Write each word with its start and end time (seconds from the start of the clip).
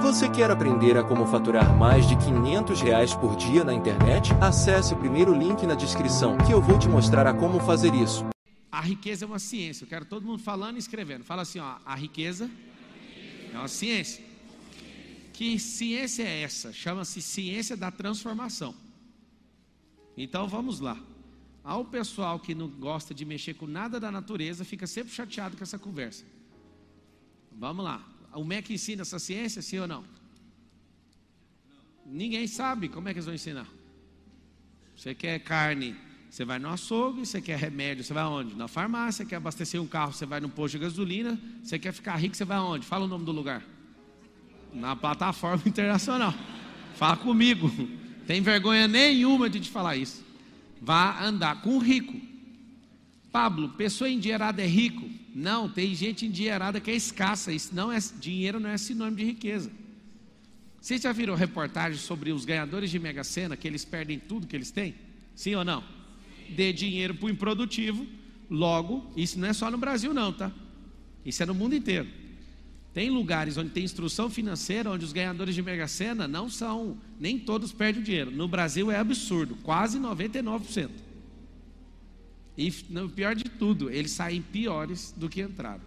Você 0.00 0.28
quer 0.28 0.50
aprender 0.50 0.96
a 0.96 1.04
como 1.04 1.26
faturar 1.26 1.76
mais 1.76 2.08
de 2.08 2.16
500 2.16 2.80
reais 2.80 3.14
por 3.14 3.36
dia 3.36 3.64
na 3.64 3.74
internet? 3.74 4.32
Acesse 4.40 4.94
o 4.94 4.96
primeiro 4.96 5.34
link 5.34 5.66
na 5.66 5.74
descrição 5.74 6.38
que 6.38 6.52
eu 6.52 6.60
vou 6.60 6.78
te 6.78 6.88
mostrar 6.88 7.26
a 7.26 7.34
como 7.34 7.60
fazer 7.60 7.94
isso. 7.94 8.24
A 8.70 8.80
riqueza 8.80 9.24
é 9.24 9.28
uma 9.28 9.38
ciência. 9.38 9.84
Eu 9.84 9.88
quero 9.88 10.04
todo 10.04 10.26
mundo 10.26 10.42
falando 10.42 10.76
e 10.76 10.78
escrevendo. 10.78 11.24
Fala 11.24 11.42
assim, 11.42 11.58
ó, 11.58 11.76
a 11.84 11.94
riqueza 11.94 12.50
é 13.52 13.58
uma 13.58 13.68
ciência. 13.68 14.24
Que 15.32 15.58
ciência 15.58 16.22
é 16.22 16.42
essa? 16.42 16.72
Chama-se 16.72 17.20
ciência 17.20 17.76
da 17.76 17.90
transformação. 17.90 18.74
Então 20.16 20.48
vamos 20.48 20.80
lá. 20.80 20.96
Ao 21.64 21.84
pessoal 21.84 22.40
que 22.40 22.54
não 22.54 22.68
gosta 22.68 23.14
de 23.14 23.24
mexer 23.24 23.54
com 23.54 23.66
nada 23.66 24.00
da 24.00 24.10
natureza, 24.10 24.64
fica 24.64 24.86
sempre 24.86 25.12
chateado 25.12 25.56
com 25.56 25.62
essa 25.62 25.78
conversa. 25.78 26.24
Vamos 27.52 27.84
lá. 27.84 28.11
O 28.34 28.44
MEC 28.44 28.74
ensina 28.74 29.02
essa 29.02 29.18
ciência, 29.18 29.60
sim 29.60 29.78
ou 29.78 29.86
não? 29.86 30.04
Ninguém 32.06 32.46
sabe 32.46 32.88
como 32.88 33.08
é 33.08 33.12
que 33.12 33.18
eles 33.18 33.26
vão 33.26 33.34
ensinar. 33.34 33.66
Você 34.96 35.14
quer 35.14 35.38
carne, 35.40 35.96
você 36.30 36.44
vai 36.44 36.58
no 36.58 36.68
açougue, 36.68 37.26
você 37.26 37.40
quer 37.40 37.58
remédio, 37.58 38.02
você 38.02 38.14
vai 38.14 38.22
aonde? 38.22 38.54
Na 38.54 38.68
farmácia, 38.68 39.24
quer 39.24 39.36
abastecer 39.36 39.80
um 39.80 39.86
carro, 39.86 40.12
você 40.12 40.24
vai 40.24 40.40
no 40.40 40.48
posto 40.48 40.72
de 40.72 40.84
gasolina, 40.84 41.40
você 41.62 41.78
quer 41.78 41.92
ficar 41.92 42.16
rico, 42.16 42.36
você 42.36 42.44
vai 42.44 42.56
aonde? 42.56 42.86
Fala 42.86 43.04
o 43.04 43.08
nome 43.08 43.24
do 43.24 43.32
lugar. 43.32 43.62
Na 44.72 44.96
plataforma 44.96 45.62
internacional. 45.68 46.34
Fala 46.94 47.16
comigo. 47.16 47.70
Tem 48.26 48.40
vergonha 48.40 48.88
nenhuma 48.88 49.50
de 49.50 49.60
te 49.60 49.70
falar 49.70 49.96
isso. 49.96 50.24
Vá 50.80 51.22
andar 51.22 51.60
com 51.60 51.76
o 51.76 51.78
rico. 51.78 52.18
Pablo, 53.30 53.70
pessoa 53.70 54.08
endinheirada 54.08 54.62
é 54.62 54.66
rico? 54.66 55.08
Não, 55.34 55.68
tem 55.68 55.94
gente 55.94 56.26
endinheirada 56.26 56.80
que 56.80 56.90
é 56.90 56.94
escassa. 56.94 57.52
Isso 57.52 57.74
não 57.74 57.90
é 57.90 57.98
dinheiro 58.20 58.60
não 58.60 58.70
é 58.70 58.76
sinônimo 58.76 59.16
de 59.16 59.24
riqueza. 59.24 59.70
Vocês 60.80 61.00
já 61.00 61.12
viram 61.12 61.34
reportagem 61.34 61.98
sobre 61.98 62.32
os 62.32 62.44
ganhadores 62.44 62.90
de 62.90 62.98
Mega 62.98 63.22
Sena 63.22 63.56
que 63.56 63.66
eles 63.68 63.84
perdem 63.84 64.18
tudo 64.18 64.46
que 64.46 64.56
eles 64.56 64.70
têm? 64.70 64.94
Sim 65.34 65.54
ou 65.54 65.64
não? 65.64 65.82
Dê 66.50 66.72
dinheiro 66.72 67.14
para 67.14 67.26
o 67.26 67.30
improdutivo, 67.30 68.06
logo, 68.50 69.10
isso 69.16 69.38
não 69.38 69.48
é 69.48 69.52
só 69.52 69.70
no 69.70 69.78
Brasil 69.78 70.12
não, 70.12 70.32
tá? 70.32 70.50
Isso 71.24 71.42
é 71.42 71.46
no 71.46 71.54
mundo 71.54 71.74
inteiro. 71.74 72.08
Tem 72.92 73.08
lugares 73.08 73.56
onde 73.56 73.70
tem 73.70 73.84
instrução 73.84 74.28
financeira, 74.28 74.90
onde 74.90 75.04
os 75.04 75.12
ganhadores 75.12 75.54
de 75.54 75.62
Mega 75.62 75.88
Sena 75.88 76.28
não 76.28 76.50
são, 76.50 76.98
nem 77.18 77.38
todos 77.38 77.72
perdem 77.72 78.02
o 78.02 78.04
dinheiro. 78.04 78.30
No 78.30 78.46
Brasil 78.46 78.90
é 78.90 78.96
absurdo, 78.96 79.56
quase 79.62 79.98
99%. 79.98 80.90
E 82.56 82.72
o 83.02 83.08
pior 83.08 83.34
de 83.34 83.44
tudo, 83.44 83.90
eles 83.90 84.10
saem 84.10 84.42
piores 84.42 85.14
do 85.16 85.28
que 85.28 85.40
entraram. 85.40 85.80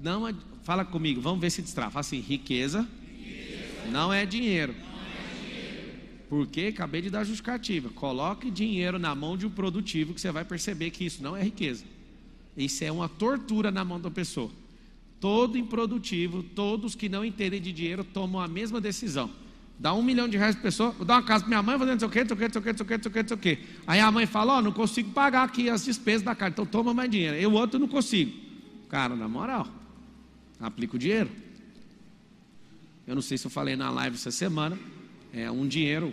Não, 0.00 0.34
fala 0.62 0.84
comigo, 0.84 1.20
vamos 1.20 1.40
ver 1.40 1.50
se 1.50 1.60
destrava. 1.60 1.90
Fala 1.90 2.00
assim: 2.00 2.20
riqueza, 2.20 2.88
riqueza. 3.18 3.90
Não, 3.90 4.12
é 4.12 4.24
dinheiro. 4.24 4.72
não 4.72 5.00
é 5.00 5.44
dinheiro. 5.44 5.98
Porque 6.28 6.62
acabei 6.62 7.02
de 7.02 7.10
dar 7.10 7.24
justificativa. 7.24 7.90
Coloque 7.90 8.50
dinheiro 8.50 8.98
na 8.98 9.14
mão 9.14 9.36
de 9.36 9.46
um 9.46 9.50
produtivo 9.50 10.14
que 10.14 10.20
você 10.20 10.30
vai 10.30 10.44
perceber 10.44 10.90
que 10.90 11.04
isso 11.04 11.22
não 11.22 11.36
é 11.36 11.42
riqueza. 11.42 11.84
Isso 12.56 12.82
é 12.82 12.90
uma 12.90 13.08
tortura 13.08 13.70
na 13.70 13.84
mão 13.84 14.00
da 14.00 14.10
pessoa. 14.10 14.50
Todo 15.20 15.58
improdutivo, 15.58 16.42
todos 16.42 16.94
que 16.94 17.08
não 17.08 17.24
entendem 17.24 17.60
de 17.60 17.72
dinheiro 17.72 18.04
tomam 18.04 18.40
a 18.40 18.48
mesma 18.48 18.80
decisão. 18.80 19.30
Dá 19.78 19.94
um 19.94 20.02
milhão 20.02 20.28
de 20.28 20.36
reais 20.36 20.56
para 20.56 20.62
pessoa, 20.64 20.90
vou 20.90 21.04
dar 21.04 21.14
uma 21.14 21.22
casa 21.22 21.44
para 21.44 21.48
minha 21.48 21.62
mãe, 21.62 21.78
fazendo 21.78 21.92
não 21.92 21.98
sei 22.00 22.08
o 22.08 22.10
quê, 22.10 22.20
não 22.20 22.36
sei 22.36 22.46
o 22.48 22.50
sei 22.50 22.60
o 22.60 23.02
sei 23.02 23.22
o 23.22 23.28
sei 23.28 23.36
o 23.36 23.38
quê. 23.38 23.58
Aí 23.86 24.00
a 24.00 24.10
mãe 24.10 24.26
fala, 24.26 24.54
ó, 24.54 24.58
oh, 24.58 24.62
não 24.62 24.72
consigo 24.72 25.10
pagar 25.12 25.44
aqui 25.44 25.70
as 25.70 25.84
despesas 25.84 26.22
da 26.22 26.34
casa, 26.34 26.50
então 26.50 26.66
toma 26.66 26.92
mais 26.92 27.08
dinheiro. 27.08 27.36
Eu 27.36 27.52
outro 27.52 27.78
não 27.78 27.86
consigo. 27.86 28.32
Cara, 28.88 29.14
na 29.14 29.28
moral, 29.28 29.68
aplica 30.60 30.96
o 30.96 30.98
dinheiro. 30.98 31.30
Eu 33.06 33.14
não 33.14 33.22
sei 33.22 33.38
se 33.38 33.46
eu 33.46 33.50
falei 33.50 33.76
na 33.76 33.88
live 33.90 34.16
essa 34.16 34.32
semana, 34.32 34.76
é 35.32 35.50
um 35.50 35.66
dinheiro 35.66 36.12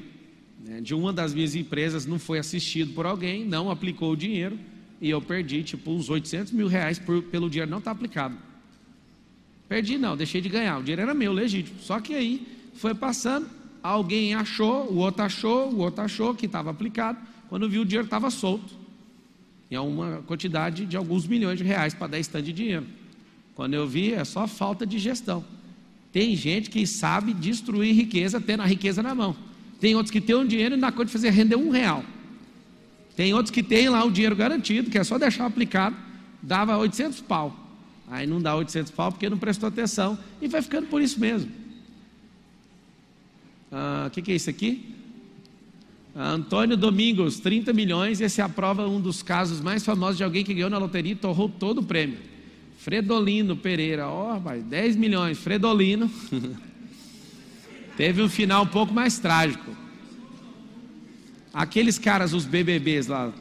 né, 0.63 0.79
de 0.79 0.93
uma 0.93 1.11
das 1.11 1.33
minhas 1.33 1.55
empresas 1.55 2.05
não 2.05 2.19
foi 2.19 2.39
assistido 2.39 2.93
por 2.93 3.05
alguém, 3.05 3.45
não 3.45 3.69
aplicou 3.69 4.11
o 4.11 4.15
dinheiro 4.15 4.57
e 5.01 5.09
eu 5.09 5.21
perdi 5.21 5.63
tipo 5.63 5.91
uns 5.91 6.09
800 6.09 6.53
mil 6.53 6.67
reais 6.67 6.97
por, 6.97 7.21
pelo 7.23 7.49
dinheiro 7.49 7.69
não 7.69 7.79
estar 7.79 7.91
tá 7.91 7.95
aplicado. 7.95 8.37
Perdi 9.67 9.97
não, 9.97 10.15
deixei 10.15 10.39
de 10.39 10.49
ganhar, 10.49 10.77
o 10.77 10.81
dinheiro 10.81 11.01
era 11.01 11.13
meu, 11.13 11.33
legítimo. 11.33 11.79
Só 11.79 11.99
que 11.99 12.13
aí 12.13 12.47
foi 12.75 12.93
passando, 12.93 13.49
alguém 13.87 14.33
achou, 14.33 14.91
o 14.91 14.97
outro 14.97 15.23
achou, 15.23 15.71
o 15.71 15.77
outro 15.79 16.03
achou 16.03 16.33
que 16.33 16.45
estava 16.45 16.71
aplicado. 16.71 17.19
Quando 17.49 17.69
viu, 17.69 17.83
o 17.83 17.85
dinheiro 17.85 18.05
estava 18.05 18.31
solto. 18.31 18.73
E 19.69 19.75
é 19.75 19.79
uma 19.79 20.23
quantidade 20.25 20.85
de 20.85 20.97
alguns 20.97 21.27
milhões 21.27 21.57
de 21.57 21.63
reais 21.63 21.93
para 21.93 22.07
dar 22.07 22.19
stand 22.19 22.43
de 22.43 22.53
dinheiro. 22.53 22.85
Quando 23.53 23.73
eu 23.73 23.87
vi, 23.87 24.13
é 24.13 24.23
só 24.23 24.47
falta 24.47 24.85
de 24.85 24.97
gestão. 24.97 25.45
Tem 26.11 26.35
gente 26.35 26.69
que 26.69 26.85
sabe 26.87 27.33
destruir 27.33 27.93
riqueza 27.93 28.41
tendo 28.41 28.61
a 28.61 28.65
riqueza 28.65 29.03
na 29.03 29.13
mão. 29.13 29.35
Tem 29.79 29.95
outros 29.95 30.11
que 30.11 30.21
têm 30.21 30.35
um 30.35 30.47
dinheiro 30.47 30.75
e 30.75 30.77
na 30.77 30.91
conta 30.91 31.05
de 31.05 31.11
fazer 31.11 31.29
render 31.29 31.55
um 31.55 31.69
real. 31.69 32.03
Tem 33.15 33.33
outros 33.33 33.51
que 33.51 33.61
têm 33.61 33.87
lá 33.89 34.03
o 34.03 34.11
dinheiro 34.11 34.35
garantido, 34.35 34.89
que 34.89 34.97
é 34.97 35.03
só 35.03 35.17
deixar 35.17 35.45
aplicado, 35.45 35.95
dava 36.41 36.77
800 36.77 37.21
pau. 37.21 37.55
Aí 38.07 38.25
não 38.25 38.41
dá 38.41 38.55
800 38.55 38.91
pau 38.91 39.11
porque 39.11 39.29
não 39.29 39.37
prestou 39.37 39.69
atenção 39.69 40.17
e 40.41 40.47
vai 40.47 40.61
ficando 40.61 40.87
por 40.87 41.01
isso 41.01 41.19
mesmo. 41.19 41.64
O 43.75 43.77
ah, 43.77 44.09
que, 44.09 44.21
que, 44.21 44.31
é 44.31 44.35
isso 44.35 44.49
aqui? 44.49 44.85
Ah, 46.15 46.31
Antônio 46.31 46.77
Domingos, 46.77 47.41
30 47.41 47.73
milhões. 47.73 48.21
Esse 48.21 48.41
aprova 48.41 48.87
um 48.87 49.01
dos 49.01 49.21
casos 49.21 49.59
mais 49.59 49.83
famosos 49.83 50.15
de 50.15 50.23
alguém 50.23 50.45
que 50.45 50.53
ganhou 50.53 50.69
na 50.69 50.77
loteria 50.77 51.11
e 51.11 51.15
torrou 51.15 51.49
todo 51.49 51.79
o 51.79 51.83
prêmio. 51.83 52.17
Fredolino 52.77 53.57
Pereira, 53.57 54.07
ó, 54.07 54.37
oh, 54.37 54.61
10 54.61 54.95
milhões. 54.95 55.37
Fredolino. 55.37 56.09
Teve 57.97 58.21
um 58.21 58.29
final 58.29 58.63
um 58.63 58.67
pouco 58.67 58.93
mais 58.93 59.19
trágico. 59.19 59.75
Aqueles 61.53 61.99
caras, 61.99 62.31
os 62.31 62.45
BBBs 62.45 63.07
lá, 63.07 63.33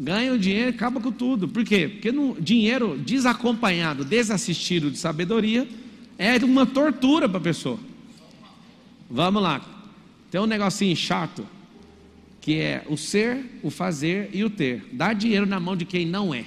ganham 0.00 0.38
dinheiro 0.38 0.70
e 0.70 0.74
acaba 0.74 1.02
com 1.02 1.12
tudo. 1.12 1.46
Por 1.46 1.64
quê? 1.66 1.86
Porque 1.86 2.10
no, 2.10 2.34
dinheiro 2.40 2.96
desacompanhado, 2.96 4.06
desassistido 4.06 4.90
de 4.90 4.96
sabedoria, 4.96 5.68
é 6.16 6.42
uma 6.42 6.64
tortura 6.64 7.28
para 7.28 7.36
a 7.36 7.42
pessoa. 7.42 7.89
Vamos 9.10 9.42
lá. 9.42 9.60
Tem 10.30 10.40
um 10.40 10.46
negocinho 10.46 10.94
chato 10.94 11.44
que 12.40 12.58
é 12.58 12.86
o 12.88 12.96
ser, 12.96 13.60
o 13.62 13.70
fazer 13.70 14.30
e 14.32 14.44
o 14.44 14.48
ter. 14.48 14.88
Dá 14.92 15.12
dinheiro 15.12 15.44
na 15.44 15.60
mão 15.60 15.76
de 15.76 15.84
quem 15.84 16.06
não 16.06 16.32
é. 16.32 16.44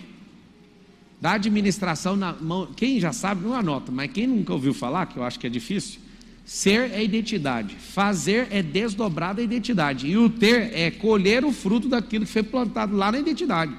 Dá 1.21 1.33
administração 1.33 2.15
na 2.15 2.33
mão. 2.33 2.67
Quem 2.75 2.99
já 2.99 3.13
sabe 3.13 3.43
não 3.43 3.53
anota, 3.53 3.91
mas 3.91 4.11
quem 4.11 4.25
nunca 4.25 4.53
ouviu 4.53 4.73
falar, 4.73 5.05
que 5.05 5.17
eu 5.17 5.23
acho 5.23 5.39
que 5.39 5.45
é 5.45 5.49
difícil, 5.49 5.99
ser 6.45 6.91
é 6.91 7.03
identidade, 7.03 7.75
fazer 7.75 8.47
é 8.49 8.61
desdobrar 8.61 9.37
a 9.37 9.41
identidade, 9.41 10.07
e 10.07 10.17
o 10.17 10.29
ter 10.29 10.77
é 10.77 10.91
colher 10.91 11.45
o 11.45 11.53
fruto 11.53 11.87
daquilo 11.87 12.25
que 12.25 12.31
foi 12.31 12.43
plantado 12.43 12.95
lá 12.95 13.11
na 13.11 13.19
identidade. 13.19 13.73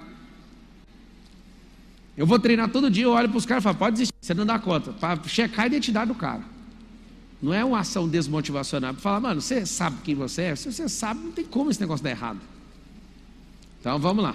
Eu 2.17 2.27
vou 2.27 2.39
treinar 2.39 2.71
todo 2.71 2.91
dia, 2.91 3.05
eu 3.05 3.11
olho 3.11 3.28
para 3.28 3.39
os 3.39 3.44
caras 3.44 3.62
e 3.62 3.65
falo, 3.65 3.77
pode 3.77 3.97
desistir, 3.97 4.15
você 4.21 4.33
não 4.33 4.47
dá 4.47 4.59
conta, 4.59 4.93
para 4.93 5.21
checar 5.25 5.65
a 5.65 5.67
identidade 5.67 6.09
do 6.09 6.15
cara. 6.15 6.53
Não 7.44 7.53
é 7.53 7.62
uma 7.62 7.81
ação 7.81 8.09
desmotivacional. 8.09 8.94
Falar, 8.94 9.21
mano, 9.21 9.38
você 9.38 9.66
sabe 9.66 9.99
quem 10.03 10.15
você 10.15 10.44
é? 10.44 10.56
Se 10.56 10.72
você 10.72 10.88
sabe, 10.88 11.25
não 11.25 11.31
tem 11.31 11.44
como 11.44 11.71
esse 11.71 11.78
negócio 11.78 12.03
dar 12.03 12.09
errado. 12.09 12.41
Então 13.78 13.99
vamos 13.99 14.25
lá. 14.25 14.34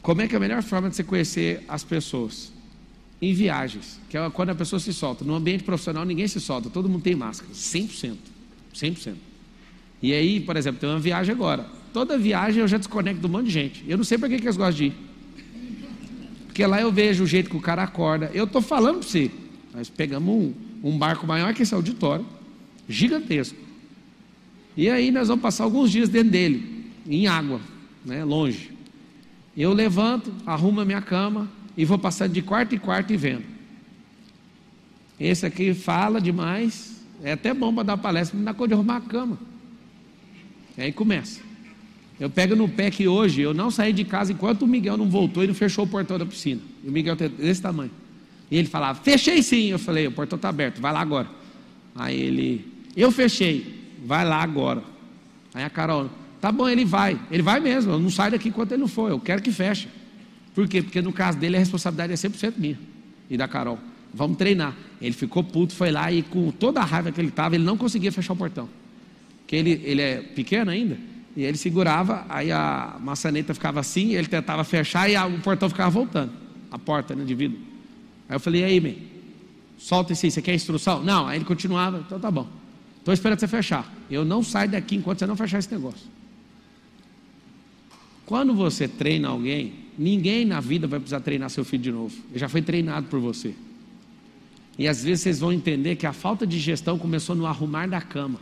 Como 0.00 0.22
é 0.22 0.28
que 0.28 0.34
é 0.34 0.36
a 0.36 0.40
melhor 0.40 0.62
forma 0.62 0.88
de 0.88 0.94
você 0.94 1.02
conhecer 1.02 1.64
as 1.66 1.82
pessoas? 1.82 2.52
Em 3.20 3.34
viagens, 3.34 4.00
que 4.08 4.16
é 4.16 4.30
quando 4.30 4.50
a 4.50 4.54
pessoa 4.54 4.78
se 4.78 4.92
solta. 4.92 5.24
No 5.24 5.34
ambiente 5.34 5.64
profissional 5.64 6.04
ninguém 6.04 6.28
se 6.28 6.38
solta, 6.38 6.70
todo 6.70 6.88
mundo 6.88 7.02
tem 7.02 7.16
máscara, 7.16 7.52
100%. 7.52 8.16
100%. 8.72 9.14
E 10.00 10.12
aí, 10.12 10.38
por 10.38 10.56
exemplo, 10.56 10.80
tem 10.80 10.88
uma 10.88 11.00
viagem 11.00 11.34
agora. 11.34 11.66
Toda 11.92 12.16
viagem 12.16 12.60
eu 12.60 12.68
já 12.68 12.78
desconecto 12.78 13.20
de 13.20 13.26
um 13.26 13.30
monte 13.30 13.46
de 13.46 13.50
gente. 13.50 13.84
Eu 13.88 13.96
não 13.96 14.04
sei 14.04 14.16
para 14.16 14.28
que, 14.28 14.38
que 14.38 14.44
eles 14.44 14.56
gostam 14.56 14.76
de 14.76 14.84
ir. 14.84 14.94
Porque 16.46 16.64
lá 16.64 16.80
eu 16.80 16.92
vejo 16.92 17.24
o 17.24 17.26
jeito 17.26 17.50
que 17.50 17.56
o 17.56 17.60
cara 17.60 17.82
acorda. 17.82 18.30
Eu 18.32 18.44
estou 18.44 18.62
falando 18.62 19.00
para 19.00 19.08
você. 19.08 19.28
Nós 19.74 19.90
pegamos 19.90 20.32
um, 20.32 20.69
um 20.82 20.96
barco 20.96 21.26
maior 21.26 21.54
que 21.54 21.62
esse 21.62 21.74
auditório, 21.74 22.26
gigantesco. 22.88 23.58
E 24.76 24.88
aí 24.88 25.10
nós 25.10 25.28
vamos 25.28 25.42
passar 25.42 25.64
alguns 25.64 25.90
dias 25.90 26.08
dentro 26.08 26.30
dele, 26.30 26.86
em 27.06 27.26
água, 27.26 27.60
né, 28.04 28.24
longe. 28.24 28.70
Eu 29.56 29.72
levanto, 29.72 30.32
arrumo 30.46 30.80
a 30.80 30.84
minha 30.84 31.02
cama 31.02 31.48
e 31.76 31.84
vou 31.84 31.98
passando 31.98 32.32
de 32.32 32.42
quarto 32.42 32.74
em 32.74 32.78
quarto 32.78 33.12
e 33.12 33.16
vendo. 33.16 33.44
Esse 35.18 35.44
aqui 35.44 35.74
fala 35.74 36.20
demais, 36.20 37.02
é 37.22 37.32
até 37.32 37.52
bom 37.52 37.74
para 37.74 37.82
dar 37.82 37.98
palestra, 37.98 38.36
mas 38.36 38.44
não 38.44 38.52
dá 38.52 38.56
conta 38.56 38.68
de 38.68 38.74
arrumar 38.74 38.96
a 38.96 39.00
cama. 39.02 39.38
E 40.78 40.82
aí 40.82 40.92
começa. 40.92 41.40
Eu 42.18 42.30
pego 42.30 42.54
no 42.54 42.68
pé 42.68 42.90
que 42.90 43.08
hoje 43.08 43.40
eu 43.40 43.52
não 43.52 43.70
saí 43.70 43.92
de 43.92 44.04
casa 44.04 44.32
enquanto 44.32 44.62
o 44.62 44.66
Miguel 44.66 44.96
não 44.96 45.08
voltou 45.08 45.42
e 45.42 45.46
não 45.46 45.54
fechou 45.54 45.84
o 45.84 45.88
portão 45.88 46.18
da 46.18 46.26
piscina. 46.26 46.60
E 46.84 46.88
o 46.88 46.92
Miguel 46.92 47.16
tem 47.16 47.28
desse 47.28 47.60
tamanho. 47.60 47.90
E 48.50 48.56
ele 48.56 48.68
falava, 48.68 48.98
fechei 49.00 49.42
sim. 49.42 49.66
Eu 49.66 49.78
falei, 49.78 50.06
o 50.06 50.12
portão 50.12 50.36
está 50.36 50.48
aberto, 50.48 50.80
vai 50.80 50.92
lá 50.92 51.00
agora. 51.00 51.28
Aí 51.94 52.18
ele, 52.18 52.66
eu 52.96 53.10
fechei, 53.10 53.94
vai 54.04 54.24
lá 54.24 54.42
agora. 54.42 54.82
Aí 55.54 55.62
a 55.62 55.70
Carol, 55.70 56.10
tá 56.40 56.50
bom, 56.50 56.68
ele 56.68 56.84
vai. 56.84 57.18
Ele 57.30 57.42
vai 57.42 57.60
mesmo, 57.60 57.92
eu 57.92 57.98
não 57.98 58.10
saio 58.10 58.32
daqui 58.32 58.48
enquanto 58.48 58.72
ele 58.72 58.80
não 58.80 58.88
for, 58.88 59.10
eu 59.10 59.20
quero 59.20 59.42
que 59.42 59.52
feche. 59.52 59.88
Por 60.54 60.66
quê? 60.66 60.82
Porque 60.82 61.00
no 61.00 61.12
caso 61.12 61.38
dele 61.38 61.56
a 61.56 61.58
responsabilidade 61.58 62.12
é 62.12 62.16
100% 62.16 62.54
minha 62.56 62.78
e 63.28 63.36
da 63.36 63.46
Carol. 63.46 63.78
vamos 64.12 64.36
treinar. 64.36 64.74
Ele 65.00 65.14
ficou 65.14 65.44
puto, 65.44 65.72
foi 65.72 65.92
lá 65.92 66.10
e 66.10 66.22
com 66.22 66.50
toda 66.50 66.80
a 66.80 66.84
raiva 66.84 67.12
que 67.12 67.20
ele 67.20 67.28
estava, 67.28 67.54
ele 67.54 67.64
não 67.64 67.76
conseguia 67.76 68.10
fechar 68.10 68.32
o 68.32 68.36
portão. 68.36 68.68
Porque 69.38 69.54
ele, 69.54 69.80
ele 69.84 70.02
é 70.02 70.16
pequeno 70.16 70.70
ainda, 70.70 70.98
e 71.36 71.44
ele 71.44 71.56
segurava, 71.56 72.26
aí 72.28 72.50
a 72.50 72.96
maçaneta 73.00 73.54
ficava 73.54 73.80
assim, 73.80 74.14
ele 74.14 74.26
tentava 74.26 74.64
fechar 74.64 75.08
e 75.08 75.14
a, 75.14 75.26
o 75.26 75.38
portão 75.38 75.68
ficava 75.68 75.88
voltando. 75.90 76.32
A 76.70 76.78
porta 76.78 77.14
né, 77.14 77.24
de 77.24 77.34
vidro. 77.34 77.69
Aí 78.30 78.36
eu 78.36 78.40
falei, 78.40 78.62
aí, 78.62 78.80
man, 78.80 78.94
solta 79.76 80.12
esse 80.12 80.26
aí, 80.26 80.30
você 80.30 80.40
quer 80.40 80.54
instrução? 80.54 81.02
Não, 81.02 81.26
aí 81.26 81.36
ele 81.36 81.44
continuava, 81.44 81.98
então 82.06 82.20
tá 82.20 82.30
bom. 82.30 82.46
Estou 83.00 83.12
esperando 83.12 83.40
você 83.40 83.48
fechar. 83.48 83.92
Eu 84.08 84.24
não 84.24 84.40
saio 84.40 84.70
daqui 84.70 84.94
enquanto 84.94 85.18
você 85.18 85.26
não 85.26 85.34
fechar 85.34 85.58
esse 85.58 85.72
negócio. 85.72 86.06
Quando 88.24 88.54
você 88.54 88.86
treina 88.86 89.26
alguém, 89.26 89.72
ninguém 89.98 90.44
na 90.44 90.60
vida 90.60 90.86
vai 90.86 91.00
precisar 91.00 91.18
treinar 91.18 91.50
seu 91.50 91.64
filho 91.64 91.82
de 91.82 91.90
novo. 91.90 92.16
Ele 92.30 92.38
já 92.38 92.48
foi 92.48 92.62
treinado 92.62 93.08
por 93.08 93.18
você. 93.18 93.52
E 94.78 94.86
às 94.86 95.02
vezes 95.02 95.22
vocês 95.22 95.40
vão 95.40 95.52
entender 95.52 95.96
que 95.96 96.06
a 96.06 96.12
falta 96.12 96.46
de 96.46 96.56
gestão 96.56 96.96
começou 96.96 97.34
no 97.34 97.46
arrumar 97.46 97.88
da 97.88 98.00
cama. 98.00 98.38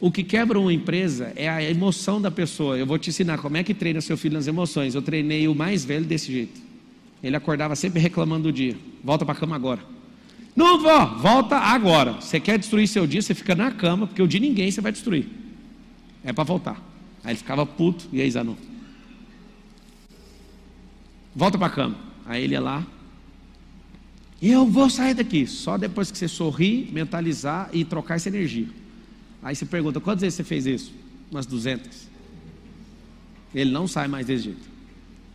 O 0.00 0.10
que 0.10 0.24
quebra 0.24 0.58
uma 0.58 0.72
empresa 0.72 1.32
é 1.36 1.48
a 1.48 1.62
emoção 1.62 2.20
da 2.20 2.32
pessoa. 2.32 2.76
Eu 2.76 2.86
vou 2.86 2.98
te 2.98 3.10
ensinar 3.10 3.38
como 3.38 3.56
é 3.56 3.62
que 3.62 3.74
treina 3.74 4.00
seu 4.00 4.16
filho 4.16 4.34
nas 4.34 4.48
emoções. 4.48 4.96
Eu 4.96 5.02
treinei 5.02 5.46
o 5.46 5.54
mais 5.54 5.84
velho 5.84 6.04
desse 6.04 6.32
jeito. 6.32 6.69
Ele 7.22 7.36
acordava 7.36 7.76
sempre 7.76 8.00
reclamando 8.00 8.44
do 8.44 8.52
dia. 8.52 8.76
Volta 9.04 9.24
para 9.24 9.34
a 9.34 9.38
cama 9.38 9.54
agora. 9.54 9.80
Não 10.56 10.80
vou, 10.80 11.18
volta 11.18 11.56
agora. 11.56 12.14
Você 12.14 12.40
quer 12.40 12.58
destruir 12.58 12.88
seu 12.88 13.06
dia, 13.06 13.22
você 13.22 13.34
fica 13.34 13.54
na 13.54 13.70
cama, 13.70 14.06
porque 14.06 14.22
o 14.22 14.26
de 14.26 14.40
ninguém 14.40 14.70
você 14.70 14.80
vai 14.80 14.92
destruir. 14.92 15.26
É 16.24 16.32
para 16.32 16.44
voltar. 16.44 16.82
Aí 17.22 17.32
ele 17.32 17.38
ficava 17.38 17.64
puto, 17.64 18.08
e 18.12 18.20
aí 18.20 18.30
Zanon? 18.30 18.56
Volta 21.34 21.56
para 21.56 21.66
a 21.68 21.70
cama. 21.70 21.96
Aí 22.26 22.44
ele 22.44 22.54
ia 22.54 22.60
lá. 22.60 22.86
Eu 24.42 24.66
vou 24.66 24.88
sair 24.88 25.14
daqui. 25.14 25.46
Só 25.46 25.76
depois 25.76 26.10
que 26.10 26.18
você 26.18 26.26
sorrir, 26.26 26.90
mentalizar 26.92 27.68
e 27.72 27.84
trocar 27.84 28.16
essa 28.16 28.28
energia. 28.28 28.68
Aí 29.42 29.54
você 29.54 29.66
pergunta: 29.66 30.00
quantas 30.00 30.22
vezes 30.22 30.36
você 30.36 30.44
fez 30.44 30.66
isso? 30.66 30.92
Umas 31.30 31.46
200. 31.46 32.08
Ele 33.54 33.70
não 33.70 33.86
sai 33.86 34.08
mais 34.08 34.26
desse 34.26 34.44
jeito. 34.44 34.69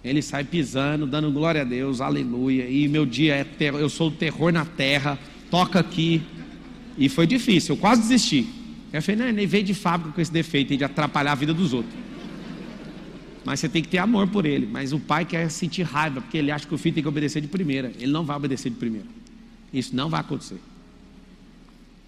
Ele 0.05 0.21
sai 0.21 0.43
pisando, 0.43 1.07
dando 1.07 1.31
glória 1.31 1.61
a 1.61 1.63
Deus, 1.63 1.99
aleluia. 1.99 2.69
E 2.69 2.87
meu 2.87 3.07
dia 3.07 3.33
é 3.33 3.43
terror, 3.43 3.79
eu 3.79 3.89
sou 3.89 4.09
o 4.09 4.11
terror 4.11 4.53
na 4.53 4.63
terra. 4.63 5.17
Toca 5.49 5.79
aqui. 5.79 6.21
E 6.95 7.09
foi 7.09 7.25
difícil, 7.25 7.73
eu 7.73 7.81
quase 7.81 8.03
desisti. 8.03 8.47
Eu 8.93 9.01
falei, 9.01 9.19
não, 9.19 9.27
ele 9.27 9.47
veio 9.47 9.63
de 9.63 9.73
fábrica 9.73 10.13
com 10.13 10.21
esse 10.21 10.31
defeito 10.31 10.77
de 10.77 10.83
atrapalhar 10.83 11.31
a 11.31 11.35
vida 11.35 11.53
dos 11.55 11.73
outros. 11.73 11.93
Mas 13.43 13.59
você 13.59 13.67
tem 13.67 13.81
que 13.81 13.89
ter 13.89 13.97
amor 13.97 14.27
por 14.27 14.45
ele. 14.45 14.67
Mas 14.71 14.93
o 14.93 14.99
pai 14.99 15.25
quer 15.25 15.49
sentir 15.49 15.81
raiva, 15.81 16.21
porque 16.21 16.37
ele 16.37 16.51
acha 16.51 16.67
que 16.67 16.73
o 16.73 16.77
filho 16.77 16.93
tem 16.93 17.03
que 17.03 17.09
obedecer 17.09 17.41
de 17.41 17.47
primeira. 17.47 17.91
Ele 17.99 18.11
não 18.11 18.23
vai 18.23 18.37
obedecer 18.37 18.69
de 18.69 18.75
primeira. 18.75 19.07
Isso 19.73 19.95
não 19.95 20.07
vai 20.07 20.21
acontecer. 20.21 20.59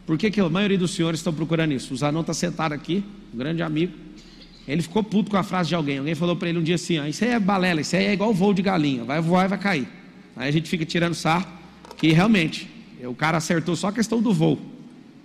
Por 0.05 0.17
que, 0.19 0.29
que 0.29 0.39
a 0.39 0.47
maioria 0.49 0.77
dos 0.77 0.91
senhores 0.91 1.19
estão 1.19 1.33
procurando 1.33 1.73
isso? 1.73 1.93
O 1.93 1.97
Zanon 1.97 2.21
está 2.21 2.33
sentado 2.33 2.73
aqui, 2.73 3.03
um 3.33 3.37
grande 3.37 3.61
amigo. 3.61 3.93
Ele 4.67 4.81
ficou 4.81 5.03
puto 5.03 5.31
com 5.31 5.37
a 5.37 5.43
frase 5.43 5.69
de 5.69 5.75
alguém. 5.75 5.99
Alguém 5.99 6.15
falou 6.15 6.35
para 6.35 6.49
ele 6.49 6.59
um 6.59 6.63
dia 6.63 6.75
assim: 6.75 6.97
ah, 6.97 7.07
Isso 7.07 7.23
aí 7.23 7.31
é 7.31 7.39
balela, 7.39 7.81
isso 7.81 7.95
aí 7.95 8.05
é 8.05 8.13
igual 8.13 8.33
voo 8.33 8.53
de 8.53 8.61
galinha, 8.61 9.03
vai 9.03 9.21
voar 9.21 9.45
e 9.45 9.47
vai 9.47 9.57
cair. 9.57 9.87
Aí 10.35 10.49
a 10.49 10.51
gente 10.51 10.69
fica 10.69 10.85
tirando 10.85 11.13
sarro, 11.13 11.47
que 11.95 12.11
realmente, 12.11 12.69
o 13.03 13.13
cara 13.13 13.37
acertou 13.37 13.75
só 13.75 13.87
a 13.87 13.91
questão 13.91 14.21
do 14.21 14.33
voo. 14.33 14.59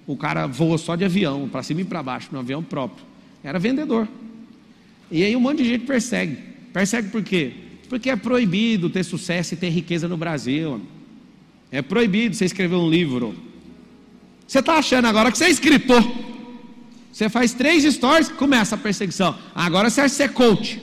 O 0.06 0.17
cara 0.17 0.47
voa 0.47 0.79
só 0.79 0.97
de 0.97 1.05
avião, 1.05 1.49
para 1.49 1.62
cima 1.62 1.81
e 1.81 1.85
para 1.85 2.03
baixo, 2.03 2.29
no 2.33 2.39
avião 2.39 2.62
próprio. 2.62 3.05
Era 3.43 3.59
vendedor. 3.59 4.09
E 5.11 5.23
aí 5.23 5.35
um 5.37 5.41
monte 5.41 5.59
de 5.59 5.69
gente 5.69 5.85
persegue. 5.85 6.38
Persegue 6.73 7.09
por 7.09 7.23
quê? 7.23 7.53
Porque 7.88 8.11
é 8.11 8.17
proibido 8.17 8.88
ter 8.88 9.05
sucesso 9.05 9.55
e 9.55 9.56
ter 9.56 9.69
riqueza 9.69 10.09
no 10.09 10.17
Brasil. 10.17 10.81
É 11.71 11.83
proibido 11.83 12.35
você 12.35 12.45
escrever 12.45 12.77
um 12.77 12.88
livro 12.88 13.35
você 14.53 14.59
está 14.59 14.75
achando 14.75 15.06
agora 15.06 15.33
que 15.33 15.38
você 15.38 15.47
é 15.47 15.50
escritor. 15.50 16.05
Você 17.12 17.29
faz 17.29 17.53
três 17.53 17.85
stories, 17.85 18.31
começa 18.31 18.75
a 18.75 18.79
perseguição. 18.79 19.38
Agora 19.55 19.91
você 19.91 20.00
acha 20.00 20.11
que 20.11 20.17
você 20.17 20.23
é 20.23 20.29
coach. 20.29 20.82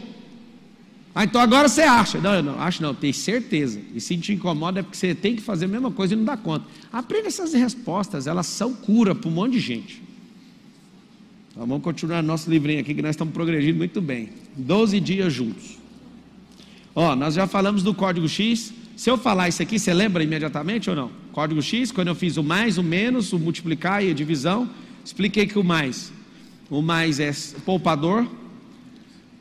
Ah, 1.15 1.23
então 1.23 1.41
agora 1.41 1.67
você 1.67 1.81
acha. 1.81 2.19
Não, 2.19 2.41
não, 2.41 2.61
acho 2.61 2.83
não, 2.83 2.93
tenho 2.93 3.13
certeza. 3.13 3.81
E 3.95 3.99
se 3.99 4.15
te 4.15 4.31
incomoda 4.31 4.79
é 4.79 4.83
porque 4.83 4.95
você 4.95 5.15
tem 5.15 5.35
que 5.35 5.41
fazer 5.41 5.65
a 5.65 5.67
mesma 5.67 5.91
coisa 5.91 6.13
e 6.13 6.17
não 6.17 6.23
dá 6.23 6.37
conta. 6.37 6.65
Aprenda 6.93 7.27
essas 7.27 7.53
respostas, 7.53 8.27
elas 8.27 8.45
são 8.45 8.73
cura 8.73 9.15
para 9.15 9.27
um 9.27 9.33
monte 9.33 9.53
de 9.53 9.59
gente. 9.59 10.03
Então, 11.51 11.65
vamos 11.65 11.83
continuar 11.83 12.21
nosso 12.21 12.49
livrinho 12.49 12.79
aqui 12.79 12.93
que 12.93 13.01
nós 13.01 13.11
estamos 13.11 13.33
progredindo 13.33 13.77
muito 13.77 13.99
bem. 13.99 14.29
Doze 14.55 14.99
dias 14.99 15.33
juntos. 15.33 15.79
Ó, 16.95 17.15
nós 17.15 17.33
já 17.33 17.47
falamos 17.47 17.81
do 17.81 17.93
código 17.93 18.29
X. 18.29 18.71
Se 18.95 19.09
eu 19.09 19.17
falar 19.17 19.49
isso 19.49 19.61
aqui, 19.61 19.79
você 19.79 19.93
lembra 19.93 20.23
imediatamente 20.23 20.89
ou 20.89 20.95
não? 20.95 21.11
Código 21.31 21.61
X, 21.61 21.91
quando 21.91 22.09
eu 22.09 22.15
fiz 22.15 22.37
o 22.37 22.43
mais, 22.43 22.77
o 22.77 22.83
menos, 22.83 23.33
o 23.33 23.39
multiplicar 23.39 24.03
e 24.03 24.11
a 24.11 24.13
divisão, 24.13 24.69
expliquei 25.03 25.47
que 25.47 25.57
o 25.57 25.63
mais, 25.63 26.13
o 26.69 26.81
mais 26.81 27.19
é 27.19 27.31
poupador, 27.65 28.27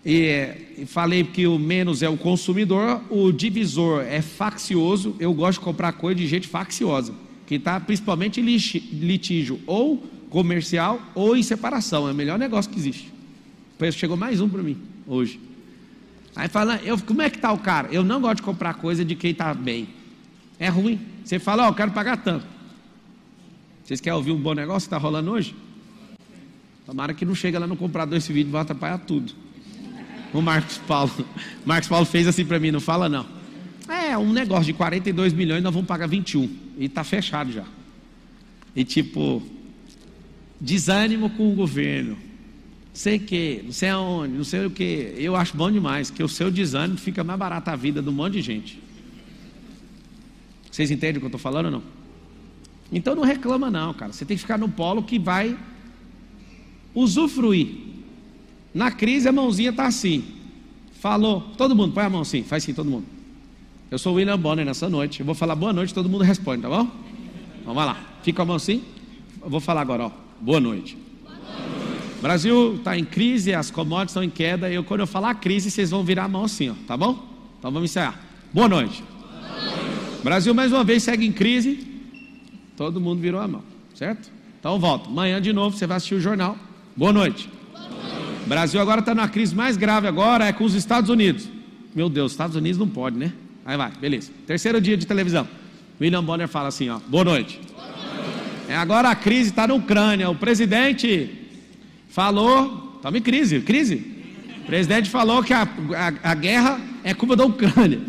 e, 0.05 0.55
e 0.79 0.87
falei 0.87 1.25
que 1.25 1.47
o 1.47 1.59
menos 1.59 2.03
é 2.03 2.09
o 2.09 2.17
consumidor, 2.17 3.03
o 3.11 3.31
divisor 3.33 4.03
é 4.03 4.23
faccioso, 4.23 5.15
eu 5.19 5.33
gosto 5.35 5.59
de 5.59 5.65
comprar 5.65 5.93
coisa 5.93 6.19
de 6.19 6.27
gente 6.27 6.49
facciosa, 6.49 7.13
que 7.47 7.57
está 7.57 7.79
principalmente 7.79 8.41
em 8.41 8.45
litígio, 8.45 9.61
ou 9.67 9.99
comercial, 10.31 11.01
ou 11.15 11.37
em 11.37 11.43
separação, 11.43 12.09
é 12.09 12.13
o 12.13 12.15
melhor 12.15 12.39
negócio 12.39 12.71
que 12.71 12.79
existe. 12.79 13.13
Chegou 13.93 14.17
mais 14.17 14.41
um 14.41 14.49
para 14.49 14.63
mim 14.63 14.77
hoje. 15.07 15.41
Aí 16.35 16.49
fala, 16.49 16.81
eu, 16.85 16.99
como 16.99 17.23
é 17.23 17.31
que 17.31 17.37
está 17.37 17.53
o 17.53 17.59
cara? 17.59 17.89
Eu 17.91 18.05
não 18.05 18.21
gosto 18.21 18.37
de 18.37 18.43
comprar 18.43 18.75
coisa 18.75 19.05
de 19.05 19.15
quem 19.15 19.33
está 19.33 19.53
bem. 19.53 19.89
É 20.59 20.69
ruim. 20.69 21.01
Você 21.25 21.39
fala, 21.39 21.65
ó, 21.65 21.67
oh, 21.67 21.71
eu 21.71 21.75
quero 21.75 21.91
pagar 21.91 22.17
tanto. 22.19 22.47
Vocês 23.85 24.01
querem 24.01 24.17
ouvir 24.17 24.33
um 24.33 24.39
bom 24.39 24.55
negócio 24.55 24.89
que 24.89 24.95
está 24.95 24.99
rolando 24.99 25.31
hoje? 25.31 25.55
Tomara 26.89 27.13
que 27.13 27.27
não 27.27 27.35
chega 27.35 27.59
lá 27.59 27.67
no 27.67 27.77
comprador 27.77 28.17
esse 28.17 28.33
vídeo 28.33 28.51
vai 28.51 28.63
atrapalhar 28.63 28.97
tudo. 28.97 29.35
O 30.33 30.41
Marcos 30.41 30.79
Paulo. 30.79 31.13
Marcos 31.63 31.87
Paulo 31.87 32.07
fez 32.07 32.27
assim 32.27 32.47
para 32.47 32.59
mim, 32.59 32.71
não 32.71 32.81
fala 32.81 33.11
não. 33.11 33.27
É, 33.87 34.17
um 34.17 34.33
negócio 34.33 34.65
de 34.65 34.73
42 34.73 35.35
milhões, 35.35 35.63
nós 35.63 35.75
vamos 35.75 35.87
pagar 35.87 36.07
21. 36.07 36.49
E 36.79 36.87
está 36.87 37.05
fechado 37.05 37.53
já. 37.53 37.65
E 38.75 38.85
tipo, 38.85 39.43
desânimo 40.59 41.29
com 41.29 41.53
o 41.53 41.55
governo 41.55 42.17
sei 42.95 43.19
que, 43.19 43.61
não 43.67 43.73
sei 43.73 43.91
aonde, 43.91 44.33
não 44.33 44.45
sei 44.45 44.65
o 44.65 44.71
que. 44.71 45.15
Eu 45.19 45.37
acho 45.37 45.55
bom 45.55 45.71
demais, 45.71 46.09
que 46.11 46.23
o 46.25 46.29
seu 46.29 46.51
desânimo 46.51 46.99
fica 46.99 47.23
mais 47.23 47.39
barato 47.39 47.69
a 47.69 47.77
vida 47.77 48.01
de 48.01 48.09
um 48.09 48.13
monte 48.13 48.33
de 48.33 48.41
gente. 48.41 48.83
Vocês 50.71 50.91
entendem 50.91 51.19
o 51.19 51.21
que 51.21 51.27
eu 51.27 51.29
estou 51.29 51.39
falando 51.39 51.67
ou 51.67 51.71
não? 51.73 51.83
Então 52.91 53.15
não 53.15 53.25
reclama 53.25 53.71
não, 53.71 53.93
cara. 53.93 54.11
Você 54.11 54.25
tem 54.25 54.39
que 54.39 54.41
ficar 54.41 54.57
no 54.57 54.71
polo 54.71 55.03
que 55.03 55.19
vai 55.19 55.55
usufruir. 56.95 57.69
Na 58.75 58.91
crise 58.91 59.29
a 59.29 59.33
mãozinha 59.33 59.71
está 59.71 59.87
assim. 59.87 60.25
Falou, 60.93 61.43
todo 61.57 61.75
mundo, 61.77 61.93
põe 61.93 62.05
a 62.05 62.11
mão 62.11 62.23
assim, 62.23 62.43
faz 62.43 62.65
assim 62.65 62.75
todo 62.75 62.91
mundo. 62.91 63.05
Eu 63.91 63.99
sou 63.99 64.13
o 64.13 64.17
William 64.17 64.39
Bonner 64.39 64.65
nessa 64.65 64.89
noite. 64.89 65.21
Eu 65.21 65.27
vou 65.27 65.35
falar 65.35 65.55
boa 65.55 65.73
noite, 65.73 65.95
todo 65.95 66.09
mundo 66.09 66.25
responde, 66.25 66.63
tá 66.63 66.69
bom? 66.69 66.89
Vamos 67.65 67.85
lá. 67.85 67.99
Fica 68.23 68.43
a 68.43 68.45
mão 68.45 68.57
assim. 68.57 68.83
Eu 69.43 69.49
vou 69.49 69.61
falar 69.61 69.81
agora, 69.81 70.05
ó. 70.05 70.11
Boa 70.41 70.61
noite. 70.61 70.97
Brasil 72.21 72.75
está 72.75 72.99
em 72.99 73.05
crise, 73.05 73.55
as 73.55 73.71
commodities 73.71 74.11
estão 74.11 74.23
em 74.23 74.31
queda. 74.31 74.71
Eu, 74.71 74.83
quando 74.83 75.01
eu 75.01 75.07
falar 75.07 75.35
crise, 75.37 75.71
vocês 75.71 75.91
vão 75.91 76.03
virar 76.03 76.25
a 76.25 76.29
mão 76.29 76.45
assim, 76.45 76.69
ó, 76.71 76.75
tá 76.87 76.97
bom? 76.97 77.27
Então 77.59 77.71
vamos 77.71 77.91
encerrar. 77.91 78.21
Boa 78.53 78.69
noite. 78.69 79.05
O 80.21 80.25
Brasil 80.25 80.53
mais 80.53 80.73
uma 80.73 80.83
vez 80.83 81.05
segue 81.05 81.25
em 81.25 81.33
crise. 81.33 81.87
Todo 82.77 83.01
mundo 83.01 83.21
virou 83.21 83.41
a 83.41 83.47
mão, 83.47 83.63
certo? 83.95 84.31
Então 84.59 84.79
volta. 84.81 85.09
Amanhã 85.09 85.41
de 85.41 85.53
novo 85.53 85.77
você 85.77 85.87
vai 85.87 85.97
assistir 85.97 86.17
o 86.17 86.21
jornal. 86.21 86.57
Boa 86.99 87.13
noite. 87.13 87.49
O 88.45 88.49
Brasil 88.49 88.81
agora 88.81 88.99
está 88.99 89.15
numa 89.15 89.29
crise 89.29 89.55
mais 89.55 89.77
grave 89.77 90.09
agora, 90.09 90.47
é 90.47 90.53
com 90.53 90.65
os 90.65 90.75
Estados 90.75 91.09
Unidos. 91.09 91.49
Meu 91.95 92.09
Deus, 92.09 92.33
Estados 92.33 92.57
Unidos 92.57 92.77
não 92.77 92.89
pode, 92.89 93.17
né? 93.17 93.33
Aí 93.65 93.77
vai, 93.77 93.93
beleza. 93.93 94.33
Terceiro 94.49 94.81
dia 94.81 94.97
de 94.97 95.07
televisão. 95.07 95.47
William 96.01 96.25
Bonner 96.25 96.49
fala 96.49 96.67
assim, 96.67 96.89
ó. 96.89 96.99
Boa 97.07 97.23
noite. 97.23 97.61
Boa 97.73 97.87
noite. 97.87 98.03
É, 98.69 98.75
agora 98.75 99.11
a 99.11 99.15
crise 99.15 99.51
está 99.51 99.69
na 99.69 99.75
Ucrânia. 99.75 100.29
O 100.29 100.35
presidente 100.35 101.39
falou, 102.09 102.95
estamos 102.97 103.21
em 103.21 103.23
crise, 103.23 103.61
crise. 103.61 104.05
O 104.63 104.67
presidente 104.67 105.09
falou 105.09 105.41
que 105.45 105.53
a, 105.53 105.63
a, 105.63 106.33
a, 106.33 106.35
guerra 106.35 106.81
é 107.05 107.15
culpa 107.15 107.37
da 107.37 107.45
Ucrânia. 107.45 108.01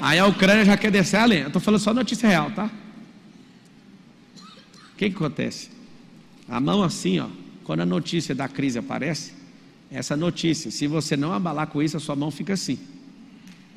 Aí 0.00 0.16
a 0.16 0.26
Ucrânia 0.26 0.64
já 0.64 0.76
quer 0.76 0.92
descer 0.92 1.16
a 1.16 1.24
lenha. 1.24 1.42
Eu 1.42 1.46
estou 1.48 1.60
falando 1.60 1.80
só 1.80 1.92
notícia 1.92 2.28
real, 2.28 2.52
tá? 2.52 2.70
O 4.92 4.96
que, 4.96 5.10
que 5.10 5.16
acontece? 5.16 5.70
A 6.48 6.60
mão 6.60 6.84
assim, 6.84 7.18
ó, 7.18 7.26
quando 7.68 7.80
a 7.80 7.84
notícia 7.84 8.34
da 8.34 8.48
crise 8.48 8.78
aparece, 8.78 9.34
essa 9.90 10.16
notícia, 10.16 10.70
se 10.70 10.86
você 10.86 11.18
não 11.18 11.34
abalar 11.34 11.66
com 11.66 11.82
isso, 11.82 11.98
a 11.98 12.00
sua 12.00 12.16
mão 12.16 12.30
fica 12.30 12.54
assim. 12.54 12.78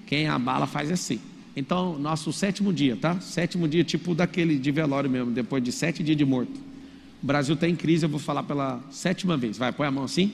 Quem 0.07 0.29
abala 0.29 0.65
faz 0.65 0.89
assim. 0.89 1.19
Então, 1.57 1.99
nosso 1.99 2.31
sétimo 2.31 2.71
dia, 2.71 2.95
tá? 2.95 3.19
Sétimo 3.19 3.67
dia, 3.67 3.83
tipo 3.83 4.15
daquele 4.15 4.57
de 4.57 4.71
velório 4.71 5.09
mesmo, 5.09 5.29
depois 5.31 5.61
de 5.61 5.73
sete 5.73 6.01
dias 6.01 6.15
de 6.15 6.23
morto. 6.23 6.57
O 7.21 7.27
Brasil 7.27 7.53
está 7.53 7.67
em 7.67 7.75
crise, 7.75 8.05
eu 8.05 8.09
vou 8.09 8.17
falar 8.17 8.43
pela 8.43 8.79
sétima 8.89 9.35
vez. 9.35 9.57
Vai, 9.57 9.73
põe 9.73 9.87
a 9.87 9.91
mão 9.91 10.05
assim. 10.05 10.31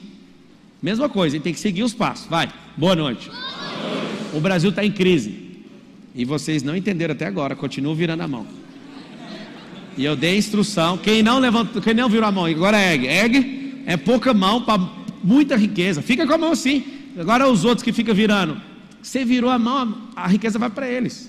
Mesma 0.80 1.08
coisa, 1.08 1.34
ele 1.34 1.42
tem 1.42 1.52
que 1.52 1.58
seguir 1.58 1.82
os 1.82 1.92
passos. 1.92 2.28
Vai, 2.28 2.48
boa 2.76 2.94
noite. 2.94 3.28
Boa 3.28 3.40
noite. 3.40 4.36
O 4.36 4.40
Brasil 4.40 4.70
está 4.70 4.84
em 4.84 4.92
crise. 4.92 5.64
E 6.14 6.24
vocês 6.24 6.62
não 6.62 6.76
entenderam 6.76 7.12
até 7.12 7.26
agora, 7.26 7.56
continuam 7.56 7.96
virando 7.96 8.22
a 8.22 8.28
mão. 8.28 8.46
E 9.98 10.04
eu 10.04 10.14
dei 10.14 10.38
instrução. 10.38 10.96
Quem 10.96 11.24
não 11.24 11.40
levantou, 11.40 11.82
quem 11.82 11.92
não 11.92 12.08
virou 12.08 12.28
a 12.28 12.32
mão, 12.32 12.46
agora 12.46 12.80
é 12.80 12.94
egg. 12.94 13.06
Egg 13.08 13.82
é 13.84 13.96
pouca 13.96 14.32
mão 14.32 14.62
para 14.62 14.80
muita 15.24 15.56
riqueza. 15.56 16.00
Fica 16.00 16.24
com 16.24 16.32
a 16.32 16.38
mão 16.38 16.52
assim. 16.52 16.84
Agora 17.18 17.48
os 17.48 17.64
outros 17.64 17.82
que 17.82 17.92
ficam 17.92 18.14
virando. 18.14 18.56
Você 19.02 19.24
virou 19.24 19.50
a 19.50 19.58
mão, 19.58 20.08
a 20.14 20.28
riqueza 20.28 20.56
vai 20.56 20.70
para 20.70 20.88
eles. 20.88 21.28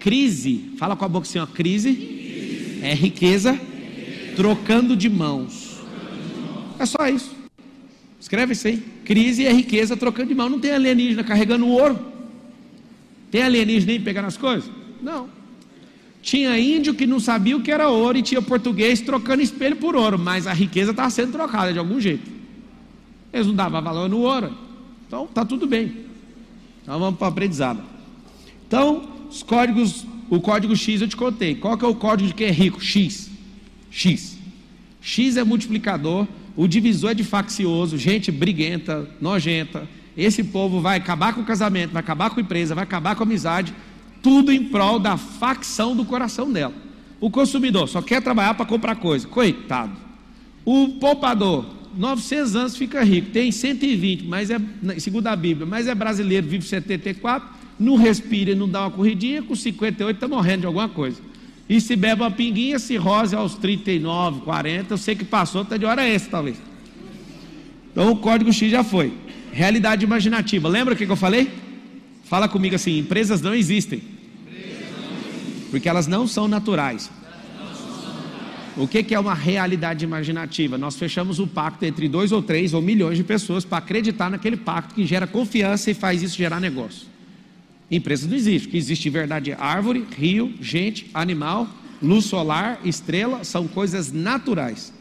Crise, 0.00 0.72
fala 0.76 0.96
com 0.96 1.04
a 1.04 1.08
boca 1.08 1.26
assim, 1.26 1.38
ó, 1.38 1.46
crise 1.46 2.80
é 2.82 2.94
riqueza 2.94 3.58
trocando 4.34 4.96
de 4.96 5.08
mãos. 5.08 5.78
É 6.78 6.86
só 6.86 7.06
isso. 7.06 7.36
Escreve 8.18 8.54
isso 8.54 8.66
aí. 8.66 8.78
Crise 9.04 9.46
é 9.46 9.52
riqueza 9.52 9.96
trocando 9.96 10.30
de 10.30 10.34
mão. 10.34 10.48
Não 10.48 10.58
tem 10.58 10.72
alienígena 10.72 11.22
carregando 11.22 11.68
ouro. 11.68 11.98
Tem 13.30 13.42
alienígena 13.42 14.02
pegando 14.04 14.26
as 14.26 14.36
coisas? 14.36 14.68
Não. 15.00 15.28
Tinha 16.22 16.58
índio 16.58 16.94
que 16.94 17.06
não 17.06 17.18
sabia 17.18 17.56
o 17.56 17.62
que 17.62 17.70
era 17.70 17.88
ouro 17.88 18.18
e 18.18 18.22
tinha 18.22 18.42
português 18.42 19.00
trocando 19.00 19.42
espelho 19.42 19.76
por 19.76 19.96
ouro, 19.96 20.18
mas 20.18 20.46
a 20.46 20.52
riqueza 20.52 20.90
estava 20.90 21.10
sendo 21.10 21.32
trocada 21.32 21.72
de 21.72 21.78
algum 21.78 22.00
jeito. 22.00 22.30
Eles 23.32 23.46
não 23.46 23.54
davam 23.54 23.80
valor 23.80 24.08
no 24.08 24.18
ouro. 24.18 24.52
Então 25.06 25.26
tá 25.26 25.44
tudo 25.44 25.66
bem. 25.66 26.06
Então 26.82 26.98
vamos 26.98 27.18
para 27.18 27.26
o 27.26 27.28
aprendizado. 27.28 27.82
Então, 28.66 29.08
os 29.30 29.42
códigos, 29.42 30.04
o 30.28 30.40
código 30.40 30.76
X 30.76 31.00
eu 31.00 31.08
te 31.08 31.16
contei. 31.16 31.54
Qual 31.54 31.76
que 31.76 31.84
é 31.84 31.88
o 31.88 31.94
código 31.94 32.28
de 32.28 32.34
quem 32.34 32.48
é 32.48 32.52
rico? 32.52 32.80
X. 32.80 33.30
X. 33.90 34.38
X 35.00 35.36
é 35.36 35.44
multiplicador, 35.44 36.26
o 36.56 36.68
divisor 36.68 37.10
é 37.10 37.14
de 37.14 37.24
faccioso, 37.24 37.96
gente 37.96 38.30
briguenta, 38.30 39.08
nojenta. 39.20 39.88
Esse 40.16 40.44
povo 40.44 40.80
vai 40.80 40.98
acabar 40.98 41.32
com 41.32 41.40
o 41.40 41.44
casamento, 41.44 41.92
vai 41.92 42.00
acabar 42.00 42.30
com 42.30 42.38
a 42.38 42.42
empresa, 42.42 42.74
vai 42.74 42.84
acabar 42.84 43.16
com 43.16 43.22
a 43.22 43.26
amizade, 43.26 43.74
tudo 44.22 44.52
em 44.52 44.64
prol 44.64 44.98
da 44.98 45.16
facção 45.16 45.94
do 45.94 46.04
coração 46.04 46.50
dela. 46.50 46.74
O 47.20 47.30
consumidor 47.30 47.88
só 47.88 48.00
quer 48.00 48.22
trabalhar 48.22 48.54
para 48.54 48.66
comprar 48.66 48.96
coisa, 48.96 49.28
coitado. 49.28 49.92
O 50.64 50.88
poupador, 51.00 51.66
900 51.96 52.56
anos 52.56 52.76
fica 52.76 53.02
rico, 53.02 53.30
tem 53.30 53.52
120, 53.52 54.24
mas 54.24 54.50
é, 54.50 54.58
segundo 54.98 55.26
a 55.26 55.36
Bíblia, 55.36 55.66
mas 55.66 55.86
é 55.86 55.94
brasileiro, 55.94 56.46
vive 56.46 56.64
74, 56.64 57.48
não 57.78 57.96
respira 57.96 58.54
não 58.54 58.68
dá 58.68 58.82
uma 58.82 58.90
corridinha, 58.90 59.42
com 59.42 59.54
58 59.54 60.16
está 60.16 60.28
morrendo 60.28 60.60
de 60.60 60.66
alguma 60.66 60.88
coisa. 60.88 61.20
E 61.68 61.80
se 61.80 61.94
bebe 61.94 62.22
uma 62.22 62.30
pinguinha, 62.30 62.78
cirrose 62.78 63.34
aos 63.34 63.54
39, 63.54 64.40
40, 64.40 64.92
eu 64.92 64.98
sei 64.98 65.14
que 65.14 65.24
passou, 65.24 65.62
está 65.62 65.76
de 65.76 65.84
hora 65.84 66.06
extra 66.06 66.32
talvez. 66.32 66.60
Então 67.92 68.10
o 68.12 68.16
código 68.16 68.52
X 68.52 68.70
já 68.70 68.82
foi. 68.82 69.12
Realidade 69.52 70.04
imaginativa, 70.04 70.68
lembra 70.68 70.94
o 70.94 70.96
que, 70.96 71.06
que 71.06 71.12
eu 71.12 71.16
falei? 71.16 71.50
Fala 72.30 72.48
comigo 72.48 72.76
assim: 72.76 72.96
empresas 72.96 73.42
não 73.42 73.52
existem. 73.52 74.00
Porque 75.68 75.88
elas 75.88 76.06
não 76.06 76.28
são 76.28 76.46
naturais. 76.46 77.10
O 78.76 78.86
que, 78.86 79.12
é 79.12 79.18
uma 79.18 79.34
realidade 79.34 80.04
imaginativa? 80.04 80.78
Nós 80.78 80.94
fechamos 80.94 81.40
o 81.40 81.46
pacto 81.46 81.84
entre 81.84 82.08
dois 82.08 82.30
ou 82.30 82.40
três 82.40 82.72
ou 82.72 82.80
milhões 82.80 83.16
de 83.16 83.24
pessoas 83.24 83.64
para 83.64 83.78
acreditar 83.78 84.30
naquele 84.30 84.56
pacto 84.56 84.94
que 84.94 85.04
gera 85.04 85.26
confiança 85.26 85.90
e 85.90 85.94
faz 85.94 86.22
isso 86.22 86.36
gerar 86.36 86.60
negócio. 86.60 87.08
Empresas 87.90 88.28
não 88.30 88.36
existem. 88.36 88.68
O 88.68 88.70
que 88.70 88.78
existe 88.78 89.02
de 89.02 89.10
verdade 89.10 89.50
é 89.50 89.56
árvore, 89.58 90.06
rio, 90.16 90.54
gente, 90.60 91.10
animal, 91.12 91.68
luz 92.00 92.26
solar, 92.26 92.78
estrela, 92.84 93.42
são 93.42 93.66
coisas 93.66 94.12
naturais. 94.12 94.92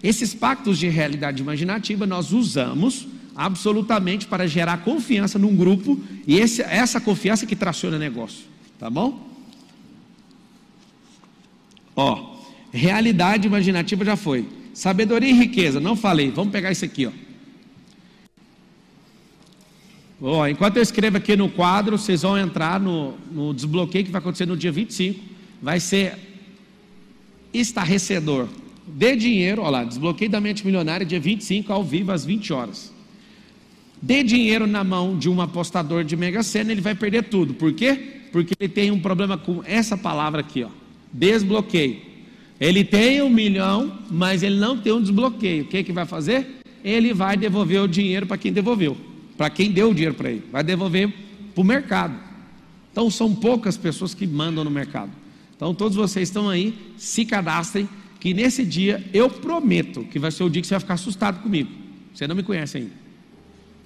Esses 0.00 0.32
pactos 0.32 0.78
de 0.78 0.88
realidade 0.88 1.42
imaginativa 1.42 2.06
nós 2.06 2.32
usamos 2.32 3.08
absolutamente 3.34 4.26
para 4.26 4.46
gerar 4.46 4.78
confiança 4.78 5.38
num 5.38 5.54
grupo 5.56 6.00
e 6.26 6.38
esse, 6.38 6.62
essa 6.62 7.00
confiança 7.00 7.46
que 7.46 7.56
traciona 7.56 7.98
negócio, 7.98 8.44
tá 8.78 8.88
bom? 8.88 9.28
Ó, 11.96 12.36
realidade 12.72 13.46
imaginativa 13.46 14.04
já 14.04 14.16
foi. 14.16 14.48
Sabedoria 14.72 15.30
e 15.30 15.32
riqueza, 15.32 15.80
não 15.80 15.94
falei. 15.96 16.30
Vamos 16.30 16.52
pegar 16.52 16.72
isso 16.72 16.84
aqui, 16.84 17.06
ó. 17.06 17.12
ó 20.20 20.48
enquanto 20.48 20.76
eu 20.76 20.82
escrevo 20.82 21.16
aqui 21.16 21.36
no 21.36 21.48
quadro, 21.48 21.96
vocês 21.96 22.22
vão 22.22 22.36
entrar 22.36 22.80
no, 22.80 23.16
no 23.30 23.54
desbloqueio 23.54 24.04
que 24.04 24.10
vai 24.10 24.20
acontecer 24.20 24.46
no 24.46 24.56
dia 24.56 24.72
25. 24.72 25.20
Vai 25.62 25.78
ser 25.78 26.18
estarrecedor. 27.52 28.48
Dê 28.86 29.14
dinheiro, 29.16 29.62
olha 29.62 29.70
lá, 29.70 29.84
desbloqueio 29.84 30.30
da 30.30 30.40
mente 30.40 30.66
milionária, 30.66 31.06
dia 31.06 31.20
25, 31.20 31.72
ao 31.72 31.82
vivo, 31.82 32.10
às 32.12 32.24
20 32.24 32.52
horas 32.52 32.93
dê 34.04 34.22
dinheiro 34.22 34.66
na 34.66 34.84
mão 34.84 35.16
de 35.16 35.30
um 35.30 35.40
apostador 35.40 36.04
de 36.04 36.14
Mega 36.14 36.42
Sena, 36.42 36.70
ele 36.70 36.82
vai 36.82 36.94
perder 36.94 37.24
tudo. 37.24 37.54
Por 37.54 37.72
quê? 37.72 38.20
Porque 38.30 38.52
ele 38.60 38.68
tem 38.68 38.90
um 38.90 39.00
problema 39.00 39.38
com 39.38 39.62
essa 39.64 39.96
palavra 39.96 40.40
aqui, 40.40 40.62
ó, 40.62 40.68
desbloqueio. 41.10 42.02
Ele 42.60 42.84
tem 42.84 43.22
um 43.22 43.30
milhão, 43.30 43.98
mas 44.10 44.42
ele 44.42 44.56
não 44.56 44.76
tem 44.76 44.92
um 44.92 45.00
desbloqueio. 45.00 45.64
O 45.64 45.68
que, 45.68 45.82
que 45.82 45.92
vai 45.92 46.04
fazer? 46.04 46.60
Ele 46.84 47.14
vai 47.14 47.34
devolver 47.34 47.80
o 47.80 47.88
dinheiro 47.88 48.26
para 48.26 48.36
quem 48.36 48.52
devolveu, 48.52 48.94
para 49.38 49.48
quem 49.48 49.70
deu 49.70 49.90
o 49.90 49.94
dinheiro 49.94 50.14
para 50.14 50.30
ele. 50.30 50.42
Vai 50.52 50.62
devolver 50.62 51.10
para 51.54 51.62
o 51.62 51.64
mercado. 51.64 52.14
Então 52.92 53.10
são 53.10 53.34
poucas 53.34 53.78
pessoas 53.78 54.12
que 54.12 54.26
mandam 54.26 54.62
no 54.62 54.70
mercado. 54.70 55.10
Então 55.56 55.74
todos 55.74 55.96
vocês 55.96 56.28
estão 56.28 56.50
aí, 56.50 56.74
se 56.98 57.24
cadastrem, 57.24 57.88
que 58.20 58.34
nesse 58.34 58.66
dia 58.66 59.02
eu 59.14 59.30
prometo 59.30 60.04
que 60.04 60.18
vai 60.18 60.30
ser 60.30 60.44
o 60.44 60.50
dia 60.50 60.60
que 60.60 60.68
você 60.68 60.74
vai 60.74 60.80
ficar 60.80 60.94
assustado 60.94 61.42
comigo. 61.42 61.70
Você 62.12 62.26
não 62.26 62.36
me 62.36 62.42
conhece 62.42 62.76
ainda. 62.76 63.03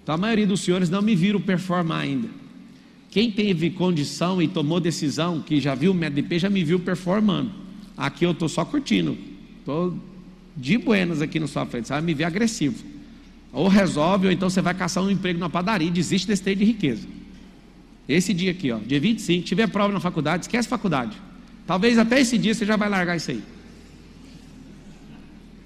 Então 0.09 0.15
a 0.15 0.19
maioria 0.19 0.47
dos 0.47 0.63
senhores 0.63 0.89
não 0.89 1.03
me 1.03 1.15
viram 1.15 1.39
performar 1.39 2.01
ainda. 2.01 2.31
Quem 3.11 3.31
teve 3.31 3.69
condição 3.69 4.41
e 4.41 4.49
tomou 4.49 4.81
decisão, 4.81 5.43
que 5.43 5.61
já 5.61 5.75
viu 5.75 5.93
o 5.93 5.95
MDP, 5.95 6.39
já 6.39 6.49
me 6.49 6.65
viu 6.65 6.81
performando. 6.81 7.51
Aqui 7.95 8.25
eu 8.25 8.31
estou 8.31 8.49
só 8.49 8.65
curtindo. 8.65 9.19
Estou 9.59 9.95
de 10.57 10.79
buenas 10.79 11.21
aqui 11.21 11.39
na 11.39 11.47
sua 11.47 11.67
frente. 11.67 11.89
Você 11.89 11.93
vai 11.93 12.01
me 12.01 12.15
ver 12.15 12.25
agressivo. 12.25 12.83
Ou 13.53 13.69
resolve, 13.69 14.29
ou 14.29 14.33
então 14.33 14.49
você 14.49 14.63
vai 14.63 14.73
caçar 14.73 15.05
um 15.05 15.11
emprego 15.11 15.39
na 15.39 15.51
padaria 15.51 15.89
e 15.89 15.91
desiste 15.91 16.27
desse 16.27 16.43
trem 16.43 16.57
de 16.57 16.65
riqueza. 16.65 17.07
Esse 18.09 18.33
dia 18.33 18.53
aqui, 18.53 18.73
ó, 18.73 18.79
dia 18.79 18.99
25, 18.99 19.45
tiver 19.45 19.69
prova 19.69 19.93
na 19.93 20.01
faculdade, 20.01 20.45
esquece 20.45 20.67
faculdade. 20.67 21.19
Talvez 21.67 21.99
até 21.99 22.19
esse 22.19 22.39
dia 22.39 22.55
você 22.55 22.65
já 22.65 22.77
vai 22.77 22.89
largar 22.89 23.15
isso 23.19 23.31
aí. 23.31 23.43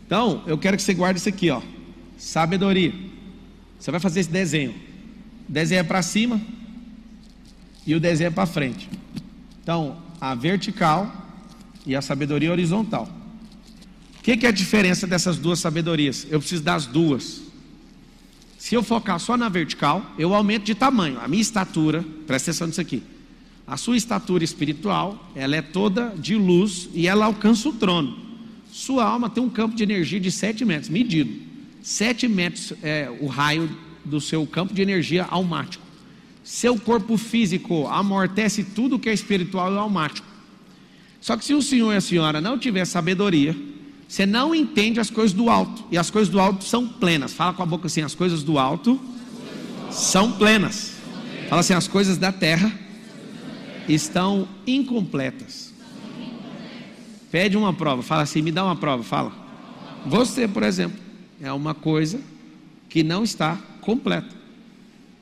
Então, 0.04 0.42
eu 0.49 0.58
quero 0.58 0.76
que 0.76 0.82
você 0.82 0.94
guarde 0.94 1.20
isso 1.20 1.28
aqui, 1.28 1.49
ó. 1.49 1.62
Sabedoria. 2.18 3.12
Você 3.82 3.90
vai 3.90 3.98
fazer 3.98 4.20
esse 4.20 4.30
desenho. 4.30 4.76
O 5.48 5.52
desenho 5.52 5.80
é 5.80 5.82
para 5.82 6.00
cima 6.02 6.40
e 7.84 7.96
o 7.96 7.98
desenho 7.98 8.28
é 8.28 8.30
para 8.30 8.46
frente. 8.46 8.88
Então, 9.60 10.00
a 10.20 10.36
vertical 10.36 11.10
e 11.84 11.96
a 11.96 12.00
sabedoria 12.00 12.52
horizontal. 12.52 13.10
O 14.20 14.22
que, 14.22 14.36
que 14.36 14.46
é 14.46 14.50
a 14.50 14.52
diferença 14.52 15.04
dessas 15.04 15.36
duas 15.36 15.58
sabedorias? 15.58 16.24
Eu 16.30 16.38
preciso 16.38 16.62
das 16.62 16.86
duas. 16.86 17.42
Se 18.56 18.76
eu 18.76 18.84
focar 18.84 19.18
só 19.18 19.36
na 19.36 19.48
vertical, 19.48 20.14
eu 20.16 20.32
aumento 20.32 20.62
de 20.62 20.76
tamanho. 20.76 21.18
A 21.18 21.26
minha 21.26 21.42
estatura, 21.42 22.04
presta 22.24 22.52
atenção 22.52 22.68
nisso 22.68 22.80
aqui. 22.80 23.02
A 23.66 23.76
sua 23.76 23.96
estatura 23.96 24.44
espiritual, 24.44 25.32
ela 25.34 25.56
é 25.56 25.62
toda 25.62 26.10
de 26.10 26.36
luz 26.36 26.88
e 26.94 27.08
ela 27.08 27.24
alcança 27.24 27.68
o 27.68 27.72
trono. 27.72 28.16
Sua 28.70 29.04
alma 29.04 29.28
tem 29.28 29.42
um 29.42 29.50
campo 29.50 29.74
de 29.74 29.82
energia 29.82 30.20
de 30.20 30.30
7 30.30 30.64
metros, 30.64 30.88
medido. 30.88 31.50
7 31.82 32.28
metros 32.28 32.72
é 32.80 33.10
o 33.20 33.26
raio 33.26 33.68
do 34.04 34.20
seu 34.20 34.46
campo 34.46 34.72
de 34.72 34.80
energia 34.80 35.24
almático. 35.24 35.84
Seu 36.44 36.78
corpo 36.78 37.16
físico 37.16 37.86
amortece 37.88 38.62
tudo 38.62 38.98
que 38.98 39.08
é 39.08 39.12
espiritual 39.12 39.72
e 39.72 39.76
almático. 39.76 40.26
Só 41.20 41.36
que 41.36 41.44
se 41.44 41.54
o 41.54 41.62
senhor 41.62 41.92
e 41.92 41.96
a 41.96 42.00
senhora 42.00 42.40
não 42.40 42.58
tiver 42.58 42.84
sabedoria, 42.84 43.56
você 44.08 44.24
não 44.26 44.54
entende 44.54 45.00
as 45.00 45.10
coisas 45.10 45.32
do 45.32 45.50
alto. 45.50 45.84
E 45.90 45.98
as 45.98 46.10
coisas 46.10 46.32
do 46.32 46.40
alto 46.40 46.64
são 46.64 46.86
plenas. 46.86 47.32
Fala 47.32 47.52
com 47.52 47.62
a 47.62 47.66
boca 47.66 47.86
assim: 47.86 48.02
as 48.02 48.14
coisas 48.14 48.42
do 48.42 48.58
alto 48.58 49.00
são 49.90 50.32
plenas. 50.32 50.94
Fala 51.48 51.60
assim: 51.60 51.74
as 51.74 51.88
coisas 51.88 52.16
da 52.16 52.32
terra 52.32 52.72
estão 53.88 54.48
incompletas. 54.66 55.72
Pede 57.30 57.56
uma 57.56 57.72
prova. 57.72 58.02
Fala 58.02 58.22
assim: 58.22 58.42
me 58.42 58.52
dá 58.52 58.64
uma 58.64 58.76
prova. 58.76 59.02
Fala. 59.02 59.32
Você, 60.04 60.48
por 60.48 60.64
exemplo 60.64 61.01
é 61.42 61.52
uma 61.52 61.75
coisa 61.75 62.20
que 62.88 63.02
não 63.02 63.25
está 63.25 63.58
completa. 63.80 64.28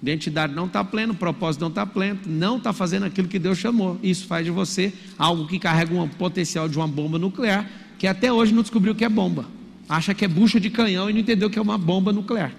Identidade 0.03 0.55
não 0.55 0.67
está 0.67 0.85
plena, 0.85 1.15
propósito 1.15 1.63
não 1.63 1.69
está 1.69 1.87
pleno, 1.87 2.21
não 2.27 2.59
está 2.59 2.73
fazendo 2.73 3.07
aquilo 3.07 3.27
que 3.27 3.39
Deus 3.39 3.57
chamou. 3.59 3.99
Isso 4.03 4.27
faz 4.27 4.45
de 4.45 4.51
você 4.51 4.93
algo 5.19 5.47
que 5.47 5.59
carrega 5.59 5.95
um 5.95 6.07
potencial 6.07 6.69
de 6.69 6.77
uma 6.77 6.87
bomba 6.87 7.19
nuclear, 7.19 7.69
que 7.99 8.07
até 8.07 8.31
hoje 8.31 8.53
não 8.53 8.63
descobriu 8.63 8.93
o 8.93 8.97
que 8.97 9.05
é 9.05 9.09
bomba. 9.09 9.47
Acha 9.89 10.15
que 10.15 10.25
é 10.25 10.29
bucha 10.29 10.61
de 10.61 10.69
canhão 10.69 11.09
e 11.09 11.13
não 11.13 11.21
entendeu 11.21 11.49
que 11.49 11.59
é 11.59 11.63
uma 11.63 11.79
bomba 11.79 12.13
nuclear. 12.13 12.53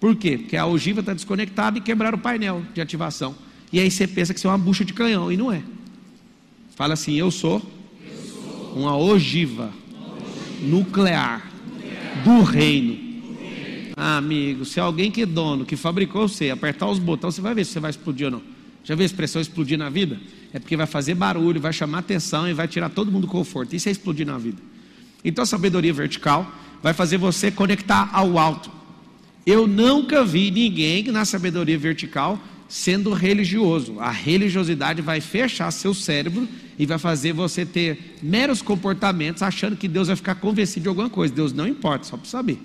Por 0.00 0.16
quê? 0.16 0.38
Porque 0.38 0.56
a 0.56 0.66
ogiva 0.66 1.00
está 1.00 1.14
desconectada 1.14 1.78
e 1.78 1.80
quebraram 1.80 2.18
o 2.18 2.20
painel 2.20 2.62
de 2.74 2.80
ativação. 2.80 3.34
E 3.72 3.78
aí 3.78 3.90
você 3.90 4.06
pensa 4.06 4.32
que 4.32 4.38
isso 4.38 4.48
é 4.48 4.50
uma 4.50 4.58
bucha 4.58 4.84
de 4.84 4.92
canhão, 4.92 5.30
e 5.30 5.36
não 5.36 5.52
é. 5.52 5.62
Fala 6.74 6.94
assim: 6.94 7.14
eu 7.14 7.30
sou, 7.30 7.62
eu 8.04 8.22
sou 8.22 8.72
uma 8.74 8.96
ogiva, 8.96 9.70
uma 9.94 10.08
ogiva. 10.08 10.60
nuclear 10.62 11.49
do 12.24 12.42
reino. 12.42 13.10
Ah, 13.96 14.16
amigo, 14.16 14.64
se 14.64 14.80
alguém 14.80 15.10
que 15.10 15.22
é 15.22 15.26
dono, 15.26 15.64
que 15.64 15.76
fabricou 15.76 16.26
você, 16.26 16.50
apertar 16.50 16.88
os 16.88 16.98
botões, 16.98 17.34
você 17.34 17.40
vai 17.40 17.54
ver 17.54 17.64
se 17.64 17.72
você 17.72 17.80
vai 17.80 17.90
explodir 17.90 18.26
ou 18.26 18.32
não. 18.32 18.42
Já 18.82 18.94
viu 18.94 19.02
a 19.02 19.06
expressão 19.06 19.42
explodir 19.42 19.76
na 19.76 19.90
vida? 19.90 20.18
É 20.52 20.58
porque 20.58 20.76
vai 20.76 20.86
fazer 20.86 21.14
barulho, 21.14 21.60
vai 21.60 21.72
chamar 21.72 21.98
atenção 21.98 22.48
e 22.48 22.52
vai 22.52 22.66
tirar 22.66 22.88
todo 22.88 23.12
mundo 23.12 23.26
do 23.26 23.28
conforto. 23.28 23.76
Isso 23.76 23.88
é 23.88 23.92
explodir 23.92 24.26
na 24.26 24.38
vida. 24.38 24.60
Então 25.24 25.42
a 25.42 25.46
sabedoria 25.46 25.92
vertical 25.92 26.50
vai 26.82 26.94
fazer 26.94 27.18
você 27.18 27.50
conectar 27.50 28.08
ao 28.12 28.38
alto. 28.38 28.70
Eu 29.44 29.66
nunca 29.66 30.24
vi 30.24 30.50
ninguém 30.50 31.04
na 31.04 31.24
sabedoria 31.24 31.78
vertical 31.78 32.38
sendo 32.70 33.12
religioso. 33.12 33.98
A 33.98 34.12
religiosidade 34.12 35.02
vai 35.02 35.20
fechar 35.20 35.72
seu 35.72 35.92
cérebro 35.92 36.48
e 36.78 36.86
vai 36.86 36.98
fazer 36.98 37.32
você 37.32 37.66
ter 37.66 38.16
meros 38.22 38.62
comportamentos 38.62 39.42
achando 39.42 39.76
que 39.76 39.88
Deus 39.88 40.06
vai 40.06 40.14
ficar 40.14 40.36
convencido 40.36 40.84
de 40.84 40.88
alguma 40.88 41.10
coisa. 41.10 41.34
Deus 41.34 41.52
não 41.52 41.66
importa, 41.66 42.04
só 42.04 42.16
para 42.16 42.30
saber. 42.30 42.62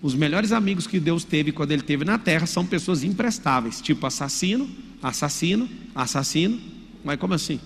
Os 0.00 0.14
melhores 0.14 0.52
amigos 0.52 0.86
que 0.86 1.00
Deus 1.00 1.24
teve 1.24 1.50
quando 1.50 1.72
ele 1.72 1.82
teve 1.82 2.04
na 2.04 2.16
terra 2.16 2.46
são 2.46 2.64
pessoas 2.64 3.02
imprestáveis, 3.02 3.80
tipo 3.80 4.06
assassino, 4.06 4.70
assassino, 5.02 5.68
assassino. 5.92 6.60
Mas 7.04 7.18
como 7.18 7.34
assim? 7.34 7.58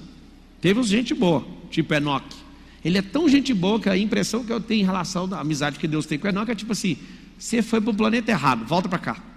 Teve 0.63 0.81
uns 0.81 0.89
gente 0.89 1.13
boa, 1.13 1.47
tipo 1.71 1.93
Enoque. 1.93 2.35
Ele 2.83 2.97
é 2.97 3.03
tão 3.03 3.29
gente 3.29 3.53
boa 3.53 3.79
que 3.79 3.91
a 3.91 3.99
impressão 3.99 4.43
que 4.43 4.53
eu 4.53 4.61
tenho 4.63 4.81
em 4.81 4.87
relação 4.87 5.29
à 5.31 5.41
amizade 5.41 5.79
que 5.79 5.87
Deus 5.87 6.07
tem 6.07 6.19
com 6.19 6.27
Enoque 6.27 6.53
é 6.53 6.55
tipo 6.55 6.73
assim: 6.73 6.97
você 7.39 7.61
foi 7.61 7.83
para 7.83 7.91
o 7.91 7.95
planeta 7.95 8.31
errado, 8.31 8.65
volta 8.65 8.89
para 8.89 8.99
cá. 8.99 9.32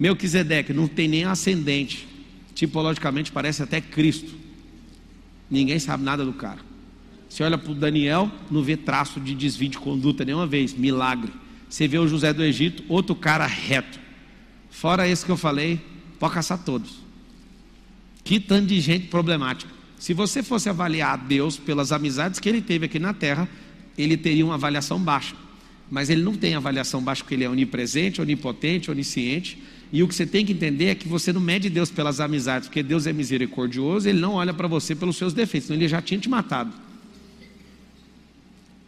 Melquisedeque 0.00 0.72
não 0.72 0.88
tem 0.88 1.06
nem 1.06 1.24
ascendente, 1.24 2.08
tipologicamente 2.54 3.30
parece 3.30 3.62
até 3.62 3.82
Cristo. 3.82 4.34
Ninguém 5.50 5.78
sabe 5.78 6.02
nada 6.02 6.24
do 6.24 6.32
cara. 6.32 6.60
Você 7.28 7.42
olha 7.42 7.58
para 7.58 7.70
o 7.70 7.74
Daniel, 7.74 8.30
não 8.50 8.62
vê 8.62 8.78
traço 8.78 9.20
de 9.20 9.34
desvio 9.34 9.68
de 9.68 9.78
conduta 9.78 10.24
nenhuma 10.24 10.46
vez, 10.46 10.72
milagre. 10.72 11.30
Você 11.68 11.86
vê 11.86 11.98
o 11.98 12.08
José 12.08 12.32
do 12.32 12.42
Egito, 12.42 12.82
outro 12.88 13.14
cara 13.14 13.46
reto. 13.46 14.00
Fora 14.70 15.06
esse 15.06 15.24
que 15.24 15.30
eu 15.30 15.36
falei, 15.36 15.78
pode 16.18 16.32
caçar 16.32 16.64
todos. 16.64 16.98
Que 18.24 18.40
tanto 18.40 18.66
de 18.68 18.80
gente 18.80 19.08
problemática. 19.08 19.70
Se 19.98 20.14
você 20.14 20.42
fosse 20.42 20.70
avaliar 20.70 21.18
Deus 21.18 21.58
pelas 21.58 21.92
amizades 21.92 22.40
que 22.40 22.48
ele 22.48 22.62
teve 22.62 22.86
aqui 22.86 22.98
na 22.98 23.12
terra, 23.12 23.46
ele 23.98 24.16
teria 24.16 24.46
uma 24.46 24.54
avaliação 24.54 24.98
baixa. 24.98 25.36
Mas 25.90 26.08
ele 26.08 26.22
não 26.22 26.34
tem 26.34 26.54
avaliação 26.54 27.02
baixa 27.02 27.22
porque 27.22 27.34
ele 27.34 27.44
é 27.44 27.50
onipresente, 27.50 28.20
onipotente, 28.20 28.90
onisciente. 28.90 29.58
E 29.92 30.02
o 30.02 30.08
que 30.08 30.14
você 30.14 30.26
tem 30.26 30.46
que 30.46 30.52
entender 30.52 30.86
é 30.86 30.94
que 30.94 31.08
você 31.08 31.32
não 31.32 31.40
mede 31.40 31.68
Deus 31.68 31.90
pelas 31.90 32.20
amizades, 32.20 32.68
porque 32.68 32.82
Deus 32.82 33.06
é 33.06 33.12
misericordioso, 33.12 34.08
ele 34.08 34.20
não 34.20 34.34
olha 34.34 34.54
para 34.54 34.68
você 34.68 34.94
pelos 34.94 35.16
seus 35.16 35.32
defeitos, 35.32 35.66
senão 35.66 35.80
ele 35.80 35.88
já 35.88 36.00
tinha 36.00 36.20
te 36.20 36.28
matado. 36.28 36.72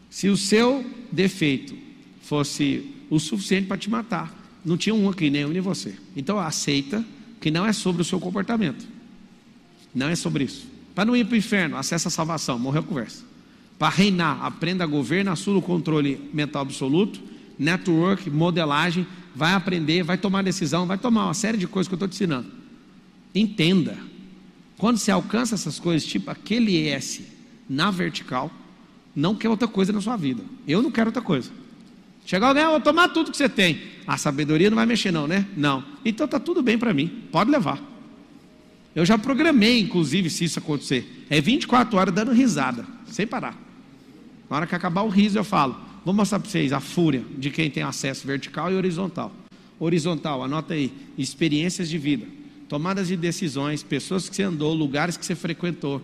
Se 0.08 0.28
o 0.28 0.36
seu 0.36 0.84
defeito 1.10 1.76
fosse 2.22 2.94
o 3.10 3.18
suficiente 3.18 3.66
para 3.66 3.76
te 3.76 3.90
matar, 3.90 4.32
não 4.64 4.76
tinha 4.76 4.94
um 4.94 5.08
aqui, 5.08 5.28
nem 5.28 5.42
eu 5.42 5.48
nem 5.48 5.60
você. 5.60 5.94
Então 6.16 6.38
aceita 6.38 7.04
que 7.40 7.50
não 7.50 7.66
é 7.66 7.72
sobre 7.72 8.02
o 8.02 8.04
seu 8.04 8.20
comportamento. 8.20 8.86
Não 9.92 10.08
é 10.08 10.14
sobre 10.14 10.44
isso. 10.44 10.66
Para 10.94 11.04
não 11.04 11.16
ir 11.16 11.24
para 11.24 11.34
o 11.34 11.36
inferno, 11.36 11.76
acessa 11.76 12.08
a 12.08 12.10
salvação, 12.10 12.58
morreu 12.58 12.82
a 12.82 12.84
conversa. 12.84 13.24
Para 13.78 13.88
reinar, 13.88 14.44
aprenda 14.44 14.84
a 14.84 14.86
governo, 14.86 15.32
assuma 15.32 15.58
o 15.58 15.62
controle 15.62 16.30
mental 16.32 16.62
absoluto, 16.62 17.20
network, 17.58 18.30
modelagem, 18.30 19.06
vai 19.34 19.52
aprender, 19.52 20.02
vai 20.02 20.18
tomar 20.18 20.42
decisão, 20.42 20.86
vai 20.86 20.98
tomar 20.98 21.24
uma 21.24 21.34
série 21.34 21.58
de 21.58 21.66
coisas 21.66 21.88
que 21.88 21.94
eu 21.94 21.96
estou 21.96 22.08
te 22.08 22.14
ensinando. 22.14 22.50
Entenda. 23.34 23.96
Quando 24.76 24.98
você 24.98 25.10
alcança 25.10 25.54
essas 25.54 25.78
coisas, 25.78 26.06
tipo 26.06 26.30
aquele 26.30 26.88
S 26.88 27.24
na 27.68 27.90
vertical, 27.90 28.50
não 29.14 29.34
quer 29.34 29.48
outra 29.48 29.68
coisa 29.68 29.92
na 29.92 30.00
sua 30.00 30.16
vida. 30.16 30.42
Eu 30.66 30.82
não 30.82 30.90
quero 30.90 31.08
outra 31.08 31.22
coisa. 31.22 31.50
Chegar 32.24 32.48
alguém, 32.48 32.62
ah, 32.62 32.70
vou 32.70 32.80
tomar 32.80 33.08
tudo 33.08 33.30
que 33.30 33.36
você 33.36 33.48
tem. 33.48 33.80
A 34.06 34.16
sabedoria 34.16 34.70
não 34.70 34.76
vai 34.76 34.86
mexer, 34.86 35.10
não, 35.10 35.26
né? 35.26 35.46
Não. 35.56 35.84
Então 36.04 36.26
tá 36.26 36.38
tudo 36.38 36.62
bem 36.62 36.78
para 36.78 36.92
mim, 36.94 37.08
pode 37.30 37.50
levar. 37.50 37.80
Eu 38.94 39.06
já 39.06 39.16
programei, 39.16 39.80
inclusive, 39.80 40.28
se 40.28 40.44
isso 40.44 40.58
acontecer. 40.58 41.26
É 41.30 41.40
24 41.40 41.96
horas 41.96 42.14
dando 42.14 42.32
risada, 42.32 42.84
sem 43.06 43.26
parar. 43.26 43.56
Na 44.50 44.56
hora 44.56 44.66
que 44.66 44.74
acabar 44.74 45.02
o 45.02 45.08
riso, 45.08 45.38
eu 45.38 45.44
falo: 45.44 45.76
Vou 46.04 46.12
mostrar 46.12 46.40
para 46.40 46.50
vocês 46.50 46.72
a 46.72 46.80
fúria 46.80 47.24
de 47.38 47.50
quem 47.50 47.70
tem 47.70 47.82
acesso 47.82 48.26
vertical 48.26 48.72
e 48.72 48.74
horizontal. 48.74 49.32
Horizontal, 49.78 50.42
anota 50.42 50.74
aí: 50.74 50.92
experiências 51.16 51.88
de 51.88 51.96
vida, 51.96 52.26
tomadas 52.68 53.08
de 53.08 53.16
decisões, 53.16 53.82
pessoas 53.82 54.28
que 54.28 54.34
você 54.34 54.42
andou, 54.42 54.74
lugares 54.74 55.16
que 55.16 55.24
você 55.24 55.36
frequentou, 55.36 56.02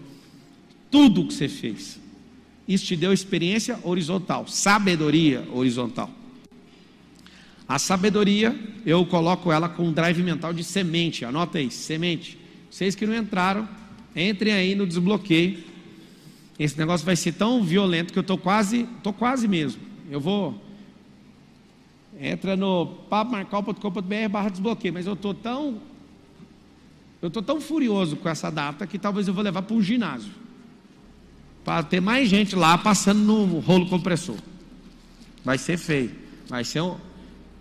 tudo 0.90 1.26
que 1.26 1.34
você 1.34 1.48
fez. 1.48 1.98
Isso 2.66 2.86
te 2.86 2.96
deu 2.96 3.12
experiência 3.12 3.78
horizontal, 3.82 4.46
sabedoria 4.46 5.44
horizontal. 5.52 6.10
A 7.66 7.78
sabedoria, 7.78 8.58
eu 8.86 9.04
coloco 9.04 9.50
ela 9.50 9.68
com 9.68 9.88
um 9.88 9.92
drive 9.92 10.22
mental 10.22 10.52
de 10.52 10.62
semente, 10.62 11.24
anota 11.24 11.58
aí, 11.58 11.70
semente. 11.70 12.38
Vocês 12.70 12.94
que 12.94 13.06
não 13.06 13.14
entraram, 13.14 13.68
entrem 14.14 14.52
aí 14.52 14.74
no 14.74 14.86
desbloqueio. 14.86 15.58
Esse 16.58 16.78
negócio 16.78 17.04
vai 17.04 17.16
ser 17.16 17.32
tão 17.32 17.62
violento 17.62 18.12
que 18.12 18.18
eu 18.18 18.22
estou 18.22 18.38
quase, 18.38 18.86
estou 18.98 19.12
quase 19.12 19.46
mesmo. 19.48 19.87
Eu 20.10 20.20
vou. 20.20 20.60
Entra 22.20 22.56
no 22.56 22.86
papomarcal.com.br 23.08 24.28
barra 24.30 24.48
desbloqueio, 24.48 24.94
mas 24.94 25.06
eu 25.06 25.12
estou 25.12 25.34
tão. 25.34 25.80
Eu 27.20 27.28
estou 27.28 27.42
tão 27.42 27.60
furioso 27.60 28.16
com 28.16 28.28
essa 28.28 28.50
data 28.50 28.86
que 28.86 28.98
talvez 28.98 29.28
eu 29.28 29.34
vou 29.34 29.42
levar 29.42 29.62
para 29.62 29.76
um 29.76 29.82
ginásio. 29.82 30.32
Para 31.64 31.82
ter 31.82 32.00
mais 32.00 32.28
gente 32.28 32.56
lá 32.56 32.78
passando 32.78 33.20
no 33.20 33.58
rolo 33.60 33.88
compressor. 33.88 34.36
Vai 35.44 35.58
ser 35.58 35.76
feio. 35.76 36.10
Vai 36.48 36.64
ser 36.64 36.80
um. 36.80 36.96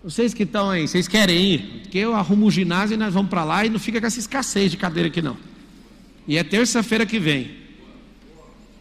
Vocês 0.02 0.32
que 0.32 0.44
estão 0.44 0.70
aí, 0.70 0.86
vocês 0.86 1.08
querem 1.08 1.54
ir? 1.54 1.80
Porque 1.82 1.98
eu 1.98 2.14
arrumo 2.14 2.46
um 2.46 2.50
ginásio 2.50 2.94
e 2.94 2.96
nós 2.96 3.12
vamos 3.12 3.28
para 3.28 3.44
lá 3.44 3.66
e 3.66 3.68
não 3.68 3.78
fica 3.78 4.00
com 4.00 4.06
essa 4.06 4.18
escassez 4.18 4.70
de 4.70 4.76
cadeira 4.76 5.08
aqui 5.08 5.20
não. 5.20 5.36
E 6.26 6.38
é 6.38 6.44
terça-feira 6.44 7.04
que 7.04 7.18
vem. 7.18 7.67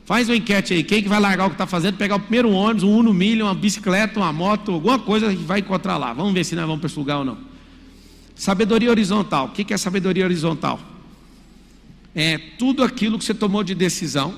Faz 0.08 0.30
uma 0.30 0.38
enquete 0.38 0.74
aí, 0.74 0.84
quem 0.86 1.04
que 1.04 1.10
vai 1.10 1.20
largar 1.20 1.48
o 1.48 1.50
que 1.50 1.56
está 1.56 1.68
fazendo, 1.68 1.98
pegar 1.98 2.16
o 2.16 2.20
primeiro 2.22 2.50
ônibus, 2.50 2.84
um 2.84 2.98
Uno 2.98 3.14
Milho, 3.14 3.44
uma 3.44 3.54
bicicleta, 3.54 4.22
uma 4.22 4.32
moto, 4.32 4.72
alguma 4.72 4.98
coisa 4.98 5.30
que 5.36 5.44
vai 5.44 5.60
encontrar 5.60 5.98
lá. 5.98 6.14
Vamos 6.14 6.34
ver 6.34 6.46
se 6.46 6.56
nós 6.56 6.66
vamos 6.66 6.80
para 6.80 6.88
esse 6.88 6.98
lugar 6.98 7.18
ou 7.18 7.26
não. 7.26 7.38
Sabedoria 8.34 8.90
horizontal. 8.90 9.48
O 9.48 9.50
que 9.50 9.74
é 9.74 9.78
sabedoria 9.78 10.24
horizontal? 10.24 10.80
É 12.16 12.38
tudo 12.58 12.86
aquilo 12.86 13.20
que 13.20 13.26
você 13.26 13.34
tomou 13.34 13.66
de 13.66 13.76
decisão, 13.76 14.34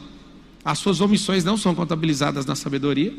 as 0.65 0.79
suas 0.79 1.01
omissões 1.01 1.43
não 1.43 1.55
são 1.55 1.75
contabilizadas 1.75 2.47
na 2.47 2.55
sabedoria. 2.55 3.13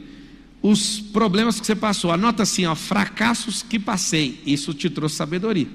Os 0.60 0.98
problemas 0.98 1.60
que 1.60 1.64
você 1.64 1.76
passou, 1.76 2.10
anota 2.10 2.42
assim, 2.42 2.66
ó, 2.66 2.74
fracassos 2.74 3.62
que 3.62 3.78
passei, 3.78 4.42
isso 4.44 4.74
te 4.74 4.90
trouxe 4.90 5.14
sabedoria. 5.14 5.68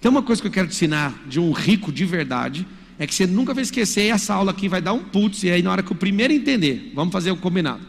Tem 0.00 0.08
uma 0.08 0.22
coisa 0.22 0.40
que 0.40 0.46
eu 0.46 0.52
quero 0.52 0.68
te 0.68 0.74
ensinar 0.74 1.20
de 1.26 1.40
um 1.40 1.50
rico 1.50 1.90
de 1.90 2.04
verdade, 2.04 2.64
é 2.98 3.06
que 3.06 3.14
você 3.14 3.26
nunca 3.26 3.52
vai 3.52 3.62
esquecer, 3.62 4.06
e 4.06 4.10
essa 4.10 4.34
aula 4.34 4.52
aqui 4.52 4.68
vai 4.68 4.80
dar 4.80 4.92
um 4.92 5.02
putz, 5.02 5.42
e 5.42 5.50
aí 5.50 5.62
na 5.62 5.70
hora 5.70 5.82
que 5.82 5.92
o 5.92 5.96
primeiro 5.96 6.32
entender, 6.32 6.92
vamos 6.94 7.12
fazer 7.12 7.30
o 7.30 7.36
combinado. 7.36 7.80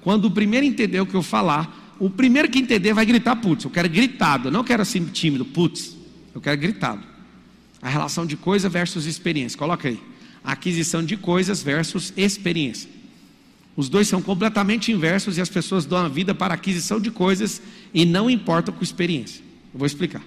Quando 0.00 0.26
o 0.26 0.30
primeiro 0.30 0.66
entender 0.66 1.00
o 1.00 1.06
que 1.06 1.14
eu 1.14 1.22
falar, 1.22 1.94
o 1.98 2.10
primeiro 2.10 2.48
que 2.48 2.58
entender 2.58 2.92
vai 2.92 3.06
gritar 3.06 3.36
putz. 3.36 3.64
Eu 3.64 3.70
quero 3.70 3.88
gritado, 3.88 4.48
eu 4.48 4.52
não 4.52 4.64
quero 4.64 4.82
assim 4.82 5.04
tímido, 5.06 5.44
putz. 5.44 5.96
Eu 6.34 6.40
quero 6.40 6.58
gritado. 6.60 7.02
A 7.80 7.88
relação 7.88 8.26
de 8.26 8.36
coisa 8.36 8.68
versus 8.68 9.06
experiência. 9.06 9.58
Coloca 9.58 9.88
aí. 9.88 10.00
Aquisição 10.42 11.04
de 11.04 11.16
coisas 11.16 11.62
versus 11.62 12.12
experiência. 12.16 12.90
Os 13.76 13.88
dois 13.88 14.08
são 14.08 14.22
completamente 14.22 14.92
inversos 14.92 15.38
e 15.38 15.40
as 15.40 15.48
pessoas 15.48 15.84
dão 15.84 15.98
a 15.98 16.08
vida 16.08 16.34
para 16.34 16.54
aquisição 16.54 17.00
de 17.00 17.10
coisas 17.10 17.60
e 17.92 18.04
não 18.04 18.28
importam 18.28 18.74
com 18.74 18.82
experiência. 18.82 19.42
Eu 19.72 19.78
vou 19.78 19.86
explicar. 19.86 20.22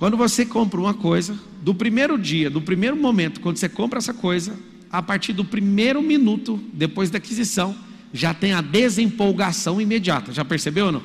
Quando 0.00 0.16
você 0.16 0.46
compra 0.46 0.80
uma 0.80 0.94
coisa, 0.94 1.38
do 1.60 1.74
primeiro 1.74 2.16
dia, 2.16 2.48
do 2.48 2.62
primeiro 2.62 2.96
momento, 2.96 3.38
quando 3.38 3.58
você 3.58 3.68
compra 3.68 3.98
essa 3.98 4.14
coisa, 4.14 4.58
a 4.90 5.02
partir 5.02 5.34
do 5.34 5.44
primeiro 5.44 6.00
minuto 6.00 6.58
depois 6.72 7.10
da 7.10 7.18
aquisição, 7.18 7.76
já 8.10 8.32
tem 8.32 8.54
a 8.54 8.62
desempolgação 8.62 9.78
imediata. 9.78 10.32
Já 10.32 10.42
percebeu 10.42 10.86
ou 10.86 10.92
não? 10.92 11.02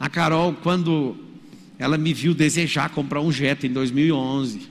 A 0.00 0.08
Carol, 0.08 0.52
quando 0.64 1.16
ela 1.78 1.96
me 1.96 2.12
viu 2.12 2.34
desejar 2.34 2.88
comprar 2.88 3.20
um 3.20 3.30
Jetta 3.30 3.68
em 3.68 3.72
2011, 3.72 4.62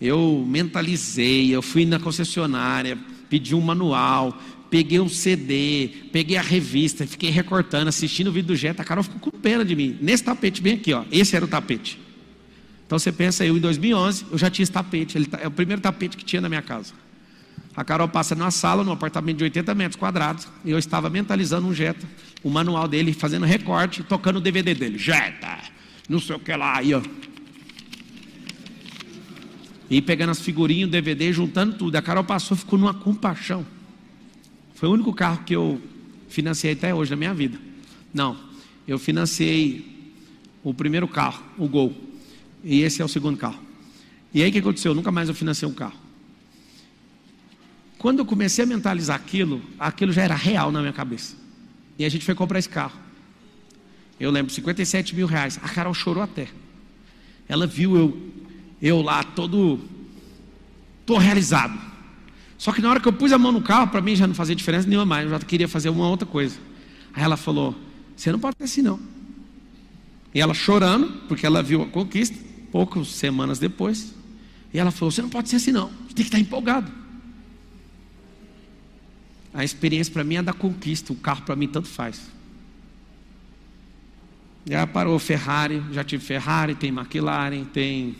eu 0.00 0.44
mentalizei, 0.44 1.54
eu 1.54 1.62
fui 1.62 1.86
na 1.86 2.00
concessionária, 2.00 2.98
pedi 3.30 3.54
um 3.54 3.60
manual, 3.60 4.36
peguei 4.68 4.98
um 4.98 5.08
CD, 5.08 5.88
peguei 6.10 6.36
a 6.36 6.42
revista, 6.42 7.06
fiquei 7.06 7.30
recortando, 7.30 7.86
assistindo 7.86 8.26
o 8.26 8.32
vídeo 8.32 8.48
do 8.48 8.56
Jetta. 8.56 8.82
A 8.82 8.84
Carol 8.84 9.04
ficou 9.04 9.20
com 9.20 9.38
pena 9.38 9.64
de 9.64 9.76
mim. 9.76 9.96
Nesse 10.02 10.24
tapete 10.24 10.60
bem 10.60 10.74
aqui, 10.74 10.92
ó. 10.92 11.04
Esse 11.12 11.36
era 11.36 11.44
o 11.44 11.48
tapete. 11.48 12.07
Então 12.88 12.98
você 12.98 13.12
pensa, 13.12 13.44
eu 13.44 13.54
em 13.54 13.60
2011, 13.60 14.24
eu 14.32 14.38
já 14.38 14.48
tinha 14.48 14.62
esse 14.62 14.72
tapete, 14.72 15.18
ele, 15.18 15.26
tá, 15.26 15.38
é 15.42 15.46
o 15.46 15.50
primeiro 15.50 15.78
tapete 15.82 16.16
que 16.16 16.24
tinha 16.24 16.40
na 16.40 16.48
minha 16.48 16.62
casa. 16.62 16.94
A 17.76 17.84
Carol 17.84 18.08
passa 18.08 18.34
numa 18.34 18.50
sala, 18.50 18.82
num 18.82 18.92
apartamento 18.92 19.36
de 19.36 19.44
80 19.44 19.74
metros 19.74 20.00
quadrados, 20.00 20.48
e 20.64 20.70
eu 20.70 20.78
estava 20.78 21.10
mentalizando 21.10 21.68
um 21.68 21.74
Jetta, 21.74 22.08
o 22.42 22.48
manual 22.48 22.88
dele, 22.88 23.12
fazendo 23.12 23.44
recorte, 23.44 24.02
tocando 24.02 24.38
o 24.38 24.40
DVD 24.40 24.72
dele. 24.74 24.96
Jetta, 24.96 25.58
não 26.08 26.18
sei 26.18 26.36
o 26.36 26.38
que 26.38 26.50
lá, 26.56 26.78
aí 26.78 26.94
ó. 26.94 27.02
E 29.90 30.00
pegando 30.00 30.30
as 30.30 30.40
figurinhas, 30.40 30.88
o 30.88 30.90
DVD, 30.90 31.30
juntando 31.30 31.74
tudo. 31.74 31.96
A 31.96 32.00
Carol 32.00 32.24
passou, 32.24 32.56
ficou 32.56 32.78
numa 32.78 32.94
compaixão. 32.94 33.66
Foi 34.74 34.88
o 34.88 34.92
único 34.92 35.12
carro 35.12 35.44
que 35.44 35.54
eu 35.54 35.78
financiei 36.30 36.72
até 36.72 36.94
hoje 36.94 37.10
na 37.10 37.18
minha 37.18 37.34
vida. 37.34 37.58
Não, 38.14 38.34
eu 38.86 38.98
financiei 38.98 40.14
o 40.64 40.72
primeiro 40.72 41.06
carro, 41.06 41.44
o 41.58 41.68
Gol. 41.68 42.07
E 42.62 42.82
esse 42.82 43.00
é 43.00 43.04
o 43.04 43.08
segundo 43.08 43.36
carro. 43.36 43.60
E 44.32 44.42
aí 44.42 44.50
o 44.50 44.52
que 44.52 44.58
aconteceu? 44.58 44.94
Nunca 44.94 45.10
mais 45.10 45.28
eu 45.28 45.34
financei 45.34 45.66
um 45.68 45.72
carro. 45.72 45.96
Quando 47.98 48.20
eu 48.20 48.24
comecei 48.26 48.64
a 48.64 48.66
mentalizar 48.66 49.16
aquilo, 49.16 49.60
aquilo 49.78 50.12
já 50.12 50.22
era 50.22 50.34
real 50.34 50.70
na 50.70 50.80
minha 50.80 50.92
cabeça. 50.92 51.36
E 51.98 52.04
a 52.04 52.08
gente 52.08 52.24
foi 52.24 52.34
comprar 52.34 52.58
esse 52.58 52.68
carro. 52.68 52.96
Eu 54.20 54.30
lembro, 54.30 54.52
57 54.52 55.14
mil 55.14 55.26
reais. 55.26 55.58
A 55.62 55.68
Carol 55.68 55.94
chorou 55.94 56.22
até. 56.22 56.48
Ela 57.48 57.66
viu 57.66 57.96
eu, 57.96 58.32
eu 58.80 59.02
lá 59.02 59.24
todo, 59.24 59.80
todo 61.04 61.18
realizado. 61.18 61.78
Só 62.56 62.72
que 62.72 62.80
na 62.80 62.90
hora 62.90 63.00
que 63.00 63.08
eu 63.08 63.12
pus 63.12 63.32
a 63.32 63.38
mão 63.38 63.52
no 63.52 63.62
carro, 63.62 63.88
para 63.88 64.00
mim 64.00 64.14
já 64.14 64.26
não 64.26 64.34
fazia 64.34 64.54
diferença 64.54 64.86
nenhuma 64.86 65.06
mais. 65.06 65.24
Eu 65.24 65.30
já 65.30 65.38
queria 65.40 65.68
fazer 65.68 65.88
uma 65.88 66.08
outra 66.08 66.26
coisa. 66.26 66.56
Aí 67.14 67.22
ela 67.22 67.36
falou: 67.36 67.74
Você 68.16 68.30
não 68.30 68.38
pode 68.38 68.56
ser 68.58 68.64
assim, 68.64 68.82
não. 68.82 69.00
E 70.34 70.40
ela 70.40 70.54
chorando, 70.54 71.08
porque 71.26 71.46
ela 71.46 71.62
viu 71.62 71.82
a 71.82 71.86
conquista, 71.86 72.36
poucas 72.70 73.08
semanas 73.08 73.58
depois. 73.58 74.14
E 74.72 74.78
ela 74.78 74.90
falou: 74.90 75.10
Você 75.10 75.22
não 75.22 75.30
pode 75.30 75.48
ser 75.48 75.56
assim, 75.56 75.72
não. 75.72 75.88
Você 75.88 76.14
tem 76.14 76.14
que 76.16 76.22
estar 76.22 76.38
empolgado. 76.38 76.90
A 79.52 79.64
experiência 79.64 80.12
para 80.12 80.24
mim 80.24 80.36
é 80.36 80.42
da 80.42 80.52
conquista. 80.52 81.12
O 81.12 81.16
carro 81.16 81.42
para 81.42 81.56
mim 81.56 81.68
tanto 81.68 81.88
faz. 81.88 82.30
Já 84.66 84.86
parou 84.86 85.18
Ferrari, 85.18 85.82
já 85.92 86.04
tive 86.04 86.22
Ferrari, 86.22 86.74
tem 86.74 86.90
McLaren, 86.90 87.64
tem 87.64 88.14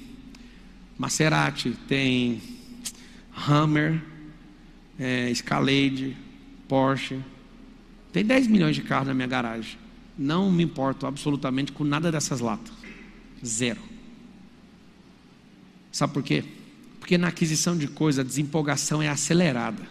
Maserati, 0.96 1.76
tem 1.86 2.40
Hammer, 3.46 4.02
é, 4.98 5.30
Escalade, 5.30 6.16
Porsche. 6.66 7.20
Tem 8.12 8.24
10 8.24 8.46
milhões 8.46 8.74
de 8.74 8.82
carros 8.82 9.08
na 9.08 9.14
minha 9.14 9.28
garagem. 9.28 9.78
Não 10.16 10.50
me 10.50 10.64
importo 10.64 11.06
absolutamente 11.06 11.70
com 11.70 11.84
nada 11.84 12.10
dessas 12.10 12.40
latas. 12.40 12.72
Zero. 13.44 13.80
Sabe 15.90 16.12
por 16.12 16.22
quê? 16.22 16.44
Porque 16.98 17.16
na 17.16 17.28
aquisição 17.28 17.76
de 17.76 17.88
coisa 17.88 18.20
a 18.20 18.24
desempolgação 18.24 19.00
é 19.00 19.08
acelerada. 19.08 19.82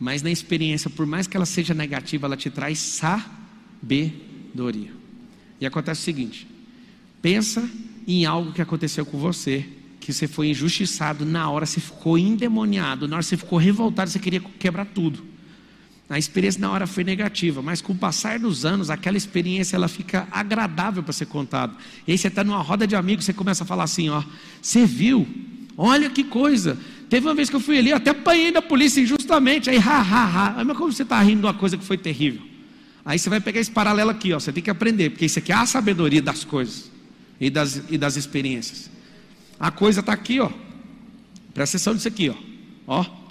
Mas 0.00 0.22
na 0.22 0.30
experiência, 0.30 0.90
por 0.90 1.06
mais 1.06 1.26
que 1.26 1.36
ela 1.36 1.46
seja 1.46 1.74
negativa, 1.74 2.26
ela 2.26 2.36
te 2.36 2.50
traz 2.50 2.78
sabedoria. 2.78 4.90
E 5.60 5.66
acontece 5.66 6.00
o 6.00 6.04
seguinte: 6.04 6.46
pensa 7.20 7.68
em 8.06 8.24
algo 8.24 8.52
que 8.52 8.60
aconteceu 8.60 9.06
com 9.06 9.18
você, 9.18 9.64
que 10.00 10.12
você 10.12 10.26
foi 10.26 10.48
injustiçado, 10.48 11.24
na 11.24 11.48
hora 11.48 11.64
você 11.64 11.80
ficou 11.80 12.18
endemoniado, 12.18 13.06
na 13.06 13.16
hora 13.16 13.22
você 13.22 13.36
ficou 13.36 13.58
revoltado, 13.58 14.10
você 14.10 14.18
queria 14.18 14.40
quebrar 14.40 14.86
tudo. 14.86 15.31
A 16.12 16.18
experiência 16.18 16.60
na 16.60 16.70
hora 16.70 16.86
foi 16.86 17.04
negativa, 17.04 17.62
mas 17.62 17.80
com 17.80 17.94
o 17.94 17.96
passar 17.96 18.38
dos 18.38 18.66
anos, 18.66 18.90
aquela 18.90 19.16
experiência 19.16 19.76
ela 19.76 19.88
fica 19.88 20.28
agradável 20.30 21.02
para 21.02 21.10
ser 21.10 21.24
contada. 21.24 21.72
E 22.06 22.12
aí 22.12 22.18
você 22.18 22.28
está 22.28 22.44
numa 22.44 22.60
roda 22.60 22.86
de 22.86 22.94
amigos, 22.94 23.24
você 23.24 23.32
começa 23.32 23.64
a 23.64 23.66
falar 23.66 23.84
assim: 23.84 24.10
ó, 24.10 24.22
você 24.60 24.84
viu? 24.84 25.26
Olha 25.74 26.10
que 26.10 26.22
coisa. 26.22 26.76
Teve 27.08 27.26
uma 27.26 27.34
vez 27.34 27.48
que 27.48 27.56
eu 27.56 27.60
fui 27.60 27.78
ali, 27.78 27.88
eu 27.88 27.96
até 27.96 28.10
apanhei 28.10 28.52
da 28.52 28.60
polícia 28.60 29.00
injustamente. 29.00 29.70
Aí, 29.70 29.78
ha, 29.78 30.00
ha, 30.02 30.58
ha. 30.60 30.64
Mas 30.66 30.76
como 30.76 30.92
você 30.92 31.02
está 31.02 31.18
rindo 31.22 31.40
de 31.40 31.46
uma 31.46 31.54
coisa 31.54 31.78
que 31.78 31.84
foi 31.84 31.96
terrível? 31.96 32.42
Aí 33.06 33.18
você 33.18 33.30
vai 33.30 33.40
pegar 33.40 33.60
esse 33.60 33.70
paralelo 33.70 34.10
aqui, 34.10 34.34
ó. 34.34 34.38
Você 34.38 34.52
tem 34.52 34.62
que 34.62 34.68
aprender, 34.68 35.08
porque 35.08 35.24
isso 35.24 35.38
aqui 35.38 35.50
é 35.50 35.54
a 35.54 35.64
sabedoria 35.64 36.20
das 36.20 36.44
coisas 36.44 36.90
e 37.40 37.48
das, 37.48 37.84
e 37.88 37.96
das 37.96 38.18
experiências. 38.18 38.90
A 39.58 39.70
coisa 39.70 40.00
está 40.00 40.12
aqui, 40.12 40.40
ó. 40.40 40.50
Presta 41.54 41.78
atenção 41.78 41.94
nisso 41.94 42.06
aqui, 42.06 42.28
ó. 42.28 42.34
Ó, 42.86 43.21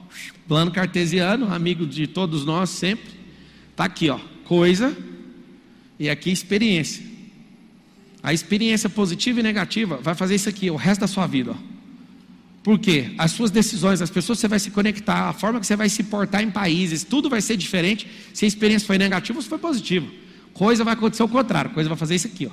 plano 0.47 0.71
cartesiano, 0.71 1.53
amigo 1.53 1.85
de 1.85 2.07
todos 2.07 2.45
nós 2.45 2.69
sempre. 2.69 3.11
Está 3.71 3.85
aqui, 3.85 4.09
ó. 4.09 4.19
Coisa 4.45 4.95
e 5.99 6.09
aqui 6.09 6.31
experiência. 6.31 7.03
A 8.23 8.33
experiência 8.33 8.89
positiva 8.89 9.39
e 9.39 9.43
negativa 9.43 9.97
vai 9.97 10.13
fazer 10.13 10.35
isso 10.35 10.49
aqui 10.49 10.69
o 10.69 10.75
resto 10.75 11.01
da 11.01 11.07
sua 11.07 11.25
vida, 11.25 11.51
ó. 11.51 11.71
Por 12.63 12.77
quê? 12.77 13.13
As 13.17 13.31
suas 13.31 13.49
decisões, 13.49 14.01
as 14.01 14.11
pessoas 14.11 14.37
que 14.37 14.41
você 14.41 14.47
vai 14.47 14.59
se 14.59 14.69
conectar, 14.69 15.29
a 15.29 15.33
forma 15.33 15.59
que 15.59 15.65
você 15.65 15.75
vai 15.75 15.89
se 15.89 16.03
portar 16.03 16.43
em 16.43 16.51
países, 16.51 17.03
tudo 17.03 17.27
vai 17.27 17.41
ser 17.41 17.57
diferente 17.57 18.07
se 18.33 18.45
a 18.45 18.47
experiência 18.47 18.85
foi 18.85 18.99
negativa 18.99 19.39
ou 19.39 19.41
se 19.41 19.49
foi 19.49 19.57
positiva. 19.57 20.07
Coisa 20.53 20.83
vai 20.83 20.93
acontecer 20.93 21.23
o 21.23 21.27
contrário, 21.27 21.71
coisa 21.71 21.89
vai 21.89 21.97
fazer 21.97 22.15
isso 22.15 22.27
aqui, 22.27 22.45
ó. 22.45 22.51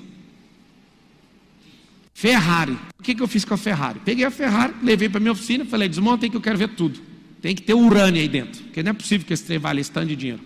Ferrari. 2.14 2.77
O 2.98 3.03
que, 3.03 3.14
que 3.14 3.22
eu 3.22 3.29
fiz 3.29 3.44
com 3.44 3.55
a 3.55 3.57
Ferrari? 3.57 4.01
Peguei 4.05 4.24
a 4.24 4.31
Ferrari, 4.31 4.74
levei 4.83 5.09
para 5.09 5.20
minha 5.20 5.31
oficina, 5.31 5.64
falei, 5.64 5.88
desmonta 5.88 6.27
aí 6.27 6.31
que 6.31 6.37
eu 6.37 6.40
quero 6.40 6.59
ver 6.59 6.70
tudo. 6.70 7.01
Tem 7.40 7.55
que 7.55 7.62
ter 7.62 7.74
urânio 7.74 8.20
aí 8.20 8.29
dentro, 8.29 8.62
porque 8.64 8.83
não 8.83 8.90
é 8.90 8.92
possível 8.92 9.27
que 9.27 9.33
esse 9.33 9.44
trem 9.44 9.59
vale 9.59 9.81
esse 9.81 9.90
tanto 9.90 10.09
de 10.09 10.16
dinheiro. 10.16 10.40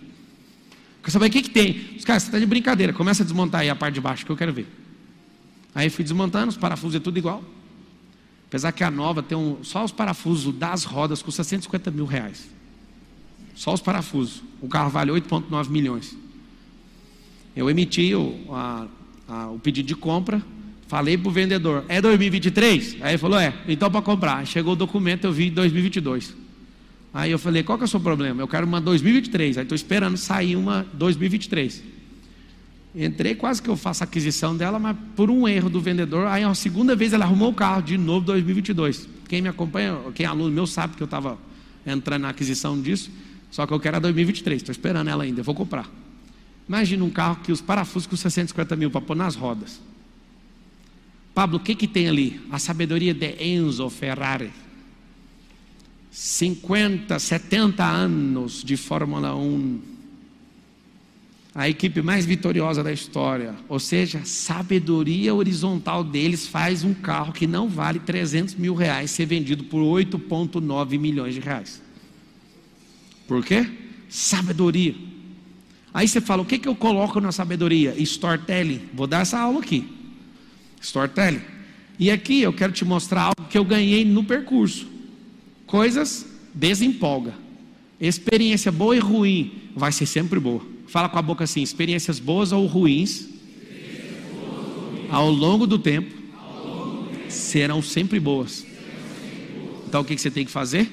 Quer 1.03 1.11
saber 1.11 1.25
o 1.25 1.29
que, 1.29 1.41
que 1.41 1.49
tem? 1.49 1.95
Os 1.97 2.05
caras, 2.05 2.23
você 2.23 2.29
está 2.29 2.39
de 2.39 2.45
brincadeira, 2.45 2.93
começa 2.93 3.23
a 3.23 3.25
desmontar 3.25 3.61
aí 3.61 3.69
a 3.69 3.75
parte 3.75 3.95
de 3.95 4.01
baixo 4.01 4.25
que 4.25 4.31
eu 4.31 4.37
quero 4.37 4.53
ver. 4.53 4.67
Aí 5.75 5.89
fui 5.89 6.03
desmontando, 6.03 6.49
os 6.49 6.57
parafusos 6.57 6.95
é 6.95 6.99
tudo 6.99 7.17
igual. 7.17 7.43
Apesar 8.47 8.71
que 8.71 8.83
a 8.83 8.91
nova 8.91 9.23
tem 9.23 9.37
um, 9.37 9.63
só 9.63 9.83
os 9.83 9.91
parafusos 9.91 10.53
das 10.53 10.83
rodas 10.83 11.21
custa 11.21 11.43
150 11.43 11.89
mil 11.89 12.05
reais. 12.05 12.47
Só 13.55 13.73
os 13.73 13.81
parafusos. 13.81 14.43
O 14.61 14.67
carro 14.67 14.91
vale 14.91 15.11
8,9 15.11 15.69
milhões. 15.69 16.15
Eu 17.55 17.69
emiti 17.69 18.13
o, 18.13 18.39
a, 18.51 18.87
a, 19.27 19.47
o 19.47 19.59
pedido 19.59 19.87
de 19.87 19.95
compra, 19.95 20.41
falei 20.87 21.17
para 21.17 21.29
o 21.29 21.31
vendedor, 21.31 21.83
é 21.87 21.99
2023? 21.99 22.97
Aí 23.01 23.11
ele 23.11 23.17
falou, 23.17 23.39
é, 23.39 23.53
então 23.67 23.89
para 23.89 24.01
comprar. 24.01 24.45
Chegou 24.45 24.73
o 24.73 24.75
documento, 24.75 25.25
eu 25.25 25.33
vi 25.33 25.49
2022. 25.49 26.42
Aí 27.13 27.31
eu 27.31 27.37
falei, 27.37 27.61
qual 27.61 27.77
que 27.77 27.83
é 27.83 27.85
o 27.85 27.87
seu 27.87 27.99
problema? 27.99 28.41
Eu 28.41 28.47
quero 28.47 28.65
uma 28.65 28.81
2023. 28.81 29.57
Aí 29.57 29.63
estou 29.63 29.75
esperando 29.75 30.17
sair 30.17 30.55
uma 30.55 30.85
2023. 30.93 31.83
Entrei, 32.95 33.33
quase 33.35 33.61
que 33.61 33.69
eu 33.69 33.75
faço 33.75 34.03
aquisição 34.03 34.55
dela, 34.55 34.77
mas 34.79 34.95
por 35.15 35.29
um 35.29 35.47
erro 35.47 35.69
do 35.69 35.81
vendedor, 35.81 36.27
aí 36.27 36.43
a 36.43 36.53
segunda 36.53 36.95
vez 36.95 37.11
ela 37.11 37.25
arrumou 37.25 37.49
o 37.49 37.53
carro 37.53 37.81
de 37.81 37.97
novo 37.97 38.25
2022. 38.25 39.07
Quem 39.27 39.41
me 39.41 39.49
acompanha, 39.49 39.97
quem 40.13 40.25
é 40.25 40.29
aluno 40.29 40.51
meu 40.51 40.67
sabe 40.67 40.95
que 40.95 41.01
eu 41.01 41.05
estava 41.05 41.37
entrando 41.85 42.21
na 42.21 42.29
aquisição 42.29 42.79
disso, 42.79 43.11
só 43.49 43.65
que 43.65 43.73
eu 43.73 43.79
quero 43.79 43.97
a 43.97 43.99
2023, 43.99 44.61
estou 44.61 44.71
esperando 44.71 45.09
ela 45.09 45.23
ainda, 45.23 45.39
eu 45.39 45.43
vou 45.43 45.55
comprar. 45.55 45.89
Imagina 46.69 47.03
um 47.03 47.09
carro 47.09 47.37
que 47.43 47.51
os 47.51 47.61
parafusos 47.61 48.05
custam 48.05 48.29
150 48.29 48.75
mil 48.75 48.91
para 48.91 49.01
pôr 49.01 49.15
nas 49.15 49.35
rodas. 49.35 49.81
Pablo, 51.33 51.57
o 51.57 51.59
que, 51.59 51.73
que 51.73 51.87
tem 51.87 52.07
ali? 52.07 52.39
A 52.51 52.59
sabedoria 52.59 53.13
de 53.13 53.43
Enzo 53.43 53.89
Ferrari. 53.89 54.51
50, 56.13 57.17
70 57.17 57.83
anos 57.83 58.63
de 58.63 58.77
Fórmula 58.77 59.35
1 59.35 59.93
a 61.55 61.69
equipe 61.69 62.01
mais 62.01 62.25
vitoriosa 62.25 62.83
da 62.83 62.91
história. 62.91 63.55
Ou 63.67 63.79
seja, 63.79 64.21
sabedoria 64.23 65.33
horizontal 65.33 66.03
deles 66.03 66.47
faz 66.47 66.83
um 66.83 66.93
carro 66.93 67.31
que 67.31 67.45
não 67.45 67.67
vale 67.67 67.99
300 67.99 68.55
mil 68.55 68.73
reais 68.73 69.11
ser 69.11 69.25
vendido 69.25 69.63
por 69.65 69.79
8,9 69.79 70.99
milhões 70.99 71.35
de 71.35 71.39
reais. 71.39 71.81
Por 73.27 73.43
quê? 73.43 73.67
Sabedoria. 74.09 74.95
Aí 75.93 76.07
você 76.07 76.19
fala, 76.19 76.41
o 76.41 76.45
que, 76.45 76.57
que 76.57 76.67
eu 76.67 76.75
coloco 76.75 77.19
na 77.19 77.31
sabedoria? 77.31 77.93
Storytelling. 77.97 78.89
Vou 78.93 79.05
dar 79.05 79.21
essa 79.21 79.39
aula 79.39 79.59
aqui. 79.59 79.87
Storytelling. 80.81 81.41
E 81.99 82.09
aqui 82.09 82.41
eu 82.41 82.51
quero 82.51 82.71
te 82.71 82.83
mostrar 82.83 83.21
algo 83.23 83.47
que 83.47 83.57
eu 83.57 83.63
ganhei 83.63 84.03
no 84.03 84.23
percurso. 84.23 84.92
Coisas 85.73 86.27
desempolga. 86.53 87.33
Experiência 87.99 88.71
boa 88.71 88.95
e 88.95 88.99
ruim 88.99 89.71
vai 89.75 89.91
ser 89.91 90.05
sempre 90.05 90.39
boa. 90.39 90.61
Fala 90.85 91.09
com 91.09 91.17
a 91.17 91.21
boca 91.23 91.45
assim: 91.45 91.63
experiências 91.63 92.19
boas 92.19 92.51
ou 92.51 92.67
ruins, 92.67 93.27
ao 95.09 95.31
longo 95.31 95.65
do 95.65 95.79
tempo, 95.79 96.13
serão 97.27 97.81
sempre 97.81 98.19
boas. 98.19 98.63
Então 99.87 100.01
o 100.01 100.05
que 100.05 100.15
você 100.15 100.29
tem 100.29 100.45
que 100.45 100.51
fazer? 100.51 100.91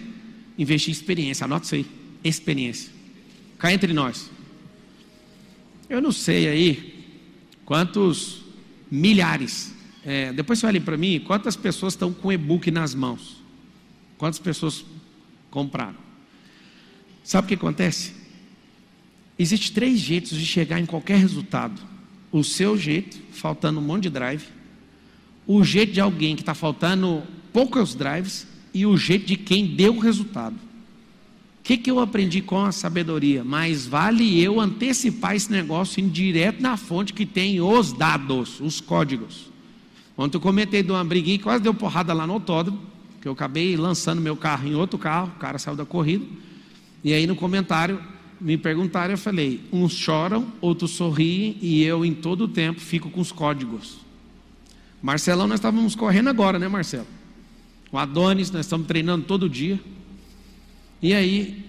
Investir 0.56 0.88
em 0.88 0.92
experiência. 0.92 1.44
Anota 1.44 1.66
isso 1.66 1.74
aí: 1.74 1.86
experiência. 2.24 2.90
Cá 3.58 3.74
entre 3.74 3.92
nós. 3.92 4.30
Eu 5.90 6.00
não 6.00 6.10
sei 6.10 6.48
aí 6.48 7.04
quantos 7.66 8.40
milhares. 8.90 9.74
É, 10.02 10.32
depois 10.32 10.58
você 10.58 10.64
olha 10.64 10.80
para 10.80 10.96
mim, 10.96 11.20
quantas 11.20 11.54
pessoas 11.54 11.92
estão 11.92 12.14
com 12.14 12.32
e-book 12.32 12.70
nas 12.70 12.94
mãos? 12.94 13.39
Quantas 14.20 14.38
pessoas 14.38 14.84
compraram? 15.50 15.96
Sabe 17.24 17.46
o 17.46 17.48
que 17.48 17.54
acontece? 17.54 18.12
Existem 19.38 19.72
três 19.72 19.98
jeitos 19.98 20.36
de 20.36 20.44
chegar 20.44 20.78
em 20.78 20.84
qualquer 20.84 21.16
resultado: 21.16 21.80
o 22.30 22.44
seu 22.44 22.76
jeito, 22.76 23.18
faltando 23.32 23.80
um 23.80 23.82
monte 23.82 24.02
de 24.02 24.10
drive, 24.10 24.44
o 25.46 25.64
jeito 25.64 25.94
de 25.94 26.02
alguém 26.02 26.36
que 26.36 26.42
está 26.42 26.52
faltando 26.52 27.22
poucos 27.50 27.94
drives 27.94 28.46
e 28.74 28.84
o 28.84 28.94
jeito 28.94 29.24
de 29.24 29.36
quem 29.38 29.74
deu 29.74 29.96
o 29.96 30.00
resultado. 30.00 30.54
O 30.54 31.62
que, 31.62 31.78
que 31.78 31.90
eu 31.90 31.98
aprendi 31.98 32.42
com 32.42 32.62
a 32.62 32.72
sabedoria? 32.72 33.42
Mais 33.42 33.86
vale 33.86 34.38
eu 34.38 34.60
antecipar 34.60 35.34
esse 35.34 35.50
negócio 35.50 35.98
indo 35.98 36.10
direto 36.10 36.60
na 36.60 36.76
fonte 36.76 37.14
que 37.14 37.24
tem 37.24 37.58
os 37.58 37.94
dados, 37.94 38.60
os 38.60 38.82
códigos. 38.82 39.50
Ontem 40.14 40.36
eu 40.36 40.42
comentei 40.42 40.82
de 40.82 40.92
uma 40.92 41.02
briguinha 41.02 41.38
que 41.38 41.44
quase 41.44 41.62
deu 41.62 41.72
porrada 41.72 42.12
lá 42.12 42.26
no 42.26 42.34
autódromo, 42.34 42.90
que 43.20 43.28
eu 43.28 43.32
acabei 43.32 43.76
lançando 43.76 44.20
meu 44.20 44.36
carro 44.36 44.66
em 44.66 44.74
outro 44.74 44.98
carro, 44.98 45.32
o 45.36 45.38
cara 45.38 45.58
saiu 45.58 45.76
da 45.76 45.84
corrida. 45.84 46.24
E 47.04 47.12
aí 47.12 47.26
no 47.26 47.36
comentário 47.36 48.00
me 48.40 48.56
perguntaram, 48.56 49.12
eu 49.12 49.18
falei: 49.18 49.60
uns 49.72 49.92
choram, 49.92 50.50
outros 50.60 50.92
sorriem, 50.92 51.58
e 51.60 51.82
eu 51.82 52.04
em 52.04 52.14
todo 52.14 52.44
o 52.44 52.48
tempo 52.48 52.80
fico 52.80 53.10
com 53.10 53.20
os 53.20 53.30
códigos. 53.30 53.98
Marcelão, 55.02 55.46
nós 55.46 55.58
estávamos 55.58 55.94
correndo 55.94 56.28
agora, 56.28 56.58
né, 56.58 56.68
Marcelo? 56.68 57.06
O 57.92 57.98
Adonis, 57.98 58.50
nós 58.50 58.66
estamos 58.66 58.86
treinando 58.86 59.24
todo 59.24 59.48
dia. 59.48 59.80
E 61.02 61.14
aí, 61.14 61.64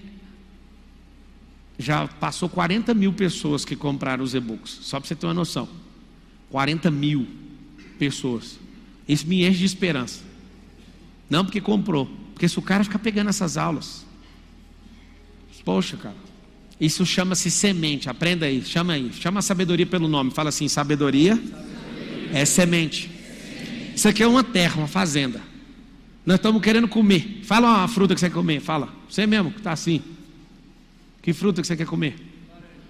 já 1.79 2.07
passou 2.07 2.47
40 2.49 2.93
mil 2.93 3.13
pessoas 3.13 3.65
que 3.65 3.75
compraram 3.75 4.23
os 4.23 4.35
e-books, 4.35 4.79
só 4.81 4.99
para 4.99 5.07
você 5.07 5.15
ter 5.15 5.25
uma 5.25 5.33
noção. 5.33 5.67
40 6.49 6.91
mil 6.91 7.25
pessoas. 7.97 8.59
Isso 9.07 9.25
me 9.27 9.45
enche 9.47 9.59
de 9.59 9.65
esperança. 9.65 10.30
Não 11.31 11.45
porque 11.45 11.61
comprou, 11.61 12.07
porque 12.33 12.49
se 12.49 12.59
o 12.59 12.61
cara 12.61 12.83
ficar 12.83 12.99
pegando 12.99 13.29
essas 13.29 13.55
aulas, 13.55 14.05
poxa, 15.63 15.95
cara, 15.95 16.17
isso 16.77 17.05
chama-se 17.05 17.49
semente. 17.49 18.09
Aprenda 18.09 18.45
aí, 18.45 18.61
chama 18.65 18.91
aí, 18.91 19.13
chama 19.13 19.39
a 19.39 19.41
sabedoria 19.41 19.85
pelo 19.85 20.09
nome. 20.09 20.31
Fala 20.31 20.49
assim: 20.49 20.67
sabedoria, 20.67 21.37
sabedoria. 21.37 22.37
é 22.37 22.43
semente. 22.43 23.09
Isso 23.95 24.09
aqui 24.09 24.21
é 24.21 24.27
uma 24.27 24.43
terra, 24.43 24.75
uma 24.79 24.89
fazenda. 24.89 25.41
Nós 26.25 26.35
estamos 26.35 26.61
querendo 26.61 26.89
comer. 26.89 27.39
Fala 27.45 27.77
uma 27.77 27.87
fruta 27.87 28.13
que 28.13 28.19
você 28.19 28.27
quer 28.29 28.35
comer. 28.35 28.59
Fala. 28.59 28.89
Você 29.07 29.25
mesmo 29.25 29.51
que 29.51 29.59
está 29.59 29.71
assim. 29.71 30.01
Que 31.21 31.31
fruta 31.31 31.61
que 31.61 31.67
você 31.67 31.77
quer 31.77 31.85
comer? 31.85 32.15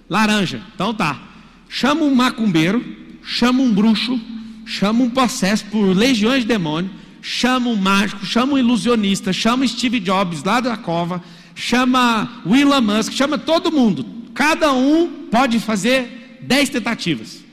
Laranja. 0.10 0.64
Então 0.74 0.96
tá. 0.96 1.30
Chama 1.70 2.02
um 2.02 2.16
macumbeiro, 2.16 2.84
chama 3.22 3.62
um 3.62 3.72
bruxo, 3.72 4.20
chama 4.66 5.04
um 5.04 5.12
processo 5.12 5.64
por 5.66 5.96
legiões 5.96 6.42
de 6.42 6.48
demônios, 6.48 7.01
chama 7.22 7.70
um 7.70 7.76
mágico, 7.76 8.26
chama 8.26 8.54
um 8.54 8.58
ilusionista, 8.58 9.32
chama 9.32 9.68
Steve 9.68 10.00
Jobs 10.00 10.44
lá 10.44 10.60
da 10.60 10.76
cova, 10.76 11.24
chama 11.54 12.42
Elon 12.46 12.82
Musk, 12.82 13.14
chama 13.14 13.38
todo 13.38 13.72
mundo. 13.72 14.06
Cada 14.34 14.74
um 14.74 15.28
pode 15.30 15.60
fazer 15.60 16.40
dez 16.42 16.70
tentativas. 16.70 17.44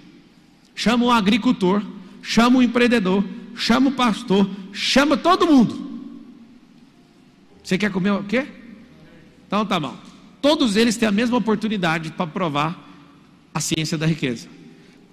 Chama 0.74 1.04
um 1.04 1.10
agricultor, 1.10 1.82
chama 2.22 2.58
um 2.58 2.62
empreendedor, 2.62 3.24
chama 3.54 3.90
o 3.90 3.92
pastor, 3.92 4.48
chama 4.72 5.16
todo 5.16 5.46
mundo. 5.46 5.86
Você 7.62 7.76
quer 7.76 7.90
comer 7.90 8.12
o 8.12 8.24
quê? 8.24 8.46
Então 9.46 9.66
tá 9.66 9.78
bom. 9.78 9.94
Todos 10.40 10.76
eles 10.76 10.96
têm 10.96 11.08
a 11.08 11.12
mesma 11.12 11.36
oportunidade 11.36 12.12
para 12.12 12.26
provar 12.26 12.88
a 13.52 13.60
ciência 13.60 13.98
da 13.98 14.06
riqueza. 14.06 14.48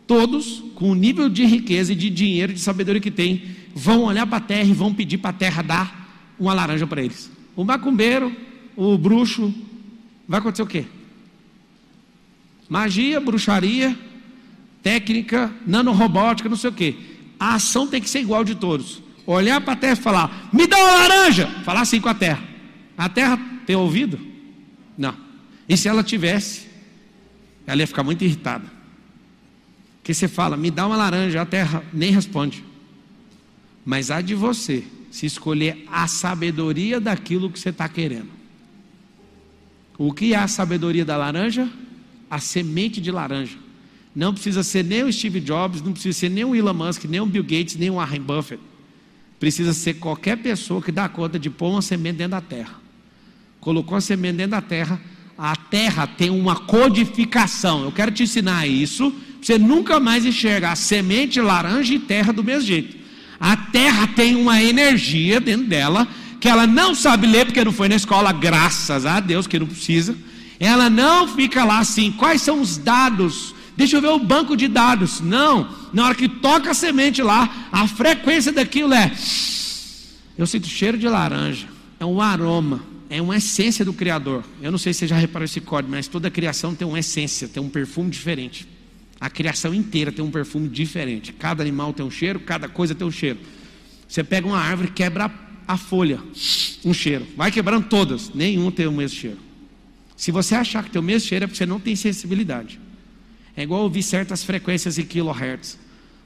Todos, 0.06 0.64
com 0.76 0.92
o 0.92 0.96
nível 0.96 1.28
de 1.28 1.46
riqueza 1.46 1.94
e 1.94 1.96
de 1.96 2.10
dinheiro, 2.10 2.54
de 2.54 2.60
sabedoria 2.60 3.02
que 3.02 3.10
têm, 3.10 3.44
vão 3.76 4.04
olhar 4.04 4.26
para 4.26 4.38
a 4.38 4.42
terra 4.42 4.70
e 4.70 4.74
vão 4.74 4.94
pedir 4.94 5.20
para 5.20 5.30
a 5.30 5.34
terra 5.34 5.62
dar 5.62 6.34
uma 6.40 6.54
laranja 6.54 6.88
para 6.88 7.04
eles. 7.04 7.30
O 7.56 7.64
macumbeiro, 7.64 8.36
o 8.76 8.98
bruxo, 8.98 9.54
vai 10.28 10.40
acontecer 10.40 10.64
o 10.64 10.68
quê? 10.68 10.86
Magia, 12.68 13.20
bruxaria, 13.20 13.96
técnica, 14.82 15.54
nanorobótica, 15.68 16.50
não 16.50 16.58
sei 16.58 16.70
o 16.72 16.74
quê 16.74 16.96
a 17.40 17.56
ação 17.56 17.88
tem 17.88 18.02
que 18.02 18.10
ser 18.10 18.20
igual 18.20 18.44
de 18.44 18.56
todos. 18.56 19.02
Olhar 19.26 19.60
para 19.62 19.74
a 19.74 19.76
terra 19.76 19.94
e 19.94 19.98
falar, 19.98 20.50
me 20.54 20.68
dá 20.68 20.78
uma 20.78 20.96
laranja. 20.96 21.48
Falar 21.64 21.82
assim 21.82 22.00
com 22.00 22.10
a 22.10 22.14
terra. 22.14 22.44
A 22.98 23.10
terra 23.10 23.40
tem 23.66 23.76
ouvido? 23.76 24.20
Não. 24.98 25.16
E 25.68 25.76
se 25.76 25.88
ela 25.88 26.04
tivesse, 26.04 26.68
ela 27.66 27.82
ia 27.82 27.88
ficar 27.88 28.04
muito 28.04 28.24
irritada. 28.24 28.66
Porque 29.98 30.14
você 30.14 30.28
fala, 30.28 30.56
me 30.56 30.70
dá 30.70 30.86
uma 30.86 30.96
laranja, 30.96 31.42
a 31.42 31.46
terra 31.46 31.84
nem 31.92 32.12
responde. 32.12 32.64
Mas 33.86 34.10
há 34.10 34.20
de 34.20 34.34
você 34.34 34.84
se 35.12 35.28
escolher 35.28 35.86
a 35.90 36.08
sabedoria 36.08 37.00
daquilo 37.00 37.50
que 37.50 37.60
você 37.60 37.70
está 37.70 37.88
querendo. 37.88 38.30
O 39.98 40.12
que 40.12 40.34
é 40.34 40.38
a 40.38 40.48
sabedoria 40.48 41.06
da 41.06 41.16
laranja? 41.16 41.70
A 42.30 42.40
semente 42.40 43.00
de 43.00 43.12
laranja. 43.12 43.58
Não 44.16 44.34
precisa 44.34 44.64
ser 44.64 44.84
nem 44.84 45.04
o 45.04 45.14
Steve 45.14 45.40
Jobs, 45.40 45.82
não 45.82 45.94
precisa 45.94 46.18
ser 46.18 46.30
nem 46.30 46.44
o 46.44 46.56
Elon 46.56 46.74
Musk, 46.74 47.06
nem 47.06 47.20
o 47.20 47.26
Bill 47.26 47.44
Gates, 47.44 47.76
nem 47.76 47.90
o 47.90 47.96
Warren 47.96 48.22
Buffett. 48.22 48.62
Precisa 49.40 49.74
ser 49.74 49.96
qualquer 49.96 50.38
pessoa 50.38 50.82
que 50.82 50.92
dá 50.92 51.08
conta 51.08 51.38
de 51.38 51.50
pôr 51.50 51.70
uma 51.70 51.82
semente 51.82 52.18
dentro 52.18 52.32
da 52.32 52.42
terra. 52.42 52.76
Colocou 53.60 53.98
a 53.98 54.02
semente 54.02 54.38
dentro 54.38 54.52
da 54.52 54.62
terra, 54.62 55.00
a 55.38 55.56
terra 55.56 56.08
tem 56.08 56.30
uma 56.30 56.56
codificação. 56.56 57.84
Eu 57.84 57.92
quero 57.92 58.12
te 58.12 58.24
ensinar 58.24 58.66
isso, 58.66 59.14
você 59.42 59.60
nunca 59.60 60.00
mais 60.00 60.26
enxerga 60.26 60.72
a 60.72 60.76
semente, 60.76 61.40
laranja 61.42 61.94
e 61.94 62.00
terra 62.00 62.32
do 62.34 62.44
mesmo 62.44 62.68
jeito. 62.68 63.05
A 63.40 63.56
terra 63.58 64.08
tem 64.08 64.36
uma 64.36 64.62
energia 64.62 65.40
dentro 65.40 65.68
dela 65.68 66.08
que 66.40 66.48
ela 66.48 66.68
não 66.68 66.94
sabe 66.94 67.26
ler 67.26 67.46
porque 67.46 67.64
não 67.64 67.72
foi 67.72 67.90
na 67.90 67.96
escola, 67.96 68.32
graças 68.32 69.06
a 69.06 69.20
Deus 69.20 69.48
que 69.48 69.60
não 69.60 69.68
precisa. 69.68 70.16
Ela 70.60 70.90
não 70.90 71.28
fica 71.28 71.64
lá 71.64 71.80
assim, 71.80 72.12
quais 72.12 72.42
são 72.42 72.62
os 72.62 72.78
dados 72.78 73.56
Deixa 73.76 73.98
eu 73.98 74.02
ver 74.02 74.08
o 74.08 74.20
banco 74.20 74.56
de 74.56 74.68
dados. 74.68 75.20
Não, 75.20 75.70
na 75.92 76.06
hora 76.06 76.16
que 76.16 76.30
toca 76.30 76.72
a 76.72 76.74
semente 76.74 77.22
lá, 77.22 77.68
a 77.72 77.88
frequência 77.88 78.52
daquilo 78.52 78.94
é. 78.94 79.12
Eu 80.38 80.48
sinto 80.48 80.68
cheiro 80.68 80.98
de 80.98 81.08
laranja. 81.08 81.68
É 82.00 82.06
um 82.06 82.22
aroma, 82.22 82.82
é 83.10 83.22
uma 83.22 83.38
essência 83.38 83.84
do 83.84 83.94
Criador. 83.94 84.44
Eu 84.62 84.72
não 84.72 84.78
sei 84.78 84.94
se 84.94 85.00
você 85.00 85.08
já 85.08 85.18
reparou 85.18 85.46
esse 85.46 85.60
código, 85.60 85.92
mas 85.92 86.08
toda 86.08 86.30
criação 86.30 86.74
tem 86.74 86.88
uma 86.88 87.00
essência, 87.00 87.48
tem 87.48 87.62
um 87.62 87.70
perfume 87.70 88.10
diferente. 88.10 88.68
A 89.20 89.30
criação 89.30 89.74
inteira 89.74 90.12
tem 90.12 90.24
um 90.24 90.32
perfume 90.32 90.68
diferente. 90.68 91.34
Cada 91.34 91.64
animal 91.64 91.94
tem 91.94 92.06
um 92.06 92.12
cheiro, 92.12 92.40
cada 92.40 92.68
coisa 92.68 92.94
tem 92.94 93.08
um 93.08 93.12
cheiro. 93.12 93.40
Você 94.08 94.24
pega 94.24 94.46
uma 94.46 94.58
árvore, 94.58 94.92
quebra 94.92 95.32
a 95.68 95.78
folha, 95.78 96.20
um 96.84 96.94
cheiro. 96.94 97.26
Vai 97.36 97.52
quebrando 97.52 97.88
todas, 97.88 98.34
nenhum 98.34 98.70
tem 98.70 98.88
o 98.88 98.92
mesmo 98.92 99.18
cheiro. 99.18 99.40
Se 100.16 100.32
você 100.32 100.56
achar 100.56 100.84
que 100.84 100.92
tem 100.92 101.00
o 101.00 101.04
mesmo 101.04 101.28
cheiro, 101.28 101.46
é 101.46 101.48
porque 101.48 101.58
você 101.58 101.66
não 101.66 101.80
tem 101.80 101.96
sensibilidade. 101.96 102.80
É 103.56 103.64
igual 103.64 103.82
ouvir 103.82 104.04
certas 104.04 104.44
frequências 104.44 104.98
em 104.98 105.04
kilohertz. 105.04 105.78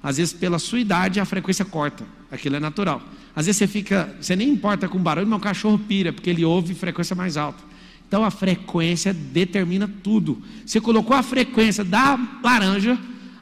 Às 0.02 0.18
vezes, 0.18 0.34
pela 0.34 0.60
sua 0.60 0.80
idade, 0.80 1.20
a 1.20 1.26
frequência 1.26 1.66
corta. 1.66 2.06
Aquilo 2.32 2.56
é 2.56 2.60
natural. 2.60 3.02
Às 3.36 3.46
vezes 3.46 3.60
você 3.60 3.68
fica, 3.68 4.16
você 4.20 4.36
nem 4.36 4.50
importa 4.50 4.88
com 4.88 4.98
barulho, 4.98 5.28
mas 5.28 5.40
o 5.40 5.42
cachorro 5.42 5.78
pira, 5.80 6.14
porque 6.14 6.30
ele 6.30 6.46
ouve 6.46 6.74
frequência 6.74 7.16
mais 7.16 7.38
alta. 7.38 7.64
Então 8.10 8.26
a 8.26 8.32
frequência 8.32 9.14
determina 9.14 9.88
tudo. 10.02 10.42
Você 10.66 10.82
colocou 10.82 11.16
a 11.16 11.22
frequência 11.22 11.84
da 11.84 12.20
laranja, 12.44 12.98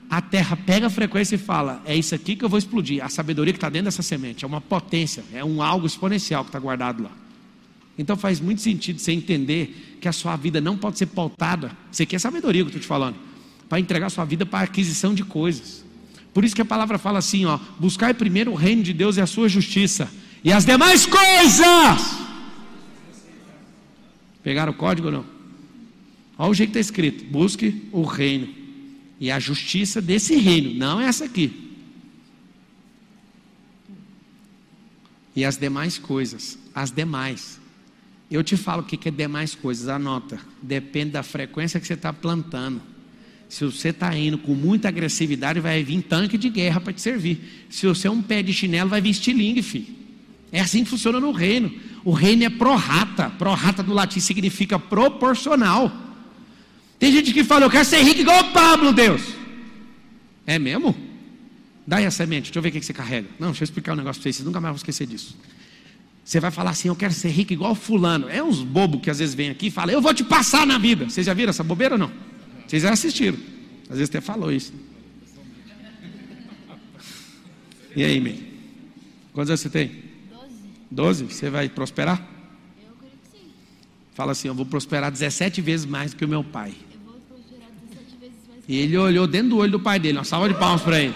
a 0.09 0.21
terra 0.21 0.57
pega 0.57 0.87
a 0.87 0.89
frequência 0.89 1.35
e 1.35 1.37
fala: 1.37 1.81
é 1.85 1.95
isso 1.95 2.13
aqui 2.13 2.35
que 2.35 2.43
eu 2.43 2.49
vou 2.49 2.59
explodir. 2.59 3.01
A 3.03 3.07
sabedoria 3.07 3.53
que 3.53 3.57
está 3.57 3.69
dentro 3.69 3.85
dessa 3.85 4.01
semente 4.01 4.43
é 4.43 4.47
uma 4.47 4.59
potência, 4.59 5.23
é 5.33 5.43
um 5.43 5.61
algo 5.61 5.87
exponencial 5.87 6.43
que 6.43 6.49
está 6.49 6.59
guardado 6.59 7.01
lá. 7.01 7.11
Então 7.97 8.17
faz 8.17 8.41
muito 8.41 8.61
sentido 8.61 8.99
você 8.99 9.13
entender 9.13 9.97
que 10.01 10.07
a 10.07 10.11
sua 10.11 10.35
vida 10.35 10.59
não 10.59 10.77
pode 10.77 10.97
ser 10.97 11.05
pautada. 11.05 11.71
Isso 11.89 12.03
aqui 12.03 12.17
é 12.17 12.19
sabedoria 12.19 12.61
que 12.61 12.65
eu 12.65 12.71
estou 12.71 12.81
te 12.81 12.87
falando 12.87 13.15
para 13.69 13.79
entregar 13.79 14.09
sua 14.09 14.25
vida 14.25 14.45
para 14.45 14.59
a 14.59 14.63
aquisição 14.63 15.13
de 15.13 15.23
coisas. 15.23 15.85
Por 16.33 16.43
isso 16.43 16.53
que 16.53 16.61
a 16.61 16.65
palavra 16.65 16.97
fala 16.97 17.19
assim, 17.19 17.45
ó, 17.45 17.57
buscar 17.79 18.13
primeiro 18.13 18.51
o 18.51 18.55
reino 18.55 18.83
de 18.83 18.91
Deus 18.93 19.15
e 19.15 19.21
a 19.21 19.25
sua 19.25 19.47
justiça, 19.47 20.11
e 20.43 20.51
as 20.51 20.65
demais 20.65 21.05
coisas. 21.05 22.26
Pegaram 24.47 24.71
o 24.71 24.75
código 24.75 25.07
ou 25.07 25.11
não? 25.11 25.25
Olha 26.37 26.51
o 26.51 26.53
jeito 26.53 26.71
que 26.71 26.79
está 26.79 26.89
escrito: 26.89 27.25
busque 27.25 27.83
o 27.91 28.03
reino 28.03 28.47
e 29.19 29.29
a 29.29 29.41
justiça 29.41 30.01
desse 30.01 30.37
reino, 30.37 30.73
não 30.73 31.01
essa 31.01 31.25
aqui. 31.25 31.75
E 35.35 35.43
as 35.43 35.57
demais 35.57 35.97
coisas, 35.97 36.57
as 36.73 36.91
demais. 36.91 37.59
Eu 38.31 38.41
te 38.41 38.55
falo 38.55 38.83
o 38.83 38.85
que 38.85 39.09
é 39.09 39.11
demais 39.11 39.53
coisas, 39.53 39.89
anota. 39.89 40.39
Depende 40.61 41.11
da 41.11 41.23
frequência 41.23 41.77
que 41.77 41.85
você 41.85 41.95
está 41.95 42.13
plantando. 42.13 42.81
Se 43.49 43.65
você 43.65 43.89
está 43.89 44.17
indo 44.17 44.37
com 44.37 44.53
muita 44.53 44.87
agressividade, 44.87 45.59
vai 45.59 45.83
vir 45.83 46.01
tanque 46.03 46.37
de 46.37 46.49
guerra 46.49 46.79
para 46.79 46.93
te 46.93 47.01
servir. 47.01 47.65
Se 47.69 47.85
você 47.85 48.07
é 48.07 48.11
um 48.11 48.21
pé 48.21 48.41
de 48.41 48.53
chinelo, 48.53 48.89
vai 48.89 49.01
vir 49.01 49.09
estilingue, 49.09 49.61
filho. 49.61 49.93
É 50.53 50.61
assim 50.61 50.85
que 50.85 50.89
funciona 50.89 51.19
no 51.19 51.31
reino. 51.31 51.69
O 52.07 52.13
reino 52.13 52.45
é 52.45 52.49
pró-rata. 52.49 53.29
Pró-rata 53.31 53.83
do 53.83 53.93
latim 53.93 54.21
significa 54.21 54.79
proporcional. 54.79 55.91
Tem 56.97 57.11
gente 57.11 57.33
que 57.33 57.43
fala, 57.43 57.65
eu 57.65 57.69
quero 57.69 57.83
ser 57.83 58.01
rico 58.01 58.21
igual 58.21 58.45
o 58.45 58.51
Pablo, 58.53 58.93
Deus. 58.93 59.21
É 60.45 60.57
mesmo? 60.57 60.95
Dá 61.85 61.97
aí 61.97 62.05
a 62.05 62.11
semente, 62.11 62.43
deixa 62.43 62.59
eu 62.59 62.63
ver 62.63 62.69
o 62.69 62.71
que 62.71 62.81
você 62.81 62.93
carrega. 62.93 63.27
Não, 63.37 63.49
deixa 63.49 63.61
eu 63.61 63.65
explicar 63.65 63.91
um 63.91 63.97
negócio 63.97 64.21
para 64.21 64.23
vocês, 64.23 64.37
vocês 64.37 64.45
nunca 64.45 64.61
mais 64.61 64.71
vão 64.71 64.77
esquecer 64.77 65.05
disso. 65.05 65.37
Você 66.23 66.39
vai 66.39 66.49
falar 66.49 66.69
assim, 66.69 66.87
eu 66.87 66.95
quero 66.95 67.13
ser 67.13 67.27
rico 67.27 67.51
igual 67.51 67.75
fulano. 67.75 68.29
É 68.29 68.41
uns 68.41 68.63
bobos 68.63 69.01
que 69.01 69.09
às 69.09 69.19
vezes 69.19 69.35
vêm 69.35 69.49
aqui 69.49 69.67
e 69.67 69.71
falam, 69.71 69.93
eu 69.93 70.01
vou 70.01 70.13
te 70.13 70.23
passar 70.23 70.65
na 70.65 70.77
vida. 70.77 71.09
Vocês 71.09 71.25
já 71.25 71.33
viram 71.33 71.49
essa 71.49 71.61
bobeira 71.61 71.95
ou 71.95 71.99
não? 71.99 72.11
Vocês 72.65 72.83
já 72.83 72.91
assistiram. 72.93 73.37
Às 73.89 73.97
vezes 73.97 74.07
até 74.07 74.21
falou 74.21 74.49
isso. 74.49 74.73
E 77.93 78.01
aí, 78.01 78.21
Mei? 78.21 78.47
Quantos 79.33 79.49
anos 79.49 79.59
você 79.59 79.69
tem? 79.69 80.06
Doze. 80.89 81.23
Doze? 81.23 81.35
Você 81.35 81.49
vai 81.49 81.69
prosperar? 81.69 82.19
Eu 82.81 82.93
creio 82.99 83.13
que 83.13 83.37
sim. 83.37 83.51
Fala 84.13 84.31
assim: 84.31 84.47
Eu 84.47 84.55
vou 84.55 84.65
prosperar 84.65 85.11
17 85.11 85.61
vezes 85.61 85.85
mais 85.85 86.11
do 86.11 86.17
que 86.17 86.25
o 86.25 86.27
meu 86.27 86.43
pai. 86.43 86.73
Eu 86.93 86.99
vou 87.05 87.19
prosperar 87.21 87.69
17 87.89 88.17
vezes 88.19 88.35
mais. 88.47 88.63
E 88.67 88.75
ele 88.77 88.97
olhou 88.97 89.27
dentro 89.27 89.49
do 89.49 89.57
olho 89.57 89.71
do 89.71 89.79
pai 89.79 89.99
dele. 89.99 90.17
Uma 90.17 90.23
salva 90.23 90.47
de 90.47 90.55
palmas 90.55 90.81
para 90.81 90.99
ele. 90.99 91.13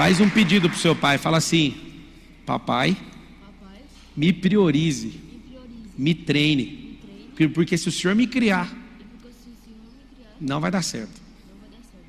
Faz 0.00 0.18
um 0.18 0.30
pedido 0.30 0.66
para 0.68 0.76
o 0.76 0.80
seu 0.80 0.96
pai. 0.96 1.18
Fala 1.18 1.36
assim: 1.36 1.76
Papai, 2.46 2.96
Papai, 3.38 3.82
me 4.16 4.32
priorize, 4.32 5.08
me 5.08 5.12
priorize. 5.12 5.78
me 5.98 6.14
treine. 6.14 6.64
Me 6.64 6.98
treine. 7.36 7.52
Porque 7.52 7.76
se 7.76 7.88
o 7.88 7.92
senhor 7.92 8.14
me 8.16 8.26
criar, 8.26 8.66
porque 8.66 9.34
se 9.34 9.50
o 9.50 9.54
Senhor 9.62 9.76
me 9.76 10.16
criar 10.16 10.36
Não 10.40 10.58
vai 10.58 10.70
dar 10.70 10.82
certo. 10.82 11.20
Não 11.46 11.60
vai 11.60 11.68
dar 11.68 11.76
certo. 11.76 12.06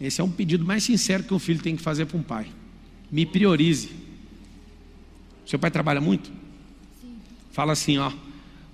Esse 0.00 0.20
é 0.20 0.24
um 0.24 0.30
pedido 0.30 0.64
mais 0.64 0.84
sincero 0.84 1.24
que 1.24 1.34
um 1.34 1.38
filho 1.38 1.60
tem 1.60 1.76
que 1.76 1.82
fazer 1.82 2.06
para 2.06 2.16
um 2.16 2.22
pai. 2.22 2.46
Me 3.10 3.26
priorize. 3.26 3.90
Seu 5.44 5.58
pai 5.58 5.70
trabalha 5.70 6.00
muito? 6.00 6.30
Sim. 7.00 7.16
Fala 7.50 7.72
assim, 7.72 7.98
ó. 7.98 8.12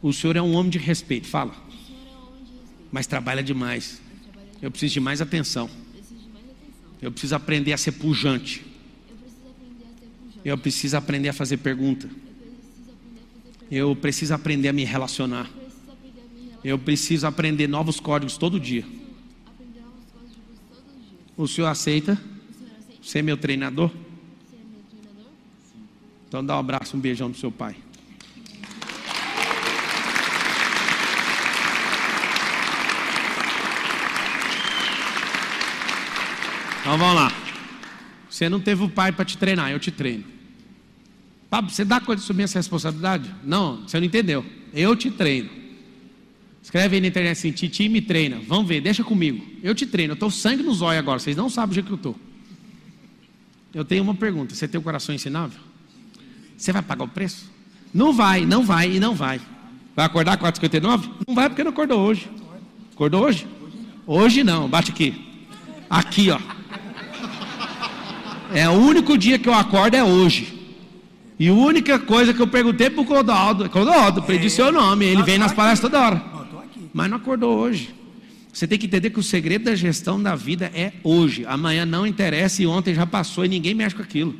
O 0.03 0.13
senhor 0.13 0.37
é 0.37 0.43
um 0.43 0.53
homem 0.53 0.71
de 0.71 0.79
respeito. 0.79 1.27
Fala. 1.27 1.53
É 1.53 1.57
um 1.57 1.71
de 1.71 1.77
respeito. 1.77 2.89
Mas 2.93 3.07
trabalha 3.07 3.43
demais. 3.43 4.03
Trabalha 4.23 4.49
Eu 4.61 4.71
preciso 4.71 4.95
de 4.95 5.01
mais 5.01 5.21
atenção. 5.23 5.67
Preciso 5.67 6.15
de 6.21 6.29
mais 6.29 6.45
atenção. 6.45 6.93
Eu 7.01 7.13
preciso 7.13 7.35
aprender 7.35 7.73
a 7.73 7.79
ser 7.79 7.93
pujante. 7.93 8.65
Eu 9.09 9.17
preciso 9.17 9.47
aprender 9.47 9.85
a 9.85 9.89
ser 9.89 10.07
pujante. 10.07 10.43
Eu 10.45 10.59
preciso 10.59 10.97
aprender 10.97 11.29
a 11.29 11.33
fazer 11.33 11.57
pergunta. 11.57 12.07
Eu 12.07 12.11
preciso. 12.11 12.35
Eu 12.91 12.97
preciso. 13.57 13.81
Eu 13.89 13.97
preciso 13.97 14.35
aprender 14.35 14.69
a 14.69 14.73
me 14.73 14.85
relacionar. 14.85 15.51
Eu 16.65 16.79
preciso 16.79 17.27
aprender 17.27 17.69
novos 17.69 18.01
códigos 18.01 18.37
todo 18.39 18.59
dia. 18.59 18.81
Eu 18.83 18.89
preciso 18.89 19.47
aprender 19.47 19.81
novos 19.81 20.05
códigos 20.13 20.49
todos 20.69 20.85
os 20.97 21.11
dias. 21.11 21.24
O 21.37 21.49
senhor 21.49 21.67
aceita 21.67 22.13
meu 22.13 22.21
treinador? 22.23 23.03
ser 23.07 23.23
meu 23.23 23.37
treinador? 23.37 23.91
Então 26.29 26.45
dá 26.45 26.57
um 26.57 26.61
abraço, 26.61 26.97
um 26.97 27.01
beijão 27.01 27.31
do 27.31 27.37
seu 27.37 27.51
pai. 27.51 27.75
Então 36.81 36.99
vamos 36.99 37.15
lá. 37.15 37.33
Você 38.31 38.49
não 38.49 38.61
teve 38.61 38.85
o 38.85 38.89
pai 38.89 39.11
para 39.11 39.25
te 39.25 39.39
treinar, 39.39 39.71
eu 39.71 39.81
te 39.81 39.91
treino. 39.91 40.25
Pablo, 41.51 41.71
você 41.71 41.85
dá 41.85 41.99
conta 41.99 42.17
de 42.17 42.23
assumir 42.23 42.43
essa 42.45 42.59
responsabilidade? 42.59 43.35
Não, 43.43 43.83
você 43.83 43.99
não 43.99 44.07
entendeu. 44.07 44.45
Eu 44.73 44.95
te 44.95 45.11
treino. 45.11 45.64
Escreve 46.75 46.97
aí 46.97 47.01
na 47.01 47.07
internet 47.07 47.39
assim, 47.39 47.53
Titi 47.53 47.89
me 47.89 48.01
treina. 48.01 48.41
Vamos 48.49 48.67
ver, 48.67 48.81
deixa 48.81 49.05
comigo. 49.05 49.47
Eu 49.63 49.77
te 49.77 49.87
treino, 49.87 50.11
eu 50.11 50.15
estou 50.15 50.29
sangue 50.29 50.61
nos 50.61 50.83
olhos 50.83 50.99
agora, 50.99 51.21
vocês 51.21 51.37
não 51.37 51.49
sabem 51.49 51.71
o 51.71 51.75
jeito 51.75 51.87
que 51.87 51.93
eu 51.93 51.97
estou. 51.97 52.17
Eu 53.73 53.85
tenho 53.85 54.03
uma 54.03 54.13
pergunta, 54.13 54.57
você 54.57 54.67
tem 54.67 54.81
o 54.81 54.83
coração 54.83 55.15
ensinável? 55.15 55.61
Você 56.57 56.73
vai 56.73 56.83
pagar 56.83 57.05
o 57.05 57.09
preço? 57.09 57.49
Não 57.95 58.13
vai, 58.13 58.45
não 58.45 58.65
vai 58.65 58.91
e 58.91 58.99
não 58.99 59.15
vai. 59.15 59.41
Vai 59.95 60.05
acordar 60.05 60.37
4h59? 60.37 61.11
Não 61.29 61.33
vai 61.33 61.49
porque 61.49 61.63
não 61.63 61.71
acordou 61.71 62.01
hoje. 62.01 62.29
Acordou 62.93 63.23
hoje? 63.23 63.47
Hoje 64.05 64.43
não, 64.43 64.69
bate 64.69 64.91
aqui. 64.91 65.15
Aqui, 65.89 66.29
ó. 66.31 66.41
É 68.53 68.69
o 68.69 68.73
único 68.73 69.17
dia 69.17 69.39
que 69.39 69.49
eu 69.49 69.55
acordo 69.55 69.95
é 69.95 70.03
hoje. 70.03 70.53
E 71.39 71.47
a 71.47 71.55
única 71.55 72.01
coisa 72.01 72.35
que 72.35 72.43
eu 72.43 72.49
perguntei 72.49 72.91
pro 72.91 73.05
Clodoaldo, 73.05 73.71
Clodoaldo, 73.71 74.25
perdi 74.25 74.51
seu 74.51 74.73
nome, 74.73 75.05
ele 75.05 75.23
vem 75.23 75.39
nas 75.39 75.53
palestras 75.53 75.89
toda 75.89 76.05
hora. 76.05 76.34
Mas 76.95 77.11
não 77.11 77.19
acordou 77.19 77.59
hoje. 77.59 77.95
Você 78.51 78.67
tem 78.67 78.79
que 78.79 78.87
entender 78.87 79.11
que 79.11 79.19
o 79.19 79.23
segredo 79.23 79.65
da 79.65 79.75
gestão 79.75 80.23
da 80.23 80.35
vida 80.35 80.71
é 80.73 80.93
hoje. 81.03 81.45
Amanhã 81.45 81.85
não 81.85 82.07
interessa 82.07 82.63
e 82.63 82.67
ontem 82.67 82.95
já 82.95 83.05
passou 83.05 83.45
e 83.45 83.49
ninguém 83.49 83.75
mexe 83.75 83.95
com 83.95 84.03
aquilo. 84.03 84.35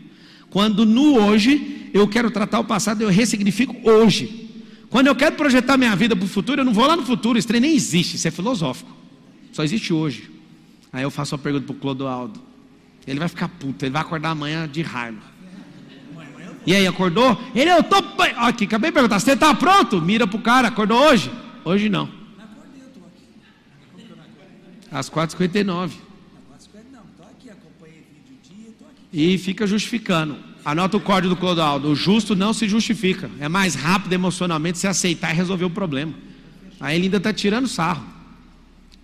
Quando 0.49 0.87
no 0.87 1.19
hoje 1.19 1.91
eu 1.93 2.07
quero 2.07 2.31
tratar 2.31 2.61
o 2.61 2.65
passado, 2.65 3.03
eu 3.03 3.11
ressignifico 3.11 3.77
hoje. 3.83 4.51
Quando 4.89 5.09
eu 5.09 5.17
quero 5.17 5.35
projetar 5.35 5.77
minha 5.77 5.97
vida 5.97 6.15
para 6.15 6.25
o 6.25 6.29
futuro, 6.29 6.61
eu 6.61 6.65
não 6.65 6.73
vou 6.73 6.87
lá 6.87 6.97
no 6.97 7.05
futuro, 7.05 7.37
esse 7.37 7.49
trem 7.49 7.61
nem 7.61 7.75
existe, 7.75 8.15
isso 8.15 8.29
é 8.29 8.31
filosófico. 8.31 8.91
Só 9.53 9.65
existe 9.65 9.93
hoje. 9.93 10.31
Aí 10.93 11.03
eu 11.03 11.11
faço 11.11 11.35
uma 11.35 11.43
pergunta 11.43 11.67
para 11.67 11.75
o 11.75 11.79
Clodoaldo. 11.81 12.41
Ele 13.05 13.19
vai 13.19 13.29
ficar 13.29 13.49
puto, 13.49 13.85
ele 13.85 13.91
vai 13.91 14.03
acordar 14.03 14.31
amanhã 14.31 14.69
de 14.69 14.81
raiva. 14.81 15.35
E 16.67 16.75
aí, 16.75 16.87
acordou? 16.87 17.39
Ele, 17.55 17.71
eu 17.71 17.83
tô. 17.83 18.01
bem." 18.01 18.33
Ó, 18.39 18.47
Aqui, 18.47 18.65
acabei 18.65 18.91
de 18.91 18.95
perguntar, 18.95 19.19
você 19.19 19.37
tá 19.37 19.53
pronto? 19.55 20.01
Mira 20.01 20.27
pro 20.27 20.39
cara, 20.39 20.69
acordou 20.69 20.99
hoje? 20.99 21.31
Hoje 21.65 21.89
não. 21.89 22.07
Não 22.07 22.45
acordei, 22.45 22.83
eu 22.83 22.89
tô 22.91 23.01
aqui. 23.01 23.25
Às 23.99 24.01
4h59. 24.01 24.03
Não, 24.07 24.17
não, 24.17 24.21
tô 24.21 24.21
aqui, 24.21 24.31
acompanhei 24.31 24.53
vídeo 24.55 24.73
dia, 24.75 24.84
tô 28.79 28.85
aqui. 28.85 29.09
E 29.13 29.37
fica 29.39 29.67
justificando. 29.67 30.37
Anota 30.65 30.97
o 30.97 31.01
código 31.01 31.35
do 31.35 31.41
Clodoaldo. 31.41 31.89
O 31.89 31.97
justo 31.97 32.37
não 32.37 32.55
se 32.55 32.69
justifica. 32.69 33.29
É 33.41 33.49
mais 33.49 33.75
rápido 33.75 34.13
emocionalmente 34.13 34.79
se 34.79 34.87
aceitar 34.87 35.33
e 35.33 35.37
resolver 35.37 35.65
o 35.65 35.71
problema. 35.71 36.15
Aí 36.79 36.95
ele 36.95 37.07
ainda 37.07 37.17
está 37.17 37.33
tirando 37.33 37.67
sarro. 37.67 38.05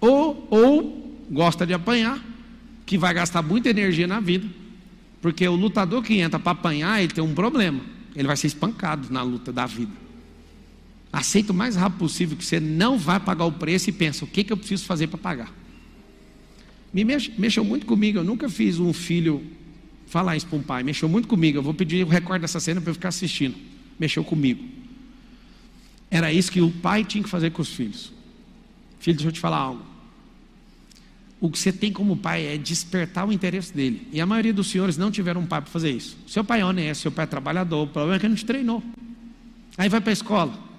Ou, 0.00 0.46
ou 0.48 1.26
gosta 1.29 1.66
de 1.66 1.74
apanhar, 1.74 2.24
que 2.87 2.96
vai 2.96 3.12
gastar 3.12 3.42
muita 3.42 3.68
energia 3.68 4.07
na 4.07 4.20
vida. 4.20 4.46
Porque 5.20 5.46
o 5.48 5.57
lutador 5.57 6.05
que 6.05 6.20
entra 6.20 6.38
para 6.38 6.53
apanhar, 6.53 7.03
ele 7.03 7.12
tem 7.12 7.22
um 7.22 7.35
problema. 7.35 7.81
Ele 8.14 8.29
vai 8.29 8.37
ser 8.37 8.46
espancado 8.46 9.09
na 9.11 9.22
luta 9.22 9.53
da 9.53 9.66
vida. 9.66 9.92
Aceita 11.12 11.53
o 11.53 11.55
mais 11.55 11.74
rápido 11.74 11.98
possível 11.98 12.37
que 12.37 12.44
você 12.44 12.61
não 12.61 12.96
vai 12.96 13.18
pagar 13.18 13.44
o 13.44 13.53
preço 13.53 13.90
e 13.90 13.92
pensa, 13.92 14.24
o 14.24 14.29
que, 14.29 14.44
que 14.44 14.53
eu 14.53 14.57
preciso 14.57 14.85
fazer 14.85 15.09
para 15.09 15.18
pagar? 15.18 15.60
Me 16.92 17.05
mex- 17.05 17.31
mexeu 17.38 17.64
muito 17.64 17.87
comigo, 17.87 18.18
eu 18.18 18.24
nunca 18.24 18.48
fiz 18.48 18.79
um 18.79 18.92
filho 18.92 19.42
falar 20.07 20.37
isso 20.37 20.46
para 20.46 20.59
um 20.59 20.62
pai, 20.62 20.83
mexeu 20.83 21.09
muito 21.09 21.29
comigo, 21.29 21.59
eu 21.59 21.62
vou 21.62 21.72
pedir 21.72 22.05
o 22.05 22.09
recorde 22.09 22.42
dessa 22.42 22.59
cena 22.59 22.81
para 22.81 22.90
eu 22.90 22.94
ficar 22.94 23.11
assistindo. 23.11 23.55
Mexeu 23.98 24.24
comigo. 24.24 24.64
Era 26.11 26.33
isso 26.33 26.50
que 26.50 26.61
o 26.61 26.70
pai 26.70 27.05
tinha 27.05 27.22
que 27.22 27.31
fazer 27.31 27.50
com 27.50 27.62
os 27.62 27.68
filhos. 27.68 28.12
Filho, 28.98 29.16
deixa 29.16 29.29
eu 29.29 29.33
te 29.33 29.38
falar 29.40 29.59
algo. 29.59 29.85
O 31.40 31.48
que 31.48 31.59
você 31.59 31.72
tem 31.72 31.92
como 31.92 32.16
pai 32.16 32.44
é 32.46 32.59
despertar 32.59 33.26
o 33.26 33.33
interesse 33.33 33.72
dele. 33.72 34.07
E 34.12 34.20
a 34.20 34.26
maioria 34.26 34.53
dos 34.53 34.68
senhores 34.68 34.96
não 34.98 35.11
tiveram 35.11 35.40
um 35.40 35.46
pai 35.46 35.62
para 35.62 35.70
fazer 35.70 35.90
isso. 35.90 36.16
Seu 36.26 36.44
pai 36.44 36.61
é 36.61 36.64
honesto, 36.64 37.03
seu 37.03 37.12
pai 37.12 37.22
é 37.22 37.26
trabalhador, 37.26 37.85
o 37.85 37.87
problema 37.87 38.16
é 38.16 38.18
que 38.18 38.26
ele 38.26 38.31
não 38.31 38.37
te 38.37 38.44
treinou. 38.44 38.83
Aí 39.79 39.88
vai 39.88 40.00
para 40.00 40.11
a 40.11 40.12
escola. 40.12 40.69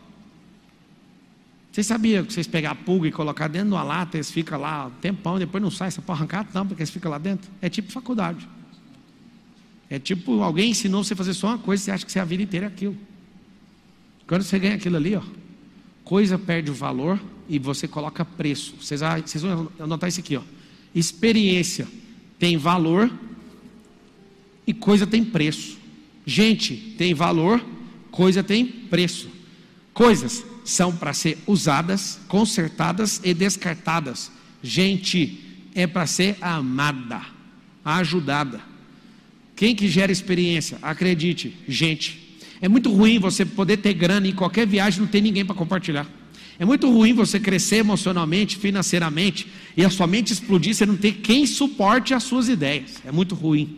Vocês 1.71 1.88
sabiam 1.88 2.25
que 2.25 2.34
vocês 2.34 2.47
pegar 2.47 2.71
a 2.71 2.75
pulga 2.75 3.07
e 3.07 3.12
colocar 3.12 3.47
dentro 3.47 3.69
de 3.69 3.73
uma 3.75 3.84
lata, 3.84 4.17
eles 4.17 4.29
ficam 4.29 4.60
lá 4.60 4.88
um 4.88 4.89
tempão, 4.89 5.39
depois 5.39 5.63
não 5.63 5.71
sai, 5.71 5.89
você 5.89 6.01
pode 6.01 6.19
arrancar? 6.19 6.45
Não, 6.53 6.67
porque 6.67 6.81
eles 6.81 6.89
ficam 6.89 7.10
lá 7.10 7.17
dentro. 7.17 7.49
É 7.62 7.69
tipo 7.69 7.89
faculdade. 7.91 8.47
É 9.89 9.97
tipo 9.97 10.41
alguém 10.41 10.71
ensinou 10.71 11.03
você 11.03 11.13
a 11.13 11.17
fazer 11.17 11.34
só 11.34 11.47
uma 11.47 11.57
coisa 11.57 11.84
você 11.84 11.91
acha 11.91 12.05
que 12.05 12.12
você 12.12 12.19
a 12.19 12.25
vida 12.25 12.43
inteira 12.43 12.65
é 12.65 12.67
aquilo. 12.67 12.97
Quando 14.27 14.43
você 14.43 14.60
ganha 14.60 14.75
aquilo 14.75 14.97
ali, 14.97 15.15
ó, 15.15 15.21
coisa 16.03 16.38
perde 16.38 16.69
o 16.69 16.73
valor 16.73 17.19
e 17.47 17.57
você 17.57 17.88
coloca 17.88 18.25
preço. 18.25 18.75
Vocês, 18.79 18.99
vocês 19.25 19.41
vão 19.41 19.71
anotar 19.79 20.10
isso 20.10 20.19
aqui, 20.19 20.36
ó. 20.36 20.41
Experiência 20.93 21.88
tem 22.38 22.57
valor 22.57 23.10
e 24.67 24.73
coisa 24.73 25.07
tem 25.07 25.23
preço. 25.23 25.77
Gente 26.25 26.95
tem 26.97 27.13
valor, 27.13 27.63
coisa 28.10 28.43
tem 28.43 28.65
preço. 28.65 29.29
Coisas 29.93 30.50
são 30.71 30.95
para 30.95 31.13
ser 31.13 31.38
usadas, 31.45 32.19
consertadas 32.27 33.21
e 33.23 33.34
descartadas. 33.34 34.31
Gente 34.63 35.39
é 35.75 35.86
para 35.86 36.07
ser 36.07 36.38
amada, 36.41 37.21
ajudada. 37.84 38.62
Quem 39.55 39.75
que 39.75 39.88
gera 39.88 40.12
experiência? 40.12 40.77
Acredite, 40.81 41.55
gente. 41.67 42.39
É 42.62 42.67
muito 42.67 42.91
ruim 42.91 43.19
você 43.19 43.45
poder 43.45 43.77
ter 43.77 43.93
grana 43.93 44.27
em 44.27 44.34
qualquer 44.34 44.67
viagem 44.67 44.99
e 44.99 45.01
não 45.01 45.07
ter 45.07 45.21
ninguém 45.21 45.45
para 45.45 45.55
compartilhar. 45.55 46.07
É 46.57 46.65
muito 46.65 46.89
ruim 46.91 47.13
você 47.13 47.39
crescer 47.39 47.77
emocionalmente, 47.77 48.57
financeiramente 48.57 49.47
e 49.75 49.84
a 49.84 49.89
sua 49.89 50.05
mente 50.05 50.31
explodir, 50.31 50.75
você 50.75 50.86
não 50.86 50.95
ter 50.95 51.13
quem 51.13 51.45
suporte 51.45 52.13
as 52.13 52.23
suas 52.23 52.47
ideias. 52.47 53.01
É 53.03 53.12
muito 53.12 53.34
ruim. 53.34 53.77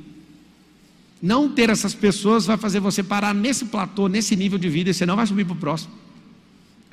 Não 1.21 1.49
ter 1.49 1.69
essas 1.69 1.95
pessoas 1.95 2.45
vai 2.45 2.58
fazer 2.58 2.82
você 2.82 3.01
parar 3.01 3.34
nesse 3.34 3.65
platô, 3.65 4.10
nesse 4.10 4.36
nível 4.36 4.60
de 4.60 4.67
vida 4.67 4.89
e 4.89 4.93
você 4.93 5.06
não 5.06 5.15
vai 5.15 5.25
subir 5.25 5.45
para 5.45 5.53
o 5.53 5.58
próximo. 5.58 6.03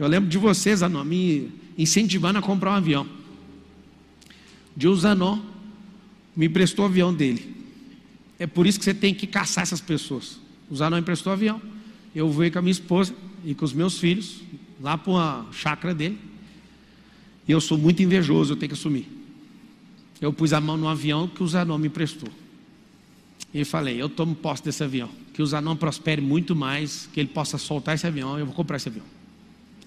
Eu 0.00 0.08
lembro 0.08 0.30
de 0.30 0.38
vocês, 0.38 0.78
Zanon, 0.78 1.04
me 1.04 1.52
incentivando 1.76 2.38
a 2.38 2.42
comprar 2.42 2.70
um 2.70 2.76
avião. 2.76 3.06
De 4.74 4.88
o 4.88 4.96
Zanon 4.96 5.38
me 6.34 6.46
emprestou 6.46 6.86
o 6.86 6.88
avião 6.88 7.12
dele. 7.12 7.54
É 8.38 8.46
por 8.46 8.66
isso 8.66 8.78
que 8.78 8.84
você 8.86 8.94
tem 8.94 9.12
que 9.12 9.26
caçar 9.26 9.60
essas 9.60 9.82
pessoas. 9.82 10.40
O 10.70 10.74
Zanon 10.74 10.96
emprestou 10.96 11.30
o 11.30 11.34
avião. 11.34 11.60
Eu 12.14 12.30
voei 12.30 12.50
com 12.50 12.58
a 12.58 12.62
minha 12.62 12.72
esposa 12.72 13.14
e 13.44 13.54
com 13.54 13.62
os 13.62 13.74
meus 13.74 13.98
filhos 13.98 14.40
lá 14.80 14.96
para 14.96 15.12
uma 15.12 15.46
chácara 15.52 15.94
dele. 15.94 16.18
E 17.46 17.52
eu 17.52 17.60
sou 17.60 17.76
muito 17.76 18.02
invejoso, 18.02 18.54
eu 18.54 18.56
tenho 18.56 18.70
que 18.70 18.78
assumir. 18.78 19.06
Eu 20.18 20.32
pus 20.32 20.54
a 20.54 20.62
mão 20.62 20.78
no 20.78 20.88
avião 20.88 21.28
que 21.28 21.42
o 21.42 21.46
Zanon 21.46 21.76
me 21.76 21.88
emprestou. 21.88 22.30
E 23.52 23.66
falei, 23.66 24.00
eu 24.00 24.08
tomo 24.08 24.34
posse 24.34 24.64
desse 24.64 24.82
avião. 24.82 25.10
Que 25.34 25.42
o 25.42 25.46
Zanon 25.46 25.76
prospere 25.76 26.22
muito 26.22 26.56
mais, 26.56 27.06
que 27.12 27.20
ele 27.20 27.28
possa 27.28 27.58
soltar 27.58 27.96
esse 27.96 28.06
avião, 28.06 28.38
eu 28.38 28.46
vou 28.46 28.54
comprar 28.54 28.78
esse 28.78 28.88
avião. 28.88 29.19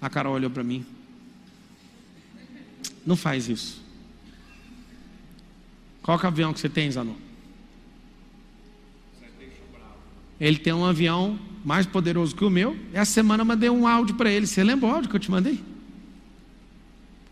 A 0.03 0.09
Carol 0.09 0.33
olhou 0.33 0.49
para 0.49 0.65
mim. 0.65 0.85
Não 3.05 3.15
faz 3.15 3.47
isso. 3.47 3.81
Qual 6.01 6.19
é 6.19 6.23
o 6.25 6.27
avião 6.27 6.51
que 6.51 6.59
você 6.59 6.67
tem, 6.67 6.91
Zanon? 6.91 7.15
Ele 10.41 10.57
tem 10.57 10.73
um 10.73 10.83
avião 10.83 11.39
mais 11.63 11.85
poderoso 11.85 12.35
que 12.35 12.43
o 12.43 12.49
meu. 12.49 12.77
Essa 12.91 13.13
semana 13.13 13.43
eu 13.43 13.45
mandei 13.45 13.69
um 13.69 13.87
áudio 13.87 14.15
para 14.15 14.29
ele. 14.29 14.45
Você 14.45 14.61
lembra 14.61 14.89
o 14.89 14.91
áudio 14.91 15.09
que 15.09 15.15
eu 15.15 15.19
te 15.21 15.31
mandei? 15.31 15.57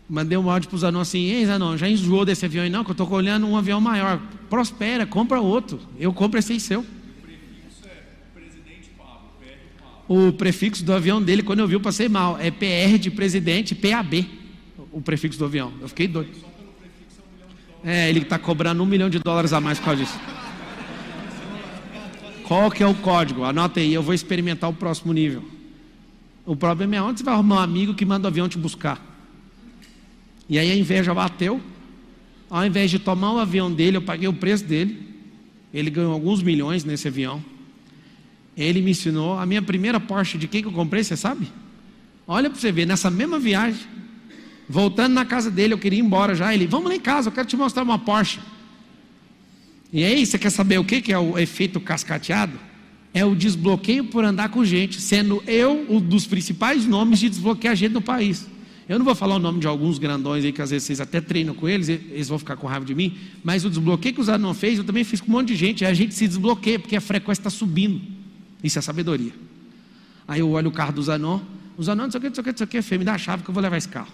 Mandei 0.08 0.38
um 0.38 0.48
áudio 0.48 0.70
para 0.70 0.76
o 0.76 0.78
Zanon 0.78 1.00
assim: 1.00 1.24
Ei, 1.24 1.44
Zanon, 1.44 1.76
já 1.76 1.86
enjoou 1.86 2.24
desse 2.24 2.46
avião 2.46 2.64
aí? 2.64 2.70
Não, 2.70 2.84
que 2.84 2.90
eu 2.90 2.92
estou 2.92 3.10
olhando 3.12 3.46
um 3.46 3.54
avião 3.54 3.82
maior. 3.82 4.18
Prospera, 4.48 5.04
compra 5.04 5.42
outro. 5.42 5.78
Eu 5.98 6.10
compro 6.14 6.38
esse 6.38 6.54
aí 6.54 6.60
seu. 6.60 6.86
O 10.14 10.30
prefixo 10.30 10.84
do 10.84 10.92
avião 10.92 11.22
dele, 11.22 11.42
quando 11.42 11.60
eu 11.60 11.66
vi, 11.66 11.72
eu 11.72 11.80
passei 11.80 12.06
mal. 12.06 12.38
É 12.38 12.50
PR 12.50 12.98
de 13.00 13.10
presidente, 13.10 13.74
PAB. 13.74 14.26
o 14.92 15.00
prefixo 15.00 15.38
do 15.38 15.46
avião. 15.46 15.72
Eu 15.80 15.88
fiquei 15.88 16.06
doido. 16.06 16.32
É, 17.82 18.10
ele 18.10 18.18
está 18.18 18.38
cobrando 18.38 18.82
um 18.82 18.84
milhão 18.84 19.08
de 19.08 19.18
dólares 19.18 19.54
a 19.54 19.60
mais 19.60 19.78
por 19.78 19.86
causa 19.86 20.04
disso. 20.04 20.20
Qual 22.44 22.70
que 22.70 22.82
é 22.82 22.86
o 22.86 22.94
código? 22.94 23.42
Anota 23.42 23.80
aí, 23.80 23.94
eu 23.94 24.02
vou 24.02 24.12
experimentar 24.12 24.68
o 24.68 24.74
próximo 24.74 25.14
nível. 25.14 25.42
O 26.44 26.54
problema 26.54 26.94
é 26.94 27.00
onde 27.00 27.20
você 27.20 27.24
vai 27.24 27.32
arrumar 27.32 27.54
um 27.56 27.60
amigo 27.60 27.94
que 27.94 28.04
manda 28.04 28.26
o 28.26 28.30
avião 28.30 28.46
te 28.46 28.58
buscar. 28.58 29.00
E 30.46 30.58
aí 30.58 30.70
a 30.70 30.76
inveja 30.76 31.14
bateu. 31.14 31.58
Ao 32.50 32.66
invés 32.66 32.90
de 32.90 32.98
tomar 32.98 33.32
o 33.32 33.38
avião 33.38 33.72
dele, 33.72 33.96
eu 33.96 34.02
paguei 34.02 34.28
o 34.28 34.34
preço 34.34 34.64
dele. 34.66 35.08
Ele 35.72 35.88
ganhou 35.88 36.12
alguns 36.12 36.42
milhões 36.42 36.84
nesse 36.84 37.08
avião. 37.08 37.42
Ele 38.56 38.80
me 38.82 38.90
ensinou. 38.90 39.38
A 39.38 39.46
minha 39.46 39.62
primeira 39.62 39.98
Porsche 39.98 40.38
de 40.38 40.46
quem 40.46 40.62
que 40.62 40.68
eu 40.68 40.72
comprei, 40.72 41.02
você 41.02 41.16
sabe? 41.16 41.48
Olha 42.26 42.48
para 42.48 42.58
você 42.58 42.70
ver, 42.70 42.86
nessa 42.86 43.10
mesma 43.10 43.38
viagem, 43.38 43.80
voltando 44.68 45.12
na 45.12 45.24
casa 45.24 45.50
dele, 45.50 45.74
eu 45.74 45.78
queria 45.78 45.98
ir 45.98 46.02
embora 46.02 46.34
já. 46.34 46.54
Ele, 46.54 46.66
vamos 46.66 46.88
lá 46.88 46.96
em 46.96 47.00
casa, 47.00 47.28
eu 47.28 47.32
quero 47.32 47.46
te 47.46 47.56
mostrar 47.56 47.82
uma 47.82 47.98
Porsche. 47.98 48.40
E 49.92 50.04
aí, 50.04 50.24
você 50.24 50.38
quer 50.38 50.50
saber 50.50 50.78
o 50.78 50.84
que 50.84 51.02
que 51.02 51.12
é 51.12 51.18
o 51.18 51.38
efeito 51.38 51.78
cascateado? 51.78 52.58
É 53.12 53.24
o 53.24 53.34
desbloqueio 53.34 54.04
por 54.04 54.24
andar 54.24 54.48
com 54.48 54.64
gente, 54.64 55.00
sendo 55.00 55.42
eu 55.46 55.86
um 55.88 56.00
dos 56.00 56.26
principais 56.26 56.86
nomes 56.86 57.18
de 57.18 57.28
desbloquear 57.28 57.76
gente 57.76 57.92
no 57.92 58.00
país. 58.00 58.46
Eu 58.88 58.98
não 58.98 59.04
vou 59.04 59.14
falar 59.14 59.36
o 59.36 59.38
nome 59.38 59.60
de 59.60 59.66
alguns 59.66 59.98
grandões 59.98 60.44
aí, 60.44 60.52
que 60.52 60.62
às 60.62 60.70
vezes 60.70 60.86
vocês 60.86 61.00
até 61.00 61.20
treinam 61.20 61.54
com 61.54 61.68
eles, 61.68 61.88
eles 61.88 62.28
vão 62.28 62.38
ficar 62.38 62.56
com 62.56 62.66
raiva 62.66 62.84
de 62.84 62.94
mim, 62.94 63.16
mas 63.44 63.64
o 63.64 63.70
desbloqueio 63.70 64.14
que 64.14 64.20
o 64.20 64.24
Zanon 64.24 64.54
fez, 64.54 64.78
eu 64.78 64.84
também 64.84 65.04
fiz 65.04 65.20
com 65.20 65.28
um 65.28 65.32
monte 65.32 65.48
de 65.48 65.56
gente, 65.56 65.84
aí 65.84 65.90
a 65.90 65.94
gente 65.94 66.14
se 66.14 66.26
desbloqueia, 66.26 66.78
porque 66.78 66.96
a 66.96 67.00
frequência 67.00 67.40
está 67.40 67.50
subindo. 67.50 68.00
Isso 68.62 68.78
é 68.78 68.82
sabedoria. 68.82 69.32
Aí 70.26 70.40
eu 70.40 70.50
olho 70.50 70.68
o 70.68 70.72
carro 70.72 70.92
do 70.92 71.02
Zanon, 71.02 71.40
o 71.76 71.82
Zanon, 71.82 72.04
não 72.04 72.10
sei 72.10 72.18
o 72.18 72.20
que, 72.20 72.28
não 72.28 72.34
sei 72.34 72.40
o 72.40 72.44
que, 72.44 72.50
não 72.50 72.58
sei 72.58 72.64
o 72.64 72.68
que, 72.68 72.82
Fê, 72.82 72.98
me 72.98 73.04
dá 73.04 73.14
a 73.14 73.18
chave 73.18 73.42
que 73.42 73.50
eu 73.50 73.54
vou 73.54 73.62
levar 73.62 73.76
esse 73.76 73.88
carro. 73.88 74.12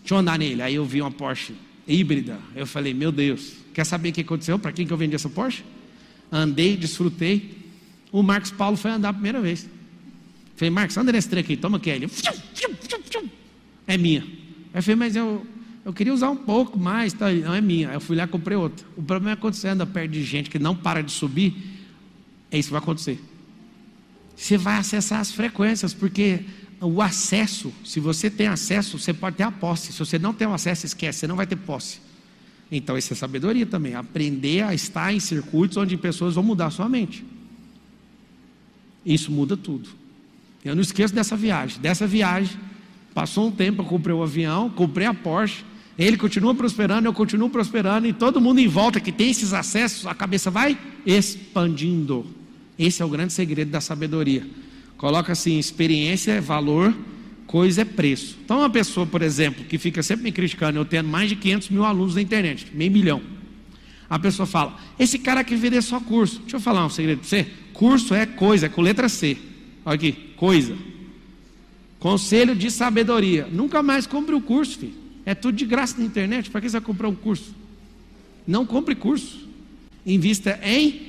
Deixa 0.00 0.14
eu 0.14 0.18
andar 0.18 0.38
nele. 0.38 0.62
Aí 0.62 0.74
eu 0.74 0.84
vi 0.84 1.00
uma 1.00 1.10
Porsche 1.10 1.54
híbrida, 1.86 2.38
eu 2.54 2.66
falei, 2.66 2.92
meu 2.92 3.10
Deus, 3.10 3.54
quer 3.72 3.84
saber 3.84 4.10
o 4.10 4.12
que 4.12 4.20
aconteceu? 4.20 4.58
Para 4.58 4.72
quem 4.72 4.86
que 4.86 4.92
eu 4.92 4.96
vendi 4.96 5.14
essa 5.14 5.28
Porsche? 5.28 5.64
Andei, 6.30 6.76
desfrutei. 6.76 7.56
O 8.12 8.22
Marcos 8.22 8.50
Paulo 8.50 8.76
foi 8.76 8.90
andar 8.90 9.10
a 9.10 9.12
primeira 9.12 9.40
vez. 9.40 9.66
Falei, 10.56 10.70
Marcos, 10.70 10.96
anda 10.96 11.12
nesse 11.12 11.28
trem 11.28 11.40
aqui, 11.40 11.56
toma 11.56 11.76
aqui. 11.78 11.88
Ele, 11.88 12.08
é 13.86 13.96
minha. 13.96 14.22
Aí 14.22 14.28
eu 14.74 14.82
falei, 14.82 14.96
mas 14.96 15.16
eu, 15.16 15.46
eu 15.84 15.92
queria 15.92 16.12
usar 16.12 16.30
um 16.30 16.36
pouco 16.36 16.78
mais, 16.78 17.12
tá? 17.12 17.30
não 17.32 17.54
é 17.54 17.60
minha. 17.60 17.88
Aí 17.88 17.94
eu 17.94 18.00
fui 18.00 18.16
lá 18.16 18.24
e 18.24 18.26
comprei 18.26 18.56
outra. 18.56 18.86
O 18.96 19.02
problema 19.02 19.32
é 19.32 19.36
quando 19.36 19.54
você 19.54 19.68
anda 19.68 19.86
perto 19.86 20.10
de 20.10 20.22
gente 20.22 20.50
que 20.50 20.58
não 20.58 20.74
para 20.74 21.02
de 21.02 21.10
subir, 21.12 21.54
é 22.50 22.58
isso 22.58 22.68
que 22.68 22.72
vai 22.72 22.82
acontecer. 22.82 23.18
Você 24.38 24.56
vai 24.56 24.78
acessar 24.78 25.18
as 25.18 25.32
frequências, 25.32 25.92
porque 25.92 26.44
o 26.80 27.02
acesso, 27.02 27.74
se 27.84 27.98
você 27.98 28.30
tem 28.30 28.46
acesso, 28.46 28.96
você 28.96 29.12
pode 29.12 29.36
ter 29.36 29.42
a 29.42 29.50
posse. 29.50 29.92
Se 29.92 29.98
você 29.98 30.16
não 30.16 30.32
tem 30.32 30.46
o 30.46 30.54
acesso, 30.54 30.86
esquece, 30.86 31.18
você 31.18 31.26
não 31.26 31.34
vai 31.34 31.44
ter 31.44 31.56
posse. 31.56 32.00
Então, 32.70 32.96
isso 32.96 33.12
é 33.12 33.16
sabedoria 33.16 33.66
também. 33.66 33.96
Aprender 33.96 34.62
a 34.62 34.72
estar 34.72 35.12
em 35.12 35.18
circuitos 35.18 35.76
onde 35.76 35.96
pessoas 35.96 36.36
vão 36.36 36.44
mudar 36.44 36.66
a 36.66 36.70
sua 36.70 36.88
mente. 36.88 37.24
Isso 39.04 39.32
muda 39.32 39.56
tudo. 39.56 39.88
Eu 40.64 40.76
não 40.76 40.82
esqueço 40.82 41.12
dessa 41.12 41.36
viagem. 41.36 41.80
Dessa 41.80 42.06
viagem, 42.06 42.56
passou 43.12 43.48
um 43.48 43.50
tempo, 43.50 43.82
eu 43.82 43.86
comprei 43.86 44.14
o 44.14 44.22
avião, 44.22 44.70
comprei 44.70 45.08
a 45.08 45.14
Porsche. 45.14 45.64
Ele 45.98 46.16
continua 46.16 46.54
prosperando, 46.54 47.06
eu 47.06 47.12
continuo 47.12 47.50
prosperando, 47.50 48.06
e 48.06 48.12
todo 48.12 48.40
mundo 48.40 48.60
em 48.60 48.68
volta 48.68 49.00
que 49.00 49.10
tem 49.10 49.30
esses 49.30 49.52
acessos, 49.52 50.06
a 50.06 50.14
cabeça 50.14 50.48
vai 50.48 50.78
expandindo. 51.04 52.37
Esse 52.78 53.02
é 53.02 53.04
o 53.04 53.08
grande 53.08 53.32
segredo 53.32 53.70
da 53.70 53.80
sabedoria. 53.80 54.46
Coloca 54.96 55.32
assim: 55.32 55.58
experiência 55.58 56.32
é 56.32 56.40
valor, 56.40 56.94
coisa 57.46 57.82
é 57.82 57.84
preço. 57.84 58.36
Então, 58.44 58.58
uma 58.58 58.70
pessoa, 58.70 59.06
por 59.06 59.22
exemplo, 59.22 59.64
que 59.64 59.78
fica 59.78 60.02
sempre 60.02 60.24
me 60.24 60.32
criticando, 60.32 60.78
eu 60.78 60.84
tendo 60.84 61.08
mais 61.08 61.28
de 61.28 61.36
500 61.36 61.70
mil 61.70 61.84
alunos 61.84 62.14
na 62.14 62.22
internet, 62.22 62.66
meio 62.72 62.92
milhão. 62.92 63.20
A 64.08 64.18
pessoa 64.18 64.46
fala: 64.46 64.78
esse 64.98 65.18
cara 65.18 65.40
aqui 65.40 65.56
vender 65.56 65.82
só 65.82 66.00
curso. 66.00 66.40
Deixa 66.40 66.56
eu 66.56 66.60
falar 66.60 66.86
um 66.86 66.90
segredo 66.90 67.20
para 67.20 67.28
você: 67.28 67.46
curso 67.72 68.14
é 68.14 68.26
coisa, 68.26 68.66
é 68.66 68.68
com 68.68 68.80
letra 68.80 69.08
C. 69.08 69.36
Olha 69.84 69.94
aqui, 69.94 70.12
coisa. 70.36 70.76
Conselho 71.98 72.54
de 72.54 72.70
sabedoria: 72.70 73.48
nunca 73.50 73.82
mais 73.82 74.06
compre 74.06 74.34
o 74.34 74.40
curso, 74.40 74.78
filho. 74.78 74.94
É 75.26 75.34
tudo 75.34 75.56
de 75.56 75.66
graça 75.66 75.98
na 75.98 76.04
internet. 76.04 76.48
Para 76.48 76.60
que 76.60 76.68
você 76.68 76.78
vai 76.78 76.86
comprar 76.86 77.08
um 77.08 77.14
curso? 77.14 77.54
Não 78.46 78.64
compre 78.64 78.94
curso. 78.94 79.46
Invista 80.06 80.58
em 80.62 81.02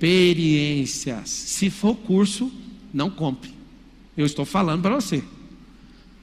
experiências. 0.00 1.28
Se 1.28 1.68
for 1.68 1.94
curso, 1.94 2.50
não 2.92 3.10
compre. 3.10 3.52
Eu 4.16 4.24
estou 4.24 4.46
falando 4.46 4.82
para 4.82 4.94
você. 4.94 5.22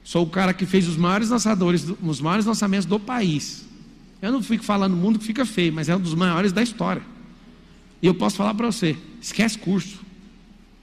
Sou 0.02 0.24
o 0.24 0.28
cara 0.28 0.52
que 0.52 0.66
fez 0.66 0.88
os 0.88 0.96
maiores 0.96 1.28
lançadores, 1.28 1.86
os 2.02 2.20
maiores 2.20 2.44
lançamentos 2.44 2.86
do 2.86 2.98
país. 2.98 3.64
Eu 4.20 4.32
não 4.32 4.42
fico 4.42 4.64
falando 4.64 4.96
no 4.96 5.00
mundo 5.00 5.20
que 5.20 5.24
fica 5.24 5.46
feio, 5.46 5.72
mas 5.72 5.88
é 5.88 5.94
um 5.94 6.00
dos 6.00 6.14
maiores 6.14 6.50
da 6.50 6.60
história. 6.62 7.02
E 8.02 8.06
eu 8.06 8.14
posso 8.14 8.34
falar 8.36 8.54
para 8.54 8.66
você: 8.66 8.96
esquece 9.20 9.56
curso. 9.58 10.00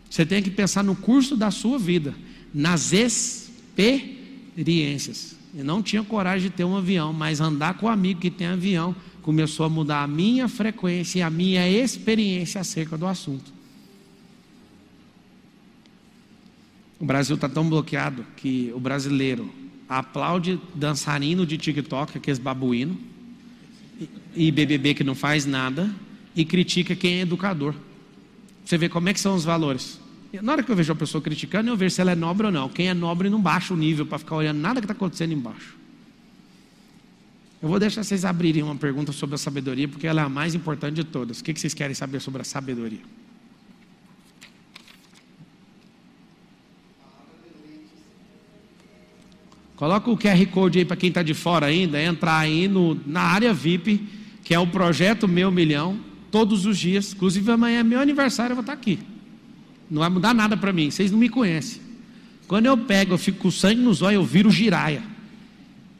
Você 0.10 0.26
tem 0.26 0.42
que 0.42 0.50
pensar 0.50 0.84
no 0.84 0.96
curso 0.96 1.36
da 1.36 1.52
sua 1.52 1.78
vida, 1.78 2.16
nas 2.54 2.94
experiências. 2.94 5.36
Eu 5.54 5.66
não 5.66 5.84
tinha 5.84 6.02
coragem 6.04 6.50
de 6.50 6.56
ter 6.56 6.64
um 6.64 6.78
avião, 6.78 7.12
mas 7.12 7.42
andar 7.42 7.74
com 7.76 7.88
um 7.88 7.90
amigo 7.90 8.22
que 8.22 8.32
tem 8.32 8.48
avião 8.48 8.96
começou 9.26 9.66
a 9.66 9.70
mudar 9.70 10.04
a 10.04 10.08
minha 10.08 10.48
frequência 10.48 11.18
e 11.18 11.22
a 11.24 11.32
minha 11.32 11.68
experiência 11.68 12.62
acerca 12.62 12.96
do 12.96 13.08
assunto. 13.08 13.52
O 17.00 17.06
Brasil 17.06 17.34
está 17.34 17.50
tão 17.50 17.68
bloqueado 17.68 18.24
que 18.38 18.72
o 18.76 18.80
brasileiro 18.80 19.52
aplaude 19.90 20.62
dançarino 20.76 21.44
de 21.44 21.58
TikTok, 21.58 22.20
aqueles 22.20 22.38
babuíno, 22.38 23.00
e 24.36 24.52
BBB 24.52 24.94
que 24.94 25.04
não 25.04 25.16
faz 25.16 25.44
nada, 25.44 25.92
e 26.36 26.46
critica 26.46 26.96
quem 26.96 27.16
é 27.16 27.22
educador. 27.22 27.74
Você 28.64 28.78
vê 28.78 28.88
como 28.88 29.10
é 29.10 29.14
que 29.14 29.20
são 29.20 29.34
os 29.34 29.44
valores. 29.44 30.00
Na 30.40 30.52
hora 30.52 30.62
que 30.62 30.72
eu 30.72 30.76
vejo 30.76 30.94
a 30.94 30.96
pessoa 30.96 31.20
criticando, 31.20 31.72
eu 31.72 31.76
vejo 31.76 31.96
se 31.96 32.02
ela 32.02 32.12
é 32.12 32.16
nobre 32.16 32.46
ou 32.46 32.52
não. 32.52 32.70
Quem 32.70 32.90
é 32.90 32.94
nobre 32.94 33.28
não 33.28 33.42
baixa 33.42 33.74
o 33.74 33.78
nível 33.78 34.06
para 34.06 34.20
ficar 34.20 34.36
olhando 34.36 34.60
nada 34.60 34.80
que 34.80 34.86
está 34.86 34.94
acontecendo 34.94 35.34
embaixo. 35.34 35.75
Eu 37.62 37.70
vou 37.70 37.80
deixar 37.80 38.04
vocês 38.04 38.26
abrirem 38.26 38.64
uma 38.64 38.76
pergunta 38.76 39.12
sobre 39.12 39.36
a 39.36 39.38
sabedoria, 39.38 39.88
porque 39.88 40.06
ela 40.06 40.22
é 40.22 40.26
a 40.26 40.30
mais 40.30 40.54
importante 40.54 40.96
de 40.96 41.04
todas. 41.04 41.40
O 41.40 41.44
que 41.44 41.58
vocês 41.58 41.74
querem 41.74 41.96
saber 41.96 42.20
sobre 42.20 42.42
a 42.42 42.46
sabedoria? 42.46 43.00
Coloca 49.76 50.10
o 50.10 50.18
QR 50.18 50.46
Code 50.52 50.80
aí 50.80 50.86
para 50.86 50.96
quem 50.96 51.10
está 51.10 51.22
de 51.22 51.34
fora 51.34 51.66
ainda, 51.66 52.02
entrar 52.02 52.38
aí 52.38 52.68
no, 52.68 52.98
na 53.06 53.22
área 53.22 53.54
VIP, 53.54 54.08
que 54.44 54.54
é 54.54 54.60
o 54.60 54.68
projeto 54.68 55.28
Meu 55.28 55.52
Milhão, 55.52 56.00
todos 56.32 56.66
os 56.66 56.78
dias. 56.78 57.14
Inclusive 57.14 57.52
amanhã 57.52 57.80
é 57.80 57.84
meu 57.84 58.00
aniversário, 58.00 58.52
eu 58.52 58.56
vou 58.56 58.62
estar 58.62 58.74
aqui. 58.74 59.00
Não 59.90 60.00
vai 60.00 60.10
mudar 60.10 60.34
nada 60.34 60.56
para 60.56 60.72
mim, 60.72 60.90
vocês 60.90 61.12
não 61.12 61.20
me 61.20 61.30
conhecem. 61.30 61.82
Quando 62.48 62.68
eu 62.68 62.78
pego, 62.78 63.14
eu 63.14 63.18
fico 63.18 63.40
com 63.40 63.52
sangue 63.52 63.82
nos 63.82 64.02
olhos, 64.02 64.16
eu 64.16 64.26
viro 64.26 64.50
giraia. 64.50 65.04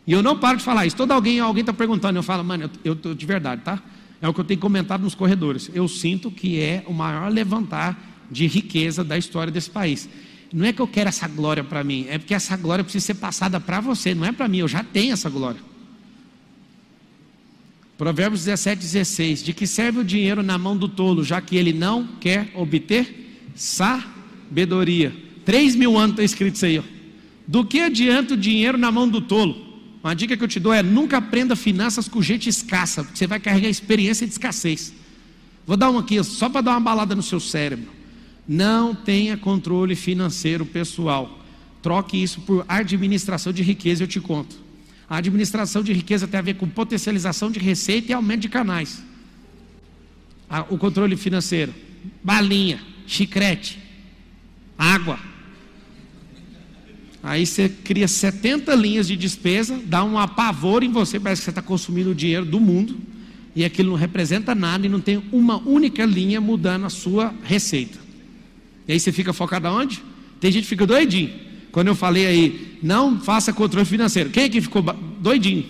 E 0.08 0.12
eu 0.12 0.22
não 0.22 0.38
paro 0.38 0.58
de 0.58 0.64
falar 0.64 0.86
isso. 0.86 0.96
Todo 0.96 1.12
alguém, 1.12 1.40
alguém 1.40 1.62
está 1.62 1.74
perguntando, 1.74 2.18
eu 2.20 2.24
falo, 2.24 2.44
mano, 2.44 2.70
eu 2.84 2.94
estou 2.94 3.16
de 3.16 3.26
verdade, 3.26 3.62
tá? 3.64 3.82
É 4.22 4.28
o 4.28 4.34
que 4.34 4.40
eu 4.40 4.46
tenho 4.46 4.60
comentado 4.60 5.02
nos 5.02 5.16
corredores. 5.16 5.70
Eu 5.74 5.88
sinto 5.88 6.30
que 6.30 6.60
é 6.60 6.84
o 6.88 6.94
maior 6.94 7.32
levantar 7.32 8.26
de 8.30 8.48
riqueza 8.48 9.04
da 9.04 9.18
história 9.18 9.52
desse 9.52 9.70
país. 9.70 10.08
Não 10.54 10.66
é 10.66 10.72
que 10.72 10.82
eu 10.82 10.88
quero 10.88 11.10
essa 11.10 11.28
glória 11.28 11.64
para 11.64 11.84
mim, 11.84 12.06
é 12.10 12.18
porque 12.18 12.34
essa 12.34 12.56
glória 12.56 12.84
precisa 12.84 13.06
ser 13.06 13.16
passada 13.16 13.60
para 13.60 13.82
você, 13.82 14.16
não 14.16 14.26
é 14.26 14.32
para 14.32 14.48
mim, 14.48 14.60
eu 14.60 14.68
já 14.68 14.84
tenho 14.84 15.14
essa 15.14 15.30
glória. 15.30 15.60
Provérbios 17.98 18.46
17, 18.46 18.82
16: 18.82 19.44
De 19.44 19.54
que 19.54 19.66
serve 19.66 20.00
o 20.00 20.04
dinheiro 20.04 20.44
na 20.44 20.58
mão 20.58 20.76
do 20.78 20.88
tolo, 20.88 21.24
já 21.24 21.42
que 21.42 21.56
ele 21.56 21.74
não 21.74 22.08
quer 22.20 22.52
obter 22.54 23.40
sabedoria? 23.56 25.16
Três 25.46 25.76
mil 25.76 25.98
anos 25.98 26.12
está 26.12 26.24
escrito 26.24 26.56
isso 26.56 26.66
aí. 26.66 26.80
Ó. 26.80 26.84
Do 27.48 27.64
que 27.64 27.80
adianta 27.80 28.34
o 28.34 28.38
dinheiro 28.38 28.78
na 28.78 28.92
mão 28.92 29.08
do 29.08 29.22
tolo? 29.22 29.65
Uma 30.06 30.16
dica 30.16 30.38
que 30.38 30.44
eu 30.44 30.48
te 30.48 30.60
dou 30.60 30.72
é: 30.72 30.84
nunca 30.84 31.18
aprenda 31.18 31.56
finanças 31.56 32.08
com 32.08 32.22
gente 32.22 32.48
escassa, 32.48 33.04
porque 33.04 33.18
você 33.18 33.26
vai 33.26 33.40
carregar 33.40 33.68
experiência 33.68 34.28
de 34.28 34.34
escassez. 34.34 34.94
Vou 35.66 35.76
dar 35.76 35.90
uma 35.90 36.02
aqui, 36.02 36.24
só 36.24 36.48
para 36.48 36.62
dar 36.62 36.72
uma 36.74 36.80
balada 36.80 37.16
no 37.16 37.24
seu 37.24 37.40
cérebro. 37.40 37.90
Não 38.48 38.94
tenha 38.94 39.36
controle 39.36 39.96
financeiro 39.96 40.64
pessoal. 40.64 41.44
Troque 41.82 42.22
isso 42.22 42.40
por 42.42 42.64
administração 42.68 43.52
de 43.52 43.64
riqueza, 43.64 44.04
eu 44.04 44.08
te 44.08 44.22
conto. 44.22 44.56
A 45.10 45.18
administração 45.18 45.82
de 45.82 45.92
riqueza 45.92 46.28
tem 46.28 46.38
a 46.38 46.44
ver 46.44 46.54
com 46.54 46.70
potencialização 46.70 47.50
de 47.50 47.58
receita 47.58 48.12
e 48.12 48.14
aumento 48.14 48.42
de 48.42 48.50
canais. 48.50 49.02
O 50.70 50.78
controle 50.78 51.18
financeiro, 51.18 51.74
balinha, 52.24 52.80
chicrete, 53.08 53.80
água, 54.78 55.20
Aí 57.28 57.44
você 57.44 57.68
cria 57.68 58.08
70 58.08 58.76
linhas 58.76 59.08
de 59.08 59.16
despesa, 59.16 59.82
dá 59.84 60.04
um 60.04 60.16
apavor 60.20 60.84
em 60.84 60.92
você, 60.92 61.20
parece 61.20 61.42
que 61.42 61.46
você 61.46 61.50
está 61.50 61.62
consumindo 61.62 62.12
o 62.12 62.16
dinheiro 62.16 62.46
do 62.46 62.60
mundo, 62.60 62.96
e 63.56 63.66
aquilo 63.66 63.90
não 63.90 63.98
representa 63.98 64.54
nada 64.54 64.86
e 64.86 64.90
não 64.90 65.00
tem 65.00 65.24
uma 65.32 65.58
única 65.68 66.06
linha 66.06 66.40
mudando 66.40 66.86
a 66.86 66.90
sua 66.92 67.34
receita. 67.44 67.98
E 68.88 68.94
aí 68.94 69.00
você 69.00 69.12
fica 69.12 69.34
focado 69.34 69.68
aonde? 69.68 70.04
Tem 70.40 70.52
gente 70.52 70.66
que 70.66 70.70
fica 70.70 70.86
doidinho. 70.86 71.32
Quando 71.72 71.88
eu 71.88 71.96
falei 71.96 72.28
aí, 72.28 72.78
não 72.84 73.20
faça 73.20 73.52
controle 73.52 73.88
financeiro. 73.88 74.30
Quem 74.30 74.44
aqui 74.44 74.62
ficou 74.62 74.84
ba- 74.84 74.96
doidinho? 75.20 75.66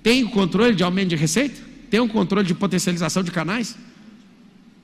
Tem 0.00 0.22
o 0.22 0.30
controle 0.30 0.76
de 0.76 0.84
aumento 0.84 1.08
de 1.08 1.16
receita? 1.16 1.60
Tem 1.90 1.98
o 1.98 2.06
controle 2.08 2.46
de 2.46 2.54
potencialização 2.54 3.24
de 3.24 3.32
canais? 3.32 3.76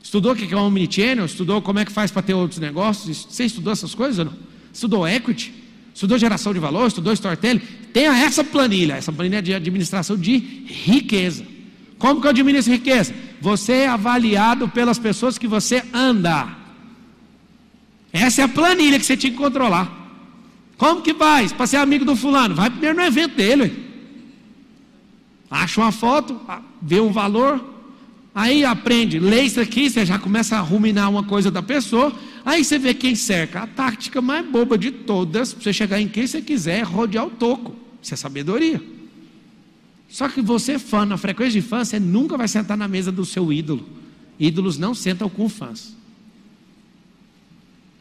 Estudou 0.02 0.32
o 0.32 0.36
que 0.36 0.52
é 0.52 0.56
um 0.56 0.66
omnichannel? 0.66 1.24
Estudou 1.24 1.62
como 1.62 1.78
é 1.78 1.84
que 1.84 1.92
faz 1.92 2.10
para 2.10 2.20
ter 2.22 2.34
outros 2.34 2.58
negócios? 2.58 3.28
Você 3.30 3.44
estudou 3.44 3.72
essas 3.72 3.94
coisas 3.94 4.18
ou 4.18 4.24
não? 4.24 4.49
Estudou 4.72 5.06
equity? 5.06 5.52
Estudou 5.94 6.18
geração 6.18 6.52
de 6.52 6.58
valor? 6.58 6.86
Estudou 6.86 7.12
storytelling? 7.12 7.60
Tenha 7.92 8.16
essa 8.16 8.42
planilha. 8.42 8.94
Essa 8.94 9.12
planilha 9.12 9.38
é 9.38 9.42
de 9.42 9.54
administração 9.54 10.16
de 10.16 10.36
riqueza. 10.36 11.44
Como 11.98 12.20
que 12.20 12.26
eu 12.26 12.30
administro 12.30 12.72
riqueza? 12.72 13.14
Você 13.40 13.72
é 13.72 13.88
avaliado 13.88 14.68
pelas 14.68 14.98
pessoas 14.98 15.36
que 15.36 15.46
você 15.46 15.82
anda. 15.92 16.48
Essa 18.12 18.42
é 18.42 18.44
a 18.44 18.48
planilha 18.48 18.98
que 18.98 19.04
você 19.04 19.16
tinha 19.16 19.30
que 19.30 19.38
controlar. 19.38 20.00
Como 20.76 21.02
que 21.02 21.12
faz 21.12 21.52
para 21.52 21.66
ser 21.66 21.76
amigo 21.76 22.04
do 22.04 22.16
fulano? 22.16 22.54
Vai 22.54 22.70
primeiro 22.70 22.96
no 22.96 23.04
evento 23.04 23.36
dele. 23.36 23.90
Acha 25.50 25.80
uma 25.80 25.92
foto, 25.92 26.40
vê 26.80 27.00
um 27.00 27.12
valor, 27.12 27.62
aí 28.34 28.64
aprende, 28.64 29.18
lê 29.18 29.42
isso 29.42 29.60
aqui, 29.60 29.90
você 29.90 30.06
já 30.06 30.18
começa 30.18 30.56
a 30.56 30.60
ruminar 30.60 31.10
uma 31.10 31.24
coisa 31.24 31.50
da 31.50 31.62
pessoa, 31.62 32.12
aí 32.44 32.64
você 32.64 32.78
vê 32.78 32.94
quem 32.94 33.14
cerca. 33.14 33.62
A 33.62 33.66
tática 33.66 34.20
mais 34.20 34.46
boba 34.46 34.78
de 34.78 34.90
todas, 34.90 35.52
para 35.52 35.64
você 35.64 35.72
chegar 35.72 36.00
em 36.00 36.08
quem 36.08 36.26
você 36.26 36.40
quiser, 36.40 36.78
é 36.78 36.82
rodear 36.82 37.26
o 37.26 37.30
toco. 37.30 37.74
Isso 38.02 38.14
é 38.14 38.16
sabedoria. 38.16 38.82
Só 40.08 40.28
que 40.28 40.42
você, 40.42 40.78
fã, 40.78 41.06
na 41.06 41.16
frequência 41.16 41.60
de 41.60 41.66
fã, 41.66 41.84
você 41.84 42.00
nunca 42.00 42.36
vai 42.36 42.48
sentar 42.48 42.76
na 42.76 42.88
mesa 42.88 43.12
do 43.12 43.24
seu 43.24 43.52
ídolo. 43.52 43.88
Ídolos 44.38 44.76
não 44.76 44.94
sentam 44.94 45.28
com 45.28 45.48
fãs. 45.48 45.94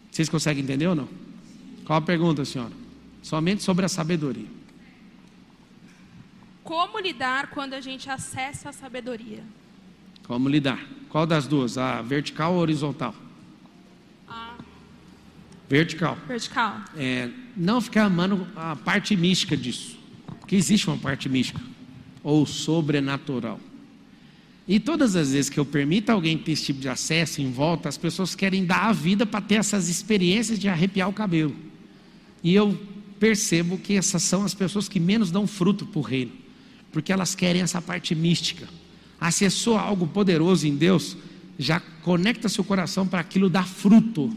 Vocês 0.09 0.27
conseguem 0.27 0.63
entender 0.63 0.87
ou 0.87 0.95
não? 0.95 1.07
Qual 1.85 1.97
a 1.99 2.01
pergunta, 2.01 2.43
senhora? 2.43 2.73
Somente 3.21 3.61
sobre 3.61 3.85
a 3.85 3.89
sabedoria. 3.89 4.47
Como 6.63 6.99
lidar 6.99 7.51
quando 7.51 7.73
a 7.73 7.81
gente 7.81 8.09
acessa 8.09 8.69
a 8.69 8.73
sabedoria? 8.73 9.43
Como 10.29 10.47
lidar? 10.47 10.79
Qual 11.09 11.25
das 11.25 11.47
duas? 11.47 11.75
A 11.75 12.03
vertical 12.03 12.53
ou 12.53 12.59
horizontal? 12.59 13.15
Vertical. 15.67 16.15
vertical. 16.27 16.81
É, 16.95 17.31
não 17.57 17.81
ficar 17.81 18.03
amando 18.03 18.47
a 18.55 18.75
parte 18.75 19.15
mística 19.15 19.57
disso. 19.57 19.97
Porque 20.39 20.55
existe 20.55 20.87
uma 20.87 20.99
parte 20.99 21.27
mística. 21.27 21.59
Ou 22.23 22.45
sobrenatural. 22.45 23.59
E 24.67 24.79
todas 24.79 25.15
as 25.15 25.31
vezes 25.31 25.49
que 25.49 25.59
eu 25.59 25.65
permito 25.65 26.11
alguém 26.11 26.37
ter 26.37 26.51
esse 26.51 26.65
tipo 26.65 26.79
de 26.79 26.89
acesso 26.89 27.41
em 27.41 27.51
volta, 27.51 27.89
as 27.89 27.97
pessoas 27.97 28.35
querem 28.35 28.63
dar 28.63 28.85
a 28.85 28.93
vida 28.93 29.25
para 29.25 29.41
ter 29.41 29.55
essas 29.55 29.89
experiências 29.89 30.59
de 30.59 30.69
arrepiar 30.69 31.09
o 31.09 31.13
cabelo. 31.13 31.55
E 32.43 32.53
eu 32.53 32.79
percebo 33.19 33.79
que 33.79 33.95
essas 33.95 34.21
são 34.21 34.45
as 34.45 34.53
pessoas 34.53 34.87
que 34.87 34.99
menos 34.99 35.31
dão 35.31 35.47
fruto 35.47 35.87
para 35.87 35.97
o 35.97 36.03
reino. 36.03 36.33
Porque 36.91 37.11
elas 37.11 37.33
querem 37.33 37.63
essa 37.63 37.81
parte 37.81 38.13
mística. 38.13 38.67
Acessou 39.19 39.77
algo 39.77 40.07
poderoso 40.07 40.67
em 40.67 40.75
Deus, 40.75 41.17
já 41.57 41.79
conecta 42.03 42.47
seu 42.47 42.63
coração 42.63 43.05
para 43.05 43.19
aquilo 43.19 43.49
dar 43.49 43.67
fruto. 43.67 44.31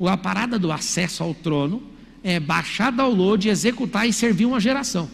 A 0.00 0.16
parada 0.16 0.58
do 0.58 0.70
acesso 0.70 1.22
ao 1.22 1.34
trono 1.34 1.82
é 2.22 2.38
baixar 2.38 2.90
download, 2.90 3.48
executar 3.48 4.08
e 4.08 4.12
servir 4.12 4.46
uma 4.46 4.60
geração. 4.60 5.08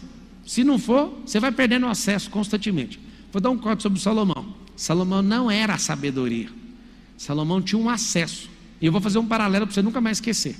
Se 0.45 0.63
não 0.63 0.77
for, 0.77 1.21
você 1.25 1.39
vai 1.39 1.51
perdendo 1.51 1.85
o 1.85 1.89
acesso 1.89 2.29
constantemente. 2.29 2.99
Vou 3.31 3.41
dar 3.41 3.49
um 3.49 3.57
corte 3.57 3.83
sobre 3.83 3.99
Salomão. 3.99 4.53
Salomão 4.75 5.21
não 5.21 5.49
era 5.49 5.77
sabedoria. 5.77 6.49
Salomão 7.17 7.61
tinha 7.61 7.79
um 7.79 7.89
acesso. 7.89 8.49
E 8.81 8.85
eu 8.85 8.91
vou 8.91 8.99
fazer 8.99 9.19
um 9.19 9.25
paralelo 9.25 9.65
para 9.65 9.73
você 9.73 9.81
nunca 9.81 10.01
mais 10.01 10.17
esquecer. 10.17 10.55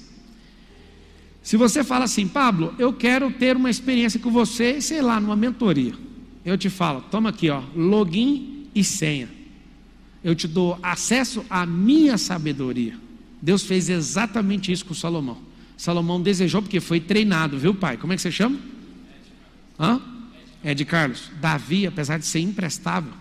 Se 1.42 1.58
você 1.58 1.84
fala 1.84 2.06
assim, 2.06 2.28
Pablo, 2.28 2.76
eu 2.78 2.94
quero 2.94 3.32
ter 3.32 3.58
uma 3.58 3.70
experiência 3.70 4.20
com 4.20 4.30
você, 4.30 4.80
sei 4.80 5.02
lá, 5.02 5.20
numa 5.20 5.36
mentoria. 5.36 5.94
Eu 6.44 6.58
te 6.58 6.70
falo, 6.70 7.02
toma 7.02 7.30
aqui, 7.30 7.50
ó, 7.50 7.62
login 7.76 8.68
e 8.74 8.84
senha. 8.84 9.30
Eu 10.24 10.36
te 10.36 10.48
dou 10.48 10.78
acesso 10.82 11.46
à 11.50 11.66
minha 11.66 12.18
sabedoria. 12.18 12.96
Deus 13.42 13.64
fez 13.64 13.90
exatamente 13.90 14.72
isso 14.72 14.86
com 14.86 14.94
Salomão. 14.94 15.38
Salomão 15.78 16.22
desejou 16.22 16.62
porque 16.62 16.80
foi 16.80 17.00
treinado, 17.00 17.58
viu, 17.58 17.74
pai? 17.74 17.98
Como 17.98 18.14
é 18.14 18.16
que 18.16 18.22
você 18.22 18.32
chama? 18.32 18.60
Hã? 19.80 20.00
Ed 20.64 20.86
Carlos. 20.86 21.32
Davi, 21.40 21.88
apesar 21.88 22.20
de 22.20 22.26
ser 22.26 22.40
imprestável, 22.40 23.14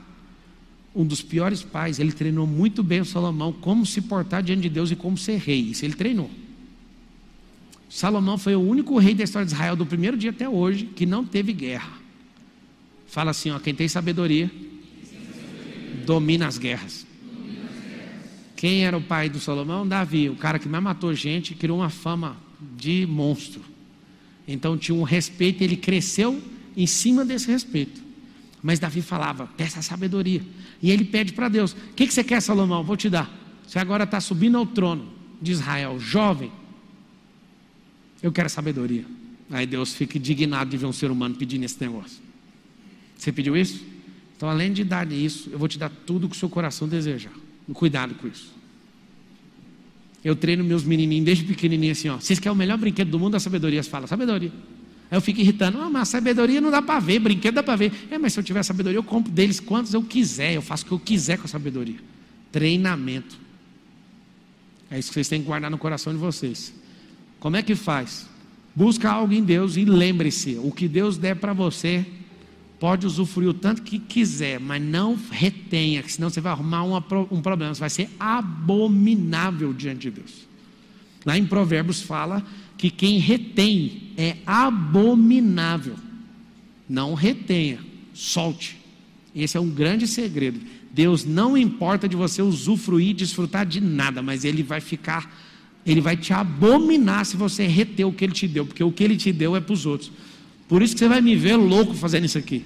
um 0.95 1.07
dos 1.07 1.23
piores 1.23 1.63
pais, 1.63 1.99
ele 1.99 2.13
treinou 2.13 2.47
muito 2.47 2.83
bem 2.83 3.01
o 3.01 3.05
Salomão 3.05 3.53
como 3.53 3.87
se 3.87 4.03
portar 4.03 4.43
diante 4.43 4.63
de 4.63 4.69
Deus 4.69 4.91
e 4.91 4.97
como 4.97 5.17
ser 5.17 5.39
rei. 5.39 5.61
Isso 5.61 5.85
ele 5.85 5.95
treinou. 5.95 6.31
Salomão 7.89 8.37
foi 8.37 8.55
o 8.55 8.61
único 8.61 8.99
rei 8.99 9.15
da 9.15 9.25
história 9.25 9.47
de 9.47 9.53
Israel 9.53 9.75
do 9.75 9.87
primeiro 9.87 10.17
dia 10.17 10.31
até 10.31 10.49
hoje 10.49 10.85
que 10.85 11.07
não 11.07 11.25
teve 11.25 11.53
guerra. 11.53 12.00
Fala 13.11 13.33
assim, 13.33 13.51
ó, 13.51 13.59
quem 13.59 13.75
tem 13.75 13.89
sabedoria 13.89 14.49
domina 16.07 16.47
as 16.47 16.59
guerras. 16.59 17.05
Quem 18.55 18.85
era 18.85 18.97
o 18.97 19.03
pai 19.03 19.29
do 19.29 19.41
Salomão? 19.41 19.87
Davi, 19.87 20.29
o 20.29 20.37
cara 20.37 20.59
que 20.61 20.69
mais 20.69 20.83
matou 20.83 21.13
gente, 21.13 21.55
criou 21.55 21.79
uma 21.79 21.91
fama 21.91 22.37
de 22.77 23.07
monstro. 23.07 23.63
Então 24.47 24.79
tinha 24.79 24.95
um 24.95 25.03
respeito, 25.03 25.63
ele 25.63 25.77
cresceu 25.77 26.41
em 26.77 26.87
cima 26.87 27.25
desse 27.25 27.51
respeito. 27.51 28.01
Mas 28.63 28.79
Davi 28.79 29.03
falava, 29.03 29.49
peça 29.57 29.83
sabedoria. 29.83 30.43
E 30.81 30.91
ele 30.91 31.05
pede 31.05 31.33
para 31.33 31.49
Deus: 31.49 31.73
O 31.73 31.95
que, 31.97 32.07
que 32.07 32.15
você 32.15 32.23
quer, 32.23 32.41
Salomão? 32.41 32.85
Vou 32.85 32.97
te 32.97 33.11
dar. 33.11 33.29
Você 33.67 33.79
agora 33.79 34.05
está 34.05 34.21
subindo 34.21 34.57
ao 34.57 34.67
trono 34.67 35.09
de 35.43 35.51
Israel, 35.51 35.99
jovem. 35.99 36.53
Eu 38.23 38.31
quero 38.31 38.49
sabedoria. 38.49 39.05
Aí 39.51 39.67
Deus 39.67 39.95
fica 39.95 40.17
indignado 40.17 40.71
de 40.71 40.77
ver 40.77 40.87
um 40.87 40.93
ser 40.93 41.11
humano 41.11 41.35
pedindo 41.35 41.65
esse 41.65 41.81
negócio. 41.81 42.30
Você 43.21 43.31
pediu 43.31 43.55
isso? 43.55 43.85
Então, 44.35 44.49
além 44.49 44.73
de 44.73 44.83
dar 44.83 45.11
isso, 45.13 45.51
eu 45.53 45.59
vou 45.59 45.69
te 45.69 45.79
dar 45.79 45.91
tudo 45.91 46.27
que 46.27 46.35
o 46.35 46.39
seu 46.39 46.49
coração 46.49 46.89
desejar. 46.89 47.33
Cuidado 47.75 48.15
com 48.15 48.27
isso. 48.27 48.53
Eu 50.25 50.35
treino 50.35 50.65
meus 50.65 50.83
menininhos 50.83 51.27
desde 51.27 51.45
pequenininho 51.45 51.93
assim, 51.93 52.09
ó. 52.09 52.17
Vocês 52.17 52.39
querem 52.39 52.53
o 52.53 52.57
melhor 52.57 52.79
brinquedo 52.79 53.11
do 53.11 53.19
mundo? 53.19 53.35
A 53.35 53.41
sabedoria. 53.41 53.85
Falam, 53.85 54.09
sabedoria. 54.09 54.51
Aí 55.11 55.19
eu 55.19 55.21
fico 55.21 55.39
irritando. 55.39 55.79
Ah, 55.79 55.91
mas 55.91 56.09
sabedoria 56.09 56.63
não 56.63 56.71
dá 56.71 56.81
para 56.81 56.99
ver, 56.99 57.19
brinquedo 57.19 57.57
dá 57.57 57.63
para 57.63 57.77
ver. 57.77 57.93
É, 58.11 58.17
mas 58.17 58.33
se 58.33 58.41
eu 58.41 58.43
tiver 58.43 58.63
sabedoria, 58.63 58.99
eu 58.99 59.03
compro 59.03 59.31
deles 59.31 59.61
quantos 59.61 59.93
eu 59.93 60.03
quiser. 60.03 60.55
Eu 60.55 60.63
faço 60.63 60.85
o 60.85 60.87
que 60.87 60.93
eu 60.93 60.99
quiser 60.99 61.37
com 61.37 61.45
a 61.45 61.49
sabedoria. 61.49 61.99
Treinamento. 62.51 63.39
É 64.91 64.99
isso 64.99 65.09
que 65.09 65.15
vocês 65.15 65.29
têm 65.29 65.43
que 65.43 65.47
guardar 65.47 65.71
no 65.71 65.77
coração 65.77 66.13
de 66.13 66.19
vocês. 66.19 66.73
Como 67.39 67.57
é 67.57 67.63
que 67.63 67.75
faz? 67.75 68.27
Busca 68.75 69.11
algo 69.11 69.35
em 69.35 69.45
Deus 69.45 69.77
e 69.77 69.85
lembre-se: 69.85 70.59
o 70.63 70.73
que 70.73 70.89
Deus 70.89 71.19
der 71.19 71.37
para 71.37 71.53
você, 71.53 72.07
pode 72.81 73.07
usufruir 73.07 73.51
o 73.51 73.55
tanto 73.55 73.83
que 73.83 73.99
quiser, 73.99 74.59
mas 74.59 74.83
não 74.83 75.17
retenha, 75.31 76.03
senão 76.09 76.31
você 76.31 76.41
vai 76.41 76.51
arrumar 76.51 76.83
um 76.83 77.43
problema. 77.43 77.75
Você 77.75 77.81
vai 77.81 77.91
ser 77.91 78.09
abominável 78.19 79.75
diante 79.75 80.01
de 80.01 80.11
Deus. 80.13 80.49
Lá 81.25 81.37
em 81.37 81.45
Provérbios 81.45 82.01
fala 82.01 82.43
que 82.79 82.91
quem 82.91 83.19
retém 83.19 84.15
é 84.17 84.39
abominável. 84.47 85.95
Não 86.89 87.13
retenha, 87.13 87.79
solte. 88.15 88.79
Esse 89.37 89.59
é 89.59 89.61
um 89.61 89.69
grande 89.69 90.09
segredo. 90.09 90.59
Deus 90.91 91.25
não 91.27 91.57
importa 91.57 92.09
de 92.09 92.17
você 92.17 92.41
usufruir, 92.41 93.15
desfrutar 93.15 93.67
de 93.67 93.81
nada, 93.81 94.23
mas 94.23 94.43
Ele 94.45 94.63
vai 94.63 94.81
ficar, 94.81 95.31
Ele 95.85 96.01
vai 96.01 96.17
te 96.17 96.33
abominar 96.33 97.27
se 97.27 97.37
você 97.37 97.67
reter 97.67 98.05
o 98.07 98.13
que 98.13 98.25
Ele 98.25 98.33
te 98.33 98.49
deu, 98.49 98.65
porque 98.65 98.83
o 98.83 98.91
que 98.91 99.05
Ele 99.05 99.19
te 99.19 99.31
deu 99.31 99.55
é 99.55 99.61
para 99.61 99.75
os 99.75 99.85
outros. 99.85 100.11
Por 100.71 100.83
isso 100.83 100.95
que 100.95 101.01
você 101.01 101.09
vai 101.09 101.21
me 101.21 101.35
ver 101.35 101.57
louco 101.57 101.95
fazendo 101.95 102.27
isso 102.27 102.39
aqui. 102.39 102.65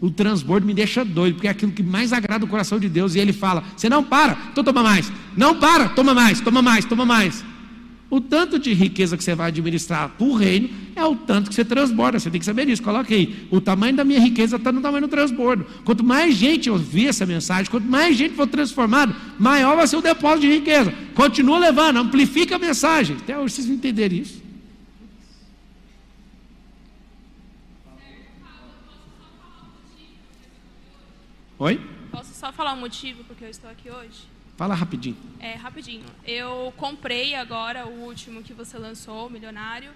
O 0.00 0.10
transbordo 0.10 0.66
me 0.66 0.72
deixa 0.72 1.04
doido, 1.04 1.34
porque 1.34 1.46
é 1.46 1.50
aquilo 1.50 1.70
que 1.70 1.82
mais 1.82 2.10
agrada 2.10 2.46
o 2.46 2.48
coração 2.48 2.80
de 2.80 2.88
Deus. 2.88 3.14
E 3.14 3.18
Ele 3.18 3.32
fala: 3.32 3.62
Você 3.76 3.90
não 3.90 4.02
para, 4.02 4.38
então 4.50 4.64
toma 4.64 4.82
mais. 4.82 5.12
Não 5.36 5.60
para, 5.60 5.90
toma 5.90 6.14
mais, 6.14 6.40
toma 6.40 6.62
mais, 6.62 6.86
toma 6.86 7.04
mais. 7.04 7.44
O 8.08 8.22
tanto 8.22 8.58
de 8.58 8.72
riqueza 8.72 9.18
que 9.18 9.24
você 9.24 9.34
vai 9.34 9.48
administrar 9.48 10.08
para 10.08 10.26
o 10.26 10.34
reino 10.34 10.70
é 10.96 11.04
o 11.04 11.14
tanto 11.14 11.50
que 11.50 11.54
você 11.54 11.64
transborda. 11.64 12.18
Você 12.18 12.30
tem 12.30 12.38
que 12.38 12.44
saber 12.44 12.64
disso. 12.64 12.82
Coloque 12.82 13.12
aí. 13.12 13.46
O 13.50 13.60
tamanho 13.60 13.94
da 13.94 14.04
minha 14.04 14.20
riqueza 14.20 14.56
está 14.56 14.72
no 14.72 14.80
tamanho 14.80 15.02
do 15.02 15.08
transbordo. 15.08 15.66
Quanto 15.84 16.02
mais 16.02 16.34
gente 16.34 16.70
ouvir 16.70 17.08
essa 17.08 17.26
mensagem, 17.26 17.70
quanto 17.70 17.86
mais 17.86 18.16
gente 18.16 18.34
for 18.34 18.46
transformado, 18.46 19.14
maior 19.38 19.76
vai 19.76 19.86
ser 19.86 19.96
o 19.96 20.02
depósito 20.02 20.40
de 20.46 20.54
riqueza. 20.54 20.92
Continua 21.14 21.58
levando, 21.58 21.98
amplifica 21.98 22.56
a 22.56 22.58
mensagem. 22.58 23.16
Até 23.16 23.38
hoje 23.38 23.54
vocês 23.54 23.68
entenderem 23.68 24.20
isso. 24.20 24.42
Oi? 31.62 31.80
Posso 32.10 32.34
só 32.34 32.52
falar 32.52 32.72
um 32.72 32.80
motivo 32.80 33.22
porque 33.22 33.44
eu 33.44 33.48
estou 33.48 33.70
aqui 33.70 33.88
hoje? 33.88 34.24
Fala 34.56 34.74
rapidinho. 34.74 35.16
É, 35.38 35.54
rapidinho. 35.54 36.04
Eu 36.26 36.74
comprei 36.76 37.36
agora 37.36 37.86
o 37.86 38.00
último 38.00 38.42
que 38.42 38.52
você 38.52 38.76
lançou, 38.76 39.28
o 39.28 39.30
Milionário, 39.30 39.92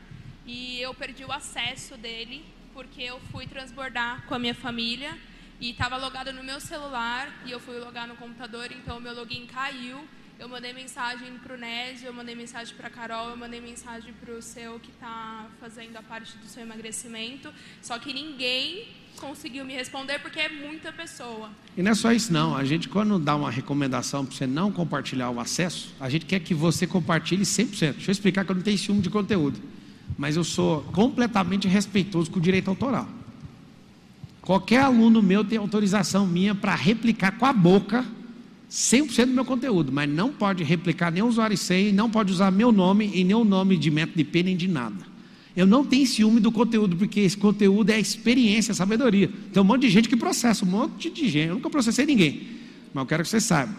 e 0.46 0.80
eu 0.80 0.94
perdi 0.94 1.24
o 1.24 1.32
acesso 1.32 1.96
dele 1.96 2.44
porque 2.72 3.02
eu 3.02 3.18
fui 3.32 3.48
transbordar 3.48 4.24
com 4.28 4.34
a 4.36 4.38
minha 4.38 4.54
família 4.54 5.18
e 5.60 5.70
estava 5.70 5.96
logado 5.96 6.32
no 6.32 6.44
meu 6.44 6.60
celular 6.60 7.34
e 7.44 7.50
eu 7.50 7.58
fui 7.58 7.80
logar 7.80 8.06
no 8.06 8.14
computador, 8.14 8.70
então 8.70 8.98
o 8.98 9.00
meu 9.00 9.12
login 9.12 9.44
caiu 9.46 10.06
Eu 10.38 10.48
mandei 10.48 10.72
mensagem 10.74 11.38
pro 11.38 11.56
Nésio, 11.56 12.08
eu 12.08 12.12
mandei 12.12 12.34
mensagem 12.34 12.76
pra 12.76 12.90
Carol, 12.90 13.30
eu 13.30 13.36
mandei 13.36 13.58
mensagem 13.58 14.12
pro 14.20 14.40
seu 14.42 14.78
que 14.78 14.92
tá 14.92 15.46
fazendo 15.58 15.96
a 15.96 16.02
parte 16.02 16.36
do 16.36 16.46
seu 16.46 16.62
emagrecimento. 16.62 17.52
Só 17.80 17.98
que 17.98 18.12
ninguém 18.12 18.86
conseguiu 19.16 19.64
me 19.64 19.74
responder 19.74 20.18
porque 20.20 20.38
é 20.38 20.48
muita 20.48 20.92
pessoa. 20.92 21.50
E 21.76 21.82
não 21.82 21.90
é 21.90 21.94
só 21.94 22.12
isso 22.12 22.32
não, 22.32 22.56
a 22.56 22.64
gente 22.64 22.88
quando 22.88 23.18
dá 23.18 23.34
uma 23.34 23.50
recomendação 23.50 24.24
para 24.24 24.36
você 24.36 24.46
não 24.46 24.70
compartilhar 24.70 25.30
o 25.30 25.40
acesso, 25.40 25.94
a 25.98 26.08
gente 26.08 26.26
quer 26.26 26.40
que 26.40 26.54
você 26.54 26.86
compartilhe 26.86 27.42
100%. 27.42 27.94
Deixa 27.94 28.10
eu 28.10 28.12
explicar 28.12 28.44
que 28.44 28.52
eu 28.52 28.56
não 28.56 28.62
tenho 28.62 28.78
ciúme 28.78 29.00
de 29.00 29.10
conteúdo, 29.10 29.58
mas 30.16 30.36
eu 30.36 30.44
sou 30.44 30.82
completamente 30.92 31.66
respeitoso 31.66 32.30
com 32.30 32.38
o 32.38 32.42
direito 32.42 32.68
autoral. 32.68 33.08
Qualquer 34.40 34.82
aluno 34.82 35.20
meu 35.20 35.44
tem 35.44 35.58
autorização 35.58 36.24
minha 36.24 36.54
para 36.54 36.74
replicar 36.74 37.32
com 37.32 37.46
a 37.46 37.52
boca 37.52 38.06
100% 38.70 39.26
do 39.26 39.32
meu 39.32 39.44
conteúdo, 39.44 39.92
mas 39.92 40.08
não 40.08 40.32
pode 40.32 40.62
replicar 40.62 41.10
nem 41.10 41.22
usuário 41.22 41.54
e 41.54 41.56
senha, 41.56 41.92
não 41.92 42.10
pode 42.10 42.32
usar 42.32 42.50
meu 42.50 42.70
nome 42.70 43.10
e 43.14 43.24
nem 43.24 43.34
o 43.34 43.44
nome 43.44 43.76
de 43.76 43.90
método 43.90 44.18
de 44.18 44.24
P 44.24 44.42
nem 44.42 44.56
de 44.56 44.68
nada. 44.68 45.15
Eu 45.56 45.66
não 45.66 45.82
tenho 45.82 46.06
ciúme 46.06 46.38
do 46.38 46.52
conteúdo, 46.52 46.94
porque 46.96 47.20
esse 47.20 47.36
conteúdo 47.36 47.88
é 47.88 47.98
experiência, 47.98 48.72
a 48.72 48.74
sabedoria. 48.74 49.30
Tem 49.52 49.62
um 49.62 49.64
monte 49.64 49.82
de 49.82 49.88
gente 49.90 50.06
que 50.06 50.16
processa, 50.16 50.66
um 50.66 50.68
monte 50.68 51.08
de 51.08 51.28
gente. 51.28 51.48
Eu 51.48 51.54
nunca 51.54 51.70
processei 51.70 52.04
ninguém, 52.04 52.42
mas 52.92 53.02
eu 53.02 53.06
quero 53.06 53.22
que 53.22 53.28
você 53.30 53.40
saiba. 53.40 53.74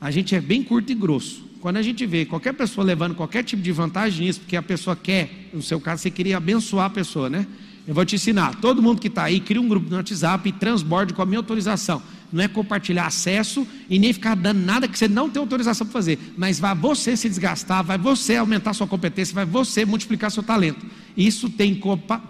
A 0.00 0.12
gente 0.12 0.34
é 0.34 0.40
bem 0.40 0.62
curto 0.62 0.92
e 0.92 0.94
grosso. 0.94 1.44
Quando 1.60 1.76
a 1.76 1.82
gente 1.82 2.06
vê 2.06 2.24
qualquer 2.24 2.54
pessoa 2.54 2.84
levando 2.84 3.14
qualquer 3.14 3.42
tipo 3.42 3.60
de 3.60 3.72
vantagem 3.72 4.26
nisso, 4.26 4.40
porque 4.40 4.56
a 4.56 4.62
pessoa 4.62 4.94
quer, 4.94 5.50
no 5.52 5.60
seu 5.60 5.80
caso, 5.80 6.02
você 6.02 6.10
queria 6.10 6.36
abençoar 6.36 6.86
a 6.86 6.90
pessoa, 6.90 7.28
né? 7.28 7.46
Eu 7.86 7.92
vou 7.92 8.04
te 8.04 8.14
ensinar. 8.14 8.60
Todo 8.60 8.80
mundo 8.80 9.00
que 9.00 9.08
está 9.08 9.24
aí, 9.24 9.40
cria 9.40 9.60
um 9.60 9.68
grupo 9.68 9.90
no 9.90 9.96
WhatsApp 9.96 10.48
e 10.48 10.52
transborde 10.52 11.12
com 11.12 11.20
a 11.20 11.26
minha 11.26 11.38
autorização. 11.38 12.00
Não 12.32 12.44
é 12.44 12.48
compartilhar 12.48 13.06
acesso 13.06 13.66
e 13.88 13.98
nem 13.98 14.12
ficar 14.12 14.36
dando 14.36 14.60
nada 14.60 14.86
que 14.86 14.98
você 14.98 15.08
não 15.08 15.28
tem 15.28 15.40
autorização 15.40 15.86
para 15.86 15.92
fazer. 15.92 16.18
Mas 16.36 16.60
vai 16.60 16.74
você 16.74 17.16
se 17.16 17.28
desgastar, 17.28 17.82
vai 17.84 17.98
você 17.98 18.36
aumentar 18.36 18.72
sua 18.72 18.86
competência, 18.86 19.34
vai 19.34 19.44
você 19.44 19.84
multiplicar 19.84 20.30
seu 20.30 20.42
talento. 20.42 20.84
Isso 21.16 21.50
tem, 21.50 21.80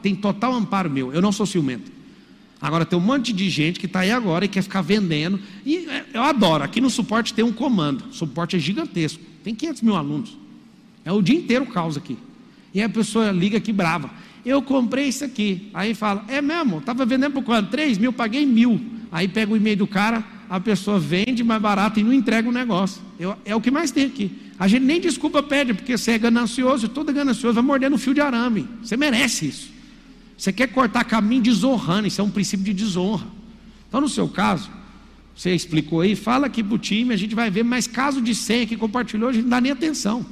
tem 0.03 0.15
total 0.15 0.55
amparo 0.55 0.91
meu. 0.91 1.13
Eu 1.13 1.21
não 1.21 1.33
sou 1.33 1.45
ciumento. 1.45 1.93
Agora 2.61 2.85
tem 2.85 2.99
um 2.99 3.03
monte 3.03 3.33
de 3.33 3.49
gente 3.49 3.81
que 3.81 3.87
está 3.87 4.01
aí 4.01 4.11
agora 4.11 4.45
e 4.45 4.49
quer 4.49 4.63
ficar 4.63 4.83
vendendo. 4.83 5.41
E 5.65 5.87
é, 5.89 6.05
eu 6.15 6.23
adoro. 6.23 6.65
Aqui 6.65 6.81
no 6.81 6.91
suporte 6.91 7.33
tem 7.35 7.45
um 7.45 7.53
comando. 7.53 8.07
O 8.11 8.15
suporte 8.15 8.57
é 8.57 8.59
gigantesco. 8.59 9.23
Tem 9.45 9.55
500 9.55 9.83
mil 9.83 9.97
alunos. 9.97 10.37
É 11.05 11.13
o 11.13 11.23
dia 11.23 11.37
inteiro 11.37 11.67
causa 11.67 11.99
aqui. 11.99 12.19
E 12.73 12.83
a 12.83 12.89
pessoa 12.89 13.31
liga 13.31 13.59
aqui 13.59 13.73
brava 13.73 14.11
eu 14.45 14.63
comprei 14.63 15.09
isso 15.09 15.25
aqui. 15.25 15.71
Aí 15.75 15.95
fala, 15.95 16.25
é 16.29 16.41
mesmo? 16.41 16.79
Estava 16.79 17.05
vendendo 17.05 17.33
por 17.33 17.43
quanto? 17.43 17.71
3 17.71 17.99
mil, 17.99 18.13
paguei 18.13 18.47
mil. 18.47 18.81
Aí 19.11 19.27
pega 19.27 19.53
o 19.53 19.57
e-mail 19.57 19.77
do 19.77 19.87
cara, 19.87 20.25
a 20.49 20.61
pessoa 20.61 20.99
vende 20.99 21.43
mais 21.43 21.61
barato 21.61 21.99
e 22.01 22.03
não 22.03 22.13
entrega 22.13 22.49
o 22.49 22.53
negócio. 22.53 23.01
Eu, 23.19 23.37
é 23.45 23.55
o 23.55 23.61
que 23.61 23.71
mais 23.71 23.91
tem 23.91 24.07
aqui. 24.07 24.31
A 24.59 24.69
gente 24.69 24.85
nem 24.85 25.01
desculpa 25.01 25.43
pede, 25.43 25.75
porque 25.75 25.97
você 25.97 26.13
é 26.13 26.19
ganancioso, 26.19 26.89
todo 26.89 27.13
ganancioso 27.13 27.55
vai 27.55 27.65
mordendo 27.65 27.97
fio 27.97 28.13
de 28.13 28.21
arame. 28.21 28.69
Você 28.83 28.97
merece 28.97 29.47
isso. 29.47 29.71
Você 30.37 30.53
quer 30.53 30.69
cortar 30.69 31.05
caminho 31.05 31.43
desonrando, 31.43 32.09
isso 32.09 32.21
é 32.21 32.25
um 32.25 32.31
princípio 32.31 32.65
de 32.65 32.73
desonra. 32.73 33.27
Então, 33.89 34.01
no 34.01 34.09
seu 34.09 34.29
caso, 34.29 34.71
você 35.37 35.55
explicou 35.55 36.01
aí, 36.01 36.15
fala 36.15 36.47
aqui 36.47 36.63
para 36.63 36.75
o 36.75 36.79
time, 36.79 37.15
a 37.15 37.17
gente 37.17 37.35
vai 37.35 37.51
ver, 37.51 37.63
mas 37.63 37.87
caso 37.87 38.21
de 38.21 38.35
senha 38.35 38.67
que 38.67 38.77
compartilhou, 38.77 39.29
a 39.29 39.33
gente 39.33 39.43
não 39.43 39.51
dá 39.51 39.61
nem 39.61 39.73
atenção. 39.73 40.25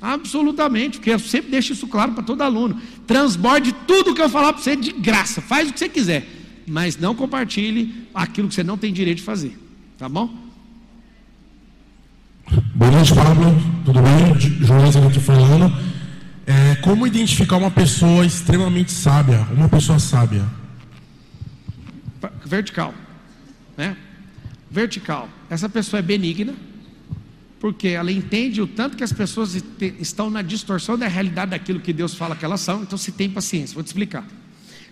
Absolutamente, 0.00 0.98
porque 0.98 1.10
eu 1.10 1.18
sempre 1.18 1.50
deixo 1.50 1.72
isso 1.72 1.86
claro 1.86 2.12
para 2.12 2.22
todo 2.22 2.42
aluno. 2.42 2.80
Transborde 3.06 3.72
tudo 3.86 4.14
que 4.14 4.20
eu 4.20 4.28
falar 4.28 4.52
para 4.52 4.62
você 4.62 4.76
de 4.76 4.92
graça, 4.92 5.40
faz 5.40 5.68
o 5.68 5.72
que 5.72 5.78
você 5.78 5.88
quiser, 5.88 6.26
mas 6.66 6.96
não 6.96 7.14
compartilhe 7.14 8.08
aquilo 8.14 8.48
que 8.48 8.54
você 8.54 8.64
não 8.64 8.76
tem 8.76 8.92
direito 8.92 9.18
de 9.18 9.24
fazer, 9.24 9.58
tá 9.96 10.08
bom? 10.08 10.46
Boa 12.74 12.90
noite, 12.90 13.14
Pablo. 13.14 13.46
Tudo 13.84 14.00
bem? 14.02 14.40
João 14.64 15.08
aqui 15.08 15.20
falando. 15.20 15.72
É, 16.46 16.76
como 16.76 17.06
identificar 17.06 17.56
uma 17.56 17.70
pessoa 17.70 18.24
extremamente 18.24 18.92
sábia, 18.92 19.46
uma 19.50 19.68
pessoa 19.68 19.98
sábia? 19.98 20.44
Vertical, 22.44 22.94
né? 23.76 23.96
Vertical. 24.70 25.28
Essa 25.50 25.68
pessoa 25.68 25.98
é 25.98 26.02
benigna, 26.02 26.54
porque 27.58 27.88
ela 27.88 28.12
entende 28.12 28.62
o 28.62 28.66
tanto 28.66 28.96
que 28.96 29.02
as 29.02 29.12
pessoas 29.12 29.60
estão 29.98 30.30
na 30.30 30.42
distorção 30.42 30.96
da 30.96 31.08
realidade 31.08 31.50
daquilo 31.50 31.80
que 31.80 31.92
Deus 31.92 32.14
fala 32.14 32.36
que 32.36 32.44
elas 32.44 32.60
são, 32.60 32.82
então 32.82 32.96
se 32.96 33.10
tem 33.10 33.28
paciência, 33.28 33.74
vou 33.74 33.82
te 33.82 33.88
explicar. 33.88 34.24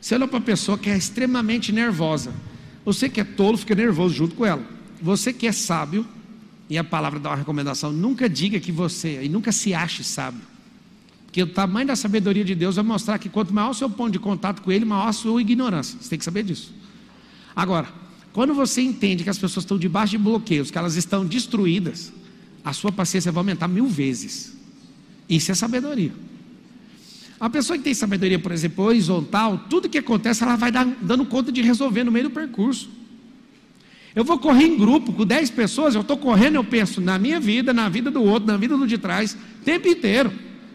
Você 0.05 0.17
olha 0.17 0.29
para 0.29 0.37
uma 0.37 0.45
pessoa 0.45 0.77
que 0.77 0.91
é 0.91 0.99
extremamente 0.99 1.73
nervosa, 1.73 2.31
você 2.85 3.09
que 3.09 3.23
é 3.23 3.25
tolo 3.25 3.57
fica 3.57 3.75
nervoso 3.75 4.15
junto 4.15 4.35
com 4.35 4.45
ela. 4.45 4.63
Você 5.01 5.33
que 5.33 5.47
é 5.47 5.53
sábio, 5.53 6.07
e 6.69 6.77
a 6.77 6.85
palavra 6.85 7.19
dá 7.19 7.31
uma 7.31 7.37
recomendação, 7.37 7.91
nunca 7.91 8.29
diga 8.29 8.61
que 8.61 8.71
você, 8.71 9.23
e 9.23 9.31
nunca 9.31 9.51
se 9.51 9.73
ache 9.73 10.05
sábio. 10.05 10.43
Porque 11.25 11.43
o 11.43 11.47
tamanho 11.47 11.87
da 11.87 11.97
sabedoria 11.97 12.45
de 12.45 12.55
Deus 12.55 12.77
vai 12.77 12.85
mostrar 12.85 13.19
que 13.19 13.31
quanto 13.31 13.55
maior 13.55 13.71
o 13.71 13.75
seu 13.75 13.89
ponto 13.89 14.13
de 14.13 14.19
contato 14.19 14.61
com 14.61 14.71
Ele, 14.71 14.85
maior 14.85 15.09
a 15.09 15.13
sua 15.15 15.41
ignorância. 15.41 15.97
Você 15.99 16.11
tem 16.11 16.19
que 16.19 16.25
saber 16.27 16.43
disso. 16.43 16.75
Agora, 17.57 17.89
quando 18.35 18.53
você 18.53 18.83
entende 18.83 19.25
que 19.25 19.31
as 19.31 19.39
pessoas 19.39 19.65
estão 19.65 19.79
debaixo 19.79 20.11
de 20.11 20.19
bloqueios, 20.19 20.71
que 20.71 20.77
elas 20.77 20.97
estão 20.97 21.25
destruídas, 21.25 22.13
a 22.63 22.75
sua 22.75 22.93
paciência 22.93 23.33
vai 23.33 23.41
aumentar 23.41 23.69
mil 23.69 23.87
vezes. 23.87 24.55
Isso 25.27 25.51
é 25.51 25.55
sabedoria. 25.55 26.13
A 27.45 27.51
pessoa 27.51 27.77
que 27.77 27.85
tem 27.85 27.93
sabedoria, 27.93 28.39
por 28.39 28.53
exemplo, 28.53 28.87
horizontal, 28.87 29.67
tudo 29.69 29.87
que 29.87 29.99
acontece, 29.99 30.43
ela 30.43 30.57
vai 30.57 30.73
dar, 30.73 30.87
dando 31.03 31.27
conta 31.27 31.53
de 31.53 31.61
resolver 31.61 32.03
no 32.03 32.11
meio 32.11 32.31
do 32.31 32.31
percurso. 32.31 32.89
Eu 34.15 34.25
vou 34.25 34.39
correr 34.39 34.65
em 34.65 34.79
grupo 34.79 35.13
com 35.13 35.27
10 35.27 35.51
pessoas, 35.51 35.95
eu 35.95 36.01
estou 36.01 36.17
correndo, 36.17 36.55
eu 36.55 36.65
penso 36.65 37.03
na 37.03 37.19
minha 37.19 37.39
vida, 37.39 37.75
na 37.75 37.87
vida 37.91 38.11
do 38.11 38.23
outro, 38.23 38.47
na 38.47 38.57
vida 38.57 38.79
do 38.79 38.87
de 38.87 38.97
trás, 38.97 39.37
tempo 39.63 39.87
inteiro. 39.87 40.33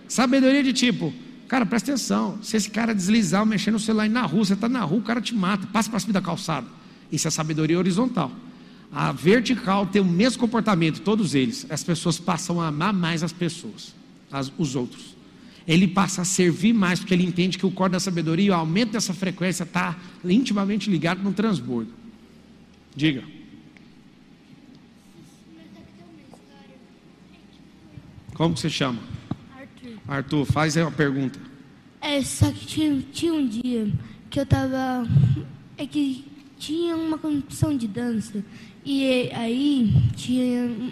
Sabedoria 0.08 0.62
de 0.62 0.72
tipo, 0.72 1.12
cara, 1.48 1.66
presta 1.66 1.90
atenção, 1.90 2.38
se 2.44 2.56
esse 2.56 2.70
cara 2.70 2.94
deslizar, 2.94 3.44
mexer 3.48 3.72
no 3.72 3.80
celular 3.80 4.08
na 4.08 4.22
rua, 4.22 4.46
você 4.46 4.54
está 4.54 4.70
na 4.70 4.84
rua, 4.84 5.00
o 5.00 5.02
cara 5.02 5.20
te 5.20 5.34
mata, 5.34 5.66
passa 5.74 5.90
para 5.90 6.00
cima 6.00 6.14
da 6.14 6.22
calçada. 6.22 6.68
Isso 7.12 7.28
é 7.28 7.32
sabedoria 7.32 7.80
horizontal. 7.80 8.32
A 8.92 9.12
vertical 9.12 9.88
tem 9.88 10.04
o 10.04 10.06
mesmo 10.06 10.40
comportamento, 10.40 11.02
todos 11.02 11.34
eles. 11.34 11.66
As 11.68 11.84
pessoas 11.84 12.20
passam 12.20 12.62
a 12.62 12.68
amar 12.68 12.94
mais 12.94 13.24
as 13.24 13.34
pessoas, 13.34 13.96
as, 14.32 14.54
os 14.56 14.76
outros. 14.76 15.18
Ele 15.70 15.88
passa 15.88 16.24
a 16.24 16.26
servir 16.26 16.74
mais, 16.74 17.00
porque 17.00 17.14
ele 17.14 17.24
entende 17.24 17.56
que 17.56 17.66
o 17.66 17.70
corpo 17.70 17.92
da 17.92 18.00
sabedoria, 18.00 18.54
o 18.54 18.56
aumento 18.56 18.94
dessa 18.94 19.14
frequência, 19.14 19.62
está 19.62 19.96
intimamente 20.26 20.90
ligado 20.90 21.22
no 21.22 21.32
transbordo. 21.32 21.94
Diga. 22.96 23.24
Como 28.34 28.56
que 28.56 28.62
você 28.62 28.70
chama? 28.70 29.00
Arthur. 29.56 29.98
Arthur, 30.08 30.46
faz 30.46 30.76
aí 30.76 30.82
uma 30.82 30.92
pergunta. 30.92 31.40
É, 32.02 32.20
só 32.24 32.50
que 32.50 32.66
tinha, 32.66 33.06
tinha 33.14 33.34
um 33.36 33.48
dia 33.48 33.94
que 34.28 34.40
eu 34.40 34.48
tava. 34.48 35.08
É 35.78 35.86
que 35.86 36.26
tinha 36.58 36.96
uma 36.96 37.20
competição 37.20 37.78
de 37.78 37.88
dança 37.88 38.44
e 38.84 39.30
aí 39.34 39.94
tinha 40.16 40.92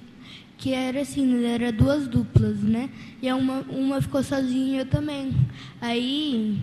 que 0.57 0.73
era 0.73 1.01
assim, 1.01 1.45
era 1.45 1.71
duas 1.71 2.07
duplas, 2.07 2.57
né? 2.57 2.89
E 3.21 3.31
uma, 3.31 3.61
uma 3.69 4.01
ficou 4.01 4.23
sozinha 4.23 4.77
e 4.77 4.79
eu 4.79 4.85
também. 4.85 5.31
Aí. 5.79 6.57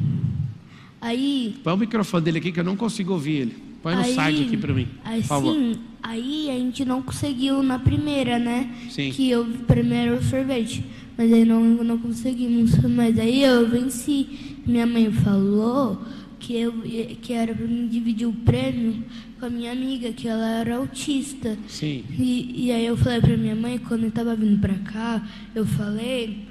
Aí. 1.01 1.57
Põe 1.63 1.75
o 1.75 1.77
microfone 1.77 2.25
dele 2.25 2.39
aqui 2.39 2.51
que 2.51 2.61
eu 2.61 2.65
não 2.65 2.77
consigo 2.77 3.13
ouvir 3.13 3.37
ele. 3.37 3.57
Põe 3.83 3.95
no 3.95 4.01
aí, 4.01 4.15
site 4.15 4.43
aqui 4.43 4.57
para 4.57 4.73
mim. 4.73 4.89
Por 5.05 5.23
favor. 5.23 5.57
aí 6.03 6.51
a 6.51 6.55
gente 6.55 6.85
não 6.85 7.03
conseguiu 7.03 7.63
na 7.63 7.79
primeira, 7.79 8.39
né? 8.39 8.75
Sim. 8.91 9.11
Que 9.11 9.31
eu 9.31 9.45
primeiro 9.67 10.17
o 10.17 10.23
sorvete. 10.23 10.85
Mas 11.17 11.33
aí 11.33 11.45
não, 11.45 11.61
não 11.63 11.99
conseguimos. 11.99 12.77
Mas 12.79 13.19
aí 13.19 13.45
eu 13.45 13.69
venci. 13.69 14.57
Minha 14.67 14.87
mãe 14.87 15.13
falou 15.13 16.01
que, 16.45 16.55
eu, 16.61 16.73
que 17.23 17.33
era 17.33 17.55
para 17.55 17.67
mim 17.67 17.89
dividir 17.89 18.27
o 18.27 18.33
prêmio 18.33 19.03
com 19.41 19.47
a 19.47 19.51
minha 19.51 19.73
amiga, 19.73 20.13
que 20.13 20.29
ela 20.29 20.47
era 20.47 20.77
autista. 20.77 21.57
Sim. 21.67 22.05
E, 22.11 22.67
e 22.67 22.73
aí 22.73 22.85
eu 22.85 22.97
falei 22.99 23.21
para 23.21 23.37
minha 23.37 23.57
mãe, 23.57 23.79
quando 23.79 24.03
eu 24.03 24.09
estava 24.11 24.37
vindo 24.37 24.61
para 24.61 24.75
cá, 24.75 25.27
eu 25.55 25.65
falei, 25.65 26.47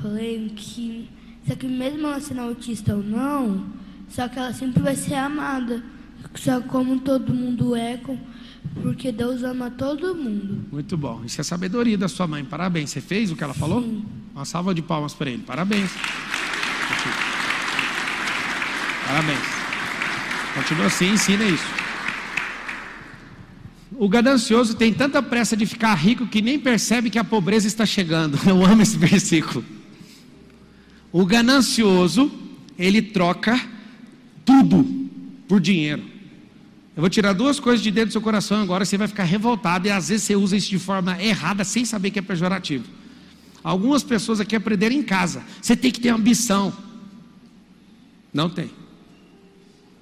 falei 0.00 0.50
que, 0.56 1.06
só 1.46 1.54
que 1.54 1.66
mesmo 1.66 2.06
ela 2.06 2.18
sendo 2.18 2.40
autista 2.40 2.96
ou 2.96 3.02
não, 3.02 3.66
só 4.08 4.26
que 4.26 4.38
ela 4.38 4.54
sempre 4.54 4.82
vai 4.82 4.96
ser 4.96 5.14
amada. 5.14 5.82
Só 6.34 6.60
como 6.62 7.00
todo 7.00 7.34
mundo 7.34 7.74
é, 7.74 8.00
porque 8.82 9.12
Deus 9.12 9.42
ama 9.42 9.70
todo 9.70 10.14
mundo. 10.14 10.64
Muito 10.72 10.96
bom. 10.96 11.22
Isso 11.26 11.40
é 11.40 11.44
sabedoria 11.44 11.98
da 11.98 12.08
sua 12.08 12.26
mãe. 12.26 12.44
Parabéns. 12.44 12.90
Você 12.90 13.00
fez 13.00 13.30
o 13.30 13.36
que 13.36 13.44
ela 13.44 13.54
falou? 13.54 13.82
Sim. 13.82 14.04
Uma 14.34 14.44
salva 14.44 14.74
de 14.74 14.80
palmas 14.80 15.12
para 15.12 15.30
ele. 15.30 15.42
Parabéns. 15.42 15.90
Parabéns. 19.20 19.40
Continua 20.54 20.86
assim, 20.86 21.12
ensina 21.12 21.44
isso. 21.44 21.66
O 23.92 24.08
ganancioso 24.08 24.74
tem 24.74 24.94
tanta 24.94 25.22
pressa 25.22 25.54
de 25.54 25.66
ficar 25.66 25.94
rico 25.94 26.26
que 26.26 26.40
nem 26.40 26.58
percebe 26.58 27.10
que 27.10 27.18
a 27.18 27.24
pobreza 27.24 27.66
está 27.66 27.84
chegando. 27.84 28.38
Eu 28.48 28.64
amo 28.64 28.80
esse 28.80 28.96
versículo. 28.96 29.62
O 31.12 31.26
ganancioso, 31.26 32.32
ele 32.78 33.02
troca 33.02 33.60
tudo 34.42 34.86
por 35.46 35.60
dinheiro. 35.60 36.02
Eu 36.96 37.02
vou 37.02 37.10
tirar 37.10 37.34
duas 37.34 37.60
coisas 37.60 37.82
de 37.82 37.90
dentro 37.90 38.08
do 38.08 38.12
seu 38.12 38.22
coração 38.22 38.62
agora, 38.62 38.86
você 38.86 38.96
vai 38.96 39.06
ficar 39.06 39.24
revoltado 39.24 39.86
e 39.86 39.90
às 39.90 40.08
vezes 40.08 40.24
você 40.24 40.34
usa 40.34 40.56
isso 40.56 40.70
de 40.70 40.78
forma 40.78 41.22
errada 41.22 41.62
sem 41.62 41.84
saber 41.84 42.10
que 42.10 42.18
é 42.18 42.22
pejorativo. 42.22 42.86
Algumas 43.62 44.02
pessoas 44.02 44.40
aqui 44.40 44.56
aprenderam 44.56 44.96
em 44.96 45.02
casa. 45.02 45.42
Você 45.60 45.76
tem 45.76 45.90
que 45.90 46.00
ter 46.00 46.08
ambição. 46.08 46.72
Não 48.32 48.48
tem. 48.48 48.80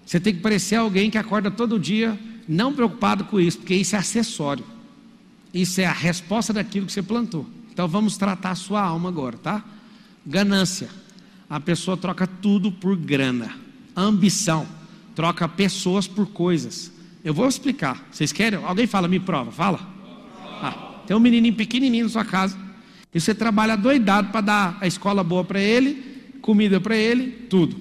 Você 0.08 0.18
tem 0.18 0.32
que 0.32 0.40
parecer 0.40 0.76
alguém 0.76 1.10
que 1.10 1.18
acorda 1.18 1.50
todo 1.50 1.78
dia 1.78 2.18
não 2.48 2.72
preocupado 2.72 3.24
com 3.24 3.38
isso, 3.38 3.58
porque 3.58 3.74
isso 3.74 3.94
é 3.94 3.98
acessório. 3.98 4.64
Isso 5.52 5.82
é 5.82 5.84
a 5.84 5.92
resposta 5.92 6.50
daquilo 6.50 6.86
que 6.86 6.92
você 6.92 7.02
plantou. 7.02 7.46
Então 7.70 7.86
vamos 7.86 8.16
tratar 8.16 8.52
a 8.52 8.54
sua 8.54 8.80
alma 8.80 9.10
agora, 9.10 9.36
tá? 9.36 9.62
Ganância. 10.24 10.88
A 11.48 11.60
pessoa 11.60 11.94
troca 11.94 12.26
tudo 12.26 12.72
por 12.72 12.96
grana. 12.96 13.54
Ambição. 13.94 14.66
Troca 15.14 15.46
pessoas 15.46 16.06
por 16.06 16.26
coisas. 16.28 16.90
Eu 17.22 17.34
vou 17.34 17.46
explicar. 17.46 18.08
Vocês 18.10 18.32
querem? 18.32 18.64
Alguém 18.64 18.86
fala, 18.86 19.08
me 19.08 19.20
prova. 19.20 19.52
Fala. 19.52 19.78
Ah, 20.62 21.02
tem 21.06 21.14
um 21.14 21.20
menininho 21.20 21.54
pequenininho 21.54 22.04
na 22.04 22.10
sua 22.10 22.24
casa. 22.24 22.56
E 23.12 23.20
você 23.20 23.34
trabalha 23.34 23.76
doidado 23.76 24.30
para 24.30 24.40
dar 24.40 24.78
a 24.80 24.86
escola 24.86 25.22
boa 25.22 25.44
para 25.44 25.60
ele, 25.60 26.32
comida 26.40 26.80
para 26.80 26.96
ele, 26.96 27.30
tudo. 27.50 27.76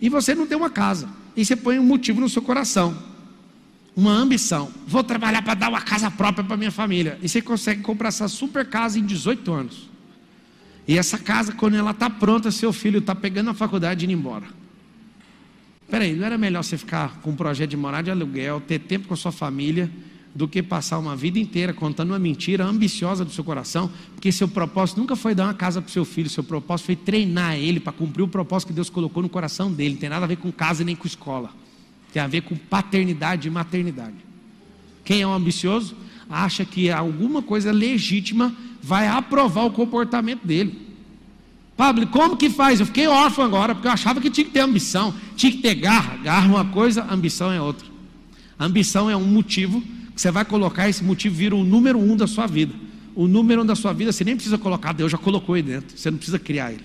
E 0.00 0.08
você 0.08 0.36
não 0.36 0.46
tem 0.46 0.56
uma 0.56 0.70
casa. 0.70 1.17
E 1.38 1.44
você 1.44 1.54
põe 1.54 1.78
um 1.78 1.84
motivo 1.84 2.20
no 2.20 2.28
seu 2.28 2.42
coração. 2.42 3.00
Uma 3.94 4.10
ambição. 4.10 4.72
Vou 4.88 5.04
trabalhar 5.04 5.40
para 5.40 5.54
dar 5.54 5.68
uma 5.68 5.80
casa 5.80 6.10
própria 6.10 6.42
para 6.42 6.56
minha 6.56 6.72
família. 6.72 7.16
E 7.22 7.28
você 7.28 7.40
consegue 7.40 7.80
comprar 7.80 8.08
essa 8.08 8.26
super 8.26 8.66
casa 8.66 8.98
em 8.98 9.06
18 9.06 9.52
anos. 9.52 9.88
E 10.88 10.98
essa 10.98 11.16
casa, 11.16 11.52
quando 11.52 11.76
ela 11.76 11.92
está 11.92 12.10
pronta, 12.10 12.50
seu 12.50 12.72
filho 12.72 12.98
está 12.98 13.14
pegando 13.14 13.50
a 13.50 13.54
faculdade 13.54 14.04
e 14.04 14.10
indo 14.10 14.18
embora. 14.18 14.46
Peraí, 15.88 16.12
não 16.12 16.26
era 16.26 16.36
melhor 16.36 16.64
você 16.64 16.76
ficar 16.76 17.20
com 17.20 17.30
um 17.30 17.36
projeto 17.36 17.70
de 17.70 17.76
morar 17.76 18.02
de 18.02 18.10
aluguel, 18.10 18.60
ter 18.60 18.80
tempo 18.80 19.06
com 19.06 19.14
a 19.14 19.16
sua 19.16 19.30
família, 19.30 19.88
do 20.34 20.46
que 20.46 20.62
passar 20.62 20.98
uma 20.98 21.16
vida 21.16 21.38
inteira 21.38 21.72
contando 21.72 22.10
uma 22.10 22.18
mentira 22.18 22.64
ambiciosa 22.64 23.24
do 23.24 23.30
seu 23.30 23.42
coração, 23.42 23.90
porque 24.14 24.30
seu 24.30 24.46
propósito 24.46 25.00
nunca 25.00 25.16
foi 25.16 25.34
dar 25.34 25.44
uma 25.44 25.54
casa 25.54 25.80
para 25.80 25.88
o 25.88 25.92
seu 25.92 26.04
filho, 26.04 26.28
seu 26.28 26.44
propósito 26.44 26.86
foi 26.86 26.96
treinar 26.96 27.56
ele 27.56 27.80
para 27.80 27.92
cumprir 27.92 28.22
o 28.22 28.28
propósito 28.28 28.68
que 28.68 28.74
Deus 28.74 28.90
colocou 28.90 29.22
no 29.22 29.28
coração 29.28 29.72
dele. 29.72 29.94
Não 29.94 30.00
tem 30.00 30.08
nada 30.08 30.24
a 30.24 30.28
ver 30.28 30.36
com 30.36 30.52
casa 30.52 30.84
nem 30.84 30.94
com 30.94 31.06
escola, 31.06 31.50
tem 32.12 32.22
a 32.22 32.26
ver 32.26 32.42
com 32.42 32.54
paternidade 32.54 33.48
e 33.48 33.50
maternidade. 33.50 34.16
Quem 35.04 35.22
é 35.22 35.26
um 35.26 35.32
ambicioso 35.32 35.96
acha 36.28 36.64
que 36.64 36.90
alguma 36.90 37.42
coisa 37.42 37.72
legítima 37.72 38.54
vai 38.82 39.08
aprovar 39.08 39.64
o 39.64 39.70
comportamento 39.70 40.46
dele. 40.46 40.88
Pablo, 41.76 42.06
como 42.08 42.36
que 42.36 42.50
faz? 42.50 42.80
Eu 42.80 42.86
fiquei 42.86 43.06
órfão 43.06 43.44
agora, 43.44 43.74
porque 43.74 43.86
eu 43.86 43.92
achava 43.92 44.20
que 44.20 44.28
tinha 44.28 44.44
que 44.44 44.50
ter 44.50 44.60
ambição, 44.60 45.14
tinha 45.36 45.50
que 45.52 45.58
ter 45.58 45.76
garra. 45.76 46.16
Garra 46.16 46.46
é 46.46 46.50
uma 46.50 46.64
coisa, 46.64 47.06
ambição 47.08 47.52
é 47.52 47.60
outra. 47.60 47.86
ambição 48.58 49.08
é 49.08 49.16
um 49.16 49.24
motivo 49.24 49.82
você 50.18 50.32
vai 50.32 50.44
colocar, 50.44 50.88
esse 50.88 51.04
motivo 51.04 51.36
vira 51.36 51.54
o 51.54 51.62
número 51.62 51.96
um 51.96 52.16
da 52.16 52.26
sua 52.26 52.44
vida. 52.44 52.74
O 53.14 53.28
número 53.28 53.62
um 53.62 53.64
da 53.66 53.76
sua 53.76 53.92
vida 53.92 54.10
você 54.10 54.24
nem 54.24 54.34
precisa 54.34 54.58
colocar, 54.58 54.92
Deus 54.92 55.12
já 55.12 55.16
colocou 55.16 55.54
aí 55.54 55.62
dentro. 55.62 55.96
Você 55.96 56.10
não 56.10 56.18
precisa 56.18 56.40
criar 56.40 56.72
ele. 56.72 56.84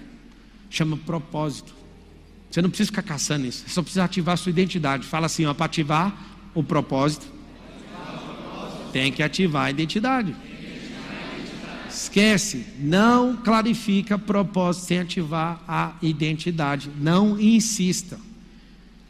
Chama 0.70 0.96
propósito. 0.98 1.74
Você 2.52 2.62
não 2.62 2.70
precisa 2.70 2.92
ficar 2.92 3.02
caçando 3.02 3.48
isso. 3.48 3.64
Você 3.66 3.74
só 3.74 3.82
precisa 3.82 4.04
ativar 4.04 4.34
a 4.34 4.38
sua 4.38 4.52
identidade. 4.52 5.08
Fala 5.08 5.26
assim, 5.26 5.46
ó, 5.46 5.54
para 5.56 5.66
ativar 5.66 6.16
o 6.54 6.64
propósito, 6.64 7.26
tem 8.92 9.12
que 9.12 9.24
ativar 9.24 9.66
a 9.66 9.72
identidade. 9.72 10.36
Esquece, 11.90 12.68
não 12.78 13.36
clarifica 13.36 14.20
propósito 14.20 14.86
sem 14.86 15.00
ativar 15.00 15.60
a 15.68 15.94
identidade. 16.04 16.88
Não 17.00 17.40
insista. 17.40 18.20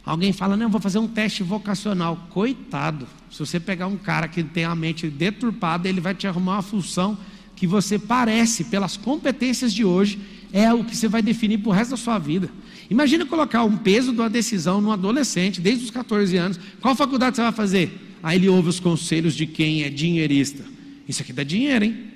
Alguém 0.05 0.33
fala, 0.33 0.57
não, 0.57 0.69
vou 0.69 0.81
fazer 0.81 0.99
um 0.99 1.07
teste 1.07 1.43
vocacional. 1.43 2.27
Coitado, 2.29 3.07
se 3.31 3.39
você 3.39 3.59
pegar 3.59 3.87
um 3.87 3.95
cara 3.95 4.27
que 4.27 4.43
tem 4.43 4.65
a 4.65 4.75
mente 4.75 5.07
deturpada, 5.07 5.87
ele 5.87 6.01
vai 6.01 6.13
te 6.13 6.27
arrumar 6.27 6.55
uma 6.55 6.61
função 6.61 7.17
que 7.55 7.65
você 7.65 7.97
parece, 7.97 8.65
pelas 8.65 8.97
competências 8.97 9.73
de 9.73 9.85
hoje, 9.85 10.19
é 10.51 10.73
o 10.73 10.83
que 10.83 10.95
você 10.95 11.07
vai 11.07 11.21
definir 11.21 11.59
para 11.59 11.69
o 11.69 11.71
resto 11.71 11.91
da 11.91 11.97
sua 11.97 12.19
vida. 12.19 12.49
Imagina 12.89 13.25
colocar 13.25 13.63
um 13.63 13.77
peso 13.77 14.11
de 14.11 14.19
uma 14.19 14.29
decisão 14.29 14.81
num 14.81 14.91
adolescente, 14.91 15.61
desde 15.61 15.85
os 15.85 15.91
14 15.91 16.35
anos. 16.35 16.59
Qual 16.81 16.95
faculdade 16.95 17.37
você 17.37 17.41
vai 17.41 17.51
fazer? 17.53 18.17
Aí 18.21 18.37
ele 18.37 18.49
ouve 18.49 18.69
os 18.69 18.79
conselhos 18.79 19.33
de 19.33 19.47
quem 19.47 19.83
é 19.83 19.89
dinheirista. 19.89 20.63
Isso 21.07 21.21
aqui 21.21 21.31
dá 21.31 21.43
dinheiro, 21.43 21.85
hein? 21.85 22.11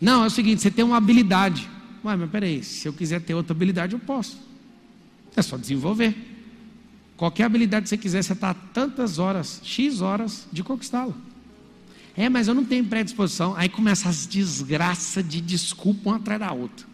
Não, 0.00 0.24
é 0.24 0.26
o 0.26 0.30
seguinte: 0.30 0.62
você 0.62 0.70
tem 0.70 0.84
uma 0.84 0.96
habilidade. 0.96 1.68
Ué, 2.04 2.16
mas 2.16 2.30
peraí, 2.30 2.62
se 2.62 2.88
eu 2.88 2.92
quiser 2.92 3.20
ter 3.20 3.34
outra 3.34 3.54
habilidade, 3.54 3.92
eu 3.92 3.98
posso. 3.98 4.53
É 5.36 5.42
só 5.42 5.56
desenvolver. 5.56 6.14
Qualquer 7.16 7.44
habilidade 7.44 7.84
que 7.84 7.88
você 7.88 7.96
quiser, 7.96 8.22
você 8.22 8.32
está 8.32 8.52
tantas 8.52 9.18
horas, 9.18 9.60
X 9.62 10.00
horas, 10.00 10.46
de 10.52 10.62
conquistá-la. 10.62 11.14
É, 12.16 12.28
mas 12.28 12.48
eu 12.48 12.54
não 12.54 12.64
tenho 12.64 12.84
predisposição. 12.84 13.54
Aí 13.56 13.68
começa 13.68 14.08
as 14.08 14.26
desgraças 14.26 15.26
de 15.26 15.40
desculpa 15.40 16.10
uma 16.10 16.16
atrás 16.16 16.40
da 16.40 16.52
outra. 16.52 16.86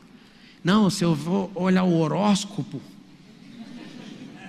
Não, 0.63 0.91
se 0.91 1.05
eu 1.05 1.15
vou 1.15 1.51
olhar 1.55 1.85
o 1.85 1.99
horóscopo, 1.99 2.81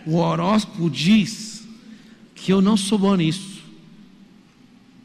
o 0.06 0.16
horóscopo 0.16 0.90
diz 0.90 1.68
que 2.36 2.52
eu 2.52 2.62
não 2.62 2.76
sou 2.76 2.98
bom 2.98 3.16
nisso. 3.16 3.62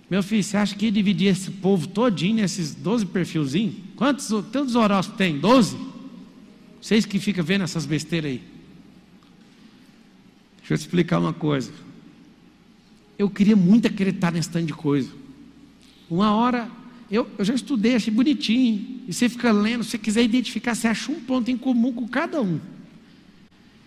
Meu 0.09 0.23
filho, 0.23 0.43
você 0.43 0.57
acha 0.57 0.75
que 0.75 0.91
dividir 0.91 1.29
esse 1.29 1.51
povo 1.51 1.89
todinho 1.89 2.37
nesses 2.37 2.75
12 2.75 3.07
perfilzinhos? 3.07 3.75
Quantos 3.97 4.29
tantos 4.53 4.75
horóscopos 4.75 5.19
tem? 5.19 5.39
12? 5.39 5.77
Vocês 6.81 7.05
que 7.05 7.19
ficam 7.19 7.45
vendo 7.45 7.65
essas 7.65 7.87
besteiras 7.87 8.31
aí. 8.31 8.56
Deixa 10.67 10.75
eu 10.75 10.79
te 10.79 10.81
explicar 10.81 11.21
uma 11.21 11.33
coisa. 11.33 11.71
Eu 13.17 13.31
queria 13.31 13.55
muito 13.55 13.87
acreditar 13.87 14.33
nesse 14.33 14.51
tanto 14.51 14.67
de 14.67 14.73
coisa. 14.73 15.09
Uma 16.11 16.35
hora, 16.35 16.69
eu, 17.09 17.31
eu 17.39 17.45
já 17.45 17.55
estudei, 17.55 17.95
achei 17.95 18.13
bonitinho. 18.13 19.05
E 19.07 19.13
você 19.13 19.29
fica 19.29 19.53
lendo, 19.53 19.85
se 19.85 19.91
você 19.91 19.99
quiser 19.99 20.25
identificar, 20.25 20.75
você 20.75 20.89
acha 20.89 21.13
um 21.13 21.21
ponto 21.21 21.53
em 21.53 21.57
comum 21.57 21.93
com 21.93 22.09
cada 22.09 22.43
um. 22.43 22.59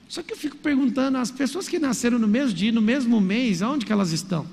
Só 0.07 0.23
que 0.23 0.31
eu 0.31 0.37
fico 0.37 0.55
perguntando, 0.55 1.17
as 1.17 1.29
pessoas 1.29 1.67
que 1.67 1.77
nasceram 1.77 2.17
no 2.17 2.29
mesmo 2.29 2.53
dia, 2.53 2.71
no 2.71 2.81
mesmo 2.81 3.19
mês, 3.19 3.61
aonde 3.61 3.85
que 3.85 3.91
elas 3.91 4.13
estão? 4.13 4.47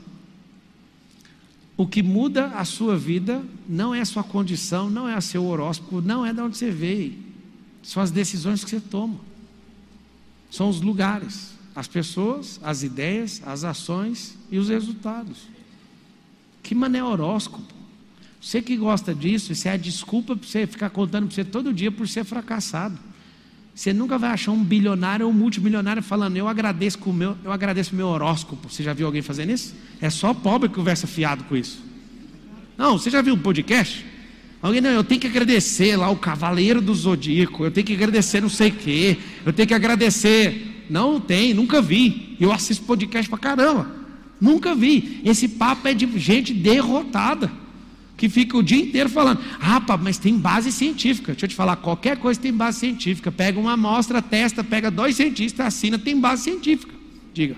O 1.77 1.87
que 1.87 2.03
muda 2.03 2.47
a 2.49 2.65
sua 2.65 2.97
vida 2.97 3.41
não 3.69 3.95
é 3.95 4.01
a 4.01 4.05
sua 4.05 4.25
condição, 4.25 4.91
não 4.91 5.09
é 5.09 5.17
o 5.17 5.23
seu 5.23 5.45
horóscopo, 5.45 6.01
não 6.01 6.27
é 6.27 6.33
de 6.33 6.41
onde 6.41 6.57
você 6.59 6.73
veio. 6.73 7.15
São 7.85 8.03
as 8.03 8.11
decisões 8.11 8.65
que 8.65 8.71
você 8.71 8.81
toma. 8.81 9.21
São 10.51 10.69
os 10.69 10.81
lugares, 10.81 11.56
as 11.77 11.87
pessoas, 11.87 12.59
as 12.63 12.83
ideias, 12.83 13.43
as 13.45 13.63
ações 13.63 14.35
e 14.51 14.59
os 14.59 14.71
resultados. 14.71 15.43
Que 16.63 16.75
mané 16.75 17.05
horóscopo. 17.05 17.63
Você 18.41 18.63
que 18.63 18.77
gosta 18.79 19.15
disso, 19.15 19.53
isso 19.53 19.69
é 19.69 19.73
a 19.73 19.77
desculpa 19.77 20.35
para 20.35 20.49
você 20.49 20.67
ficar 20.67 20.89
contando 20.89 21.27
para 21.27 21.35
você 21.35 21.45
todo 21.45 21.75
dia 21.75 21.93
por 21.93 22.09
ser 22.09 22.25
fracassado. 22.25 22.99
Você 23.75 23.93
nunca 23.93 24.17
vai 24.17 24.31
achar 24.31 24.53
um 24.53 24.65
bilionário 24.65 25.27
ou 25.27 25.33
um 25.33 25.35
multimilionário 25.35 26.03
falando, 26.03 26.39
eu 26.39 26.49
agradeço 26.49 26.99
o 27.05 27.13
meu, 27.13 27.37
eu 27.45 27.53
agradeço 27.53 27.95
meu 27.95 28.07
horóscopo. 28.07 28.71
Você 28.71 28.83
já 28.83 28.95
viu 28.95 29.05
alguém 29.05 29.21
fazendo 29.21 29.51
isso? 29.51 29.75
É 30.01 30.09
só 30.09 30.33
pobre 30.33 30.71
que 30.71 30.75
conversa 30.75 31.07
fiado 31.07 31.45
com 31.45 31.55
isso. 31.55 31.85
Não, 32.79 32.97
você 32.97 33.11
já 33.11 33.21
viu 33.21 33.35
um 33.35 33.39
podcast? 33.39 34.03
Alguém, 34.63 34.81
não, 34.81 34.91
eu 34.91 35.05
tenho 35.05 35.21
que 35.21 35.27
agradecer 35.27 35.95
lá 35.95 36.09
o 36.09 36.17
Cavaleiro 36.17 36.81
do 36.81 36.95
Zodíaco, 36.95 37.65
eu 37.65 37.71
tenho 37.71 37.87
que 37.87 37.93
agradecer 37.93 38.41
não 38.41 38.49
sei 38.49 38.71
o 38.71 38.73
quê, 38.73 39.19
eu 39.45 39.53
tenho 39.53 39.69
que 39.69 39.75
agradecer. 39.75 40.76
Não 40.89 41.21
tem, 41.21 41.55
nunca 41.55 41.81
vi. 41.83 42.37
Eu 42.41 42.53
assisto 42.53 42.85
podcast 42.85 43.29
pra 43.29 43.39
caramba. 43.39 43.91
Nunca 44.41 44.75
vi. 44.75 45.21
Esse 45.25 45.49
papo 45.49 45.89
é 45.89 45.95
de 45.95 46.19
gente 46.19 46.53
derrotada 46.53 47.51
que 48.17 48.29
fica 48.29 48.57
o 48.57 48.63
dia 48.63 48.83
inteiro 48.83 49.11
falando, 49.11 49.41
ah, 49.61 49.83
mas 50.01 50.17
tem 50.17 50.39
base 50.39 50.73
científica. 50.73 51.33
Deixa 51.33 51.45
eu 51.45 51.51
te 51.51 51.55
falar, 51.55 51.77
qualquer 51.77 52.17
coisa 52.17 52.41
tem 52.41 52.53
base 52.53 52.81
científica. 52.81 53.31
Pega 53.31 53.61
uma 53.61 53.73
amostra, 53.73 54.23
testa, 54.23 54.65
pega 54.65 54.91
dois 54.91 55.17
cientistas, 55.17 55.67
assina, 55.67 55.99
tem 55.99 56.19
base 56.19 56.45
científica. 56.45 56.95
Diga. 57.35 57.57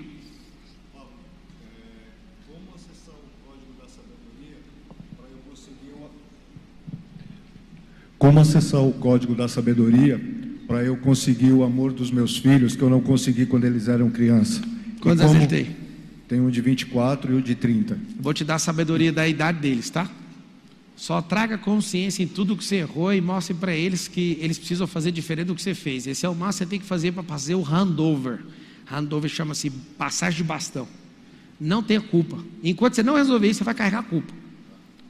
Como 8.17 8.41
acessar 8.41 8.81
o 8.81 8.91
código 8.91 9.33
da 9.33 9.47
sabedoria 9.47 10.19
para 10.69 10.83
eu 10.83 10.95
conseguir 10.95 11.51
o 11.51 11.63
amor 11.63 11.91
dos 11.91 12.11
meus 12.11 12.37
filhos 12.37 12.75
que 12.75 12.83
eu 12.83 12.91
não 12.91 13.01
consegui 13.01 13.47
quando 13.47 13.65
eles 13.65 13.87
eram 13.87 14.07
criança? 14.11 14.61
Quantos 15.01 15.25
anos 15.25 15.35
ele 15.35 15.47
tem? 15.47 15.75
Tem 16.27 16.39
um 16.39 16.47
de 16.51 16.61
24 16.61 17.31
e 17.31 17.33
o 17.33 17.37
um 17.39 17.41
de 17.41 17.55
30. 17.55 17.97
Vou 18.19 18.31
te 18.35 18.43
dar 18.43 18.55
a 18.55 18.59
sabedoria 18.59 19.11
da 19.11 19.27
idade 19.27 19.57
deles, 19.57 19.89
tá? 19.89 20.07
Só 20.95 21.23
traga 21.23 21.57
consciência 21.57 22.21
em 22.21 22.27
tudo 22.27 22.55
que 22.55 22.63
você 22.63 22.75
errou 22.75 23.11
e 23.11 23.19
mostre 23.19 23.55
para 23.55 23.73
eles 23.73 24.07
que 24.07 24.37
eles 24.39 24.59
precisam 24.59 24.85
fazer 24.85 25.11
diferente 25.11 25.47
do 25.47 25.55
que 25.55 25.61
você 25.63 25.73
fez. 25.73 26.05
Esse 26.05 26.23
é 26.23 26.29
o 26.29 26.35
máximo 26.35 26.51
que 26.51 26.57
você 26.57 26.65
tem 26.69 26.79
que 26.79 26.85
fazer 26.85 27.13
para 27.13 27.23
fazer 27.23 27.55
o 27.55 27.63
handover. 27.63 28.37
Handover 28.91 29.27
chama-se 29.27 29.71
passagem 29.71 30.37
de 30.37 30.43
bastão. 30.43 30.87
Não 31.59 31.81
tenha 31.81 31.99
culpa. 31.99 32.37
Enquanto 32.63 32.93
você 32.93 33.01
não 33.01 33.15
resolver 33.15 33.47
isso, 33.47 33.57
você 33.57 33.63
vai 33.63 33.73
carregar 33.73 33.99
a 33.99 34.03
culpa. 34.03 34.31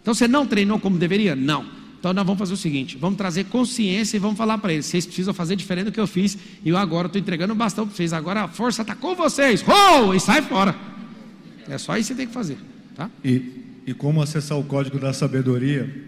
Então 0.02 0.14
você 0.14 0.26
não 0.26 0.48
treinou 0.48 0.80
como 0.80 0.98
deveria? 0.98 1.36
Não. 1.36 1.79
Então 2.00 2.14
nós 2.14 2.26
vamos 2.26 2.40
fazer 2.40 2.54
o 2.54 2.58
seguinte: 2.58 2.98
vamos 2.98 3.18
trazer 3.18 3.46
consciência 3.46 4.18
e 4.18 4.20
vamos 4.20 4.38
falar 4.38 4.58
para 4.58 4.74
eles. 4.74 4.86
Vocês 4.86 5.06
precisam 5.06 5.34
fazer 5.34 5.56
diferente 5.56 5.86
do 5.86 5.92
que 5.92 6.00
eu 6.00 6.08
fiz. 6.08 6.38
E 6.64 6.70
eu 6.70 6.78
agora 6.78 7.08
estou 7.08 7.20
entregando 7.20 7.54
o 7.54 7.56
bastão 7.56 7.86
para 7.86 7.96
vocês. 7.96 8.14
Agora 8.14 8.44
a 8.44 8.48
força 8.48 8.82
está 8.82 8.96
com 8.96 9.16
vocês. 9.16 9.64
Oh! 9.68 10.14
E 10.14 10.20
sai 10.20 10.42
fora. 10.42 10.76
É 11.68 11.78
só 11.78 11.98
isso 11.98 12.08
que 12.10 12.14
você 12.14 12.18
tem 12.18 12.28
que 12.28 12.34
fazer. 12.34 12.58
Tá? 12.96 13.10
E, 13.24 13.82
e 13.86 13.94
como 13.94 14.22
acessar 14.22 14.58
o 14.58 14.64
código 14.64 14.98
da 14.98 15.14
sabedoria 15.14 16.08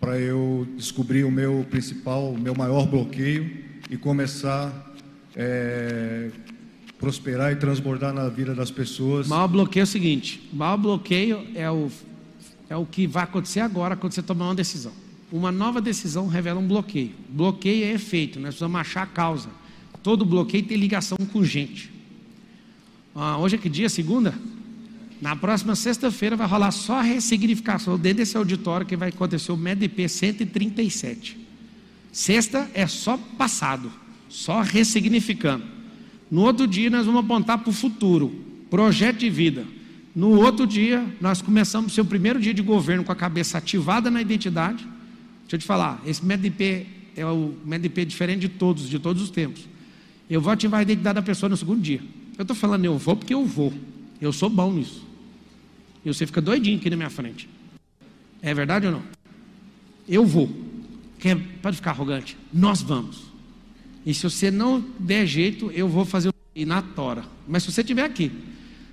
para 0.00 0.18
eu 0.18 0.66
descobrir 0.76 1.24
o 1.24 1.30
meu 1.30 1.66
principal, 1.70 2.30
o 2.32 2.38
meu 2.38 2.54
maior 2.54 2.86
bloqueio 2.86 3.64
e 3.90 3.96
começar 3.96 4.94
é, 5.34 6.30
prosperar 6.98 7.52
e 7.52 7.56
transbordar 7.56 8.12
na 8.12 8.28
vida 8.28 8.54
das 8.54 8.70
pessoas. 8.70 9.26
O 9.26 9.30
maior 9.30 9.48
bloqueio 9.48 9.82
é 9.82 9.84
o 9.84 9.86
seguinte: 9.86 10.48
o 10.52 10.56
maior 10.56 10.76
bloqueio 10.76 11.46
é 11.54 11.70
o, 11.70 11.90
é 12.68 12.76
o 12.76 12.86
que 12.86 13.06
vai 13.06 13.24
acontecer 13.24 13.60
agora 13.60 13.96
quando 13.96 14.12
você 14.12 14.22
tomar 14.22 14.46
uma 14.46 14.54
decisão. 14.54 14.92
Uma 15.36 15.52
nova 15.52 15.82
decisão 15.82 16.28
revela 16.28 16.58
um 16.58 16.66
bloqueio. 16.66 17.12
Bloqueio 17.28 17.84
é 17.84 17.92
efeito, 17.92 18.40
nós 18.40 18.54
precisamos 18.54 18.80
achar 18.80 19.02
a 19.02 19.06
causa. 19.06 19.50
Todo 20.02 20.24
bloqueio 20.24 20.64
tem 20.64 20.78
ligação 20.78 21.18
com 21.30 21.44
gente. 21.44 21.92
Ah, 23.14 23.36
hoje 23.36 23.56
é 23.56 23.58
que 23.58 23.68
dia? 23.68 23.90
Segunda? 23.90 24.34
Na 25.20 25.36
próxima 25.36 25.76
sexta-feira 25.76 26.36
vai 26.36 26.46
rolar 26.46 26.70
só 26.70 27.00
a 27.00 27.02
ressignificação 27.02 27.98
dentro 27.98 28.18
desse 28.18 28.34
auditório 28.34 28.86
que 28.86 28.96
vai 28.96 29.10
acontecer 29.10 29.52
o 29.52 29.58
MEDP 29.58 30.08
137. 30.08 31.36
Sexta 32.10 32.70
é 32.72 32.86
só 32.86 33.18
passado, 33.36 33.92
só 34.30 34.62
ressignificando. 34.62 35.64
No 36.30 36.44
outro 36.44 36.66
dia 36.66 36.88
nós 36.88 37.04
vamos 37.04 37.22
apontar 37.22 37.58
para 37.58 37.68
o 37.68 37.74
futuro, 37.74 38.34
projeto 38.70 39.18
de 39.18 39.28
vida. 39.28 39.66
No 40.14 40.30
outro 40.30 40.66
dia 40.66 41.04
nós 41.20 41.42
começamos 41.42 41.92
o 41.92 41.94
seu 41.94 42.06
primeiro 42.06 42.40
dia 42.40 42.54
de 42.54 42.62
governo 42.62 43.04
com 43.04 43.12
a 43.12 43.16
cabeça 43.16 43.58
ativada 43.58 44.10
na 44.10 44.22
identidade. 44.22 44.95
Deixa 45.46 45.54
eu 45.54 45.58
te 45.60 45.64
falar, 45.64 46.02
esse 46.04 46.24
MEDP 46.24 46.86
é 47.14 47.24
o 47.24 47.54
MEDP 47.64 48.04
diferente 48.04 48.40
de 48.40 48.48
todos, 48.48 48.88
de 48.88 48.98
todos 48.98 49.22
os 49.22 49.30
tempos. 49.30 49.64
Eu 50.28 50.40
vou 50.40 50.52
ativar 50.52 50.80
a 50.80 50.82
identidade 50.82 51.14
da 51.14 51.22
pessoa 51.22 51.48
no 51.48 51.56
segundo 51.56 51.80
dia. 51.80 52.02
Eu 52.36 52.42
estou 52.42 52.56
falando 52.56 52.84
eu 52.84 52.98
vou 52.98 53.16
porque 53.16 53.32
eu 53.32 53.44
vou. 53.44 53.72
Eu 54.20 54.32
sou 54.32 54.50
bom 54.50 54.72
nisso. 54.72 55.06
E 56.04 56.08
você 56.08 56.26
fica 56.26 56.40
doidinho 56.40 56.78
aqui 56.78 56.90
na 56.90 56.96
minha 56.96 57.10
frente. 57.10 57.48
É 58.42 58.52
verdade 58.52 58.86
ou 58.86 58.92
não? 58.92 59.02
Eu 60.08 60.26
vou. 60.26 60.50
Quer, 61.18 61.38
pode 61.62 61.76
ficar 61.76 61.92
arrogante. 61.92 62.36
Nós 62.52 62.82
vamos. 62.82 63.24
E 64.04 64.12
se 64.12 64.24
você 64.24 64.50
não 64.50 64.84
der 64.98 65.26
jeito, 65.26 65.70
eu 65.70 65.88
vou 65.88 66.04
fazer 66.04 66.28
o 66.28 66.34
na 66.64 66.80
tora. 66.80 67.24
Mas 67.46 67.62
se 67.62 67.72
você 67.72 67.82
estiver 67.82 68.04
aqui, 68.04 68.32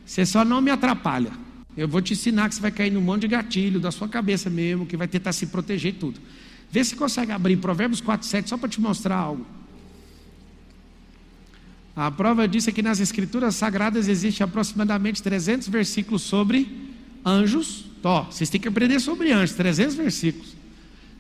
você 0.06 0.26
só 0.26 0.44
não 0.44 0.62
me 0.62 0.70
atrapalha. 0.70 1.32
Eu 1.76 1.88
vou 1.88 2.02
te 2.02 2.14
ensinar 2.14 2.50
que 2.50 2.56
você 2.56 2.62
vai 2.62 2.72
cair 2.72 2.92
num 2.92 3.02
monte 3.02 3.22
de 3.22 3.30
gatilho 3.30 3.80
da 3.80 3.90
sua 3.90 4.08
cabeça 4.08 4.50
mesmo, 4.50 4.86
que 4.86 4.98
vai 4.98 5.08
tentar 5.08 5.32
se 5.34 5.48
proteger 5.48 5.94
e 5.94 5.98
tudo. 5.98 6.20
Vê 6.74 6.84
se 6.84 6.96
consegue 6.96 7.32
abrir 7.32 7.58
Provérbios 7.58 8.02
4, 8.02 8.26
7, 8.26 8.50
só 8.50 8.58
para 8.58 8.68
te 8.68 8.82
mostrar 8.82 9.16
algo. 9.16 9.46
A 11.96 12.10
prova 12.10 12.48
disso 12.48 12.68
é 12.68 12.74
que 12.74 12.82
nas 12.82 13.00
escrituras 13.00 13.54
sagradas 13.54 14.08
existe 14.08 14.42
aproximadamente 14.42 15.22
300 15.22 15.68
versículos 15.70 16.24
sobre 16.24 16.68
anjos. 17.24 17.86
Ó, 18.04 18.24
vocês 18.24 18.50
têm 18.50 18.60
que 18.60 18.68
aprender 18.68 19.00
sobre 19.00 19.32
anjos, 19.32 19.56
300 19.56 19.94
versículos. 19.94 20.56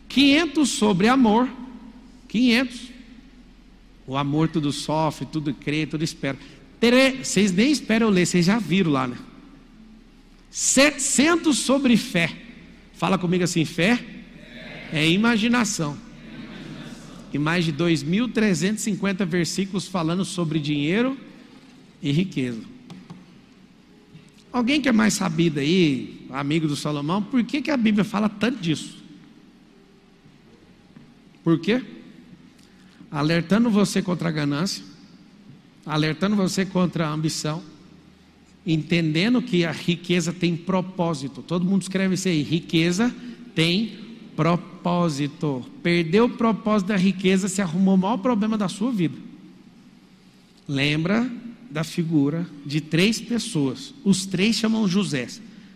500 0.10 0.68
sobre 0.68 1.08
amor. 1.08 1.47
500. 2.30 2.89
O 4.08 4.18
amor 4.18 4.47
tudo 4.47 4.72
sofre, 4.72 5.28
tudo 5.28 5.54
crê, 5.54 5.86
tudo 5.86 6.04
espera. 6.04 6.36
Vocês 7.22 7.51
nem 7.51 7.72
esperam 7.72 8.08
eu 8.08 8.12
ler, 8.12 8.26
vocês 8.26 8.47
já 8.47 8.58
viram 8.58 8.91
lá, 8.91 9.08
né? 9.08 9.18
700 10.49 11.56
sobre 11.56 11.95
fé. 11.95 12.36
Fala 12.95 13.20
comigo 13.20 13.43
assim: 13.43 13.64
fé 13.66 14.12
é 14.94 15.10
imaginação. 15.10 15.98
E 17.34 17.39
mais 17.39 17.66
de 17.66 17.74
2.350 17.74 19.26
versículos 19.26 19.88
falando 19.88 20.24
sobre 20.24 20.60
dinheiro 20.60 21.18
e 22.00 22.12
riqueza. 22.12 22.62
Alguém 24.52 24.80
que 24.80 24.88
é 24.88 24.91
mais 24.91 25.16
sabido 25.16 25.60
aí, 25.60 26.28
amigo 26.30 26.68
do 26.68 26.76
Salomão, 26.76 27.24
por 27.24 27.44
que, 27.44 27.60
que 27.60 27.72
a 27.72 27.78
Bíblia 27.78 28.04
fala 28.04 28.30
tanto 28.30 28.60
disso? 28.60 29.04
Por 31.44 31.60
quê? 31.60 31.84
Alertando 33.10 33.72
você 33.72 34.00
contra 34.00 34.30
a 34.30 34.32
ganância, 34.32 34.84
alertando 35.84 36.36
você 36.36 36.68
contra 36.68 37.08
a 37.08 37.12
ambição, 37.12 37.64
entendendo 38.64 39.41
que 39.41 39.66
a 39.66 39.72
riqueza 39.72 40.32
tem 40.32 40.56
propósito. 40.56 41.41
Todo 41.41 41.66
mundo 41.66 41.82
escreve 41.82 42.14
isso 42.14 42.28
aí: 42.28 42.44
riqueza 42.44 43.14
tem 43.56 44.03
propósito. 44.36 45.65
Perdeu 45.81 46.25
o 46.25 46.29
propósito 46.29 46.88
da 46.89 46.97
riqueza, 46.97 47.47
se 47.47 47.61
arrumou 47.61 47.95
o 47.95 47.97
maior 47.97 48.17
problema 48.17 48.57
da 48.57 48.67
sua 48.67 48.91
vida. 48.91 49.17
Lembra 50.67 51.29
da 51.69 51.84
figura 51.84 52.47
de 52.65 52.79
três 52.79 53.19
pessoas. 53.19 53.93
Os 54.03 54.25
três 54.25 54.55
chamam 54.55 54.88
José. 54.88 55.27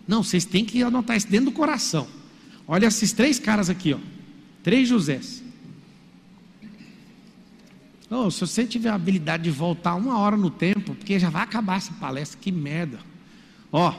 Não, 0.07 0.23
vocês 0.23 0.45
têm 0.45 0.63
que 0.63 0.81
anotar 0.83 1.17
isso 1.17 1.27
dentro 1.27 1.47
do 1.47 1.51
coração. 1.51 2.07
Olha 2.67 2.85
esses 2.87 3.11
três 3.11 3.39
caras 3.39 3.69
aqui, 3.69 3.93
ó. 3.93 3.99
Três 4.63 4.87
Josés. 4.87 5.43
Oh, 8.09 8.31
se 8.31 8.39
você 8.39 8.65
tiver 8.65 8.89
a 8.89 8.95
habilidade 8.95 9.43
de 9.43 9.51
voltar 9.51 9.95
uma 9.95 10.17
hora 10.17 10.37
no 10.37 10.49
tempo, 10.49 10.95
porque 10.95 11.19
já 11.19 11.29
vai 11.29 11.43
acabar 11.43 11.77
essa 11.77 11.91
palestra, 11.93 12.39
que 12.39 12.51
merda. 12.51 12.99
Ó, 13.71 13.93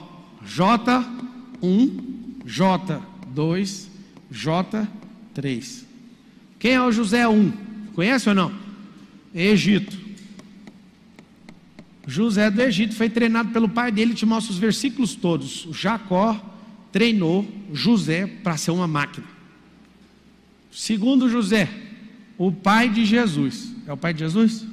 J1, 0.46 1.90
J2, 2.46 3.88
J3. 4.32 5.84
Quem 6.58 6.72
é 6.72 6.82
o 6.82 6.92
José 6.92 7.26
1? 7.26 7.52
Conhece 7.94 8.28
ou 8.28 8.34
não? 8.34 8.52
Egito. 9.34 9.96
José 12.06 12.50
do 12.50 12.62
Egito 12.62 12.94
foi 12.94 13.10
treinado 13.10 13.50
pelo 13.50 13.68
pai 13.68 13.92
dele, 13.92 14.14
te 14.14 14.24
mostra 14.24 14.52
os 14.52 14.58
versículos 14.58 15.14
todos. 15.14 15.68
Jacó 15.72 16.40
treinou 16.90 17.46
José 17.72 18.26
para 18.26 18.56
ser 18.56 18.70
uma 18.70 18.88
máquina. 18.88 19.26
Segundo 20.70 21.28
José, 21.28 21.68
o 22.38 22.50
pai 22.50 22.88
de 22.88 23.04
Jesus. 23.04 23.74
É 23.86 23.92
o 23.92 23.96
pai 23.96 24.14
de 24.14 24.20
Jesus? 24.20 24.64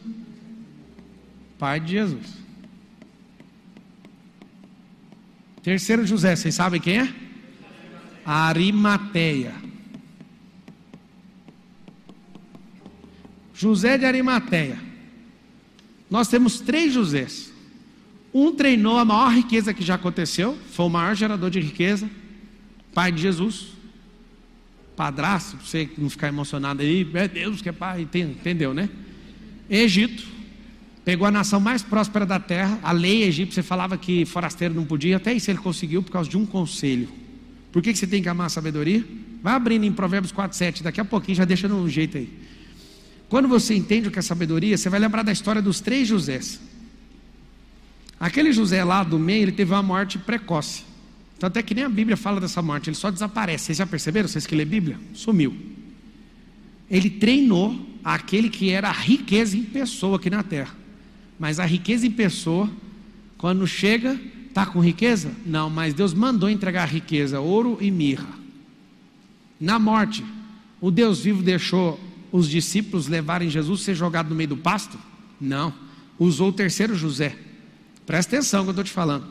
Pai 1.57 1.79
de 1.79 1.91
Jesus. 1.91 2.25
Terceiro 5.61 6.05
José, 6.05 6.35
vocês 6.35 6.53
sabem 6.53 6.79
quem 6.79 6.99
é? 6.99 7.24
Arimateia. 8.25 9.53
José 13.53 13.97
de 13.97 14.05
Arimateia. 14.05 14.79
Nós 16.09 16.27
temos 16.27 16.59
três 16.59 16.93
Josés. 16.93 17.53
Um 18.33 18.53
treinou 18.53 18.97
a 18.97 19.05
maior 19.05 19.31
riqueza 19.31 19.73
que 19.73 19.83
já 19.83 19.95
aconteceu, 19.95 20.57
foi 20.71 20.85
o 20.85 20.89
maior 20.89 21.15
gerador 21.15 21.49
de 21.49 21.61
riqueza, 21.61 22.09
pai 22.93 23.11
de 23.11 23.21
Jesus. 23.21 23.67
Padrasto, 24.95 25.57
para 25.57 25.65
você 25.65 25.89
não 25.97 26.09
ficar 26.09 26.27
emocionado 26.27 26.81
aí, 26.81 27.09
é 27.13 27.27
Deus 27.27 27.61
que 27.61 27.69
é 27.69 27.71
pai, 27.71 28.01
entendeu, 28.01 28.73
né? 28.73 28.89
Egito, 29.69 30.25
pegou 31.03 31.27
a 31.27 31.31
nação 31.31 31.59
mais 31.59 31.81
próspera 31.81 32.25
da 32.25 32.39
terra, 32.39 32.79
a 32.81 32.91
lei 32.91 33.23
egípcia 33.23 33.63
falava 33.63 33.97
que 33.97 34.25
forasteiro 34.25 34.73
não 34.73 34.85
podia, 34.85 35.17
até 35.17 35.33
isso 35.33 35.49
ele 35.49 35.59
conseguiu 35.59 36.01
por 36.01 36.11
causa 36.11 36.29
de 36.29 36.37
um 36.37 36.45
conselho. 36.45 37.24
Por 37.75 37.81
que, 37.81 37.91
que 37.91 37.99
você 37.99 38.07
tem 38.07 38.23
que 38.23 38.29
amar 38.29 38.47
a 38.47 38.49
sabedoria? 38.49 39.03
Vai 39.43 39.53
abrindo 39.53 39.83
em 39.83 39.91
Provérbios 39.91 40.31
4, 40.31 40.55
7, 40.55 40.81
daqui 40.81 41.01
a 41.01 41.03
pouquinho 41.03 41.35
já 41.35 41.43
deixa 41.43 41.67
no 41.67 41.89
jeito 41.89 42.17
aí. 42.17 42.29
Quando 43.27 43.49
você 43.49 43.75
entende 43.75 44.07
o 44.07 44.11
que 44.11 44.17
é 44.17 44.21
sabedoria, 44.21 44.77
você 44.77 44.87
vai 44.87 44.97
lembrar 44.97 45.23
da 45.23 45.31
história 45.33 45.61
dos 45.61 45.81
três 45.81 46.07
Josés. 46.07 46.57
Aquele 48.17 48.53
José 48.53 48.81
lá 48.81 49.03
do 49.03 49.19
meio, 49.19 49.41
ele 49.41 49.51
teve 49.51 49.73
uma 49.73 49.83
morte 49.83 50.17
precoce. 50.17 50.85
Tanto 51.37 51.59
é 51.59 51.61
que 51.61 51.75
nem 51.75 51.83
a 51.83 51.89
Bíblia 51.89 52.15
fala 52.15 52.39
dessa 52.39 52.61
morte, 52.61 52.89
ele 52.89 52.95
só 52.95 53.11
desaparece. 53.11 53.65
Vocês 53.65 53.77
já 53.77 53.85
perceberam? 53.85 54.29
Vocês 54.29 54.47
que 54.47 54.55
lê 54.55 54.63
Bíblia? 54.63 54.97
Sumiu. 55.13 55.53
Ele 56.89 57.09
treinou 57.09 57.77
aquele 58.05 58.49
que 58.49 58.69
era 58.69 58.87
a 58.87 58.93
riqueza 58.93 59.57
em 59.57 59.63
pessoa 59.63 60.15
aqui 60.15 60.29
na 60.29 60.43
terra. 60.43 60.73
Mas 61.37 61.59
a 61.59 61.65
riqueza 61.65 62.07
em 62.07 62.11
pessoa, 62.11 62.69
quando 63.37 63.67
chega, 63.67 64.17
está 64.55 64.65
com 64.65 64.79
riqueza? 64.79 65.29
Não, 65.45 65.69
mas 65.69 65.93
Deus 65.93 66.13
mandou 66.13 66.49
entregar 66.49 66.85
riqueza, 66.85 67.41
ouro 67.41 67.77
e 67.81 67.91
mirra. 67.91 68.25
Na 69.59 69.77
morte, 69.77 70.23
o 70.79 70.89
Deus 70.89 71.19
vivo 71.19 71.43
deixou 71.43 71.99
os 72.31 72.49
discípulos 72.49 73.07
levarem 73.07 73.49
Jesus 73.49 73.81
ser 73.81 73.95
jogado 73.95 74.29
no 74.29 74.35
meio 74.35 74.47
do 74.47 74.57
pasto? 74.57 74.97
Não. 75.41 75.73
Usou 76.17 76.49
o 76.49 76.53
terceiro 76.53 76.95
José. 76.95 77.35
Presta 78.05 78.37
atenção 78.37 78.63
que 78.63 78.69
eu 78.69 78.71
estou 78.71 78.85
te 78.85 78.91
falando. 78.91 79.25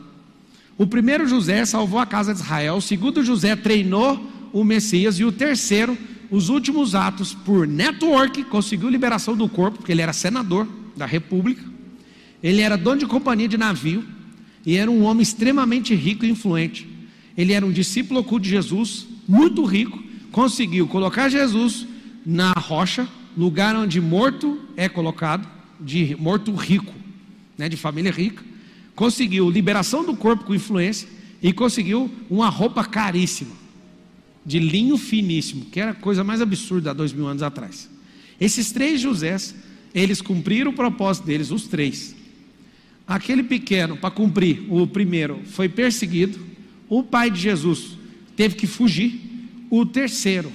O 0.77 0.85
primeiro 0.85 1.27
José 1.27 1.65
salvou 1.65 1.97
a 1.97 2.05
casa 2.05 2.31
de 2.31 2.41
Israel, 2.41 2.75
o 2.75 2.81
segundo 2.81 3.23
José 3.23 3.55
treinou 3.55 4.31
o 4.53 4.63
Messias, 4.63 5.19
e 5.19 5.25
o 5.25 5.31
terceiro, 5.31 5.97
os 6.29 6.49
últimos 6.49 6.93
atos, 6.93 7.33
por 7.33 7.67
network, 7.67 8.43
conseguiu 8.43 8.89
liberação 8.89 9.35
do 9.35 9.49
corpo, 9.49 9.79
porque 9.79 9.91
ele 9.91 10.03
era 10.03 10.13
senador 10.13 10.67
da 10.95 11.07
República, 11.07 11.63
ele 12.43 12.61
era 12.61 12.77
dono 12.77 12.99
de 12.99 13.07
companhia 13.07 13.47
de 13.47 13.57
navio, 13.57 14.13
e 14.65 14.75
era 14.77 14.89
um 14.89 15.03
homem 15.03 15.21
extremamente 15.21 15.93
rico 15.93 16.25
e 16.25 16.29
influente. 16.29 16.87
Ele 17.37 17.53
era 17.53 17.65
um 17.65 17.71
discípulo 17.71 18.21
oculto 18.21 18.43
de 18.43 18.49
Jesus, 18.49 19.05
muito 19.27 19.63
rico, 19.63 20.01
conseguiu 20.31 20.87
colocar 20.87 21.29
Jesus 21.29 21.85
na 22.25 22.51
rocha, 22.53 23.07
lugar 23.37 23.75
onde 23.75 24.01
morto 24.01 24.59
é 24.75 24.89
colocado, 24.89 25.47
de 25.79 26.15
morto 26.19 26.53
rico, 26.53 26.93
né, 27.57 27.69
de 27.69 27.77
família 27.77 28.11
rica, 28.11 28.43
conseguiu 28.95 29.49
liberação 29.49 30.03
do 30.03 30.15
corpo 30.15 30.45
com 30.45 30.55
influência 30.55 31.07
e 31.43 31.51
conseguiu 31.51 32.09
uma 32.29 32.49
roupa 32.49 32.83
caríssima, 32.83 33.51
de 34.45 34.57
linho 34.57 34.97
finíssimo, 34.97 35.65
que 35.65 35.79
era 35.79 35.91
a 35.91 35.95
coisa 35.95 36.23
mais 36.23 36.41
absurda 36.41 36.91
há 36.91 36.93
dois 36.93 37.11
mil 37.11 37.27
anos 37.27 37.43
atrás. 37.43 37.89
Esses 38.39 38.71
três 38.71 39.01
Josés, 39.01 39.53
eles 39.93 40.21
cumpriram 40.21 40.71
o 40.71 40.75
propósito 40.75 41.25
deles, 41.25 41.51
os 41.51 41.67
três. 41.67 42.14
Aquele 43.07 43.43
pequeno, 43.43 43.95
para 43.95 44.09
cumprir, 44.09 44.65
o 44.69 44.87
primeiro 44.87 45.39
foi 45.45 45.69
perseguido, 45.69 46.39
o 46.89 47.03
pai 47.03 47.29
de 47.29 47.39
Jesus 47.39 47.97
teve 48.35 48.55
que 48.55 48.65
fugir, 48.65 49.21
o 49.69 49.85
terceiro, 49.85 50.51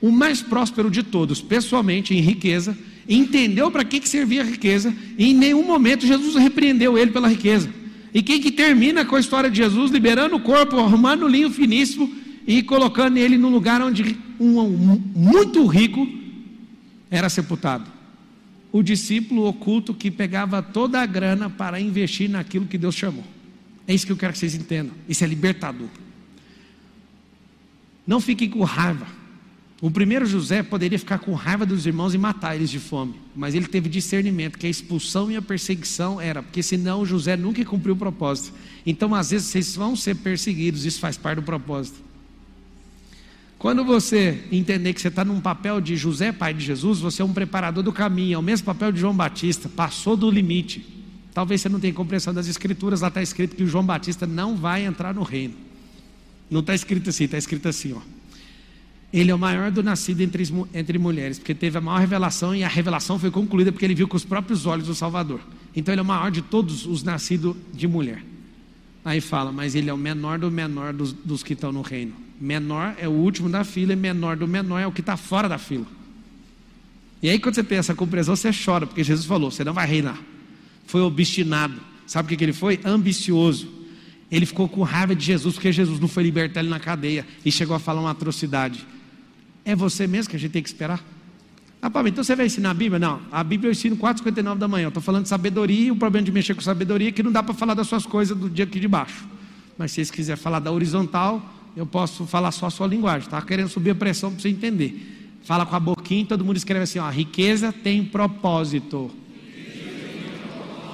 o 0.00 0.10
mais 0.10 0.42
próspero 0.42 0.90
de 0.90 1.02
todos, 1.02 1.40
pessoalmente, 1.40 2.14
em 2.14 2.20
riqueza, 2.20 2.76
entendeu 3.08 3.70
para 3.70 3.84
que, 3.84 4.00
que 4.00 4.08
servia 4.08 4.42
a 4.42 4.44
riqueza, 4.44 4.94
e 5.18 5.30
em 5.30 5.34
nenhum 5.34 5.66
momento 5.66 6.06
Jesus 6.06 6.34
repreendeu 6.34 6.98
ele 6.98 7.10
pela 7.10 7.28
riqueza. 7.28 7.70
E 8.12 8.22
quem 8.22 8.40
que 8.40 8.52
termina 8.52 9.04
com 9.04 9.16
a 9.16 9.20
história 9.20 9.50
de 9.50 9.56
Jesus, 9.56 9.90
liberando 9.90 10.36
o 10.36 10.40
corpo, 10.40 10.78
arrumando 10.78 11.24
o 11.24 11.28
linho 11.28 11.50
finíssimo 11.50 12.10
e 12.46 12.62
colocando 12.62 13.16
ele 13.16 13.36
no 13.38 13.48
lugar 13.48 13.82
onde 13.82 14.16
um, 14.38 14.60
um 14.60 15.02
muito 15.16 15.66
rico 15.66 16.06
era 17.10 17.28
sepultado? 17.28 17.93
O 18.74 18.82
discípulo 18.82 19.46
oculto 19.46 19.94
que 19.94 20.10
pegava 20.10 20.60
toda 20.60 21.00
a 21.00 21.06
grana 21.06 21.48
para 21.48 21.78
investir 21.78 22.28
naquilo 22.28 22.66
que 22.66 22.76
Deus 22.76 22.96
chamou. 22.96 23.22
É 23.86 23.94
isso 23.94 24.04
que 24.04 24.10
eu 24.10 24.16
quero 24.16 24.32
que 24.32 24.38
vocês 24.40 24.56
entendam. 24.56 24.92
Isso 25.08 25.22
é 25.22 25.28
libertador. 25.28 25.86
Não 28.04 28.20
fiquem 28.20 28.50
com 28.50 28.64
raiva. 28.64 29.06
O 29.80 29.92
primeiro 29.92 30.26
José 30.26 30.60
poderia 30.60 30.98
ficar 30.98 31.20
com 31.20 31.34
raiva 31.34 31.64
dos 31.64 31.86
irmãos 31.86 32.14
e 32.14 32.18
matar 32.18 32.56
eles 32.56 32.68
de 32.68 32.80
fome, 32.80 33.14
mas 33.36 33.54
ele 33.54 33.68
teve 33.68 33.88
discernimento 33.88 34.58
que 34.58 34.66
a 34.66 34.70
expulsão 34.70 35.30
e 35.30 35.36
a 35.36 35.42
perseguição 35.42 36.20
era, 36.20 36.42
porque 36.42 36.60
senão 36.60 37.06
José 37.06 37.36
nunca 37.36 37.64
cumpriu 37.64 37.94
o 37.94 37.96
propósito. 37.96 38.58
Então, 38.84 39.14
às 39.14 39.30
vezes, 39.30 39.46
vocês 39.46 39.76
vão 39.76 39.94
ser 39.94 40.16
perseguidos, 40.16 40.84
isso 40.84 40.98
faz 40.98 41.16
parte 41.16 41.36
do 41.36 41.44
propósito. 41.44 42.02
Quando 43.58 43.84
você 43.84 44.44
entender 44.52 44.92
que 44.92 45.00
você 45.00 45.08
está 45.08 45.24
num 45.24 45.40
papel 45.40 45.80
de 45.80 45.96
José, 45.96 46.32
pai 46.32 46.52
de 46.52 46.64
Jesus, 46.64 47.00
você 47.00 47.22
é 47.22 47.24
um 47.24 47.32
preparador 47.32 47.82
do 47.82 47.92
caminho, 47.92 48.34
é 48.34 48.38
o 48.38 48.42
mesmo 48.42 48.66
papel 48.66 48.92
de 48.92 49.00
João 49.00 49.14
Batista, 49.14 49.68
passou 49.68 50.16
do 50.16 50.30
limite. 50.30 50.86
Talvez 51.32 51.60
você 51.60 51.68
não 51.68 51.80
tenha 51.80 51.92
compreensão 51.92 52.34
das 52.34 52.46
escrituras, 52.46 53.00
lá 53.00 53.08
está 53.08 53.22
escrito 53.22 53.56
que 53.56 53.62
o 53.62 53.66
João 53.66 53.84
Batista 53.84 54.26
não 54.26 54.56
vai 54.56 54.84
entrar 54.84 55.14
no 55.14 55.22
reino. 55.22 55.54
Não 56.50 56.60
está 56.60 56.74
escrito 56.74 57.10
assim, 57.10 57.24
está 57.24 57.38
escrito 57.38 57.68
assim, 57.68 57.92
ó. 57.94 58.00
Ele 59.12 59.30
é 59.30 59.34
o 59.34 59.38
maior 59.38 59.70
do 59.70 59.82
nascido 59.82 60.20
entre, 60.22 60.44
entre 60.74 60.98
mulheres, 60.98 61.38
porque 61.38 61.54
teve 61.54 61.78
a 61.78 61.80
maior 61.80 62.00
revelação 62.00 62.54
e 62.54 62.64
a 62.64 62.68
revelação 62.68 63.18
foi 63.18 63.30
concluída 63.30 63.70
porque 63.70 63.84
ele 63.84 63.94
viu 63.94 64.08
com 64.08 64.16
os 64.16 64.24
próprios 64.24 64.66
olhos 64.66 64.88
o 64.88 64.94
Salvador. 64.94 65.40
Então 65.74 65.94
ele 65.94 66.00
é 66.00 66.02
o 66.02 66.06
maior 66.06 66.30
de 66.30 66.42
todos 66.42 66.84
os 66.84 67.04
nascidos 67.04 67.56
de 67.72 67.86
mulher. 67.86 68.24
Aí 69.04 69.20
fala, 69.20 69.52
mas 69.52 69.74
ele 69.74 69.88
é 69.88 69.92
o 69.92 69.98
menor 69.98 70.38
do 70.38 70.50
menor 70.50 70.92
dos, 70.92 71.12
dos 71.12 71.44
que 71.44 71.52
estão 71.52 71.70
no 71.70 71.80
reino. 71.80 72.23
Menor 72.44 72.94
é 72.98 73.08
o 73.08 73.10
último 73.10 73.48
da 73.48 73.64
fila 73.64 73.94
e 73.94 73.96
menor 73.96 74.36
do 74.36 74.46
menor 74.46 74.78
é 74.78 74.86
o 74.86 74.92
que 74.92 75.00
está 75.00 75.16
fora 75.16 75.48
da 75.48 75.56
fila. 75.56 75.86
E 77.22 77.30
aí 77.30 77.38
quando 77.38 77.54
você 77.54 77.64
tem 77.64 77.78
essa 77.78 77.94
compreensão, 77.94 78.36
você 78.36 78.50
chora, 78.52 78.86
porque 78.86 79.02
Jesus 79.02 79.24
falou, 79.24 79.50
você 79.50 79.64
não 79.64 79.72
vai 79.72 79.86
reinar. 79.86 80.18
Foi 80.86 81.00
obstinado. 81.00 81.80
Sabe 82.06 82.26
o 82.26 82.28
que, 82.28 82.36
que 82.36 82.44
ele 82.44 82.52
foi? 82.52 82.78
Ambicioso. 82.84 83.66
Ele 84.30 84.44
ficou 84.44 84.68
com 84.68 84.82
raiva 84.82 85.16
de 85.16 85.24
Jesus, 85.24 85.54
porque 85.54 85.72
Jesus 85.72 85.98
não 85.98 86.06
foi 86.06 86.22
libertar 86.22 86.60
ele 86.60 86.68
na 86.68 86.78
cadeia 86.78 87.26
e 87.42 87.50
chegou 87.50 87.74
a 87.74 87.78
falar 87.78 88.02
uma 88.02 88.10
atrocidade. 88.10 88.86
É 89.64 89.74
você 89.74 90.06
mesmo 90.06 90.28
que 90.28 90.36
a 90.36 90.38
gente 90.38 90.52
tem 90.52 90.62
que 90.62 90.68
esperar? 90.68 91.02
Ah, 91.80 91.88
Pablo, 91.88 92.10
então 92.10 92.22
você 92.22 92.36
vai 92.36 92.44
ensinar 92.44 92.72
a 92.72 92.74
Bíblia? 92.74 92.98
Não, 92.98 93.22
a 93.32 93.42
Bíblia 93.42 93.68
eu 93.68 93.72
ensino 93.72 93.96
4h59 93.96 94.58
da 94.58 94.68
manhã. 94.68 94.84
Eu 94.84 94.88
estou 94.88 95.02
falando 95.02 95.22
de 95.22 95.30
sabedoria 95.30 95.86
e 95.86 95.90
o 95.90 95.96
problema 95.96 96.26
de 96.26 96.30
mexer 96.32 96.54
com 96.54 96.60
sabedoria 96.60 97.08
é 97.08 97.12
que 97.12 97.22
não 97.22 97.32
dá 97.32 97.42
para 97.42 97.54
falar 97.54 97.72
das 97.72 97.86
suas 97.86 98.04
coisas 98.04 98.36
do 98.36 98.50
dia 98.50 98.66
aqui 98.66 98.78
de 98.78 98.88
baixo. 98.88 99.26
Mas 99.78 99.92
se 99.92 99.94
vocês 99.94 100.10
quiserem 100.10 100.42
falar 100.42 100.58
da 100.58 100.70
horizontal, 100.70 101.63
eu 101.76 101.86
posso 101.86 102.26
falar 102.26 102.52
só 102.52 102.66
a 102.66 102.70
sua 102.70 102.86
linguagem. 102.86 103.26
Está 103.26 103.40
querendo 103.42 103.68
subir 103.68 103.90
a 103.90 103.94
pressão 103.94 104.30
para 104.30 104.40
você 104.40 104.48
entender. 104.48 105.30
Fala 105.44 105.66
com 105.66 105.76
a 105.76 105.80
boquinha 105.80 106.24
todo 106.24 106.44
mundo 106.44 106.56
escreve 106.56 106.84
assim: 106.84 106.98
ó, 106.98 107.08
riqueza 107.10 107.72
tem 107.72 108.04
propósito. 108.04 109.10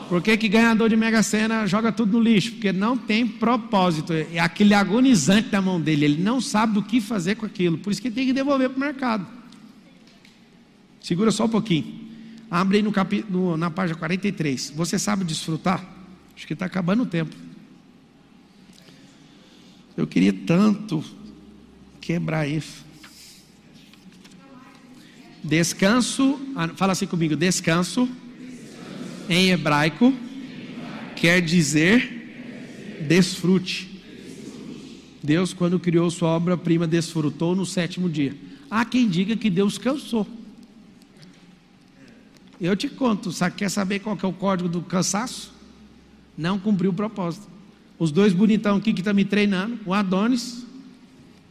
Por 0.08 0.20
que, 0.20 0.36
que 0.36 0.48
ganhador 0.48 0.88
de 0.88 0.96
Mega 0.96 1.22
Sena 1.22 1.68
joga 1.68 1.92
tudo 1.92 2.14
no 2.14 2.20
lixo? 2.20 2.50
Porque 2.52 2.72
não 2.72 2.96
tem 2.96 3.24
propósito. 3.24 4.12
É 4.12 4.40
aquele 4.40 4.74
agonizante 4.74 5.50
da 5.50 5.62
mão 5.62 5.80
dele. 5.80 6.04
Ele 6.04 6.22
não 6.22 6.40
sabe 6.40 6.80
o 6.80 6.82
que 6.82 7.00
fazer 7.00 7.36
com 7.36 7.46
aquilo. 7.46 7.78
Por 7.78 7.92
isso 7.92 8.02
que 8.02 8.08
ele 8.08 8.14
tem 8.16 8.26
que 8.26 8.32
devolver 8.32 8.70
para 8.70 8.76
o 8.76 8.80
mercado. 8.80 9.26
Segura 11.00 11.30
só 11.30 11.44
um 11.44 11.48
pouquinho. 11.48 12.10
Abre 12.50 12.78
aí 12.78 12.82
no 12.82 12.90
capi, 12.90 13.24
no, 13.30 13.56
na 13.56 13.70
página 13.70 13.96
43. 13.96 14.72
Você 14.74 14.98
sabe 14.98 15.24
desfrutar? 15.24 15.80
Acho 16.34 16.44
que 16.44 16.54
está 16.54 16.66
acabando 16.66 17.04
o 17.04 17.06
tempo. 17.06 17.36
Eu 19.96 20.06
queria 20.06 20.32
tanto 20.32 21.04
quebrar 22.00 22.46
isso. 22.46 22.84
Descanso, 25.42 26.38
ah, 26.54 26.68
fala 26.68 26.92
assim 26.92 27.06
comigo: 27.06 27.36
descanso 27.36 28.08
em 29.28 29.50
hebraico 29.50 30.12
quer 31.16 31.40
dizer 31.40 32.18
desfrute. 33.06 33.88
Deus, 35.22 35.52
quando 35.52 35.78
criou 35.78 36.10
sua 36.10 36.30
obra-prima, 36.30 36.86
desfrutou 36.86 37.54
no 37.54 37.66
sétimo 37.66 38.08
dia. 38.08 38.34
Há 38.70 38.84
quem 38.84 39.08
diga 39.08 39.36
que 39.36 39.50
Deus 39.50 39.76
cansou. 39.76 40.26
Eu 42.60 42.76
te 42.76 42.88
conto, 42.88 43.32
sabe, 43.32 43.56
quer 43.56 43.70
saber 43.70 44.00
qual 44.00 44.16
que 44.16 44.24
é 44.24 44.28
o 44.28 44.32
código 44.32 44.68
do 44.68 44.82
cansaço? 44.82 45.52
Não 46.36 46.58
cumpriu 46.58 46.90
o 46.90 46.94
propósito. 46.94 47.48
Os 48.00 48.10
dois 48.10 48.32
bonitão 48.32 48.78
aqui 48.78 48.94
que 48.94 49.02
estão 49.02 49.12
tá 49.12 49.14
me 49.14 49.26
treinando, 49.26 49.78
o 49.84 49.92
Adonis 49.92 50.64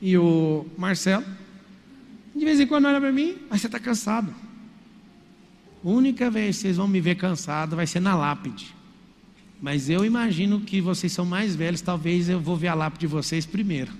e 0.01 0.17
o 0.17 0.65
Marcelo, 0.75 1.23
de 2.35 2.43
vez 2.43 2.59
em 2.59 2.65
quando 2.65 2.85
olha 2.85 2.99
para 2.99 3.11
mim, 3.11 3.35
mas 3.47 3.61
você 3.61 3.67
está 3.67 3.79
cansado. 3.79 4.33
Única 5.83 6.31
vez 6.31 6.55
que 6.55 6.63
vocês 6.63 6.77
vão 6.77 6.87
me 6.87 6.99
ver 6.99 7.13
cansado 7.15 7.75
vai 7.75 7.85
ser 7.85 7.99
na 7.99 8.15
lápide. 8.15 8.73
Mas 9.61 9.91
eu 9.91 10.03
imagino 10.03 10.59
que 10.59 10.81
vocês 10.81 11.11
são 11.11 11.23
mais 11.23 11.55
velhos, 11.55 11.81
talvez 11.81 12.27
eu 12.27 12.39
vou 12.39 12.57
ver 12.57 12.69
a 12.69 12.73
lápide 12.73 13.01
de 13.01 13.07
vocês 13.07 13.45
primeiro. 13.45 13.91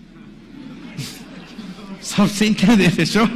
Só 2.02 2.16
para 2.16 2.28
você 2.30 2.46
entender, 2.46 2.90
fechou? 2.90 3.28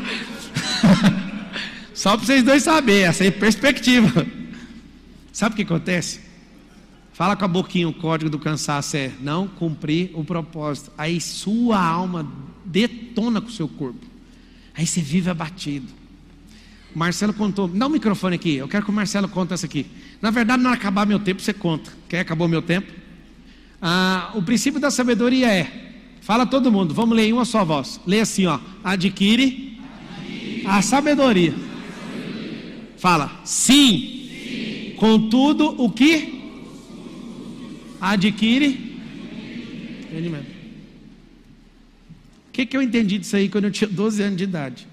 Só 1.94 2.18
para 2.18 2.26
vocês 2.26 2.42
dois 2.42 2.64
saberem, 2.64 3.04
essa 3.04 3.24
é 3.24 3.28
a 3.28 3.32
perspectiva. 3.32 4.26
Sabe 5.32 5.54
o 5.54 5.56
que 5.56 5.62
acontece? 5.62 6.33
Fala 7.14 7.36
com 7.36 7.46
a 7.46 7.48
boquinha, 7.48 7.88
o 7.88 7.94
código 7.94 8.30
do 8.30 8.40
cansaço 8.40 8.98
é 8.98 9.12
não 9.22 9.48
cumprir 9.48 10.10
o 10.16 10.24
propósito. 10.24 10.92
Aí 10.98 11.22
sua 11.22 11.80
alma 11.80 12.28
detona 12.66 13.40
com 13.40 13.48
o 13.48 13.52
seu 13.52 13.68
corpo. 13.68 14.04
Aí 14.76 14.86
você 14.86 15.00
vive 15.00 15.30
abatido. 15.30 15.88
Marcelo 16.96 17.34
contou, 17.34 17.68
dá 17.68 17.86
o 17.86 17.90
um 17.90 17.92
microfone 17.92 18.36
aqui, 18.36 18.56
eu 18.56 18.68
quero 18.68 18.86
que 18.86 18.92
o 18.92 18.94
Marcelo 18.94 19.28
conte 19.28 19.54
essa 19.54 19.66
aqui. 19.66 19.86
Na 20.22 20.32
verdade, 20.32 20.62
não 20.62 20.72
acabar 20.72 21.06
meu 21.06 21.20
tempo, 21.20 21.42
você 21.42 21.54
conta. 21.54 21.92
Quer 22.10 22.20
acabou 22.20 22.48
meu 22.48 22.62
tempo? 22.62 22.92
Ah, 23.82 24.32
o 24.34 24.42
princípio 24.42 24.80
da 24.80 24.90
sabedoria 24.90 25.52
é, 25.52 25.92
fala 26.22 26.46
todo 26.46 26.72
mundo, 26.72 26.94
vamos 26.94 27.16
ler 27.16 27.28
em 27.28 27.34
uma 27.34 27.46
só 27.46 27.64
voz. 27.66 28.00
Lê 28.06 28.22
assim, 28.22 28.46
ó, 28.46 28.60
adquire, 28.84 29.80
adquire. 30.18 30.64
a 30.66 30.82
sabedoria. 30.82 31.54
Fala, 32.98 33.42
sim. 33.44 33.74
sim. 33.74 34.96
Contudo, 34.98 35.76
o 35.78 35.92
que? 35.92 36.43
Adquire 38.06 39.00
entendimento. 40.12 40.52
O 42.50 42.52
que, 42.52 42.66
que 42.66 42.76
eu 42.76 42.82
entendi 42.82 43.18
disso 43.18 43.34
aí 43.38 43.48
quando 43.48 43.64
eu 43.64 43.72
tinha 43.72 43.88
12 43.90 44.22
anos 44.22 44.38
de 44.38 44.44
idade? 44.44 44.88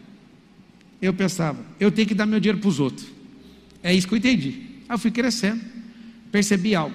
eu 1.02 1.14
pensava, 1.14 1.64
eu 1.80 1.90
tenho 1.90 2.06
que 2.06 2.14
dar 2.14 2.26
meu 2.26 2.38
dinheiro 2.38 2.58
para 2.58 2.68
os 2.68 2.78
outros. 2.78 3.06
É 3.82 3.92
isso 3.92 4.06
que 4.06 4.12
eu 4.12 4.18
entendi. 4.18 4.50
Aí 4.86 4.94
eu 4.94 4.98
fui 4.98 5.10
crescendo, 5.10 5.60
percebi 6.30 6.74
algo. 6.74 6.94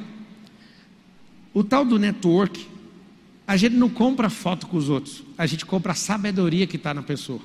O 1.54 1.64
tal 1.64 1.84
do 1.84 1.98
network, 1.98 2.66
a 3.48 3.58
gente 3.58 3.76
não 3.76 3.90
compra 3.90 4.30
foto 4.30 4.68
com 4.68 4.78
os 4.78 4.90
outros, 4.90 5.24
a 5.38 5.48
gente 5.48 5.66
compra 5.66 5.94
a 5.94 5.96
sabedoria 5.96 6.68
que 6.68 6.76
está 6.76 6.94
na 6.94 7.02
pessoa. 7.02 7.42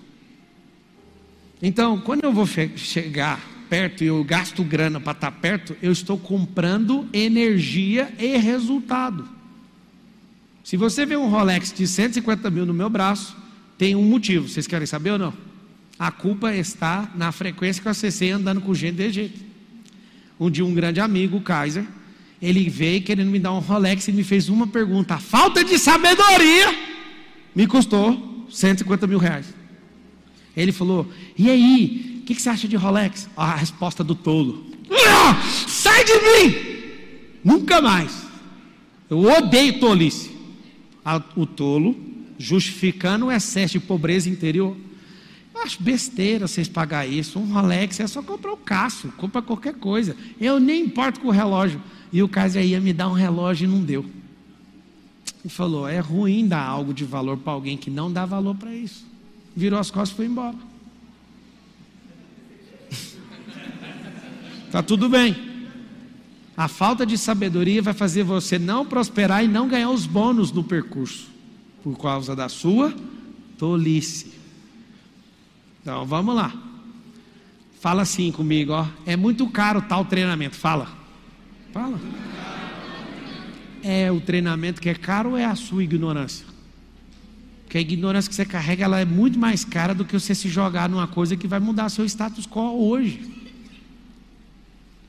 Então, 1.62 1.98
quando 1.98 2.24
eu 2.24 2.32
vou 2.32 2.46
chegar 2.46 3.40
perto 3.70 4.02
e 4.02 4.08
eu 4.08 4.22
gasto 4.24 4.64
grana 4.64 5.00
para 5.00 5.12
estar 5.12 5.30
tá 5.30 5.38
perto, 5.38 5.76
eu 5.80 5.92
estou 5.92 6.18
comprando 6.18 7.08
energia 7.12 8.12
e 8.18 8.36
resultado. 8.36 9.26
Se 10.64 10.76
você 10.76 11.06
vê 11.06 11.16
um 11.16 11.28
Rolex 11.28 11.72
de 11.72 11.86
150 11.86 12.50
mil 12.50 12.66
no 12.66 12.74
meu 12.74 12.90
braço, 12.90 13.36
tem 13.78 13.94
um 13.94 14.02
motivo. 14.02 14.48
Vocês 14.48 14.66
querem 14.66 14.86
saber 14.86 15.12
ou 15.12 15.18
não? 15.18 15.32
A 15.96 16.10
culpa 16.10 16.54
está 16.54 17.10
na 17.14 17.30
frequência 17.30 17.80
que 17.80 17.86
eu 17.86 17.92
acessei 17.92 18.30
andando 18.30 18.60
com 18.60 18.74
gente 18.74 18.96
de 18.96 19.10
jeito. 19.10 19.40
Um 20.38 20.50
dia 20.50 20.64
um 20.64 20.74
grande 20.74 21.00
amigo, 21.00 21.36
o 21.36 21.40
Kaiser, 21.40 21.84
ele 22.42 22.68
veio 22.68 23.02
querendo 23.02 23.30
me 23.30 23.38
dar 23.38 23.52
um 23.52 23.58
Rolex 23.58 24.08
e 24.08 24.12
me 24.12 24.24
fez 24.24 24.48
uma 24.48 24.66
pergunta. 24.66 25.14
A 25.14 25.18
falta 25.18 25.62
de 25.62 25.78
sabedoria 25.78 26.74
me 27.54 27.66
custou 27.66 28.46
150 28.50 29.06
mil 29.06 29.18
reais. 29.18 29.46
Ele 30.56 30.72
falou: 30.72 31.10
E 31.36 31.50
aí, 31.50 32.09
que, 32.30 32.36
que, 32.36 32.42
você 32.42 32.48
acha 32.48 32.68
de 32.68 32.76
Rolex? 32.76 33.28
A 33.36 33.56
resposta 33.56 34.04
do 34.04 34.14
tolo: 34.14 34.64
ah, 35.08 35.42
Sai 35.66 36.04
de 36.04 36.12
mim! 36.12 36.56
Nunca 37.42 37.82
mais. 37.82 38.24
Eu 39.08 39.20
odeio 39.22 39.80
tolice. 39.80 40.30
O 41.34 41.44
tolo 41.44 41.96
justificando 42.38 43.26
o 43.26 43.32
excesso 43.32 43.72
de 43.72 43.80
pobreza 43.80 44.30
interior. 44.30 44.76
Eu 45.52 45.62
acho 45.62 45.82
besteira 45.82 46.46
vocês 46.46 46.68
pagar 46.68 47.04
isso. 47.04 47.38
Um 47.38 47.52
Rolex 47.52 47.98
é 47.98 48.06
só 48.06 48.22
comprar 48.22 48.52
o 48.52 48.54
um 48.54 48.58
Cássio, 48.58 49.12
compra 49.16 49.42
qualquer 49.42 49.74
coisa. 49.74 50.16
Eu 50.40 50.60
nem 50.60 50.84
importo 50.84 51.18
com 51.18 51.28
o 51.28 51.32
relógio. 51.32 51.82
E 52.12 52.22
o 52.22 52.28
Cássio 52.28 52.62
ia 52.62 52.80
me 52.80 52.92
dar 52.92 53.08
um 53.08 53.12
relógio 53.12 53.64
e 53.64 53.68
não 53.68 53.82
deu. 53.82 54.06
E 55.44 55.48
falou: 55.48 55.88
é 55.88 55.98
ruim 55.98 56.46
dar 56.46 56.62
algo 56.62 56.94
de 56.94 57.04
valor 57.04 57.38
para 57.38 57.52
alguém 57.52 57.76
que 57.76 57.90
não 57.90 58.12
dá 58.12 58.24
valor 58.24 58.54
para 58.54 58.72
isso. 58.72 59.04
Virou 59.56 59.80
as 59.80 59.90
costas 59.90 60.12
e 60.12 60.16
foi 60.16 60.26
embora. 60.26 60.69
Tá 64.70 64.82
tudo 64.82 65.08
bem. 65.08 65.36
A 66.56 66.68
falta 66.68 67.06
de 67.06 67.16
sabedoria 67.16 67.80
vai 67.80 67.94
fazer 67.94 68.22
você 68.22 68.58
não 68.58 68.84
prosperar 68.84 69.44
e 69.44 69.48
não 69.48 69.68
ganhar 69.68 69.90
os 69.90 70.06
bônus 70.06 70.52
no 70.52 70.62
percurso, 70.62 71.28
por 71.82 71.98
causa 71.98 72.36
da 72.36 72.48
sua 72.48 72.94
tolice. 73.56 74.32
Então 75.80 76.04
vamos 76.04 76.34
lá. 76.34 76.52
Fala 77.80 78.02
assim 78.02 78.30
comigo, 78.30 78.72
ó. 78.72 78.86
É 79.06 79.16
muito 79.16 79.48
caro 79.48 79.80
tal 79.80 80.04
treinamento. 80.04 80.54
Fala. 80.54 80.88
Fala. 81.72 81.98
É 83.82 84.12
o 84.12 84.20
treinamento 84.20 84.80
que 84.80 84.88
é 84.90 84.94
caro 84.94 85.30
ou 85.30 85.36
é 85.38 85.46
a 85.46 85.54
sua 85.54 85.82
ignorância? 85.82 86.44
Porque 87.64 87.78
a 87.78 87.80
ignorância 87.80 88.28
que 88.28 88.34
você 88.34 88.44
carrega 88.44 88.84
ela 88.84 89.00
é 89.00 89.04
muito 89.06 89.38
mais 89.38 89.64
cara 89.64 89.94
do 89.94 90.04
que 90.04 90.12
você 90.12 90.34
se 90.34 90.48
jogar 90.48 90.90
numa 90.90 91.06
coisa 91.06 91.36
que 91.36 91.48
vai 91.48 91.58
mudar 91.58 91.88
seu 91.88 92.04
status 92.04 92.46
quo 92.46 92.86
hoje. 92.86 93.39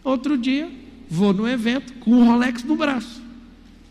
Outro 0.04 0.38
dia, 0.38 0.70
vou 1.10 1.34
no 1.34 1.47
evento 1.47 1.93
com 1.95 2.12
um 2.12 2.26
Rolex 2.26 2.64
no 2.64 2.76
braço. 2.76 3.22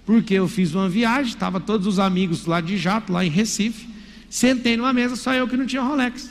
Porque 0.04 0.34
eu 0.34 0.48
fiz 0.48 0.74
uma 0.74 0.88
viagem, 0.88 1.32
estava 1.32 1.60
todos 1.60 1.86
os 1.86 1.98
amigos 1.98 2.46
lá 2.46 2.60
de 2.60 2.76
jato, 2.76 3.12
lá 3.12 3.24
em 3.24 3.30
Recife. 3.30 3.88
Sentei 4.28 4.76
numa 4.76 4.92
mesa, 4.92 5.16
só 5.16 5.34
eu 5.34 5.46
que 5.46 5.56
não 5.56 5.66
tinha 5.66 5.82
Rolex. 5.82 6.30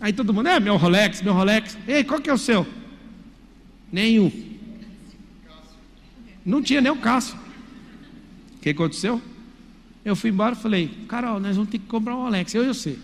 Aí 0.00 0.12
todo 0.12 0.34
mundo, 0.34 0.48
é 0.48 0.58
meu 0.58 0.76
Rolex, 0.76 1.22
meu 1.22 1.32
Rolex. 1.32 1.78
Ei, 1.86 2.04
qual 2.04 2.20
que 2.20 2.28
é 2.28 2.32
o 2.32 2.38
seu? 2.38 2.66
Nenhum. 3.92 4.30
Não 6.44 6.62
tinha 6.62 6.80
nem 6.80 6.90
o 6.90 6.96
Cássio. 6.96 7.36
O 8.56 8.60
que 8.60 8.70
aconteceu? 8.70 9.20
Eu 10.04 10.14
fui 10.14 10.30
embora 10.30 10.54
e 10.54 10.58
falei, 10.58 10.88
Carol, 11.08 11.40
nós 11.40 11.56
vamos 11.56 11.70
ter 11.70 11.78
que 11.78 11.86
comprar 11.86 12.16
um 12.16 12.22
Rolex. 12.22 12.54
Eu 12.54 12.64
e 12.64 12.68
você. 12.68 12.98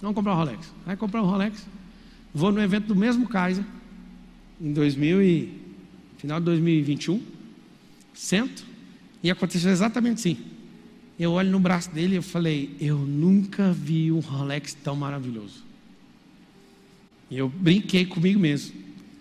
Vamos 0.00 0.14
comprar 0.14 0.34
um 0.34 0.36
Rolex. 0.36 0.72
Vai 0.86 0.96
comprar 0.96 1.22
um 1.22 1.26
Rolex. 1.26 1.66
Vou 2.34 2.50
no 2.50 2.62
evento 2.62 2.86
do 2.86 2.96
mesmo 2.96 3.28
Kaiser, 3.28 3.64
em 4.62 4.72
2000 4.72 5.22
e, 5.22 5.52
final 6.18 6.38
de 6.38 6.46
2021. 6.46 7.20
Sento 8.14 8.64
e 9.22 9.30
aconteceu 9.30 9.70
exatamente 9.70 10.18
assim. 10.18 10.36
Eu 11.18 11.32
olho 11.32 11.50
no 11.50 11.60
braço 11.60 11.90
dele 11.90 12.14
e 12.14 12.16
eu 12.16 12.22
falei, 12.22 12.74
eu 12.80 12.98
nunca 12.98 13.72
vi 13.72 14.12
um 14.12 14.20
Rolex 14.20 14.74
tão 14.74 14.94
maravilhoso. 14.94 15.62
E 17.30 17.38
eu 17.38 17.48
brinquei 17.48 18.06
comigo 18.06 18.38
mesmo. 18.38 18.74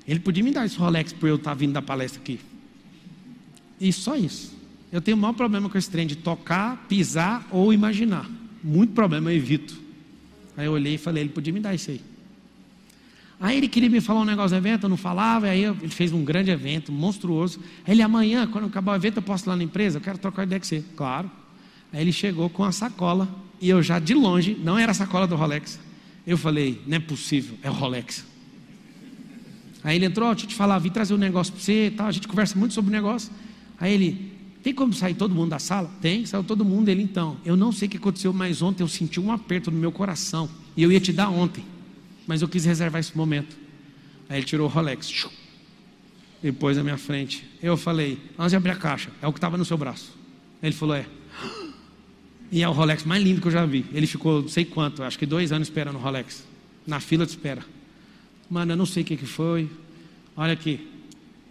Ele 0.07 0.19
podia 0.19 0.43
me 0.43 0.51
dar 0.51 0.65
esse 0.65 0.77
Rolex 0.77 1.13
por 1.13 1.27
eu 1.27 1.35
estar 1.35 1.53
vindo 1.53 1.73
da 1.73 1.81
palestra 1.81 2.21
aqui. 2.21 2.39
E 3.79 3.91
só 3.91 4.15
isso. 4.15 4.53
Eu 4.91 5.01
tenho 5.01 5.15
o 5.15 5.19
maior 5.19 5.33
problema 5.33 5.69
com 5.69 5.77
esse 5.77 5.89
trem 5.89 6.05
de 6.05 6.17
tocar, 6.17 6.85
pisar 6.87 7.47
ou 7.49 7.73
imaginar. 7.73 8.29
Muito 8.63 8.93
problema, 8.93 9.31
eu 9.31 9.37
evito. 9.37 9.79
Aí 10.57 10.65
eu 10.65 10.73
olhei 10.73 10.95
e 10.95 10.97
falei, 10.97 11.23
ele 11.23 11.29
podia 11.29 11.53
me 11.53 11.59
dar 11.59 11.73
isso 11.73 11.91
aí. 11.91 12.01
Aí 13.41 13.57
ele 13.57 13.67
queria 13.67 13.89
me 13.89 13.99
falar 13.99 14.21
um 14.21 14.25
negócio 14.25 14.51
do 14.51 14.55
evento, 14.57 14.83
eu 14.83 14.89
não 14.89 14.95
falava, 14.95 15.47
aí 15.47 15.63
ele 15.63 15.89
fez 15.89 16.13
um 16.13 16.23
grande 16.23 16.51
evento, 16.51 16.91
monstruoso. 16.91 17.59
Aí 17.83 17.95
ele, 17.95 18.03
amanhã, 18.03 18.45
quando 18.45 18.67
acabar 18.67 18.91
o 18.91 18.95
evento, 18.95 19.17
eu 19.17 19.23
posso 19.23 19.45
ir 19.45 19.49
lá 19.49 19.55
na 19.55 19.63
empresa, 19.63 19.97
eu 19.97 20.01
quero 20.01 20.19
trocar 20.19 20.43
ideia 20.43 20.59
com 20.59 20.65
você. 20.67 20.83
Claro. 20.95 21.29
Aí 21.91 22.01
ele 22.01 22.11
chegou 22.11 22.51
com 22.51 22.63
a 22.63 22.71
sacola, 22.71 23.27
e 23.59 23.67
eu 23.67 23.81
já 23.81 23.97
de 23.97 24.13
longe, 24.13 24.55
não 24.63 24.77
era 24.77 24.91
a 24.91 24.93
sacola 24.93 25.25
do 25.25 25.35
Rolex, 25.35 25.79
eu 26.25 26.37
falei, 26.37 26.81
não 26.85 26.97
é 26.97 26.99
possível, 26.99 27.57
é 27.63 27.69
o 27.69 27.73
Rolex. 27.73 28.23
Aí 29.83 29.95
ele 29.95 30.05
entrou, 30.05 30.29
deixa 30.29 30.45
eu 30.45 30.49
te 30.49 30.55
falar, 30.55 30.77
vim 30.77 30.91
trazer 30.91 31.15
um 31.15 31.17
negócio 31.17 31.51
para 31.51 31.63
você, 31.63 31.91
tal. 31.97 32.05
a 32.05 32.11
gente 32.11 32.27
conversa 32.27 32.57
muito 32.57 32.75
sobre 32.75 32.89
o 32.89 32.91
negócio. 32.91 33.31
Aí 33.79 33.91
ele, 33.91 34.31
tem 34.61 34.71
como 34.73 34.93
sair 34.93 35.15
todo 35.15 35.33
mundo 35.33 35.49
da 35.49 35.57
sala? 35.59 35.89
Tem, 35.99 36.23
saiu 36.27 36.43
todo 36.43 36.63
mundo. 36.63 36.89
Ele, 36.89 37.01
então, 37.01 37.37
eu 37.43 37.57
não 37.57 37.71
sei 37.71 37.87
o 37.87 37.91
que 37.91 37.97
aconteceu, 37.97 38.31
mas 38.31 38.61
ontem 38.61 38.83
eu 38.83 38.87
senti 38.87 39.19
um 39.19 39.31
aperto 39.31 39.71
no 39.71 39.79
meu 39.79 39.91
coração. 39.91 40.47
E 40.77 40.83
eu 40.83 40.91
ia 40.91 40.99
te 40.99 41.11
dar 41.11 41.29
ontem, 41.29 41.63
mas 42.31 42.41
eu 42.41 42.47
quis 42.47 42.63
reservar 42.63 43.01
esse 43.01 43.17
momento. 43.17 43.57
Aí 44.29 44.37
ele 44.37 44.45
tirou 44.45 44.65
o 44.65 44.69
Rolex, 44.69 45.27
depois 46.41 46.77
na 46.77 46.83
minha 46.83 46.97
frente. 46.97 47.45
Eu 47.61 47.75
falei, 47.75 48.17
antes 48.39 48.51
de 48.51 48.55
abrir 48.55 48.71
a 48.71 48.75
caixa, 48.77 49.09
é 49.21 49.27
o 49.27 49.33
que 49.33 49.37
estava 49.37 49.57
no 49.57 49.65
seu 49.65 49.77
braço. 49.77 50.17
Ele 50.63 50.71
falou, 50.71 50.95
é. 50.95 51.05
E 52.49 52.63
é 52.63 52.69
o 52.69 52.71
Rolex 52.71 53.03
mais 53.03 53.21
lindo 53.21 53.41
que 53.41 53.47
eu 53.47 53.51
já 53.51 53.65
vi. 53.65 53.85
Ele 53.91 54.07
ficou 54.07 54.43
não 54.43 54.47
sei 54.47 54.63
quanto, 54.63 55.03
acho 55.03 55.19
que 55.19 55.25
dois 55.25 55.51
anos 55.51 55.67
esperando 55.67 55.97
o 55.97 55.99
Rolex. 55.99 56.47
Na 56.87 57.01
fila 57.01 57.25
de 57.25 57.31
espera. 57.31 57.65
Mano, 58.49 58.71
eu 58.71 58.77
não 58.77 58.85
sei 58.85 59.03
o 59.03 59.05
que, 59.05 59.17
que 59.17 59.25
foi. 59.25 59.69
Olha 60.37 60.53
aqui. 60.53 60.87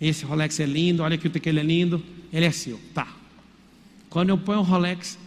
Esse 0.01 0.25
Rolex 0.25 0.59
é 0.61 0.65
lindo, 0.65 1.03
olha 1.03 1.17
aqui 1.17 1.29
o 1.29 1.33
ele 1.45 1.61
é 1.61 1.63
lindo. 1.63 2.03
Ele 2.33 2.47
é 2.47 2.51
seu. 2.51 2.81
Tá. 2.95 3.07
Quando 4.09 4.31
eu 4.31 4.39
ponho 4.39 4.61
o 4.61 4.63
Rolex, 4.63 5.19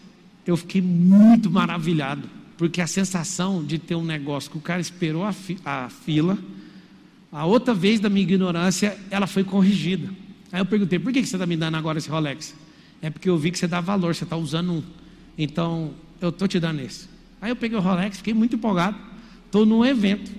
eu 0.47 0.57
fiquei 0.57 0.81
muito 0.81 1.51
maravilhado. 1.51 2.27
Porque 2.63 2.79
a 2.79 2.87
sensação 2.87 3.61
de 3.61 3.77
ter 3.77 3.93
um 3.93 4.05
negócio 4.05 4.49
que 4.49 4.57
o 4.57 4.61
cara 4.61 4.79
esperou 4.79 5.25
a, 5.25 5.33
fi 5.33 5.57
a 5.65 5.89
fila, 5.89 6.37
a 7.29 7.45
outra 7.45 7.73
vez 7.73 7.99
da 7.99 8.09
minha 8.09 8.23
ignorância, 8.23 8.97
ela 9.11 9.27
foi 9.27 9.43
corrigida. 9.43 10.09
Aí 10.49 10.61
eu 10.61 10.65
perguntei, 10.65 10.97
por 10.97 11.11
que 11.11 11.25
você 11.25 11.35
está 11.35 11.45
me 11.45 11.57
dando 11.57 11.75
agora 11.75 11.97
esse 11.97 12.09
Rolex? 12.09 12.55
É 13.01 13.09
porque 13.09 13.29
eu 13.29 13.37
vi 13.37 13.51
que 13.51 13.57
você 13.57 13.67
dá 13.67 13.81
valor, 13.81 14.15
você 14.15 14.23
está 14.23 14.37
usando 14.37 14.71
um. 14.71 14.83
Então, 15.37 15.93
eu 16.21 16.29
estou 16.29 16.47
te 16.47 16.57
dando 16.57 16.79
esse. 16.79 17.09
Aí 17.41 17.51
eu 17.51 17.55
peguei 17.57 17.77
o 17.77 17.81
Rolex, 17.81 18.15
fiquei 18.19 18.33
muito 18.33 18.55
empolgado. 18.55 18.95
Estou 19.45 19.65
num 19.65 19.83
evento. 19.83 20.31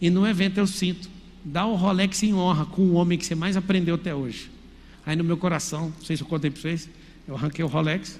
E 0.00 0.10
no 0.10 0.26
evento 0.26 0.58
eu 0.58 0.66
sinto. 0.66 1.08
Dá 1.44 1.64
o 1.64 1.76
Rolex 1.76 2.24
em 2.24 2.34
honra 2.34 2.66
com 2.66 2.82
o 2.82 2.94
homem 2.94 3.16
que 3.16 3.24
você 3.24 3.36
mais 3.36 3.56
aprendeu 3.56 3.94
até 3.94 4.12
hoje. 4.12 4.50
Aí 5.06 5.14
no 5.14 5.22
meu 5.22 5.36
coração, 5.36 5.92
não 5.96 6.04
sei 6.04 6.16
se 6.16 6.24
eu 6.24 6.26
contei 6.26 6.50
para 6.50 6.60
vocês, 6.60 6.88
eu 7.28 7.36
arranquei 7.36 7.64
o 7.64 7.68
Rolex. 7.68 8.18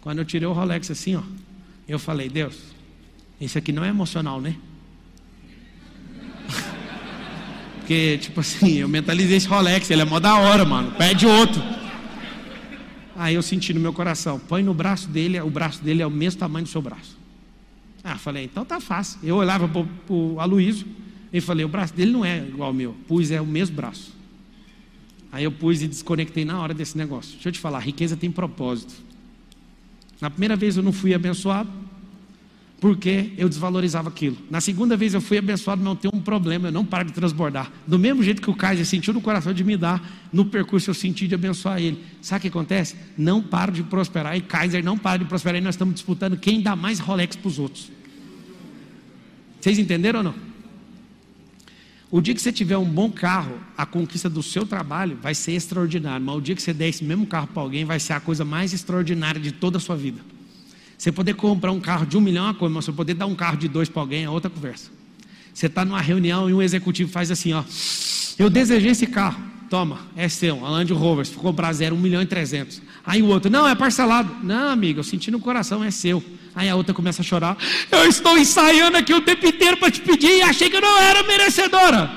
Quando 0.00 0.18
eu 0.18 0.24
tirei 0.24 0.46
o 0.46 0.52
Rolex 0.52 0.88
assim, 0.88 1.16
ó, 1.16 1.22
eu 1.86 1.98
falei, 1.98 2.28
Deus, 2.28 2.56
isso 3.40 3.58
aqui 3.58 3.72
não 3.72 3.84
é 3.84 3.88
emocional, 3.88 4.40
né? 4.40 4.56
Porque, 7.78 8.18
tipo 8.18 8.40
assim, 8.40 8.78
eu 8.78 8.88
mentalizei 8.88 9.36
esse 9.36 9.46
Rolex, 9.46 9.90
ele 9.90 10.02
é 10.02 10.04
mó 10.04 10.18
da 10.18 10.36
hora, 10.38 10.64
mano. 10.64 10.92
Pede 10.92 11.26
outro. 11.26 11.62
Aí 13.16 13.34
eu 13.34 13.42
senti 13.42 13.72
no 13.72 13.80
meu 13.80 13.92
coração, 13.92 14.38
põe 14.38 14.62
no 14.62 14.74
braço 14.74 15.08
dele, 15.08 15.38
o 15.40 15.50
braço 15.50 15.82
dele 15.82 16.02
é 16.02 16.06
o 16.06 16.10
mesmo 16.10 16.40
tamanho 16.40 16.64
do 16.64 16.70
seu 16.70 16.82
braço. 16.82 17.16
Ah, 18.02 18.18
falei, 18.18 18.44
então 18.44 18.64
tá 18.64 18.80
fácil. 18.80 19.18
Eu 19.22 19.36
olhava 19.36 19.68
para 19.68 19.86
o 20.08 20.40
Aloysio 20.40 20.86
e 21.32 21.40
falei, 21.40 21.64
o 21.64 21.68
braço 21.68 21.94
dele 21.94 22.10
não 22.10 22.24
é 22.24 22.38
igual 22.38 22.68
ao 22.68 22.74
meu. 22.74 22.94
Pus, 23.06 23.30
é 23.30 23.40
o 23.40 23.46
mesmo 23.46 23.76
braço. 23.76 24.12
Aí 25.30 25.44
eu 25.44 25.52
pus 25.52 25.82
e 25.82 25.88
desconectei 25.88 26.44
na 26.44 26.60
hora 26.60 26.74
desse 26.74 26.98
negócio. 26.98 27.32
Deixa 27.32 27.48
eu 27.48 27.52
te 27.52 27.58
falar, 27.58 27.80
riqueza 27.80 28.16
tem 28.16 28.30
propósito. 28.30 28.94
Na 30.24 30.30
primeira 30.30 30.56
vez 30.56 30.74
eu 30.74 30.82
não 30.82 30.90
fui 30.90 31.12
abençoado, 31.12 31.68
porque 32.80 33.32
eu 33.36 33.46
desvalorizava 33.46 34.08
aquilo. 34.08 34.38
Na 34.50 34.58
segunda 34.58 34.96
vez 34.96 35.12
eu 35.12 35.20
fui 35.20 35.36
abençoado, 35.36 35.84
não 35.84 35.94
tem 35.94 36.10
um 36.14 36.18
problema, 36.18 36.68
eu 36.68 36.72
não 36.72 36.82
paro 36.82 37.04
de 37.04 37.12
transbordar. 37.12 37.70
Do 37.86 37.98
mesmo 37.98 38.22
jeito 38.22 38.40
que 38.40 38.48
o 38.48 38.54
Kaiser 38.54 38.86
sentiu 38.86 39.12
no 39.12 39.20
coração 39.20 39.52
de 39.52 39.62
me 39.62 39.76
dar, 39.76 40.02
no 40.32 40.46
percurso 40.46 40.88
eu 40.88 40.94
senti 40.94 41.28
de 41.28 41.34
abençoar 41.34 41.78
ele. 41.78 42.02
Sabe 42.22 42.38
o 42.38 42.40
que 42.40 42.48
acontece? 42.48 42.96
Não 43.18 43.42
paro 43.42 43.70
de 43.70 43.82
prosperar 43.82 44.34
e 44.34 44.40
Kaiser 44.40 44.82
não 44.82 44.96
para 44.96 45.18
de 45.18 45.26
prosperar 45.26 45.60
e 45.60 45.62
nós 45.62 45.74
estamos 45.74 45.92
disputando 45.92 46.38
quem 46.38 46.62
dá 46.62 46.74
mais 46.74 47.00
Rolex 47.00 47.36
para 47.36 47.48
os 47.48 47.58
outros. 47.58 47.92
Vocês 49.60 49.78
entenderam 49.78 50.20
ou 50.20 50.24
não? 50.24 50.34
O 52.14 52.20
dia 52.20 52.32
que 52.32 52.40
você 52.40 52.52
tiver 52.52 52.78
um 52.78 52.84
bom 52.84 53.10
carro, 53.10 53.58
a 53.76 53.84
conquista 53.84 54.30
do 54.30 54.40
seu 54.40 54.64
trabalho 54.64 55.18
vai 55.20 55.34
ser 55.34 55.50
extraordinária. 55.50 56.20
Mas 56.20 56.36
o 56.36 56.40
dia 56.40 56.54
que 56.54 56.62
você 56.62 56.72
der 56.72 56.88
esse 56.88 57.02
mesmo 57.02 57.26
carro 57.26 57.48
para 57.48 57.60
alguém, 57.60 57.84
vai 57.84 57.98
ser 57.98 58.12
a 58.12 58.20
coisa 58.20 58.44
mais 58.44 58.72
extraordinária 58.72 59.40
de 59.40 59.50
toda 59.50 59.78
a 59.78 59.80
sua 59.80 59.96
vida. 59.96 60.20
Você 60.96 61.10
poder 61.10 61.34
comprar 61.34 61.72
um 61.72 61.80
carro 61.80 62.06
de 62.06 62.16
um 62.16 62.20
milhão 62.20 62.44
é 62.44 62.46
uma 62.50 62.54
coisa, 62.54 62.72
mas 62.72 62.84
você 62.84 62.92
poder 62.92 63.14
dar 63.14 63.26
um 63.26 63.34
carro 63.34 63.56
de 63.56 63.66
dois 63.66 63.88
para 63.88 64.00
alguém 64.00 64.22
é 64.22 64.30
outra 64.30 64.48
conversa. 64.48 64.92
Você 65.52 65.66
está 65.66 65.84
numa 65.84 66.00
reunião 66.00 66.48
e 66.48 66.54
um 66.54 66.62
executivo 66.62 67.10
faz 67.10 67.32
assim, 67.32 67.52
ó. 67.52 67.64
Eu 68.38 68.48
desejei 68.48 68.92
esse 68.92 69.08
carro. 69.08 69.42
Toma, 69.68 69.98
é 70.14 70.28
seu, 70.28 70.64
a 70.64 70.70
Land 70.70 70.92
Rover. 70.92 71.26
Se 71.26 71.32
for 71.32 71.40
comprar 71.40 71.72
zero, 71.72 71.96
um 71.96 72.00
milhão 72.00 72.22
e 72.22 72.26
trezentos. 72.26 72.80
Aí 73.04 73.22
o 73.22 73.26
outro, 73.26 73.50
não, 73.50 73.66
é 73.66 73.74
parcelado. 73.74 74.36
Não, 74.40 74.68
amigo, 74.68 75.00
eu 75.00 75.04
senti 75.04 75.32
no 75.32 75.40
coração, 75.40 75.82
é 75.82 75.90
seu. 75.90 76.22
Aí 76.54 76.68
a 76.68 76.76
outra 76.76 76.94
começa 76.94 77.22
a 77.22 77.24
chorar. 77.24 77.56
Eu 77.90 78.06
estou 78.06 78.38
ensaiando 78.38 78.96
aqui 78.96 79.12
o 79.12 79.20
tempo 79.20 79.46
inteiro 79.46 79.76
para 79.76 79.90
te 79.90 80.00
pedir 80.00 80.38
e 80.38 80.42
achei 80.42 80.70
que 80.70 80.76
eu 80.76 80.80
não 80.80 80.98
era 80.98 81.22
merecedora. 81.24 82.10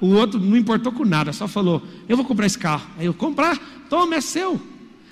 O 0.00 0.08
outro 0.14 0.40
não 0.40 0.56
importou 0.56 0.90
com 0.92 1.04
nada, 1.04 1.32
só 1.32 1.46
falou: 1.46 1.82
Eu 2.08 2.16
vou 2.16 2.24
comprar 2.24 2.46
esse 2.46 2.58
carro. 2.58 2.86
Aí 2.98 3.06
eu 3.06 3.14
comprar, 3.14 3.58
toma, 3.88 4.16
é 4.16 4.20
seu. 4.20 4.60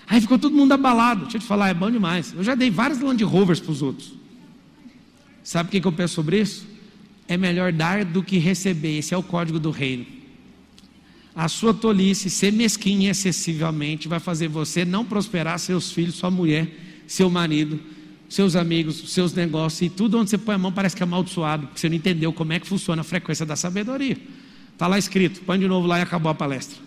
Aí 0.07 0.21
ficou 0.21 0.39
todo 0.39 0.57
mundo 0.57 0.73
abalado. 0.73 1.23
Deixa 1.23 1.37
eu 1.37 1.41
te 1.41 1.47
falar, 1.47 1.69
é 1.69 1.75
bom 1.75 1.91
demais. 1.91 2.35
Eu 2.37 2.43
já 2.43 2.55
dei 2.55 2.71
vários 2.71 3.01
Land 3.01 3.23
Rovers 3.23 3.61
para 3.61 3.71
os 3.71 3.83
outros. 3.83 4.13
Sabe 5.45 5.69
o 5.69 5.71
que, 5.71 5.81
que 5.81 5.87
eu 5.87 5.93
penso 5.93 6.15
sobre 6.15 6.41
isso? 6.41 6.67
É 7.29 7.37
melhor 7.37 7.73
dar 7.73 8.05
do 8.05 8.23
que 8.23 8.39
receber. 8.39 8.99
Esse 8.99 9.15
é 9.15 9.17
o 9.17 9.23
código 9.23 9.61
do 9.61 9.71
reino. 9.71 10.05
A 11.35 11.47
sua 11.49 11.73
tolice, 11.73 12.29
ser 12.29 12.53
mesquinha 12.53 13.13
excessivamente, 13.13 14.09
vai 14.09 14.19
fazer 14.19 14.49
você 14.49 14.85
não 14.85 15.05
prosperar 15.05 15.59
seus 15.61 15.93
filhos, 15.93 16.17
sua 16.17 16.31
mulher, 16.31 16.69
seu 17.07 17.31
marido, 17.31 17.79
seus 18.31 18.55
amigos, 18.55 19.13
seus 19.13 19.35
negócios 19.35 19.83
e 19.83 19.91
tudo 19.91 20.17
onde 20.17 20.31
você 20.31 20.39
põe 20.39 20.55
a 20.55 20.59
mão 20.59 20.71
parece 20.71 20.95
que 20.95 21.03
é 21.03 21.05
amaldiçoado, 21.05 21.67
porque 21.67 21.81
você 21.81 21.89
não 21.89 21.97
entendeu 21.97 22.33
como 22.33 22.53
é 22.53 22.61
que 22.61 22.67
funciona 22.67 23.03
a 23.03 23.05
frequência 23.05 23.45
da 23.45 23.57
sabedoria. 23.57 24.17
Está 24.73 24.87
lá 24.87 24.97
escrito, 24.97 25.41
põe 25.41 25.59
de 25.59 25.67
novo 25.67 25.89
lá 25.89 25.99
e 25.99 26.03
acabou 26.03 26.31
a 26.31 26.35
palestra. 26.35 26.79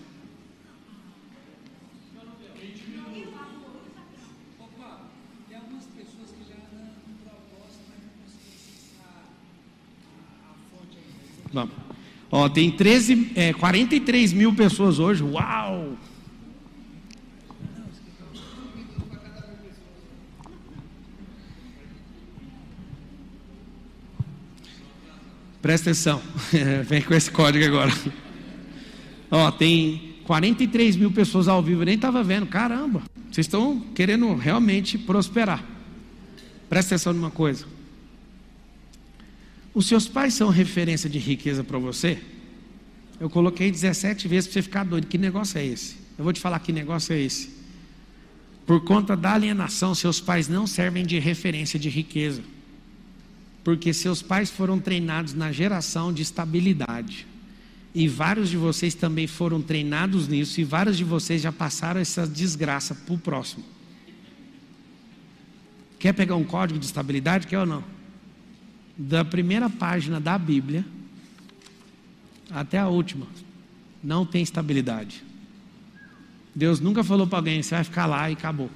Vamos. 11.51 11.75
Ó, 12.31 12.49
tem 12.49 12.71
13, 12.71 13.31
é, 13.35 13.53
43 13.53 14.33
mil 14.33 14.55
pessoas 14.55 14.97
hoje. 14.97 15.21
Uau! 15.21 15.95
Presta 25.63 25.91
atenção, 25.91 26.21
vem 26.83 27.01
com 27.01 27.13
esse 27.13 27.31
código 27.31 27.63
agora. 27.63 27.89
Ó, 29.31 29.49
tem 29.49 30.15
43 30.25 30.97
mil 30.97 31.09
pessoas 31.09 31.47
ao 31.47 31.63
vivo, 31.63 31.83
eu 31.83 31.85
nem 31.85 31.95
estava 31.95 32.21
vendo. 32.21 32.45
Caramba, 32.47 33.01
vocês 33.31 33.47
estão 33.47 33.79
querendo 33.95 34.35
realmente 34.35 34.97
prosperar. 34.97 35.63
Presta 36.67 36.95
atenção 36.95 37.13
numa 37.13 37.31
coisa. 37.31 37.65
Os 39.73 39.85
seus 39.85 40.05
pais 40.05 40.33
são 40.33 40.49
referência 40.49 41.09
de 41.09 41.17
riqueza 41.17 41.63
para 41.63 41.79
você? 41.79 42.19
Eu 43.17 43.29
coloquei 43.29 43.71
17 43.71 44.27
vezes 44.27 44.47
para 44.47 44.55
você 44.55 44.61
ficar 44.63 44.83
doido. 44.83 45.07
Que 45.07 45.17
negócio 45.17 45.57
é 45.57 45.65
esse? 45.65 45.95
Eu 46.17 46.25
vou 46.25 46.33
te 46.33 46.41
falar 46.41 46.59
que 46.59 46.73
negócio 46.73 47.13
é 47.13 47.21
esse. 47.21 47.49
Por 48.65 48.83
conta 48.83 49.15
da 49.15 49.31
alienação, 49.31 49.95
seus 49.95 50.19
pais 50.19 50.49
não 50.49 50.67
servem 50.67 51.05
de 51.05 51.19
referência 51.19 51.79
de 51.79 51.87
riqueza. 51.87 52.43
Porque 53.63 53.93
seus 53.93 54.21
pais 54.21 54.49
foram 54.49 54.79
treinados 54.79 55.33
na 55.33 55.51
geração 55.51 56.11
de 56.11 56.21
estabilidade. 56.21 57.25
E 57.95 58.07
vários 58.07 58.49
de 58.49 58.57
vocês 58.57 58.95
também 58.95 59.27
foram 59.27 59.61
treinados 59.61 60.27
nisso, 60.27 60.59
e 60.59 60.63
vários 60.63 60.97
de 60.97 61.03
vocês 61.03 61.41
já 61.41 61.51
passaram 61.51 62.01
essa 62.01 62.27
desgraça 62.27 62.95
para 62.95 63.13
o 63.13 63.17
próximo. 63.17 63.63
Quer 65.99 66.13
pegar 66.13 66.35
um 66.35 66.43
código 66.43 66.79
de 66.79 66.85
estabilidade? 66.85 67.47
Quer 67.47 67.59
ou 67.59 67.65
não? 67.65 67.83
Da 68.97 69.23
primeira 69.23 69.69
página 69.69 70.19
da 70.19 70.37
Bíblia 70.37 70.83
até 72.51 72.77
a 72.77 72.87
última, 72.87 73.25
não 74.03 74.25
tem 74.25 74.43
estabilidade. 74.43 75.23
Deus 76.53 76.79
nunca 76.79 77.03
falou 77.03 77.25
para 77.25 77.39
alguém, 77.39 77.63
você 77.63 77.75
vai 77.75 77.83
ficar 77.83 78.05
lá 78.05 78.29
e 78.29 78.33
acabou. 78.33 78.69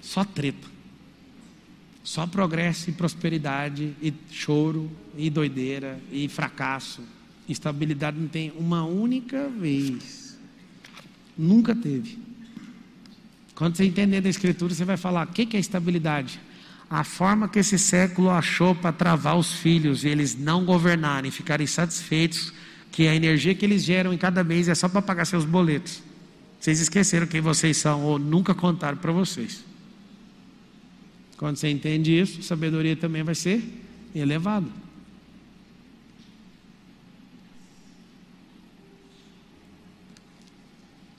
Só 0.00 0.24
treta. 0.24 0.73
Só 2.04 2.26
progresso 2.26 2.90
e 2.90 2.92
prosperidade, 2.92 3.96
e 4.00 4.12
choro, 4.30 4.90
e 5.16 5.30
doideira, 5.30 5.98
e 6.12 6.28
fracasso. 6.28 7.00
Estabilidade 7.48 8.20
não 8.20 8.28
tem 8.28 8.52
uma 8.58 8.84
única 8.84 9.48
vez. 9.48 10.38
Nunca 11.36 11.74
teve. 11.74 12.18
Quando 13.54 13.76
você 13.76 13.84
entender 13.84 14.20
da 14.20 14.28
Escritura, 14.28 14.74
você 14.74 14.84
vai 14.84 14.98
falar: 14.98 15.26
o 15.26 15.30
que 15.30 15.56
é 15.56 15.60
estabilidade? 15.60 16.38
A 16.90 17.04
forma 17.04 17.48
que 17.48 17.58
esse 17.58 17.78
século 17.78 18.28
achou 18.28 18.74
para 18.74 18.92
travar 18.92 19.38
os 19.38 19.54
filhos 19.54 20.04
e 20.04 20.08
eles 20.08 20.36
não 20.38 20.64
governarem, 20.66 21.30
ficarem 21.30 21.66
satisfeitos 21.66 22.52
que 22.92 23.08
a 23.08 23.14
energia 23.14 23.54
que 23.54 23.64
eles 23.64 23.82
geram 23.82 24.12
em 24.12 24.18
cada 24.18 24.44
mês 24.44 24.68
é 24.68 24.74
só 24.74 24.90
para 24.90 25.00
pagar 25.00 25.24
seus 25.24 25.46
boletos. 25.46 26.02
Vocês 26.60 26.80
esqueceram 26.80 27.26
quem 27.26 27.40
vocês 27.40 27.78
são 27.78 28.02
ou 28.02 28.18
nunca 28.18 28.54
contaram 28.54 28.98
para 28.98 29.10
vocês. 29.10 29.64
Quando 31.44 31.58
você 31.58 31.68
entende 31.68 32.18
isso, 32.18 32.42
sabedoria 32.42 32.96
também 32.96 33.22
vai 33.22 33.34
ser 33.34 33.62
elevada. 34.14 34.66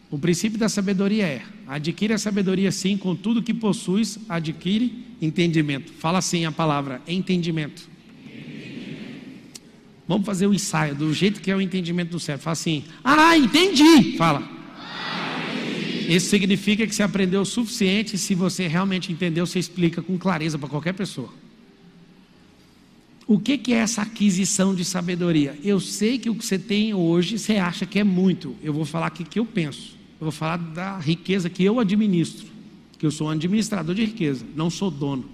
O 0.10 0.18
princípio 0.18 0.57
da 0.57 0.68
sabedoria 0.68 1.27
é: 1.27 1.43
adquire 1.68 2.11
a 2.11 2.18
sabedoria 2.18 2.72
sim, 2.72 2.97
com 2.97 3.15
tudo 3.15 3.43
que 3.43 3.53
possuis, 3.53 4.18
adquire 4.27 5.06
entendimento. 5.22 5.93
Fala 5.93 6.18
assim 6.18 6.43
a 6.43 6.52
palavra 6.52 7.03
entendimento. 7.07 7.88
Vamos 10.07 10.26
fazer 10.26 10.47
o 10.47 10.56
ensaio 10.56 10.95
do 10.95 11.14
jeito 11.14 11.39
que 11.39 11.52
é 11.52 11.56
o 11.56 11.61
entendimento 11.61 12.10
do 12.10 12.19
céu. 12.19 12.39
Fala 12.39 12.53
assim: 12.53 12.84
Ah, 13.03 13.38
entendi. 13.38 14.18
Fala. 14.18 14.55
Isso 16.07 16.30
significa 16.30 16.86
que 16.86 16.94
você 16.94 17.03
aprendeu 17.03 17.41
o 17.41 17.45
suficiente. 17.45 18.18
Se 18.18 18.36
você 18.36 18.68
realmente 18.68 19.11
entendeu, 19.11 19.45
você 19.45 19.60
explica 19.60 20.02
com 20.02 20.18
clareza 20.18 20.57
para 20.57 20.69
qualquer 20.69 20.94
pessoa. 20.94 21.30
O 23.27 23.40
que, 23.40 23.57
que 23.57 23.73
é 23.73 23.77
essa 23.77 24.03
aquisição 24.03 24.76
de 24.76 24.86
sabedoria? 24.86 25.57
Eu 25.64 25.80
sei 25.80 26.19
que 26.19 26.30
o 26.30 26.36
que 26.36 26.45
você 26.45 26.60
tem 26.60 26.94
hoje, 26.94 27.40
você 27.40 27.57
acha 27.57 27.86
que 27.86 27.98
é 27.98 28.03
muito. 28.03 28.56
Eu 28.61 28.72
vou 28.72 28.86
falar 28.86 29.07
aqui 29.07 29.23
o 29.23 29.26
que 29.26 29.40
eu 29.40 29.45
penso. 29.45 29.95
Eu 30.19 30.26
vou 30.26 30.32
falar 30.32 30.57
da 30.57 30.99
riqueza 30.99 31.49
que 31.49 31.64
eu 31.64 31.80
administro. 31.80 32.48
Que 32.99 33.06
eu 33.06 33.11
sou 33.11 33.27
um 33.27 33.32
administrador 33.32 33.95
de 33.95 34.06
riqueza, 34.06 34.45
não 34.56 34.69
sou 34.69 34.91
dono. 34.91 35.26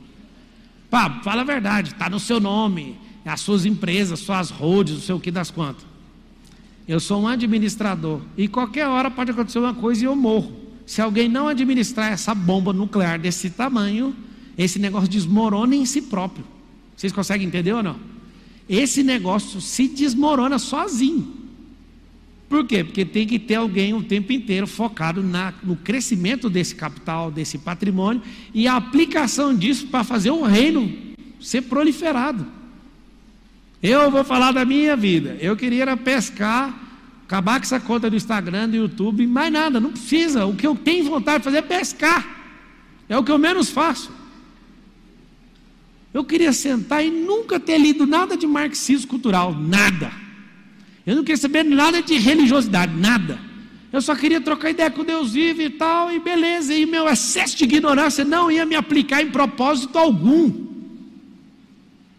Pá, 0.90 1.22
fala 1.22 1.42
a 1.42 1.46
verdade, 1.46 1.92
está 1.92 2.10
no 2.10 2.20
seu 2.20 2.40
nome, 2.40 2.98
as 3.26 3.42
suas 3.42 3.66
empresas, 3.66 4.20
suas 4.20 4.50
roads, 4.50 4.94
não 4.94 5.02
sei 5.02 5.16
o 5.16 5.20
que 5.20 5.32
das 5.32 5.52
quantas. 5.52 5.86
Eu 6.88 7.00
sou 7.00 7.22
um 7.22 7.28
administrador. 7.28 8.22
E 8.38 8.48
qualquer 8.48 8.88
hora 8.88 9.12
pode 9.12 9.32
acontecer 9.32 9.60
uma 9.60 9.74
coisa 9.74 10.04
e 10.04 10.06
eu 10.06 10.16
morro. 10.16 10.61
Se 10.92 11.02
alguém 11.02 11.30
não 11.30 11.48
administrar 11.48 12.12
essa 12.12 12.36
bomba 12.36 12.74
nuclear 12.74 13.18
desse 13.18 13.50
tamanho, 13.50 14.14
esse 14.58 14.78
negócio 14.78 15.08
desmorona 15.08 15.74
em 15.74 15.86
si 15.86 16.02
próprio. 16.02 16.44
Vocês 16.98 17.14
conseguem 17.14 17.48
entender 17.48 17.72
ou 17.72 17.82
não? 17.82 17.98
Esse 18.68 19.02
negócio 19.02 19.62
se 19.62 19.88
desmorona 19.88 20.60
sozinho. 20.60 21.34
Por 22.50 22.68
quê? 22.68 22.84
Porque 22.84 23.06
tem 23.06 23.26
que 23.26 23.40
ter 23.40 23.56
alguém 23.56 23.94
o 23.94 24.04
tempo 24.04 24.34
inteiro 24.34 24.68
focado 24.68 25.24
na, 25.24 25.54
no 25.64 25.78
crescimento 25.78 26.50
desse 26.50 26.76
capital, 26.76 27.32
desse 27.32 27.58
patrimônio 27.58 28.22
e 28.54 28.68
a 28.68 28.76
aplicação 28.76 29.56
disso 29.56 29.88
para 29.88 30.04
fazer 30.04 30.32
o 30.32 30.44
reino 30.44 30.94
ser 31.40 31.62
proliferado. 31.62 32.46
Eu 33.82 34.12
vou 34.12 34.26
falar 34.26 34.52
da 34.52 34.66
minha 34.66 34.98
vida. 34.98 35.38
Eu 35.40 35.56
queria 35.56 35.96
pescar, 35.96 36.91
acabar 37.32 37.62
com 37.62 37.64
essa 37.64 37.80
conta 37.80 38.10
do 38.10 38.16
Instagram, 38.18 38.68
do 38.68 38.76
YouTube, 38.76 39.26
mais 39.26 39.54
nada, 39.54 39.80
não 39.80 39.92
precisa. 39.92 40.46
O 40.46 40.54
que 40.54 40.68
eu 40.68 40.76
tenho 40.76 41.06
vontade 41.06 41.38
de 41.38 41.44
fazer 41.46 41.58
é 41.60 41.62
pescar. 41.62 42.28
É 43.08 43.18
o 43.18 43.24
que 43.24 43.32
eu 43.32 43.38
menos 43.38 43.70
faço. 43.70 44.12
Eu 46.14 46.26
queria 46.26 46.52
sentar 46.52 47.06
e 47.06 47.10
nunca 47.10 47.58
ter 47.58 47.78
lido 47.78 48.06
nada 48.06 48.36
de 48.36 48.46
marxismo 48.46 49.08
cultural, 49.08 49.56
nada. 49.56 50.12
Eu 51.06 51.16
não 51.16 51.24
queria 51.24 51.38
saber 51.38 51.64
nada 51.64 52.02
de 52.02 52.18
religiosidade, 52.18 52.94
nada. 52.98 53.40
Eu 53.94 54.02
só 54.02 54.14
queria 54.14 54.42
trocar 54.42 54.70
ideia 54.70 54.92
com 54.92 55.06
Deus 55.06 55.32
vivo 55.32 55.62
e 55.62 55.70
tal, 55.70 56.12
e 56.12 56.20
beleza. 56.20 56.74
E 56.74 56.86
meu 56.86 57.08
excesso 57.08 57.56
de 57.56 57.64
ignorância 57.64 58.26
não 58.26 58.52
ia 58.52 58.66
me 58.66 58.76
aplicar 58.76 59.22
em 59.22 59.32
propósito 59.32 59.98
algum. 59.98 60.68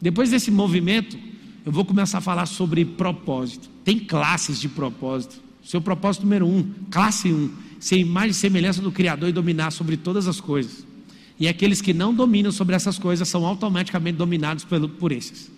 Depois 0.00 0.30
desse 0.30 0.50
movimento, 0.50 1.18
eu 1.64 1.70
vou 1.70 1.84
começar 1.84 2.18
a 2.18 2.20
falar 2.20 2.46
sobre 2.46 2.84
propósito. 2.84 3.68
Tem 3.84 3.98
classes 3.98 4.60
de 4.60 4.68
propósito. 4.68 5.40
Seu 5.62 5.80
propósito 5.80 6.22
número 6.24 6.46
um, 6.46 6.68
classe 6.90 7.32
um, 7.32 7.50
ser 7.78 7.98
imagem 7.98 8.30
e 8.30 8.34
semelhança 8.34 8.82
do 8.82 8.90
Criador 8.90 9.28
e 9.28 9.32
dominar 9.32 9.70
sobre 9.70 9.96
todas 9.96 10.26
as 10.26 10.40
coisas. 10.40 10.84
E 11.38 11.46
aqueles 11.46 11.80
que 11.80 11.92
não 11.92 12.12
dominam 12.12 12.50
sobre 12.50 12.74
essas 12.74 12.98
coisas 12.98 13.28
são 13.28 13.46
automaticamente 13.46 14.18
dominados 14.18 14.64
por, 14.64 14.88
por 14.88 15.12
esses. 15.12 15.50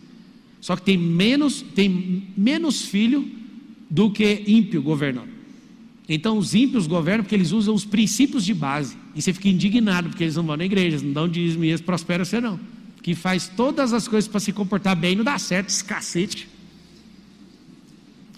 Só 0.60 0.76
que 0.76 0.82
tem 0.82 0.98
menos, 0.98 1.62
tem 1.62 2.28
menos 2.36 2.82
filho 2.82 3.26
do 3.89 4.10
que 4.10 4.44
ímpio 4.47 4.82
governando. 4.82 5.32
Então 6.06 6.36
os 6.36 6.55
ímpios 6.55 6.86
governam 6.86 7.24
porque 7.24 7.35
eles 7.35 7.51
usam 7.51 7.74
os 7.74 7.85
princípios 7.86 8.44
de 8.44 8.52
base. 8.52 8.94
E 9.14 9.22
você 9.22 9.32
fica 9.32 9.48
indignado 9.48 10.10
porque 10.10 10.24
eles 10.24 10.36
não 10.36 10.44
vão 10.44 10.56
na 10.56 10.66
igreja, 10.66 10.98
não 11.02 11.12
dão 11.12 11.28
dízimo 11.28 11.64
e 11.64 11.68
eles 11.68 11.81
prosperam 11.81 12.26
você 12.26 12.43
não 12.43 12.73
que 13.05 13.14
faz 13.14 13.47
todas 13.47 13.93
as 13.93 14.09
coisas 14.09 14.26
para 14.26 14.40
se 14.40 14.51
comportar 14.51 14.97
bem, 14.97 15.14
não 15.14 15.22
dá 15.22 15.39
certo, 15.39 15.68
esse 15.68 15.85
cacete. 15.85 16.48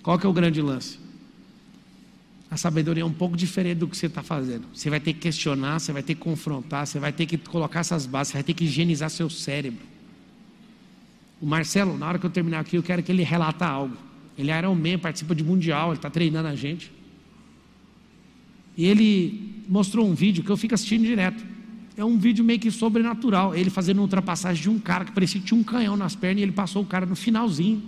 Qual 0.02 0.18
que 0.18 0.26
é 0.26 0.28
o 0.28 0.32
grande 0.32 0.60
lance? 0.60 0.98
A 2.50 2.56
sabedoria 2.56 3.04
é 3.04 3.06
um 3.06 3.12
pouco 3.12 3.36
diferente 3.36 3.78
do 3.78 3.86
que 3.86 3.96
você 3.96 4.06
está 4.06 4.24
fazendo. 4.24 4.66
Você 4.74 4.90
vai 4.90 4.98
ter 4.98 5.12
que 5.12 5.20
questionar, 5.20 5.78
você 5.78 5.92
vai 5.92 6.02
ter 6.02 6.16
que 6.16 6.20
confrontar, 6.20 6.84
você 6.84 6.98
vai 6.98 7.12
ter 7.12 7.26
que 7.26 7.38
colocar 7.38 7.78
essas 7.78 8.06
bases, 8.06 8.32
você 8.32 8.38
vai 8.38 8.42
ter 8.42 8.54
que 8.54 8.64
higienizar 8.64 9.08
seu 9.08 9.30
cérebro. 9.30 9.86
O 11.40 11.46
Marcelo, 11.46 11.96
na 11.96 12.08
hora 12.08 12.18
que 12.18 12.26
eu 12.26 12.30
terminar 12.30 12.58
aqui, 12.58 12.74
eu 12.74 12.82
quero 12.82 13.04
que 13.04 13.12
ele 13.12 13.22
relata 13.22 13.64
algo. 13.64 13.96
Ele 14.36 14.50
é 14.50 14.58
Ironman, 14.58 14.98
participa 14.98 15.32
de 15.32 15.44
Mundial, 15.44 15.90
ele 15.90 15.98
está 15.98 16.10
treinando 16.10 16.48
a 16.48 16.56
gente. 16.56 16.90
E 18.76 18.84
ele 18.84 19.62
mostrou 19.68 20.08
um 20.08 20.14
vídeo 20.14 20.42
que 20.42 20.50
eu 20.50 20.56
fico 20.56 20.74
assistindo 20.74 21.04
direto. 21.04 21.55
É 21.96 22.04
um 22.04 22.18
vídeo 22.18 22.44
meio 22.44 22.58
que 22.58 22.70
sobrenatural. 22.70 23.54
Ele 23.54 23.70
fazendo 23.70 24.00
ultrapassagem 24.02 24.62
de 24.62 24.68
um 24.70 24.78
cara 24.78 25.04
que 25.04 25.12
parecia 25.12 25.40
que 25.40 25.46
tinha 25.46 25.58
um 25.58 25.64
canhão 25.64 25.96
nas 25.96 26.14
pernas 26.14 26.40
e 26.40 26.42
ele 26.42 26.52
passou 26.52 26.82
o 26.82 26.86
cara 26.86 27.06
no 27.06 27.16
finalzinho. 27.16 27.82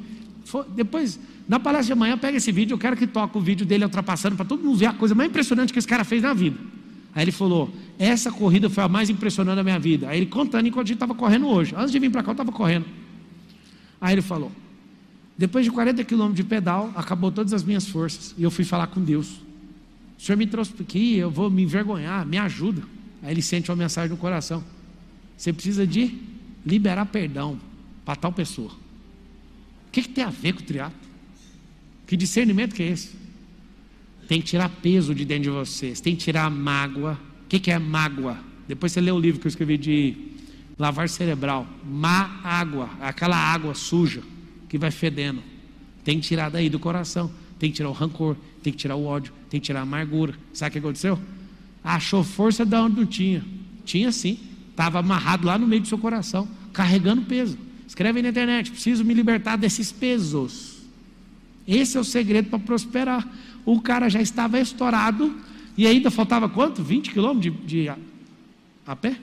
Foi- 0.45 0.65
depois, 0.75 1.21
na 1.47 1.61
palestra 1.61 1.87
de 1.89 1.93
amanhã, 1.93 2.17
pega 2.17 2.39
esse 2.39 2.51
vídeo. 2.51 2.75
Eu 2.75 2.79
quero 2.79 2.97
que 2.97 3.07
toque 3.07 3.37
o 3.37 3.41
vídeo 3.41 3.67
dele 3.67 3.85
ultrapassando 3.85 4.35
para 4.35 4.47
todo 4.47 4.65
mundo 4.65 4.79
ver 4.79 4.87
a 4.87 4.93
coisa 4.95 5.15
mais 5.15 5.29
impressionante 5.29 5.73
que 5.73 5.79
esse 5.79 5.89
cara 5.89 6.05
fez 6.05 6.23
na 6.23 6.33
vida. 6.33 6.57
Aí 7.15 7.23
ele 7.25 7.33
falou: 7.33 7.71
Essa 7.99 8.33
corrida 8.33 8.71
foi 8.71 8.83
a 8.83 8.89
mais 8.89 9.11
impressionante 9.11 9.57
da 9.57 9.63
minha 9.65 9.79
vida. 9.79 10.09
Aí 10.09 10.19
ele 10.19 10.27
contando 10.27 10.67
enquanto 10.67 10.87
a 10.87 10.89
gente 10.89 10.97
estava 10.97 11.15
correndo 11.15 11.47
hoje. 11.47 11.75
Antes 11.77 11.93
de 11.93 11.99
vir 11.99 12.11
para 12.11 12.23
cá, 12.23 12.31
eu 12.31 12.33
estava 12.33 12.51
correndo. 12.53 12.87
Aí 14.01 14.15
ele 14.15 14.23
falou: 14.23 14.51
Depois 15.37 15.67
de 15.67 15.71
40 15.71 16.03
quilômetros 16.05 16.37
de 16.37 16.45
pedal, 16.49 16.91
acabou 16.97 17.31
todas 17.31 17.53
as 17.53 17.63
minhas 17.63 17.87
forças. 17.87 18.35
E 18.39 18.43
eu 18.43 18.51
fui 18.51 18.65
falar 18.65 18.87
com 18.87 19.03
Deus. 19.03 19.43
O 20.19 20.23
senhor 20.23 20.39
me 20.39 20.47
trouxe 20.47 20.73
aqui, 20.81 21.17
eu 21.17 21.31
vou 21.31 21.51
me 21.51 21.63
envergonhar, 21.63 22.25
me 22.25 22.39
ajuda. 22.39 22.83
Aí 23.23 23.33
ele 23.33 23.43
sente 23.43 23.71
uma 23.71 23.77
mensagem 23.77 24.11
no 24.11 24.17
coração. 24.17 24.63
Você 25.37 25.53
precisa 25.53 25.87
de 25.87 26.19
liberar 26.65 27.07
perdão 27.07 27.59
para 28.05 28.17
tal 28.17 28.33
pessoa. 28.33 28.71
O 28.71 29.91
que, 29.91 30.03
que 30.03 30.09
tem 30.09 30.25
a 30.25 30.31
ver 30.31 30.53
com 30.53 30.61
o 30.61 30.65
triatlo? 30.65 30.99
Que 32.07 32.17
discernimento 32.17 32.75
que 32.75 32.83
é 32.83 32.89
esse? 32.89 33.17
Tem 34.27 34.41
que 34.41 34.47
tirar 34.47 34.69
peso 34.69 35.15
de 35.15 35.25
dentro 35.25 35.45
de 35.45 35.51
vocês, 35.51 36.01
tem 36.01 36.15
que 36.15 36.23
tirar 36.25 36.45
a 36.45 36.51
mágoa. 36.51 37.19
O 37.45 37.49
que, 37.49 37.59
que 37.59 37.71
é 37.71 37.79
mágoa? 37.79 38.39
Depois 38.67 38.93
você 38.93 39.01
lê 39.01 39.11
o 39.11 39.19
livro 39.19 39.41
que 39.41 39.47
eu 39.47 39.49
escrevi 39.49 39.79
de 39.79 40.17
lavar 40.79 41.09
cerebral. 41.09 41.67
Má 41.85 42.41
água, 42.45 42.91
aquela 43.01 43.37
água 43.37 43.75
suja 43.75 44.23
que 44.69 44.77
vai 44.77 44.91
fedendo. 44.91 45.43
Tem 46.05 46.21
que 46.21 46.27
tirar 46.27 46.51
daí 46.51 46.69
do 46.69 46.79
coração. 46.79 47.31
Tem 47.59 47.71
que 47.71 47.77
tirar 47.77 47.89
o 47.89 47.93
rancor, 47.93 48.37
tem 48.63 48.73
que 48.73 48.79
tirar 48.79 48.95
o 48.95 49.05
ódio, 49.05 49.33
tem 49.51 49.61
que 49.61 49.67
tirar 49.67 49.81
a 49.81 49.83
amargura. 49.83 50.35
Sabe 50.53 50.69
o 50.69 50.73
que 50.73 50.79
aconteceu? 50.79 51.19
Achou 51.83 52.23
força 52.25 52.65
da 52.65 52.83
onde 52.83 52.97
não 52.97 53.07
tinha. 53.07 53.45
Tinha 53.85 54.13
sim. 54.13 54.39
Estava 54.71 54.99
amarrado 54.99 55.47
lá 55.47 55.59
no 55.59 55.67
meio 55.67 55.83
do 55.83 55.89
seu 55.89 55.99
coração, 55.99 56.49
carregando 56.73 57.23
peso. 57.23 57.59
Escreve 57.87 58.19
aí 58.19 58.23
na 58.23 58.29
internet: 58.29 58.71
preciso 58.71 59.05
me 59.05 59.15
libertar 59.15 59.57
desses 59.57 59.91
pesos. 59.91 60.79
Esse 61.67 61.97
é 61.97 62.01
o 62.01 62.05
segredo 62.05 62.49
para 62.49 62.59
prosperar. 62.59 63.27
O 63.65 63.81
cara 63.81 64.09
já 64.09 64.21
estava 64.21 64.59
estourado 64.59 65.37
e 65.77 65.87
ainda 65.87 66.11
faltava 66.11 66.49
quanto? 66.49 66.83
20 66.83 67.11
quilômetros 67.11 67.55
de, 67.67 67.83
de 67.83 67.89
a, 67.89 67.97
a 68.87 68.97
pé? 68.97 69.17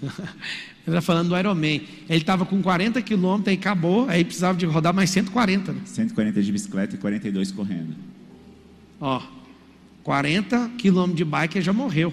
Ele 0.88 0.96
está 0.96 1.02
falando 1.02 1.28
do 1.28 1.38
Ironman. 1.38 1.82
Ele 2.08 2.18
estava 2.18 2.46
com 2.46 2.62
40 2.62 3.00
quilômetros, 3.02 3.48
aí 3.48 3.54
acabou, 3.54 4.08
aí 4.08 4.24
precisava 4.24 4.56
de 4.56 4.64
rodar 4.64 4.94
mais 4.94 5.10
140. 5.10 5.72
Né? 5.72 5.80
140 5.84 6.42
de 6.42 6.52
bicicleta 6.52 6.94
e 6.94 6.98
42 6.98 7.52
correndo. 7.52 7.94
Ó, 9.00 9.22
40 10.02 10.70
quilômetros 10.78 11.16
de 11.16 11.24
bike 11.24 11.58
ele 11.58 11.64
já 11.64 11.72
morreu. 11.72 12.12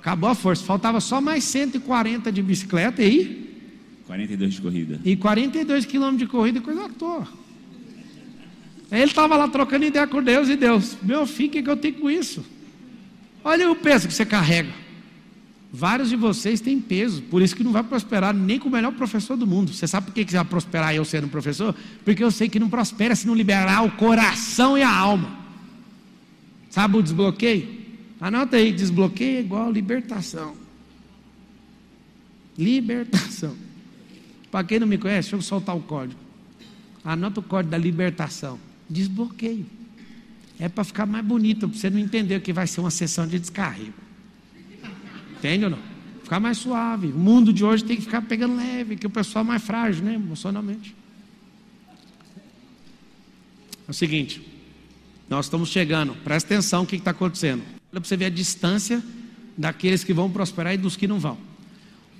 Acabou 0.00 0.30
a 0.30 0.34
força. 0.34 0.64
Faltava 0.64 1.00
só 1.00 1.20
mais 1.20 1.44
140 1.44 2.32
de 2.32 2.42
bicicleta 2.42 3.02
e 3.02 3.04
aí 3.04 3.42
42 4.06 4.54
de 4.54 4.60
corrida. 4.60 5.00
e 5.04 5.16
42 5.16 5.84
quilômetros 5.84 6.20
de 6.20 6.26
corrida, 6.26 6.60
coisa 6.60 6.86
à 6.86 6.88
toa. 6.88 7.28
Ele 8.90 9.04
estava 9.04 9.36
lá 9.36 9.48
trocando 9.48 9.84
ideia 9.84 10.06
com 10.06 10.22
Deus 10.22 10.48
e 10.48 10.56
Deus, 10.56 10.96
meu 11.02 11.26
filho, 11.26 11.48
o 11.48 11.52
que, 11.52 11.62
que 11.62 11.70
eu 11.70 11.76
tenho 11.76 11.94
com 11.94 12.10
isso? 12.10 12.44
Olha 13.44 13.70
o 13.70 13.76
peso 13.76 14.06
que 14.06 14.12
você 14.12 14.26
carrega. 14.26 14.81
Vários 15.74 16.10
de 16.10 16.16
vocês 16.16 16.60
têm 16.60 16.78
peso, 16.78 17.22
por 17.22 17.40
isso 17.40 17.56
que 17.56 17.64
não 17.64 17.72
vai 17.72 17.82
prosperar 17.82 18.34
nem 18.34 18.58
com 18.58 18.68
o 18.68 18.72
melhor 18.72 18.92
professor 18.92 19.38
do 19.38 19.46
mundo. 19.46 19.72
Você 19.72 19.86
sabe 19.86 20.08
por 20.08 20.12
que 20.12 20.22
que 20.22 20.32
vai 20.34 20.44
prosperar 20.44 20.94
eu 20.94 21.02
sendo 21.02 21.28
professor? 21.28 21.74
Porque 22.04 22.22
eu 22.22 22.30
sei 22.30 22.46
que 22.46 22.60
não 22.60 22.68
prospera 22.68 23.16
se 23.16 23.26
não 23.26 23.34
liberar 23.34 23.82
o 23.82 23.90
coração 23.92 24.76
e 24.76 24.82
a 24.82 24.94
alma. 24.94 25.34
Sabe 26.68 26.98
o 26.98 27.02
desbloqueio? 27.02 27.80
Anota 28.20 28.58
aí, 28.58 28.70
desbloqueio 28.70 29.38
é 29.38 29.40
igual 29.40 29.72
libertação. 29.72 30.54
Libertação. 32.58 33.56
Para 34.50 34.64
quem 34.64 34.78
não 34.78 34.86
me 34.86 34.98
conhece, 34.98 35.30
deixa 35.30 35.36
eu 35.36 35.40
soltar 35.40 35.74
o 35.74 35.80
código. 35.80 36.20
Anota 37.02 37.40
o 37.40 37.42
código 37.42 37.70
da 37.70 37.78
libertação. 37.78 38.58
Desbloqueio. 38.90 39.64
É 40.58 40.68
para 40.68 40.84
ficar 40.84 41.06
mais 41.06 41.24
bonito, 41.24 41.66
para 41.66 41.78
você 41.78 41.88
não 41.88 41.98
entender 41.98 42.40
que 42.40 42.52
vai 42.52 42.66
ser 42.66 42.80
uma 42.80 42.90
sessão 42.90 43.26
de 43.26 43.38
descarrego. 43.38 44.01
Entende 45.42 45.64
ou 45.64 45.70
não? 45.72 45.78
Ficar 46.22 46.38
mais 46.38 46.56
suave. 46.58 47.08
O 47.08 47.18
mundo 47.18 47.52
de 47.52 47.64
hoje 47.64 47.82
tem 47.82 47.96
que 47.96 48.02
ficar 48.02 48.22
pegando 48.22 48.54
leve, 48.54 48.94
que 48.94 49.08
o 49.08 49.10
pessoal 49.10 49.44
é 49.44 49.48
mais 49.48 49.62
frágil, 49.62 50.04
né? 50.04 50.14
Emocionalmente. 50.14 50.94
É 53.88 53.90
o 53.90 53.92
seguinte, 53.92 54.40
nós 55.28 55.46
estamos 55.46 55.68
chegando, 55.68 56.14
presta 56.22 56.54
atenção 56.54 56.84
o 56.84 56.86
que 56.86 56.94
está 56.94 57.10
acontecendo. 57.10 57.60
Olha 57.92 58.00
para 58.00 58.04
você 58.04 58.16
ver 58.16 58.26
a 58.26 58.30
distância 58.30 59.02
daqueles 59.58 60.04
que 60.04 60.12
vão 60.14 60.30
prosperar 60.30 60.74
e 60.74 60.76
dos 60.76 60.94
que 60.96 61.08
não 61.08 61.18
vão. 61.18 61.36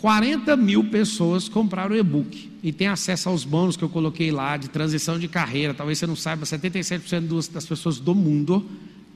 40 0.00 0.56
mil 0.56 0.82
pessoas 0.90 1.48
compraram 1.48 1.94
o 1.94 1.98
e-book 1.98 2.50
e 2.60 2.72
tem 2.72 2.88
acesso 2.88 3.28
aos 3.28 3.44
bônus 3.44 3.76
que 3.76 3.84
eu 3.84 3.88
coloquei 3.88 4.32
lá 4.32 4.56
de 4.56 4.68
transição 4.68 5.16
de 5.16 5.28
carreira. 5.28 5.72
Talvez 5.72 5.96
você 5.98 6.08
não 6.08 6.16
saiba, 6.16 6.44
77% 6.44 7.28
dos- 7.28 7.46
das 7.46 7.64
pessoas 7.64 8.00
do 8.00 8.16
mundo 8.16 8.68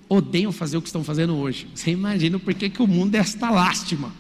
odeiam 0.09 0.53
fazer 0.53 0.77
o 0.77 0.83
que 0.83 0.89
estão 0.89 1.03
fazendo 1.03 1.35
hoje. 1.37 1.69
Você 1.75 1.91
imagina 1.91 2.39
por 2.39 2.55
que, 2.55 2.71
que 2.71 2.83
o 2.83 2.87
mundo 2.87 3.15
é 3.15 3.19
esta 3.19 3.51
lástima. 3.51 4.13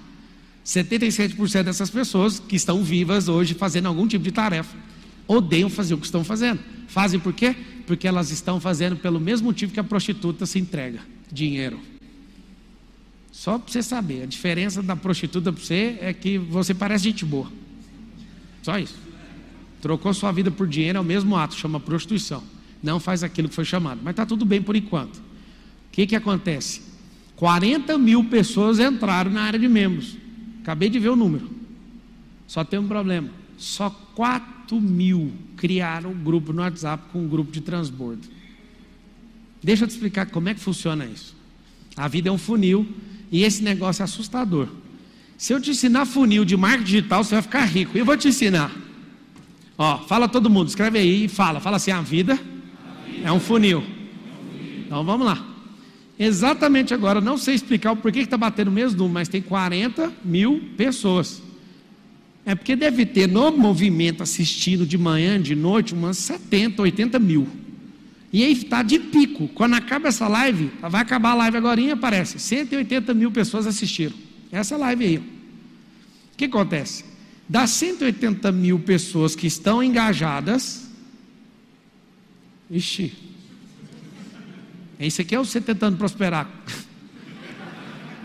77% 0.64 1.62
dessas 1.62 1.90
pessoas 1.90 2.40
que 2.40 2.56
estão 2.56 2.82
vivas 2.82 3.28
hoje 3.28 3.54
fazendo 3.54 3.86
algum 3.86 4.06
tipo 4.06 4.24
de 4.24 4.32
tarefa 4.32 4.76
odeiam 5.28 5.68
fazer 5.68 5.94
o 5.94 5.98
que 5.98 6.06
estão 6.06 6.24
fazendo. 6.24 6.60
Fazem 6.88 7.18
por 7.18 7.32
quê? 7.32 7.54
Porque 7.86 8.06
elas 8.06 8.30
estão 8.30 8.60
fazendo 8.60 8.96
pelo 8.96 9.20
mesmo 9.20 9.46
motivo 9.46 9.72
que 9.72 9.80
a 9.80 9.84
prostituta 9.84 10.46
se 10.46 10.58
entrega: 10.58 11.00
dinheiro. 11.30 11.80
Só 13.32 13.58
para 13.58 13.70
você 13.70 13.82
saber, 13.82 14.22
a 14.22 14.26
diferença 14.26 14.82
da 14.82 14.96
prostituta 14.96 15.52
para 15.52 15.62
você 15.62 15.98
é 16.00 16.12
que 16.12 16.38
você 16.38 16.72
parece 16.72 17.04
gente 17.04 17.24
boa. 17.24 17.50
Só 18.62 18.78
isso. 18.78 18.96
Trocou 19.82 20.12
sua 20.14 20.32
vida 20.32 20.50
por 20.50 20.66
dinheiro, 20.66 20.98
é 20.98 21.00
o 21.00 21.04
mesmo 21.04 21.36
ato, 21.36 21.54
chama 21.54 21.78
prostituição. 21.78 22.42
Não 22.82 22.98
faz 22.98 23.22
aquilo 23.22 23.48
que 23.48 23.54
foi 23.54 23.64
chamado. 23.64 24.00
Mas 24.02 24.12
está 24.12 24.24
tudo 24.24 24.44
bem 24.44 24.62
por 24.62 24.74
enquanto. 24.74 25.20
Que, 25.96 26.06
que 26.06 26.14
acontece? 26.14 26.82
40 27.36 27.96
mil 27.96 28.22
pessoas 28.24 28.78
entraram 28.78 29.30
na 29.30 29.40
área 29.40 29.58
de 29.58 29.66
membros. 29.66 30.14
Acabei 30.60 30.90
de 30.90 30.98
ver 30.98 31.08
o 31.08 31.16
número. 31.16 31.48
Só 32.46 32.62
tem 32.62 32.78
um 32.78 32.86
problema. 32.86 33.30
Só 33.56 33.88
4 34.14 34.78
mil 34.78 35.32
criaram 35.56 36.10
um 36.10 36.22
grupo 36.22 36.52
no 36.52 36.60
WhatsApp 36.60 37.04
com 37.10 37.20
um 37.20 37.26
grupo 37.26 37.50
de 37.50 37.62
transbordo. 37.62 38.28
Deixa 39.62 39.84
eu 39.84 39.88
te 39.88 39.92
explicar 39.92 40.26
como 40.26 40.50
é 40.50 40.54
que 40.54 40.60
funciona 40.60 41.06
isso. 41.06 41.34
A 41.96 42.06
vida 42.08 42.28
é 42.28 42.32
um 42.32 42.36
funil 42.36 42.86
e 43.32 43.42
esse 43.42 43.62
negócio 43.62 44.02
é 44.02 44.04
assustador. 44.04 44.68
Se 45.38 45.54
eu 45.54 45.60
te 45.62 45.70
ensinar 45.70 46.04
funil 46.04 46.44
de 46.44 46.58
marketing 46.58 46.84
digital, 46.84 47.24
você 47.24 47.36
vai 47.36 47.42
ficar 47.42 47.64
rico. 47.64 47.96
Eu 47.96 48.04
vou 48.04 48.18
te 48.18 48.28
ensinar. 48.28 48.70
Ó, 49.78 49.96
fala 50.00 50.28
todo 50.28 50.50
mundo, 50.50 50.68
escreve 50.68 50.98
aí 50.98 51.24
e 51.24 51.28
fala. 51.28 51.58
Fala 51.58 51.78
assim: 51.78 51.90
a 51.90 52.02
vida 52.02 52.38
é 53.24 53.32
um 53.32 53.40
funil. 53.40 53.82
Então 54.84 55.02
vamos 55.02 55.24
lá. 55.24 55.55
Exatamente 56.18 56.94
agora, 56.94 57.20
não 57.20 57.36
sei 57.36 57.54
explicar 57.54 57.92
o 57.92 57.96
porquê 57.96 58.20
que 58.20 58.24
está 58.24 58.38
batendo 58.38 58.68
o 58.68 58.72
mesmo 58.72 58.98
número, 58.98 59.14
mas 59.14 59.28
tem 59.28 59.42
40 59.42 60.12
mil 60.24 60.62
pessoas. 60.76 61.42
É 62.44 62.54
porque 62.54 62.74
deve 62.76 63.04
ter 63.04 63.28
no 63.28 63.50
movimento 63.50 64.22
assistindo 64.22 64.86
de 64.86 64.96
manhã, 64.96 65.40
de 65.40 65.54
noite, 65.54 65.92
umas 65.92 66.16
70, 66.18 66.80
80 66.80 67.18
mil. 67.18 67.46
E 68.32 68.44
aí 68.44 68.52
está 68.52 68.82
de 68.82 68.98
pico. 68.98 69.48
Quando 69.48 69.74
acaba 69.74 70.08
essa 70.08 70.28
live, 70.28 70.70
vai 70.80 71.02
acabar 71.02 71.32
a 71.32 71.34
live 71.34 71.56
agora, 71.56 71.92
aparece. 71.92 72.38
180 72.38 73.12
mil 73.12 73.30
pessoas 73.30 73.66
assistiram. 73.66 74.14
Essa 74.50 74.76
live 74.76 75.04
aí. 75.04 75.18
O 75.18 76.36
que 76.36 76.44
acontece? 76.44 77.04
Das 77.48 77.70
180 77.70 78.50
mil 78.52 78.78
pessoas 78.78 79.34
que 79.34 79.46
estão 79.46 79.82
engajadas. 79.82 80.88
Ixi. 82.70 83.25
Esse 84.98 85.22
aqui 85.22 85.34
é 85.34 85.38
você 85.38 85.60
tentando 85.60 85.96
prosperar. 85.96 86.48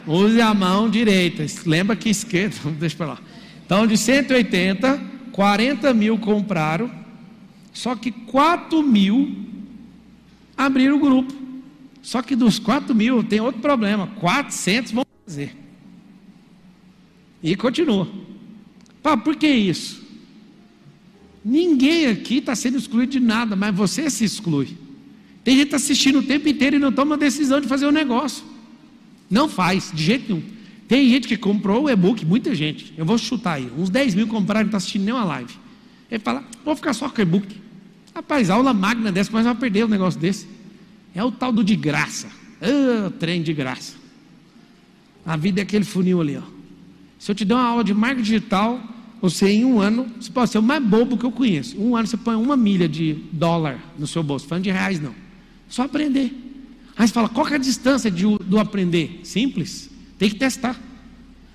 Use 0.08 0.42
a 0.42 0.54
mão 0.54 0.90
direita. 0.90 1.46
Lembra 1.66 1.96
que 1.96 2.10
esquerda. 2.10 2.56
Deixa 2.80 2.96
para 2.96 3.08
lá. 3.08 3.20
Então, 3.66 3.86
de 3.86 3.98
180, 3.98 5.02
40 5.32 5.94
mil 5.94 6.18
compraram. 6.18 6.90
Só 7.74 7.96
que 7.96 8.12
4 8.12 8.82
mil 8.84 9.36
abriram 10.58 10.98
o 10.98 11.00
grupo. 11.00 11.34
Só 12.02 12.22
que 12.22 12.36
dos 12.36 12.58
4 12.58 12.96
mil 12.96 13.24
tem 13.24 13.40
outro 13.40 13.62
problema: 13.62 14.08
400 14.20 14.92
vão 14.92 15.06
fazer. 15.26 15.56
E 17.44 17.56
continua. 17.56 18.08
Pá, 19.02 19.18
por 19.18 19.36
que 19.36 19.48
isso? 19.48 20.02
Ninguém 21.44 22.08
aqui 22.08 22.38
está 22.38 22.56
sendo 22.56 22.78
excluído 22.78 23.14
de 23.14 23.20
nada, 23.20 23.56
mas 23.56 23.76
você 23.76 24.10
se 24.10 24.24
exclui. 24.24 24.78
Tem 25.44 25.58
gente 25.58 25.74
assistindo 25.74 26.20
o 26.20 26.24
tempo 26.24 26.48
inteiro 26.48 26.76
e 26.76 26.80
não 26.80 26.92
toma 26.92 27.18
decisão 27.18 27.60
de 27.60 27.68
fazer 27.68 27.86
o 27.86 27.92
negócio. 27.92 28.44
Não 29.30 29.48
faz, 29.50 29.92
de 29.94 30.04
jeito 30.04 30.34
nenhum. 30.34 30.46
Tem 30.88 31.10
gente 31.10 31.28
que 31.28 31.38
comprou 31.38 31.86
o 31.86 31.90
e-book, 31.90 32.26
muita 32.26 32.54
gente. 32.54 32.94
Eu 32.98 33.06
vou 33.06 33.18
chutar 33.18 33.54
aí. 33.54 33.72
Uns 33.78 33.90
10 33.90 34.14
mil 34.14 34.28
compraram 34.28 34.62
e 34.62 34.64
não 34.66 34.68
está 34.68 34.78
assistindo 34.78 35.06
nenhuma 35.06 35.24
live. 35.24 35.54
Ele 36.12 36.20
fala, 36.20 36.44
vou 36.66 36.76
ficar 36.76 36.94
só 36.94 37.08
com 37.10 37.18
o 37.18 37.22
e-book. 37.22 37.48
Rapaz, 38.14 38.50
aula 38.50 38.74
magna 38.74 39.12
dessa, 39.12 39.32
mas 39.32 39.46
vai 39.46 39.56
perder 39.56 39.86
um 39.86 39.88
negócio 39.88 40.20
desse. 40.20 40.48
É 41.16 41.24
o 41.24 41.32
tal 41.32 41.52
do 41.52 41.64
de 41.64 41.78
graça. 41.78 42.28
Ah, 42.62 43.10
trem 43.20 43.42
de 43.42 43.54
graça. 43.54 43.96
A 45.26 45.38
vida 45.38 45.62
é 45.62 45.64
aquele 45.64 45.86
funil 45.86 46.20
ali, 46.20 46.38
ó. 46.38 46.42
Se 47.18 47.32
eu 47.32 47.36
te 47.36 47.46
der 47.46 47.54
uma 47.54 47.64
aula 47.64 47.84
de 47.84 47.94
marketing 47.94 48.24
digital, 48.24 48.82
você 49.22 49.50
em 49.50 49.64
um 49.64 49.80
ano, 49.80 50.08
você 50.20 50.32
pode 50.32 50.52
ser 50.52 50.58
o 50.58 50.64
mais 50.64 50.84
bobo 50.84 51.18
que 51.18 51.24
eu 51.24 51.32
conheço. 51.32 51.80
Um 51.80 51.96
ano 51.96 52.08
você 52.08 52.18
põe 52.18 52.36
uma 52.36 52.58
milha 52.58 52.90
de 52.90 53.14
dólar 53.32 53.80
no 53.98 54.08
seu 54.08 54.22
bolso, 54.22 54.48
falando 54.48 54.64
de 54.64 54.72
reais 54.72 55.00
não. 55.00 55.14
Só 55.72 55.84
aprender. 55.84 56.32
Aí 56.98 57.08
você 57.08 57.14
fala, 57.14 57.30
qual 57.30 57.48
é 57.48 57.56
a 57.56 57.58
distância 57.58 58.12
de, 58.12 58.24
do 58.24 58.60
aprender? 58.60 59.22
Simples. 59.24 59.90
Tem 60.20 60.30
que 60.30 60.36
testar. 60.36 60.76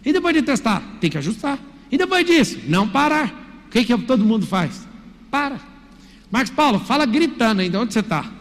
E 0.04 0.12
depois 0.12 0.34
de 0.34 0.42
testar, 0.42 0.80
tem 1.00 1.10
que 1.10 1.18
ajustar. 1.18 1.58
E 1.92 1.98
depois 1.98 2.24
disso, 2.24 2.58
não 2.66 2.88
parar. 2.88 3.62
O 3.66 3.70
que, 3.70 3.84
que 3.84 3.98
todo 3.98 4.24
mundo 4.24 4.46
faz? 4.46 4.88
Para. 5.30 5.60
Marcos 6.30 6.50
Paulo, 6.50 6.80
fala 6.80 7.04
gritando 7.04 7.60
ainda, 7.60 7.78
onde 7.78 7.92
você 7.92 8.00
está? 8.00 8.32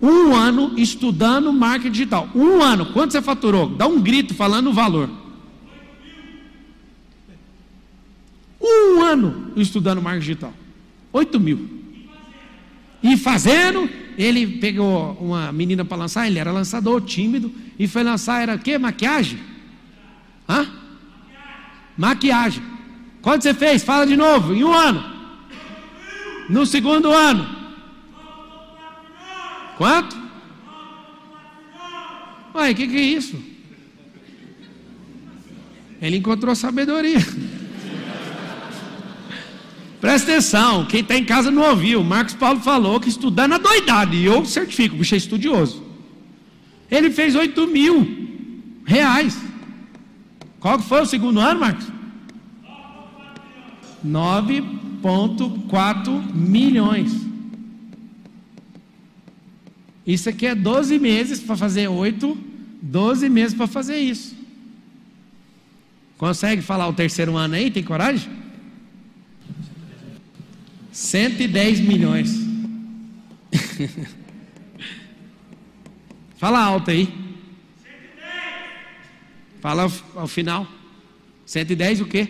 Um 0.00 0.34
ano 0.34 0.78
estudando 0.78 1.52
marketing 1.52 1.92
digital. 1.92 2.28
Um 2.34 2.62
ano, 2.62 2.86
quanto 2.86 3.12
você 3.12 3.20
faturou? 3.20 3.68
Dá 3.68 3.86
um 3.86 4.00
grito 4.00 4.34
falando 4.34 4.70
o 4.70 4.72
valor. 4.72 5.10
Um 8.60 9.02
ano 9.02 9.52
estudando 9.56 10.00
marketing 10.00 10.26
digital. 10.26 10.54
8 11.12 11.38
mil. 11.38 11.68
E 13.02 13.16
fazendo, 13.16 13.88
ele 14.18 14.58
pegou 14.58 15.12
uma 15.20 15.52
menina 15.52 15.84
para 15.84 15.96
lançar, 15.96 16.26
ele 16.26 16.40
era 16.40 16.50
lançador, 16.50 17.00
tímido, 17.02 17.54
e 17.78 17.86
foi 17.86 18.02
lançar, 18.02 18.42
era 18.42 18.56
o 18.56 18.58
quê? 18.58 18.76
Maquiagem? 18.76 19.38
Hã? 20.48 20.66
Maquiagem. 21.96 22.62
Quanto 23.22 23.42
você 23.42 23.54
fez? 23.54 23.84
Fala 23.84 24.04
de 24.04 24.16
novo, 24.16 24.52
em 24.52 24.64
um 24.64 24.72
ano. 24.72 25.04
No 26.50 26.66
segundo 26.66 27.12
ano. 27.12 27.48
Quanto? 29.76 30.16
Ué, 32.56 32.72
o 32.72 32.74
que, 32.74 32.88
que 32.88 32.96
é 32.96 33.00
isso? 33.00 33.40
Ele 36.02 36.16
encontrou 36.16 36.56
sabedoria. 36.56 37.20
Presta 40.00 40.30
atenção, 40.30 40.86
quem 40.86 41.00
está 41.00 41.16
em 41.16 41.24
casa 41.24 41.50
não 41.50 41.70
ouviu. 41.70 42.04
Marcos 42.04 42.34
Paulo 42.34 42.60
falou 42.60 43.00
que 43.00 43.08
estudando 43.08 43.54
a 43.54 43.58
doidade, 43.58 44.16
e 44.16 44.24
eu 44.24 44.44
certifico, 44.44 44.94
o 44.94 44.98
bicho 44.98 45.14
é 45.14 45.18
estudioso. 45.18 45.82
Ele 46.90 47.10
fez 47.10 47.34
8 47.34 47.66
mil 47.66 48.06
reais. 48.84 49.36
Qual 50.60 50.78
foi 50.78 51.02
o 51.02 51.06
segundo 51.06 51.40
ano, 51.40 51.60
Marcos? 51.60 51.86
9,4 54.06 56.34
milhões. 56.34 57.12
Isso 60.06 60.28
aqui 60.28 60.46
é 60.46 60.54
12 60.54 60.98
meses 60.98 61.40
para 61.40 61.56
fazer 61.56 61.88
8, 61.88 62.38
12 62.80 63.28
meses 63.28 63.54
para 63.54 63.66
fazer 63.66 63.98
isso. 63.98 64.36
Consegue 66.16 66.62
falar 66.62 66.88
o 66.88 66.92
terceiro 66.92 67.36
ano 67.36 67.54
aí? 67.54 67.70
Tem 67.70 67.82
coragem? 67.82 68.30
110 70.98 71.78
milhões. 71.78 72.28
Fala 76.36 76.58
alto 76.58 76.90
aí. 76.90 77.08
Fala 79.60 79.84
ao, 79.84 79.92
ao 80.22 80.26
final. 80.26 80.66
110 81.46 82.00
o 82.00 82.06
quê? 82.06 82.28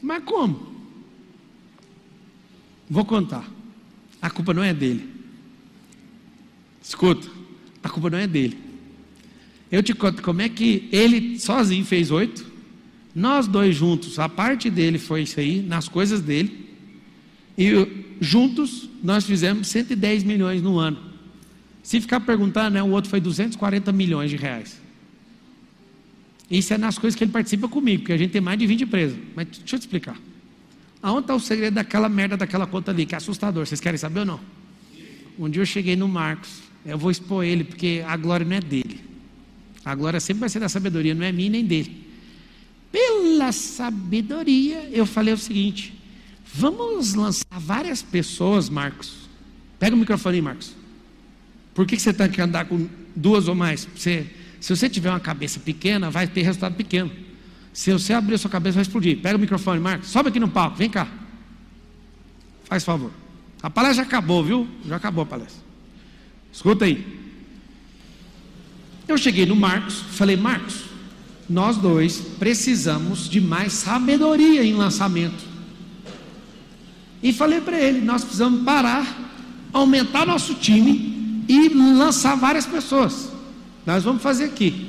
Mas 0.00 0.24
como? 0.24 0.74
Vou 2.88 3.04
contar. 3.04 3.46
A 4.22 4.30
culpa 4.30 4.54
não 4.54 4.64
é 4.64 4.72
dele. 4.72 5.06
Escuta, 6.82 7.28
a 7.82 7.90
culpa 7.90 8.08
não 8.08 8.18
é 8.18 8.26
dele. 8.26 8.58
Eu 9.70 9.82
te 9.82 9.92
conto 9.92 10.22
como 10.22 10.40
é 10.40 10.48
que 10.48 10.88
ele 10.90 11.38
sozinho 11.38 11.84
fez 11.84 12.10
oito. 12.10 12.49
Nós 13.14 13.46
dois 13.46 13.74
juntos, 13.74 14.18
a 14.18 14.28
parte 14.28 14.70
dele 14.70 14.98
foi 14.98 15.22
isso 15.22 15.40
aí, 15.40 15.62
nas 15.62 15.88
coisas 15.88 16.20
dele. 16.20 16.68
E 17.58 17.70
juntos 18.20 18.88
nós 19.02 19.24
fizemos 19.24 19.68
110 19.68 20.22
milhões 20.24 20.62
no 20.62 20.78
ano. 20.78 20.98
Se 21.82 22.00
ficar 22.00 22.20
perguntando, 22.20 22.74
né, 22.74 22.82
o 22.82 22.90
outro 22.90 23.10
foi 23.10 23.20
240 23.20 23.90
milhões 23.92 24.30
de 24.30 24.36
reais. 24.36 24.80
Isso 26.50 26.74
é 26.74 26.78
nas 26.78 26.98
coisas 26.98 27.16
que 27.16 27.24
ele 27.24 27.32
participa 27.32 27.68
comigo, 27.68 28.02
porque 28.02 28.12
a 28.12 28.16
gente 28.16 28.30
tem 28.30 28.40
mais 28.40 28.58
de 28.58 28.66
20 28.66 28.84
empresas. 28.84 29.16
Mas 29.34 29.46
deixa 29.46 29.76
eu 29.76 29.78
te 29.78 29.82
explicar. 29.82 30.16
Aonde 31.02 31.22
está 31.22 31.34
o 31.34 31.40
segredo 31.40 31.74
daquela 31.74 32.08
merda 32.08 32.36
daquela 32.36 32.66
conta 32.66 32.90
ali, 32.90 33.06
que 33.06 33.14
é 33.14 33.18
assustador? 33.18 33.66
Vocês 33.66 33.80
querem 33.80 33.96
saber 33.96 34.20
ou 34.20 34.26
não? 34.26 34.40
Um 35.38 35.48
dia 35.48 35.62
eu 35.62 35.66
cheguei 35.66 35.96
no 35.96 36.06
Marcos, 36.06 36.60
eu 36.84 36.98
vou 36.98 37.10
expor 37.10 37.44
ele, 37.44 37.64
porque 37.64 38.04
a 38.06 38.16
glória 38.16 38.44
não 38.44 38.56
é 38.56 38.60
dele. 38.60 39.00
A 39.84 39.94
glória 39.94 40.20
sempre 40.20 40.40
vai 40.40 40.48
ser 40.48 40.58
da 40.58 40.68
sabedoria, 40.68 41.14
não 41.14 41.24
é 41.24 41.32
minha 41.32 41.48
nem 41.48 41.64
dele. 41.64 42.09
Pela 42.92 43.52
sabedoria, 43.52 44.88
eu 44.90 45.06
falei 45.06 45.32
o 45.32 45.38
seguinte: 45.38 45.94
vamos 46.52 47.14
lançar 47.14 47.58
várias 47.58 48.02
pessoas, 48.02 48.68
Marcos. 48.68 49.28
Pega 49.78 49.94
o 49.94 49.98
microfone 49.98 50.36
aí, 50.36 50.42
Marcos. 50.42 50.74
Por 51.74 51.86
que, 51.86 51.96
que 51.96 52.02
você 52.02 52.12
tem 52.12 52.28
que 52.28 52.40
andar 52.40 52.66
com 52.66 52.88
duas 53.14 53.48
ou 53.48 53.54
mais? 53.54 53.88
Você, 53.94 54.26
se 54.60 54.74
você 54.74 54.88
tiver 54.88 55.10
uma 55.10 55.20
cabeça 55.20 55.60
pequena, 55.60 56.10
vai 56.10 56.26
ter 56.26 56.42
resultado 56.42 56.74
pequeno. 56.74 57.10
Se 57.72 57.92
você 57.92 58.12
abrir 58.12 58.34
a 58.34 58.38
sua 58.38 58.50
cabeça, 58.50 58.74
vai 58.74 58.82
explodir. 58.82 59.18
Pega 59.20 59.36
o 59.36 59.40
microfone, 59.40 59.80
Marcos. 59.80 60.08
Sobe 60.08 60.28
aqui 60.28 60.40
no 60.40 60.48
palco, 60.48 60.76
vem 60.76 60.90
cá. 60.90 61.08
Faz 62.64 62.84
favor. 62.84 63.12
A 63.62 63.70
palestra 63.70 64.02
já 64.02 64.08
acabou, 64.08 64.44
viu? 64.44 64.68
Já 64.86 64.96
acabou 64.96 65.22
a 65.22 65.26
palestra. 65.26 65.62
Escuta 66.52 66.84
aí. 66.84 67.20
Eu 69.06 69.16
cheguei 69.16 69.46
no 69.46 69.56
Marcos, 69.56 70.02
falei, 70.10 70.36
Marcos, 70.36 70.84
nós 71.50 71.76
dois 71.76 72.22
precisamos 72.38 73.28
de 73.28 73.40
mais 73.40 73.72
sabedoria 73.72 74.64
em 74.64 74.72
lançamento. 74.72 75.44
E 77.20 77.32
falei 77.32 77.60
para 77.60 77.78
ele: 77.78 78.00
nós 78.00 78.22
precisamos 78.22 78.62
parar, 78.62 79.32
aumentar 79.72 80.24
nosso 80.24 80.54
time 80.54 81.44
e 81.48 81.68
lançar 81.68 82.36
várias 82.36 82.66
pessoas. 82.66 83.30
Nós 83.84 84.04
vamos 84.04 84.22
fazer 84.22 84.44
aqui. 84.44 84.86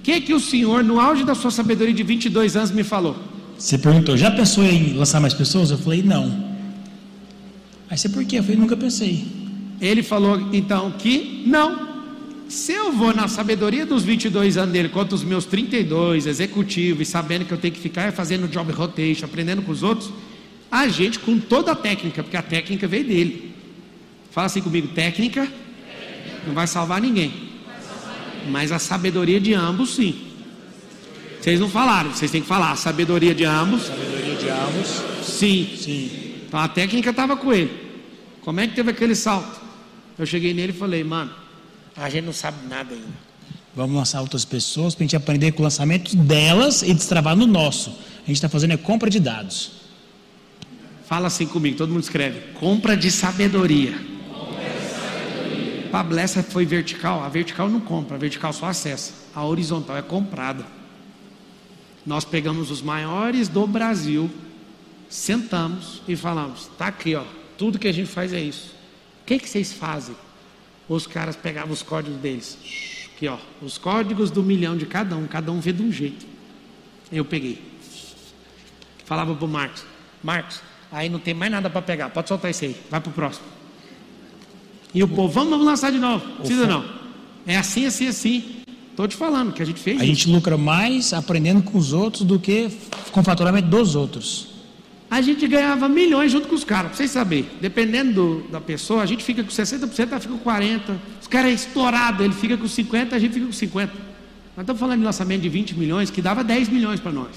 O 0.00 0.02
que, 0.02 0.20
que 0.20 0.34
o 0.34 0.40
senhor, 0.40 0.82
no 0.82 0.98
auge 0.98 1.24
da 1.24 1.34
sua 1.34 1.52
sabedoria 1.52 1.94
de 1.94 2.02
22 2.02 2.56
anos, 2.56 2.70
me 2.72 2.82
falou? 2.82 3.16
Você 3.56 3.78
perguntou, 3.78 4.16
já 4.16 4.30
pensou 4.30 4.64
em 4.64 4.94
lançar 4.94 5.20
mais 5.20 5.34
pessoas? 5.34 5.70
Eu 5.70 5.78
falei, 5.78 6.02
não. 6.02 6.50
Aí 7.88 7.96
você 7.96 8.08
por 8.08 8.24
quê? 8.24 8.38
Eu 8.38 8.42
falei, 8.42 8.56
nunca 8.58 8.76
pensei. 8.76 9.26
Ele 9.80 10.02
falou 10.02 10.48
então 10.52 10.90
que 10.92 11.44
não. 11.46 11.89
Se 12.50 12.72
eu 12.72 12.90
vou 12.90 13.14
na 13.14 13.28
sabedoria 13.28 13.86
dos 13.86 14.02
22 14.02 14.56
anos 14.56 14.72
dele, 14.72 14.88
quanto 14.88 15.14
os 15.14 15.22
meus 15.22 15.44
32, 15.44 16.26
executivo, 16.26 17.00
e 17.00 17.06
sabendo 17.06 17.44
que 17.44 17.52
eu 17.52 17.58
tenho 17.58 17.72
que 17.72 17.80
ficar 17.80 18.12
fazendo 18.12 18.48
job 18.48 18.72
rotation, 18.72 19.24
aprendendo 19.24 19.62
com 19.62 19.70
os 19.70 19.84
outros, 19.84 20.10
a 20.68 20.88
gente 20.88 21.20
com 21.20 21.38
toda 21.38 21.70
a 21.70 21.76
técnica, 21.76 22.24
porque 22.24 22.36
a 22.36 22.42
técnica 22.42 22.88
veio 22.88 23.04
dele. 23.04 23.54
Fala 24.32 24.46
assim 24.46 24.60
comigo, 24.60 24.88
técnica 24.88 25.46
não 26.44 26.52
vai 26.52 26.66
salvar 26.66 27.00
ninguém. 27.00 27.32
Mas 28.48 28.72
a 28.72 28.80
sabedoria 28.80 29.40
de 29.40 29.54
ambos, 29.54 29.94
sim. 29.94 30.16
Vocês 31.40 31.60
não 31.60 31.70
falaram, 31.70 32.10
vocês 32.10 32.32
têm 32.32 32.42
que 32.42 32.48
falar. 32.48 32.72
A 32.72 32.76
sabedoria 32.76 33.34
de 33.34 33.44
ambos. 33.44 33.82
Sabedoria 33.82 34.34
de 34.34 34.48
ambos. 34.48 35.02
Sim. 35.22 35.68
Sim. 35.76 36.10
Então 36.48 36.58
a 36.58 36.66
técnica 36.66 37.10
estava 37.10 37.36
com 37.36 37.52
ele. 37.52 37.70
Como 38.40 38.58
é 38.58 38.66
que 38.66 38.74
teve 38.74 38.90
aquele 38.90 39.14
salto? 39.14 39.60
Eu 40.18 40.26
cheguei 40.26 40.52
nele 40.52 40.72
e 40.72 40.76
falei, 40.76 41.04
mano, 41.04 41.30
a 41.96 42.08
gente 42.08 42.24
não 42.24 42.32
sabe 42.32 42.66
nada 42.68 42.94
ainda. 42.94 43.30
Vamos 43.74 43.96
lançar 43.96 44.20
outras 44.20 44.44
pessoas 44.44 44.94
para 44.94 45.04
a 45.04 45.06
gente 45.06 45.16
aprender 45.16 45.52
com 45.52 45.60
o 45.60 45.64
lançamento 45.64 46.16
delas 46.16 46.82
e 46.82 46.92
destravar 46.92 47.36
no 47.36 47.46
nosso. 47.46 47.90
A 47.90 48.26
gente 48.26 48.36
está 48.36 48.48
fazendo 48.48 48.72
é 48.72 48.76
compra 48.76 49.08
de 49.08 49.20
dados. 49.20 49.72
Fala 51.06 51.28
assim 51.28 51.46
comigo, 51.46 51.76
todo 51.76 51.90
mundo 51.90 52.02
escreve. 52.02 52.52
Compra 52.54 52.96
de 52.96 53.10
sabedoria. 53.10 53.94
Pablo, 55.90 56.18
essa 56.18 56.42
foi 56.42 56.64
vertical. 56.64 57.22
A 57.22 57.28
vertical 57.28 57.68
não 57.68 57.80
compra, 57.80 58.16
a 58.16 58.18
vertical 58.18 58.52
só 58.52 58.66
acessa. 58.66 59.12
A 59.34 59.44
horizontal 59.44 59.96
é 59.96 60.02
comprada. 60.02 60.64
Nós 62.06 62.24
pegamos 62.24 62.70
os 62.70 62.80
maiores 62.80 63.48
do 63.48 63.66
Brasil, 63.66 64.30
sentamos 65.08 66.02
e 66.08 66.16
falamos: 66.16 66.70
tá 66.78 66.86
aqui, 66.86 67.14
ó. 67.14 67.24
Tudo 67.58 67.78
que 67.78 67.88
a 67.88 67.92
gente 67.92 68.08
faz 68.08 68.32
é 68.32 68.40
isso. 68.40 68.74
O 69.22 69.26
que, 69.26 69.38
que 69.38 69.48
vocês 69.48 69.72
fazem? 69.72 70.16
Os 70.90 71.06
caras 71.06 71.36
pegavam 71.36 71.72
os 71.72 71.82
códigos 71.82 72.18
deles. 72.18 72.58
Aqui, 73.14 73.28
ó. 73.28 73.38
Os 73.62 73.78
códigos 73.78 74.28
do 74.28 74.42
milhão 74.42 74.76
de 74.76 74.86
cada 74.86 75.16
um. 75.16 75.24
Cada 75.24 75.52
um 75.52 75.60
vê 75.60 75.72
de 75.72 75.84
um 75.84 75.92
jeito. 75.92 76.26
Eu 77.12 77.24
peguei. 77.24 77.62
Falava 79.04 79.32
pro 79.32 79.46
Marcos: 79.46 79.84
Marcos, 80.20 80.60
aí 80.90 81.08
não 81.08 81.20
tem 81.20 81.32
mais 81.32 81.52
nada 81.52 81.70
para 81.70 81.80
pegar. 81.80 82.10
Pode 82.10 82.26
soltar 82.26 82.50
isso 82.50 82.64
aí. 82.64 82.76
Vai 82.90 83.00
pro 83.00 83.12
próximo. 83.12 83.46
E 84.92 85.00
o 85.04 85.06
povo, 85.06 85.28
vamos, 85.32 85.50
vamos 85.50 85.64
lançar 85.64 85.92
de 85.92 85.98
novo. 86.00 86.26
Não 86.26 86.36
precisa 86.38 86.66
não. 86.66 86.84
É 87.46 87.56
assim, 87.56 87.86
assim, 87.86 88.08
assim. 88.08 88.56
Estou 88.90 89.06
te 89.06 89.14
falando 89.14 89.52
que 89.52 89.62
a 89.62 89.64
gente 89.64 89.80
fez 89.80 90.00
A 90.00 90.04
isso. 90.04 90.12
gente 90.12 90.28
lucra 90.28 90.58
mais 90.58 91.12
aprendendo 91.12 91.62
com 91.62 91.78
os 91.78 91.92
outros 91.92 92.24
do 92.24 92.36
que 92.40 92.68
com 93.12 93.20
o 93.20 93.24
faturamento 93.24 93.68
dos 93.68 93.94
outros. 93.94 94.48
A 95.10 95.20
gente 95.20 95.46
ganhava 95.48 95.88
milhões 95.88 96.30
junto 96.30 96.46
com 96.46 96.54
os 96.54 96.62
caras, 96.62 96.88
para 96.90 96.96
vocês 96.98 97.10
saberem. 97.10 97.48
Dependendo 97.60 98.12
do- 98.42 98.48
da 98.48 98.60
pessoa, 98.60 99.02
a 99.02 99.06
gente 99.06 99.24
fica 99.24 99.42
com 99.42 99.50
60%, 99.50 100.12
ela 100.12 100.20
fica 100.20 100.32
com 100.34 100.38
40%. 100.38 101.00
Os 101.20 101.26
caras 101.26 101.50
é 101.50 101.54
estourado, 101.54 102.22
ele 102.22 102.32
fica 102.32 102.56
com 102.56 102.68
50%, 102.68 103.12
a 103.14 103.18
gente 103.18 103.32
fica 103.34 103.46
com 103.46 103.52
50%. 103.52 103.90
Nós 104.56 104.62
estamos 104.62 104.78
falando 104.78 104.98
de 105.00 105.04
lançamento 105.04 105.40
de 105.42 105.48
20 105.48 105.76
milhões, 105.76 106.10
que 106.10 106.22
dava 106.22 106.44
10 106.44 106.68
milhões 106.68 107.00
para 107.00 107.10
nós. 107.10 107.34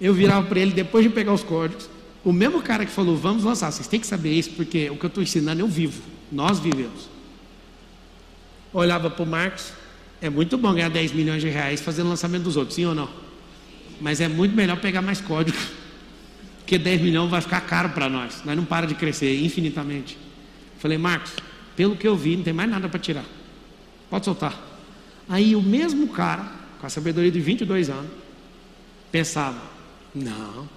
Eu 0.00 0.14
virava 0.14 0.46
para 0.46 0.60
ele, 0.60 0.70
depois 0.72 1.02
de 1.04 1.10
pegar 1.10 1.32
os 1.32 1.42
códigos, 1.42 1.88
o 2.22 2.32
mesmo 2.32 2.62
cara 2.62 2.84
que 2.86 2.92
falou, 2.92 3.16
vamos 3.16 3.42
lançar, 3.42 3.70
vocês 3.72 3.88
têm 3.88 3.98
que 3.98 4.06
saber 4.06 4.32
isso, 4.32 4.50
porque 4.50 4.88
o 4.90 4.96
que 4.96 5.04
eu 5.04 5.08
estou 5.08 5.22
ensinando 5.22 5.60
eu 5.62 5.66
vivo, 5.68 6.02
nós 6.30 6.58
vivemos. 6.60 7.08
Olhava 8.72 9.08
para 9.10 9.22
o 9.22 9.26
Marcos, 9.26 9.72
é 10.20 10.28
muito 10.28 10.56
bom 10.58 10.72
ganhar 10.74 10.90
10 10.90 11.12
milhões 11.12 11.40
de 11.40 11.48
reais 11.48 11.80
fazendo 11.80 12.08
lançamento 12.08 12.42
dos 12.44 12.56
outros, 12.56 12.74
sim 12.76 12.84
ou 12.84 12.94
não? 12.94 13.08
Mas 14.00 14.20
é 14.20 14.28
muito 14.28 14.54
melhor 14.54 14.76
pegar 14.78 15.00
mais 15.02 15.20
código, 15.20 15.56
porque 16.66 16.78
10 16.78 17.00
milhões 17.00 17.30
vai 17.30 17.40
ficar 17.40 17.60
caro 17.60 17.90
para 17.90 18.10
nós, 18.10 18.42
nós 18.44 18.56
não 18.56 18.64
para 18.64 18.88
de 18.88 18.96
crescer 18.96 19.40
infinitamente. 19.40 20.18
Falei, 20.80 20.98
Marcos, 20.98 21.30
pelo 21.76 21.94
que 21.94 22.08
eu 22.08 22.16
vi, 22.16 22.36
não 22.36 22.42
tem 22.42 22.52
mais 22.52 22.68
nada 22.68 22.88
para 22.88 22.98
tirar, 22.98 23.24
pode 24.10 24.24
soltar. 24.24 24.52
Aí 25.28 25.54
o 25.54 25.62
mesmo 25.62 26.08
cara, 26.08 26.44
com 26.80 26.86
a 26.88 26.90
sabedoria 26.90 27.30
de 27.30 27.38
22 27.38 27.88
anos, 27.88 28.10
pensava: 29.12 29.62
não, 30.12 30.68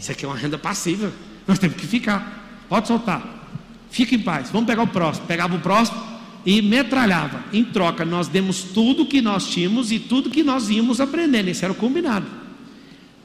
isso 0.00 0.10
aqui 0.10 0.24
é 0.24 0.28
uma 0.28 0.38
renda 0.38 0.56
passiva, 0.56 1.12
nós 1.46 1.58
temos 1.58 1.76
que 1.76 1.86
ficar, 1.86 2.64
pode 2.66 2.88
soltar, 2.88 3.22
fica 3.90 4.14
em 4.14 4.20
paz, 4.20 4.48
vamos 4.50 4.66
pegar 4.66 4.84
o 4.84 4.88
próximo. 4.88 5.26
Pegava 5.26 5.54
o 5.54 5.60
próximo 5.60 6.02
e 6.46 6.62
metralhava. 6.62 7.44
Em 7.52 7.62
troca, 7.62 8.06
nós 8.06 8.26
demos 8.26 8.62
tudo 8.62 9.04
que 9.04 9.20
nós 9.20 9.46
tínhamos 9.48 9.92
e 9.92 9.98
tudo 9.98 10.30
que 10.30 10.42
nós 10.42 10.70
íamos 10.70 10.98
aprendendo, 10.98 11.48
esse 11.48 11.62
era 11.62 11.74
o 11.74 11.76
combinado. 11.76 12.26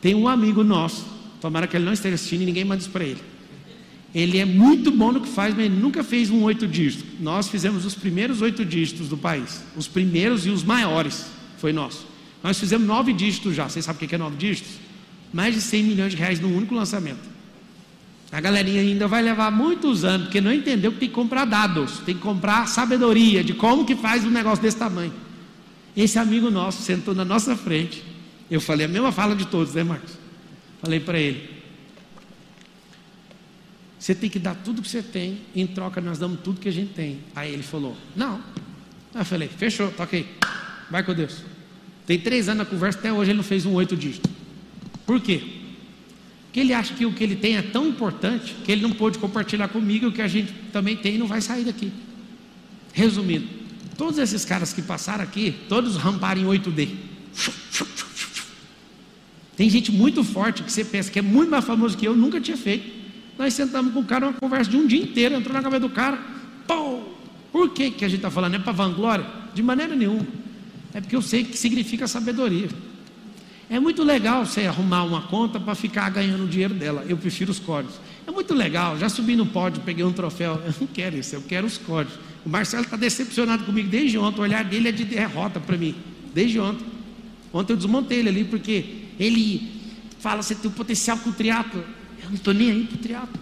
Tem 0.01 0.13
um 0.13 0.27
amigo 0.27 0.61
nosso, 0.61 1.20
tomara 1.41 1.67
que 1.67 1.75
ele 1.75 1.83
não 1.83 1.91
esteja 1.91 2.15
assistindo 2.15 2.43
e 2.43 2.45
ninguém 2.45 2.63
manda 2.63 2.81
isso 2.81 2.89
para 2.89 3.03
ele. 3.03 3.21
Ele 4.13 4.37
é 4.37 4.45
muito 4.45 4.91
bom 4.91 5.11
no 5.11 5.21
que 5.21 5.29
faz, 5.29 5.55
mas 5.55 5.65
ele 5.65 5.75
nunca 5.75 6.03
fez 6.03 6.29
um 6.29 6.43
oito 6.43 6.67
dígito. 6.67 7.05
Nós 7.19 7.47
fizemos 7.47 7.85
os 7.85 7.95
primeiros 7.95 8.41
oito 8.41 8.63
dígitos 8.63 9.07
do 9.07 9.17
país. 9.17 9.63
Os 9.75 9.87
primeiros 9.87 10.45
e 10.45 10.49
os 10.49 10.63
maiores. 10.63 11.25
Foi 11.57 11.73
nosso. 11.73 12.05
Nós 12.43 12.59
fizemos 12.59 12.85
nove 12.85 13.13
dígitos 13.13 13.55
já. 13.55 13.69
Vocês 13.69 13.85
sabem 13.85 14.05
o 14.05 14.09
que 14.09 14.15
é 14.15 14.17
nove 14.17 14.35
dígitos? 14.35 14.73
Mais 15.33 15.55
de 15.55 15.61
100 15.61 15.83
milhões 15.83 16.11
de 16.11 16.17
reais 16.17 16.39
num 16.39 16.55
único 16.55 16.75
lançamento. 16.75 17.31
A 18.31 18.39
galerinha 18.39 18.81
ainda 18.81 19.07
vai 19.07 19.21
levar 19.21 19.51
muitos 19.51 20.05
anos, 20.05 20.27
porque 20.27 20.39
não 20.39 20.53
entendeu 20.53 20.91
que 20.91 20.99
tem 20.99 21.09
que 21.09 21.15
comprar 21.15 21.43
dados, 21.45 21.99
tem 21.99 22.15
que 22.15 22.21
comprar 22.21 22.65
sabedoria 22.67 23.43
de 23.43 23.53
como 23.53 23.85
que 23.85 23.95
faz 23.95 24.23
um 24.23 24.29
negócio 24.29 24.61
desse 24.61 24.77
tamanho. 24.77 25.13
Esse 25.95 26.17
amigo 26.17 26.49
nosso 26.49 26.81
sentou 26.81 27.13
na 27.13 27.25
nossa 27.25 27.55
frente. 27.55 28.03
Eu 28.49 28.61
falei 28.61 28.85
a 28.85 28.89
mesma 28.89 29.11
fala 29.11 29.35
de 29.35 29.45
todos, 29.45 29.73
né, 29.73 29.83
Marcos? 29.83 30.13
Falei 30.81 30.99
para 30.99 31.19
ele: 31.19 31.61
você 34.01 34.15
tem 34.15 34.31
que 34.31 34.39
dar 34.39 34.55
tudo 34.55 34.81
que 34.81 34.89
você 34.89 35.03
tem, 35.03 35.41
em 35.55 35.67
troca 35.67 36.01
nós 36.01 36.17
damos 36.17 36.39
tudo 36.41 36.59
que 36.59 36.67
a 36.67 36.71
gente 36.71 36.91
tem. 36.93 37.19
Aí 37.35 37.53
ele 37.53 37.61
falou: 37.61 37.95
Não. 38.15 38.35
Aí 39.13 39.21
eu 39.21 39.25
falei: 39.25 39.47
Fechou, 39.47 39.91
toca 39.91 40.17
aí. 40.17 40.25
Vai 40.89 41.03
com 41.03 41.13
Deus. 41.13 41.43
Tem 42.07 42.19
três 42.19 42.49
anos 42.49 42.65
na 42.65 42.65
conversa, 42.65 42.97
até 42.97 43.13
hoje 43.13 43.29
ele 43.29 43.37
não 43.37 43.43
fez 43.43 43.63
um 43.63 43.73
oito 43.73 43.95
dígito. 43.95 44.27
Por 45.05 45.21
quê? 45.21 45.43
Porque 46.45 46.59
ele 46.59 46.73
acha 46.73 46.95
que 46.95 47.05
o 47.05 47.13
que 47.13 47.23
ele 47.23 47.35
tem 47.35 47.57
é 47.57 47.61
tão 47.61 47.87
importante 47.87 48.55
que 48.65 48.71
ele 48.71 48.81
não 48.81 48.91
pôde 48.91 49.19
compartilhar 49.19 49.67
comigo 49.67 50.07
o 50.07 50.11
que 50.11 50.21
a 50.21 50.27
gente 50.27 50.51
também 50.73 50.97
tem 50.97 51.15
e 51.15 51.17
não 51.19 51.27
vai 51.27 51.39
sair 51.39 51.63
daqui. 51.63 51.93
Resumindo, 52.91 53.47
todos 53.95 54.17
esses 54.17 54.43
caras 54.43 54.73
que 54.73 54.81
passaram 54.81 55.23
aqui, 55.23 55.55
todos 55.69 55.95
ramparam 55.95 56.41
em 56.41 56.45
8D. 56.45 56.89
Tem 59.55 59.69
gente 59.69 59.91
muito 59.91 60.23
forte 60.23 60.63
que 60.63 60.71
você 60.71 60.83
pensa 60.83 61.11
que 61.11 61.19
é 61.19 61.21
muito 61.21 61.49
mais 61.49 61.65
famoso 61.65 61.97
que 61.97 62.05
eu, 62.05 62.15
nunca 62.15 62.39
tinha 62.39 62.57
feito. 62.57 63.01
Nós 63.37 63.53
sentamos 63.53 63.93
com 63.93 63.99
o 63.99 64.05
cara 64.05 64.27
uma 64.27 64.33
conversa 64.33 64.69
de 64.69 64.77
um 64.77 64.87
dia 64.87 65.01
inteiro, 65.01 65.35
entrou 65.35 65.53
na 65.53 65.61
cabeça 65.61 65.81
do 65.81 65.89
cara, 65.89 66.17
pô! 66.67 67.01
Por 67.51 67.69
que, 67.71 67.91
que 67.91 68.05
a 68.05 68.07
gente 68.07 68.19
está 68.19 68.31
falando? 68.31 68.55
É 68.55 68.59
para 68.59 68.71
vanglória? 68.71 69.25
De 69.53 69.61
maneira 69.61 69.93
nenhuma. 69.93 70.25
É 70.93 71.01
porque 71.01 71.15
eu 71.15 71.21
sei 71.21 71.43
que 71.43 71.57
significa 71.57 72.07
sabedoria. 72.07 72.69
É 73.69 73.79
muito 73.79 74.03
legal 74.03 74.45
você 74.45 74.65
arrumar 74.65 75.03
uma 75.03 75.23
conta 75.23 75.59
para 75.59 75.73
ficar 75.75 76.09
ganhando 76.09 76.47
dinheiro 76.47 76.73
dela. 76.73 77.05
Eu 77.07 77.17
prefiro 77.17 77.51
os 77.51 77.59
códigos. 77.59 77.95
É 78.27 78.31
muito 78.31 78.53
legal. 78.53 78.97
Já 78.97 79.07
subi 79.07 79.35
no 79.35 79.45
pódio, 79.45 79.81
peguei 79.85 80.03
um 80.03 80.11
troféu. 80.11 80.61
Eu 80.65 80.73
não 80.79 80.87
quero 80.87 81.17
isso, 81.17 81.35
eu 81.35 81.41
quero 81.41 81.67
os 81.67 81.77
códigos. 81.77 82.19
O 82.45 82.49
Marcelo 82.49 82.83
está 82.83 82.97
decepcionado 82.97 83.63
comigo 83.63 83.87
desde 83.87 84.17
ontem. 84.17 84.39
O 84.39 84.43
olhar 84.43 84.63
dele 84.63 84.89
é 84.89 84.91
de 84.91 85.05
derrota 85.05 85.59
para 85.59 85.77
mim. 85.77 85.95
Desde 86.33 86.59
ontem. 86.59 86.85
Ontem 87.53 87.73
eu 87.73 87.77
desmontei 87.77 88.19
ele 88.19 88.29
ali 88.29 88.43
porque 88.43 89.00
ele 89.21 89.81
fala: 90.19 90.41
você 90.41 90.55
tem 90.55 90.69
o 90.69 90.73
potencial 90.73 91.17
com 91.19 91.29
o 91.29 91.33
triatlo. 91.33 91.85
Eu 92.21 92.29
não 92.29 92.35
estou 92.35 92.53
nem 92.53 92.71
aí 92.71 92.85
para 92.85 92.95
o 92.95 92.99
triatlo. 92.99 93.41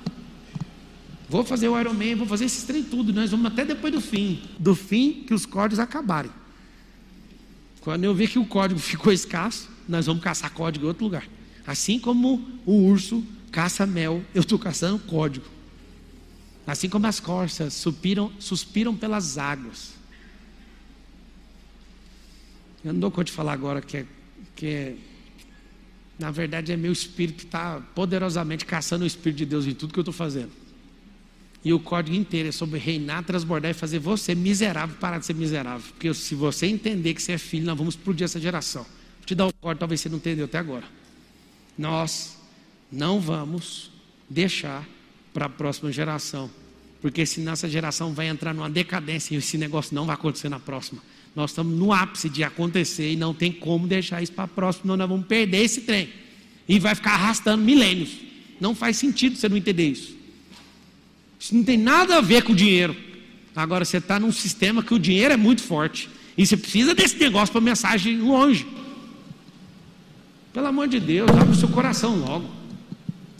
Vou 1.29 1.45
fazer 1.45 1.69
o 1.69 1.79
Ironman, 1.79 2.15
vou 2.15 2.27
fazer 2.27 2.45
esses 2.45 2.63
trem 2.63 2.83
tudo. 2.83 3.13
Nós 3.13 3.31
vamos 3.31 3.45
até 3.45 3.63
depois 3.63 3.93
do 3.93 4.01
fim. 4.01 4.41
Do 4.59 4.75
fim 4.75 5.23
que 5.25 5.33
os 5.33 5.45
códigos 5.45 5.79
acabarem. 5.79 6.31
Quando 7.81 8.03
eu 8.03 8.13
ver 8.13 8.27
que 8.27 8.37
o 8.37 8.45
código 8.45 8.79
ficou 8.79 9.13
escasso, 9.13 9.69
nós 9.87 10.05
vamos 10.05 10.21
caçar 10.21 10.51
código 10.51 10.85
em 10.85 10.87
outro 10.89 11.05
lugar. 11.05 11.27
Assim 11.65 11.97
como 11.97 12.45
o 12.65 12.73
urso 12.73 13.23
caça 13.51 13.85
mel, 13.85 14.23
eu 14.35 14.41
estou 14.41 14.59
caçando 14.59 14.99
código. 14.99 15.45
Assim 16.67 16.89
como 16.89 17.07
as 17.07 17.19
corças 17.19 17.73
suspiram, 17.73 18.31
suspiram 18.37 18.95
pelas 18.95 19.37
águas. 19.37 19.93
Eu 22.83 22.93
não 22.93 22.99
dou 22.99 23.11
conta 23.11 23.25
de 23.25 23.31
falar 23.31 23.53
agora 23.53 23.81
que 23.81 23.97
é, 23.97 24.05
que 24.55 24.65
é 24.65 24.95
na 26.19 26.29
verdade 26.29 26.71
é 26.73 26.77
meu 26.77 26.91
espírito 26.91 27.37
que 27.37 27.45
está 27.45 27.79
poderosamente 27.95 28.65
caçando 28.65 29.05
o 29.05 29.07
Espírito 29.07 29.37
de 29.37 29.45
Deus 29.45 29.65
em 29.65 29.73
tudo 29.73 29.93
que 29.93 29.99
eu 29.99 30.01
estou 30.01 30.13
fazendo. 30.13 30.51
E 31.63 31.73
o 31.73 31.79
código 31.79 32.15
inteiro 32.15 32.49
é 32.49 32.51
sobre 32.51 32.77
reinar, 32.77 33.23
transbordar 33.23 33.71
e 33.71 33.73
fazer 33.73 33.99
você 33.99 34.35
miserável 34.35 34.95
parar 34.97 35.19
de 35.19 35.25
ser 35.25 35.33
miserável. 35.33 35.89
Porque 35.91 36.13
se 36.13 36.35
você 36.35 36.67
entender 36.67 37.13
que 37.13 37.21
você 37.21 37.33
é 37.33 37.37
filho, 37.37 37.65
nós 37.65 37.77
vamos 37.77 37.95
explodir 37.95 38.25
essa 38.25 38.39
geração. 38.39 38.83
Vou 38.83 39.25
te 39.25 39.33
dar 39.33 39.47
o 39.47 39.53
código, 39.53 39.79
talvez 39.79 40.01
você 40.01 40.09
não 40.09 40.17
entendeu 40.17 40.45
até 40.45 40.57
agora. 40.57 40.85
Nós 41.77 42.37
não 42.91 43.19
vamos 43.19 43.91
deixar 44.29 44.85
para 45.33 45.45
a 45.45 45.49
próxima 45.49 45.91
geração. 45.91 46.49
Porque 47.01 47.25
senão 47.25 47.53
essa 47.53 47.69
geração 47.69 48.13
vai 48.13 48.27
entrar 48.27 48.53
numa 48.53 48.69
decadência 48.69 49.33
e 49.33 49.37
esse 49.37 49.57
negócio 49.57 49.95
não 49.95 50.05
vai 50.05 50.15
acontecer 50.15 50.49
na 50.49 50.59
próxima. 50.59 51.01
Nós 51.39 51.51
estamos 51.51 51.73
no 51.73 51.93
ápice 51.93 52.27
de 52.27 52.43
acontecer 52.43 53.13
e 53.13 53.15
não 53.15 53.33
tem 53.33 53.49
como 53.49 53.87
deixar 53.87 54.21
isso 54.21 54.33
para 54.33 54.43
a 54.43 54.47
próxima, 54.47 54.81
senão 54.81 54.97
nós 54.97 55.07
vamos 55.07 55.25
perder 55.25 55.63
esse 55.63 55.79
trem. 55.79 56.09
E 56.67 56.77
vai 56.79 56.93
ficar 56.93 57.13
arrastando 57.13 57.63
milênios. 57.63 58.09
Não 58.59 58.75
faz 58.75 58.97
sentido 58.97 59.37
você 59.37 59.47
não 59.47 59.55
entender 59.55 59.87
isso. 59.87 60.17
Isso 61.39 61.55
não 61.55 61.63
tem 61.63 61.77
nada 61.77 62.17
a 62.17 62.21
ver 62.21 62.43
com 62.43 62.51
o 62.51 62.55
dinheiro. 62.55 62.93
Agora 63.55 63.85
você 63.85 63.99
está 63.99 64.19
num 64.19 64.33
sistema 64.33 64.83
que 64.83 64.93
o 64.93 64.99
dinheiro 64.99 65.33
é 65.33 65.37
muito 65.37 65.63
forte. 65.63 66.09
E 66.37 66.45
você 66.45 66.57
precisa 66.57 66.93
desse 66.93 67.15
negócio 67.17 67.53
para 67.53 67.61
mensagem 67.61 68.17
longe. 68.17 68.67
Pelo 70.51 70.67
amor 70.67 70.89
de 70.89 70.99
Deus, 70.99 71.29
abre 71.29 71.51
o 71.51 71.55
seu 71.55 71.69
coração 71.69 72.17
logo. 72.17 72.49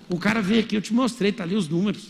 O 0.07 0.17
cara 0.17 0.41
veio 0.41 0.61
aqui, 0.61 0.73
eu 0.73 0.81
te 0.81 0.93
mostrei, 0.93 1.31
está 1.31 1.43
ali 1.43 1.55
os 1.55 1.67
números. 1.67 2.07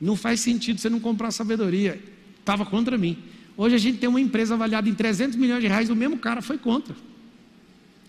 Não 0.00 0.16
faz 0.16 0.40
sentido 0.40 0.80
você 0.80 0.90
não 0.90 0.98
comprar 0.98 1.30
sabedoria. 1.30 2.02
Estava 2.40 2.66
contra 2.66 2.98
mim. 2.98 3.16
Hoje 3.56 3.74
a 3.74 3.78
gente 3.78 3.98
tem 3.98 4.08
uma 4.08 4.20
empresa 4.20 4.54
avaliada 4.54 4.88
em 4.88 4.94
300 4.94 5.36
milhões 5.36 5.62
de 5.62 5.66
reais, 5.66 5.88
o 5.88 5.96
mesmo 5.96 6.18
cara 6.18 6.42
foi 6.42 6.58
contra. 6.58 6.94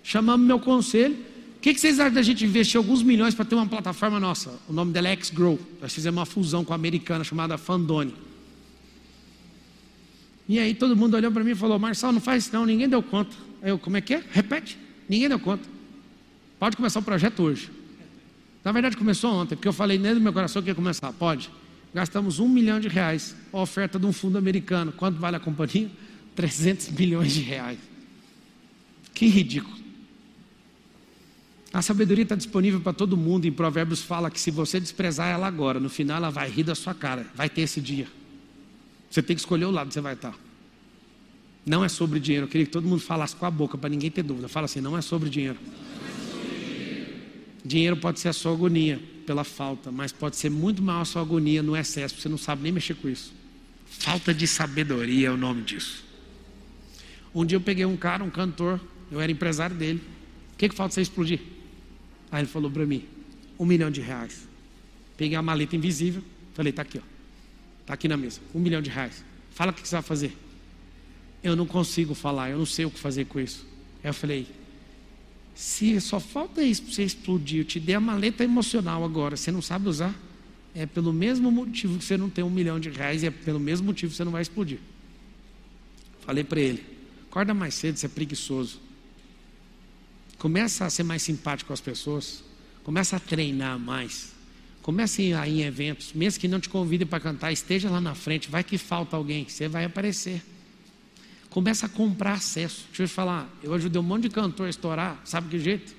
Chamamos 0.03 0.45
meu 0.45 0.59
conselho. 0.59 1.15
O 1.57 1.59
que, 1.59 1.73
que 1.73 1.79
vocês 1.79 1.99
acham 1.99 2.13
da 2.13 2.21
gente 2.21 2.45
investir 2.45 2.77
alguns 2.77 3.01
milhões 3.01 3.33
para 3.33 3.43
ter 3.43 3.55
uma 3.55 3.65
plataforma 3.65 4.19
nossa? 4.19 4.59
O 4.67 4.73
nome 4.73 4.91
dela 4.91 5.07
é 5.07 5.11
X-Grow. 5.13 5.59
Nós 5.81 5.93
fizemos 5.93 6.17
uma 6.17 6.25
fusão 6.25 6.63
com 6.63 6.73
a 6.73 6.75
americana 6.75 7.23
chamada 7.23 7.57
Fandone. 7.57 8.13
E 10.47 10.59
aí 10.59 10.73
todo 10.73 10.95
mundo 10.95 11.15
olhou 11.15 11.31
para 11.31 11.43
mim 11.43 11.51
e 11.51 11.55
falou: 11.55 11.77
Marçal, 11.77 12.11
não 12.11 12.21
faz 12.21 12.45
isso 12.45 12.53
não, 12.53 12.65
ninguém 12.65 12.87
deu 12.87 13.01
conta. 13.03 13.35
Aí 13.61 13.69
eu, 13.69 13.79
como 13.79 13.97
é 13.97 14.01
que 14.01 14.13
é? 14.13 14.23
Repete. 14.31 14.77
Ninguém 15.09 15.27
deu 15.27 15.39
conta. 15.39 15.67
Pode 16.59 16.77
começar 16.77 16.99
o 16.99 17.03
projeto 17.03 17.43
hoje. 17.43 17.69
Na 18.63 18.71
verdade, 18.71 18.97
começou 18.97 19.33
ontem, 19.33 19.55
porque 19.55 19.67
eu 19.67 19.73
falei 19.73 19.97
dentro 19.97 20.19
do 20.19 20.21
meu 20.21 20.33
coração 20.33 20.61
que 20.61 20.69
ia 20.69 20.75
começar. 20.75 21.11
Pode. 21.13 21.49
Gastamos 21.93 22.39
um 22.39 22.47
milhão 22.47 22.79
de 22.79 22.87
reais. 22.87 23.35
A 23.51 23.59
oferta 23.59 23.97
de 23.97 24.05
um 24.05 24.13
fundo 24.13 24.37
americano. 24.37 24.91
Quanto 24.91 25.19
vale 25.19 25.35
a 25.35 25.39
companhia? 25.39 25.89
300 26.35 26.89
milhões 26.89 27.33
de 27.33 27.41
reais. 27.41 27.79
Que 29.13 29.25
ridículo. 29.27 29.75
A 31.73 31.81
sabedoria 31.81 32.23
está 32.23 32.35
disponível 32.35 32.79
para 32.79 32.93
todo 32.93 33.17
mundo. 33.17 33.45
Em 33.45 33.51
Provérbios 33.51 34.01
fala 34.01 34.29
que 34.29 34.39
se 34.39 34.51
você 34.51 34.79
desprezar 34.79 35.29
ela 35.29 35.47
agora, 35.47 35.79
no 35.79 35.89
final 35.89 36.17
ela 36.17 36.29
vai 36.29 36.49
rir 36.49 36.63
da 36.63 36.75
sua 36.75 36.93
cara. 36.93 37.25
Vai 37.35 37.49
ter 37.49 37.61
esse 37.61 37.81
dia. 37.81 38.07
Você 39.09 39.21
tem 39.21 39.35
que 39.35 39.41
escolher 39.41 39.65
o 39.65 39.71
lado 39.71 39.87
que 39.87 39.93
você 39.93 40.01
vai 40.01 40.13
estar. 40.13 40.37
Não 41.65 41.83
é 41.83 41.89
sobre 41.89 42.19
dinheiro. 42.19 42.45
Eu 42.45 42.49
queria 42.49 42.65
que 42.65 42.71
todo 42.71 42.87
mundo 42.87 43.01
falasse 43.01 43.35
com 43.35 43.45
a 43.45 43.51
boca 43.51 43.77
para 43.77 43.89
ninguém 43.89 44.11
ter 44.11 44.23
dúvida. 44.23 44.47
Fala 44.47 44.65
assim: 44.65 44.79
não 44.79 44.97
é 44.97 45.01
sobre 45.01 45.29
dinheiro. 45.29 45.57
Dinheiro 47.65 47.97
pode 47.97 48.19
ser 48.19 48.29
a 48.29 48.33
sua 48.33 48.53
agonia 48.53 49.01
pela 49.27 49.43
falta, 49.43 49.91
mas 49.91 50.13
pode 50.13 50.37
ser 50.37 50.49
muito 50.49 50.81
maior 50.81 51.01
a 51.01 51.05
sua 51.05 51.21
agonia 51.21 51.61
no 51.61 51.75
excesso. 51.75 52.19
Você 52.19 52.29
não 52.29 52.37
sabe 52.37 52.63
nem 52.63 52.71
mexer 52.71 52.95
com 52.95 53.09
isso. 53.09 53.33
Falta 53.85 54.33
de 54.33 54.47
sabedoria 54.47 55.27
é 55.27 55.31
o 55.31 55.35
nome 55.35 55.63
disso. 55.63 56.05
Um 57.35 57.45
dia 57.45 57.57
eu 57.57 57.61
peguei 57.61 57.85
um 57.85 57.97
cara, 57.97 58.23
um 58.23 58.29
cantor, 58.29 58.79
eu 59.11 59.19
era 59.19 59.29
empresário 59.29 59.75
dele. 59.75 60.01
O 60.53 60.57
que, 60.57 60.69
que 60.69 60.75
falta 60.75 60.95
você 60.95 61.01
explodir? 61.01 61.41
Aí 62.31 62.41
ele 62.41 62.47
falou 62.47 62.71
para 62.71 62.85
mim: 62.85 63.03
um 63.59 63.65
milhão 63.65 63.91
de 63.91 63.99
reais. 63.99 64.47
Peguei 65.17 65.37
a 65.37 65.41
maleta 65.41 65.75
invisível, 65.75 66.23
falei, 66.53 66.71
tá 66.71 66.83
aqui, 66.83 66.97
ó. 66.97 67.01
Tá 67.85 67.93
aqui 67.93 68.07
na 68.07 68.15
mesa, 68.15 68.39
um 68.55 68.59
milhão 68.59 68.81
de 68.81 68.89
reais. 68.89 69.23
Fala 69.51 69.71
o 69.71 69.73
que 69.73 69.85
você 69.85 69.95
vai 69.95 70.03
fazer. 70.03 70.37
Eu 71.43 71.55
não 71.55 71.65
consigo 71.65 72.13
falar, 72.15 72.49
eu 72.49 72.57
não 72.57 72.65
sei 72.65 72.85
o 72.85 72.91
que 72.91 72.99
fazer 72.99 73.25
com 73.25 73.39
isso. 73.39 73.67
Aí 74.03 74.09
eu 74.09 74.13
falei, 74.13 74.47
se 75.57 75.99
só 75.99 76.19
falta 76.19 76.61
isso 76.61 76.83
para 76.83 76.93
você 76.93 77.03
explodir, 77.03 77.61
eu 77.61 77.65
te 77.65 77.79
dei 77.79 77.95
a 77.95 77.99
maleta 77.99 78.43
emocional 78.43 79.03
agora, 79.03 79.35
você 79.35 79.51
não 79.51 79.59
sabe 79.59 79.89
usar? 79.89 80.13
É 80.75 80.85
pelo 80.85 81.11
mesmo 81.11 81.49
motivo 81.49 81.97
que 81.97 82.05
você 82.05 82.15
não 82.15 82.29
tem 82.29 82.43
um 82.43 82.49
milhão 82.51 82.79
de 82.79 82.91
reais, 82.91 83.23
e 83.23 83.25
é 83.25 83.31
pelo 83.31 83.59
mesmo 83.59 83.87
motivo 83.87 84.11
que 84.11 84.17
você 84.17 84.23
não 84.23 84.31
vai 84.31 84.43
explodir. 84.43 84.77
Falei 86.21 86.43
para 86.43 86.59
ele, 86.59 86.83
acorda 87.27 87.55
mais 87.55 87.73
cedo, 87.73 87.97
você 87.97 88.05
é 88.05 88.09
preguiçoso. 88.09 88.79
Começa 90.37 90.85
a 90.85 90.91
ser 90.91 91.01
mais 91.01 91.23
simpático 91.23 91.69
com 91.69 91.73
as 91.73 91.81
pessoas. 91.81 92.43
Começa 92.83 93.15
a 93.15 93.19
treinar 93.19 93.79
mais. 93.79 94.33
Começa 94.83 95.23
a 95.23 95.47
ir 95.47 95.61
em 95.61 95.63
eventos. 95.63 96.13
Mesmo 96.13 96.39
que 96.39 96.47
não 96.47 96.59
te 96.59 96.69
convidem 96.69 97.07
para 97.07 97.19
cantar, 97.19 97.51
esteja 97.51 97.89
lá 97.89 97.99
na 97.99 98.13
frente. 98.13 98.47
Vai 98.47 98.63
que 98.63 98.77
falta 98.77 99.17
alguém, 99.17 99.49
você 99.49 99.67
vai 99.67 99.85
aparecer. 99.85 100.43
Começa 101.57 101.87
a 101.87 101.89
comprar 101.89 102.33
acesso. 102.33 102.85
Deixa 102.89 103.01
eu 103.01 103.07
te 103.07 103.13
falar, 103.15 103.49
eu 103.63 103.73
ajudei 103.73 103.99
um 103.99 104.03
monte 104.03 104.21
de 104.21 104.29
cantor 104.29 104.67
a 104.67 104.69
estourar, 104.69 105.19
sabe 105.25 105.49
que 105.49 105.57
jeito? 105.57 105.95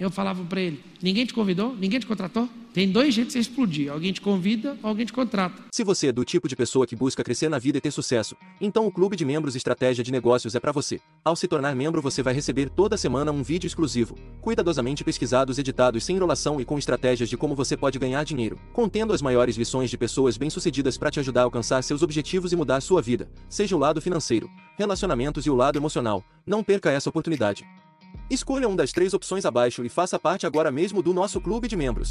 Eu 0.00 0.10
falava 0.10 0.42
para 0.42 0.60
ele: 0.60 0.82
ninguém 1.00 1.24
te 1.24 1.32
convidou? 1.32 1.76
Ninguém 1.76 2.00
te 2.00 2.06
contratou? 2.06 2.48
Tem 2.72 2.90
dois 2.90 3.12
jeitos 3.12 3.34
de 3.34 3.42
você 3.44 3.50
explodir: 3.50 3.90
alguém 3.90 4.12
te 4.12 4.20
convida 4.20 4.78
ou 4.82 4.88
alguém 4.88 5.04
te 5.04 5.12
contrata. 5.12 5.62
Se 5.74 5.84
você 5.84 6.08
é 6.08 6.12
do 6.12 6.24
tipo 6.24 6.48
de 6.48 6.56
pessoa 6.56 6.86
que 6.86 6.96
busca 6.96 7.22
crescer 7.22 7.48
na 7.48 7.58
vida 7.58 7.78
e 7.78 7.80
ter 7.80 7.90
sucesso, 7.90 8.36
então 8.60 8.86
o 8.86 8.92
Clube 8.92 9.16
de 9.16 9.24
Membros 9.24 9.56
Estratégia 9.56 10.02
de 10.02 10.10
Negócios 10.10 10.54
é 10.54 10.60
para 10.60 10.72
você. 10.72 11.00
Ao 11.24 11.36
se 11.36 11.46
tornar 11.46 11.74
membro, 11.74 12.00
você 12.00 12.22
vai 12.22 12.32
receber 12.32 12.70
toda 12.70 12.96
semana 12.96 13.32
um 13.32 13.42
vídeo 13.42 13.66
exclusivo, 13.66 14.16
cuidadosamente 14.40 15.04
pesquisados, 15.04 15.58
editados 15.58 16.04
sem 16.04 16.16
enrolação 16.16 16.60
e 16.60 16.64
com 16.64 16.78
estratégias 16.78 17.28
de 17.28 17.36
como 17.36 17.54
você 17.54 17.76
pode 17.76 17.98
ganhar 17.98 18.24
dinheiro, 18.24 18.58
contendo 18.72 19.12
as 19.12 19.20
maiores 19.20 19.56
lições 19.56 19.90
de 19.90 19.98
pessoas 19.98 20.36
bem-sucedidas 20.36 20.96
para 20.96 21.10
te 21.10 21.20
ajudar 21.20 21.42
a 21.42 21.44
alcançar 21.44 21.82
seus 21.82 22.02
objetivos 22.02 22.52
e 22.52 22.56
mudar 22.56 22.80
sua 22.80 23.02
vida, 23.02 23.28
seja 23.48 23.76
o 23.76 23.78
lado 23.78 24.00
financeiro, 24.00 24.48
relacionamentos 24.80 25.44
e 25.44 25.50
o 25.50 25.54
lado 25.54 25.78
emocional. 25.78 26.24
Não 26.46 26.64
perca 26.64 26.90
essa 26.90 27.10
oportunidade. 27.10 27.66
Escolha 28.30 28.66
uma 28.66 28.78
das 28.78 28.92
três 28.92 29.12
opções 29.12 29.44
abaixo 29.44 29.84
e 29.84 29.90
faça 29.90 30.18
parte 30.18 30.46
agora 30.46 30.70
mesmo 30.70 31.02
do 31.02 31.12
nosso 31.12 31.38
clube 31.38 31.68
de 31.68 31.76
membros. 31.76 32.10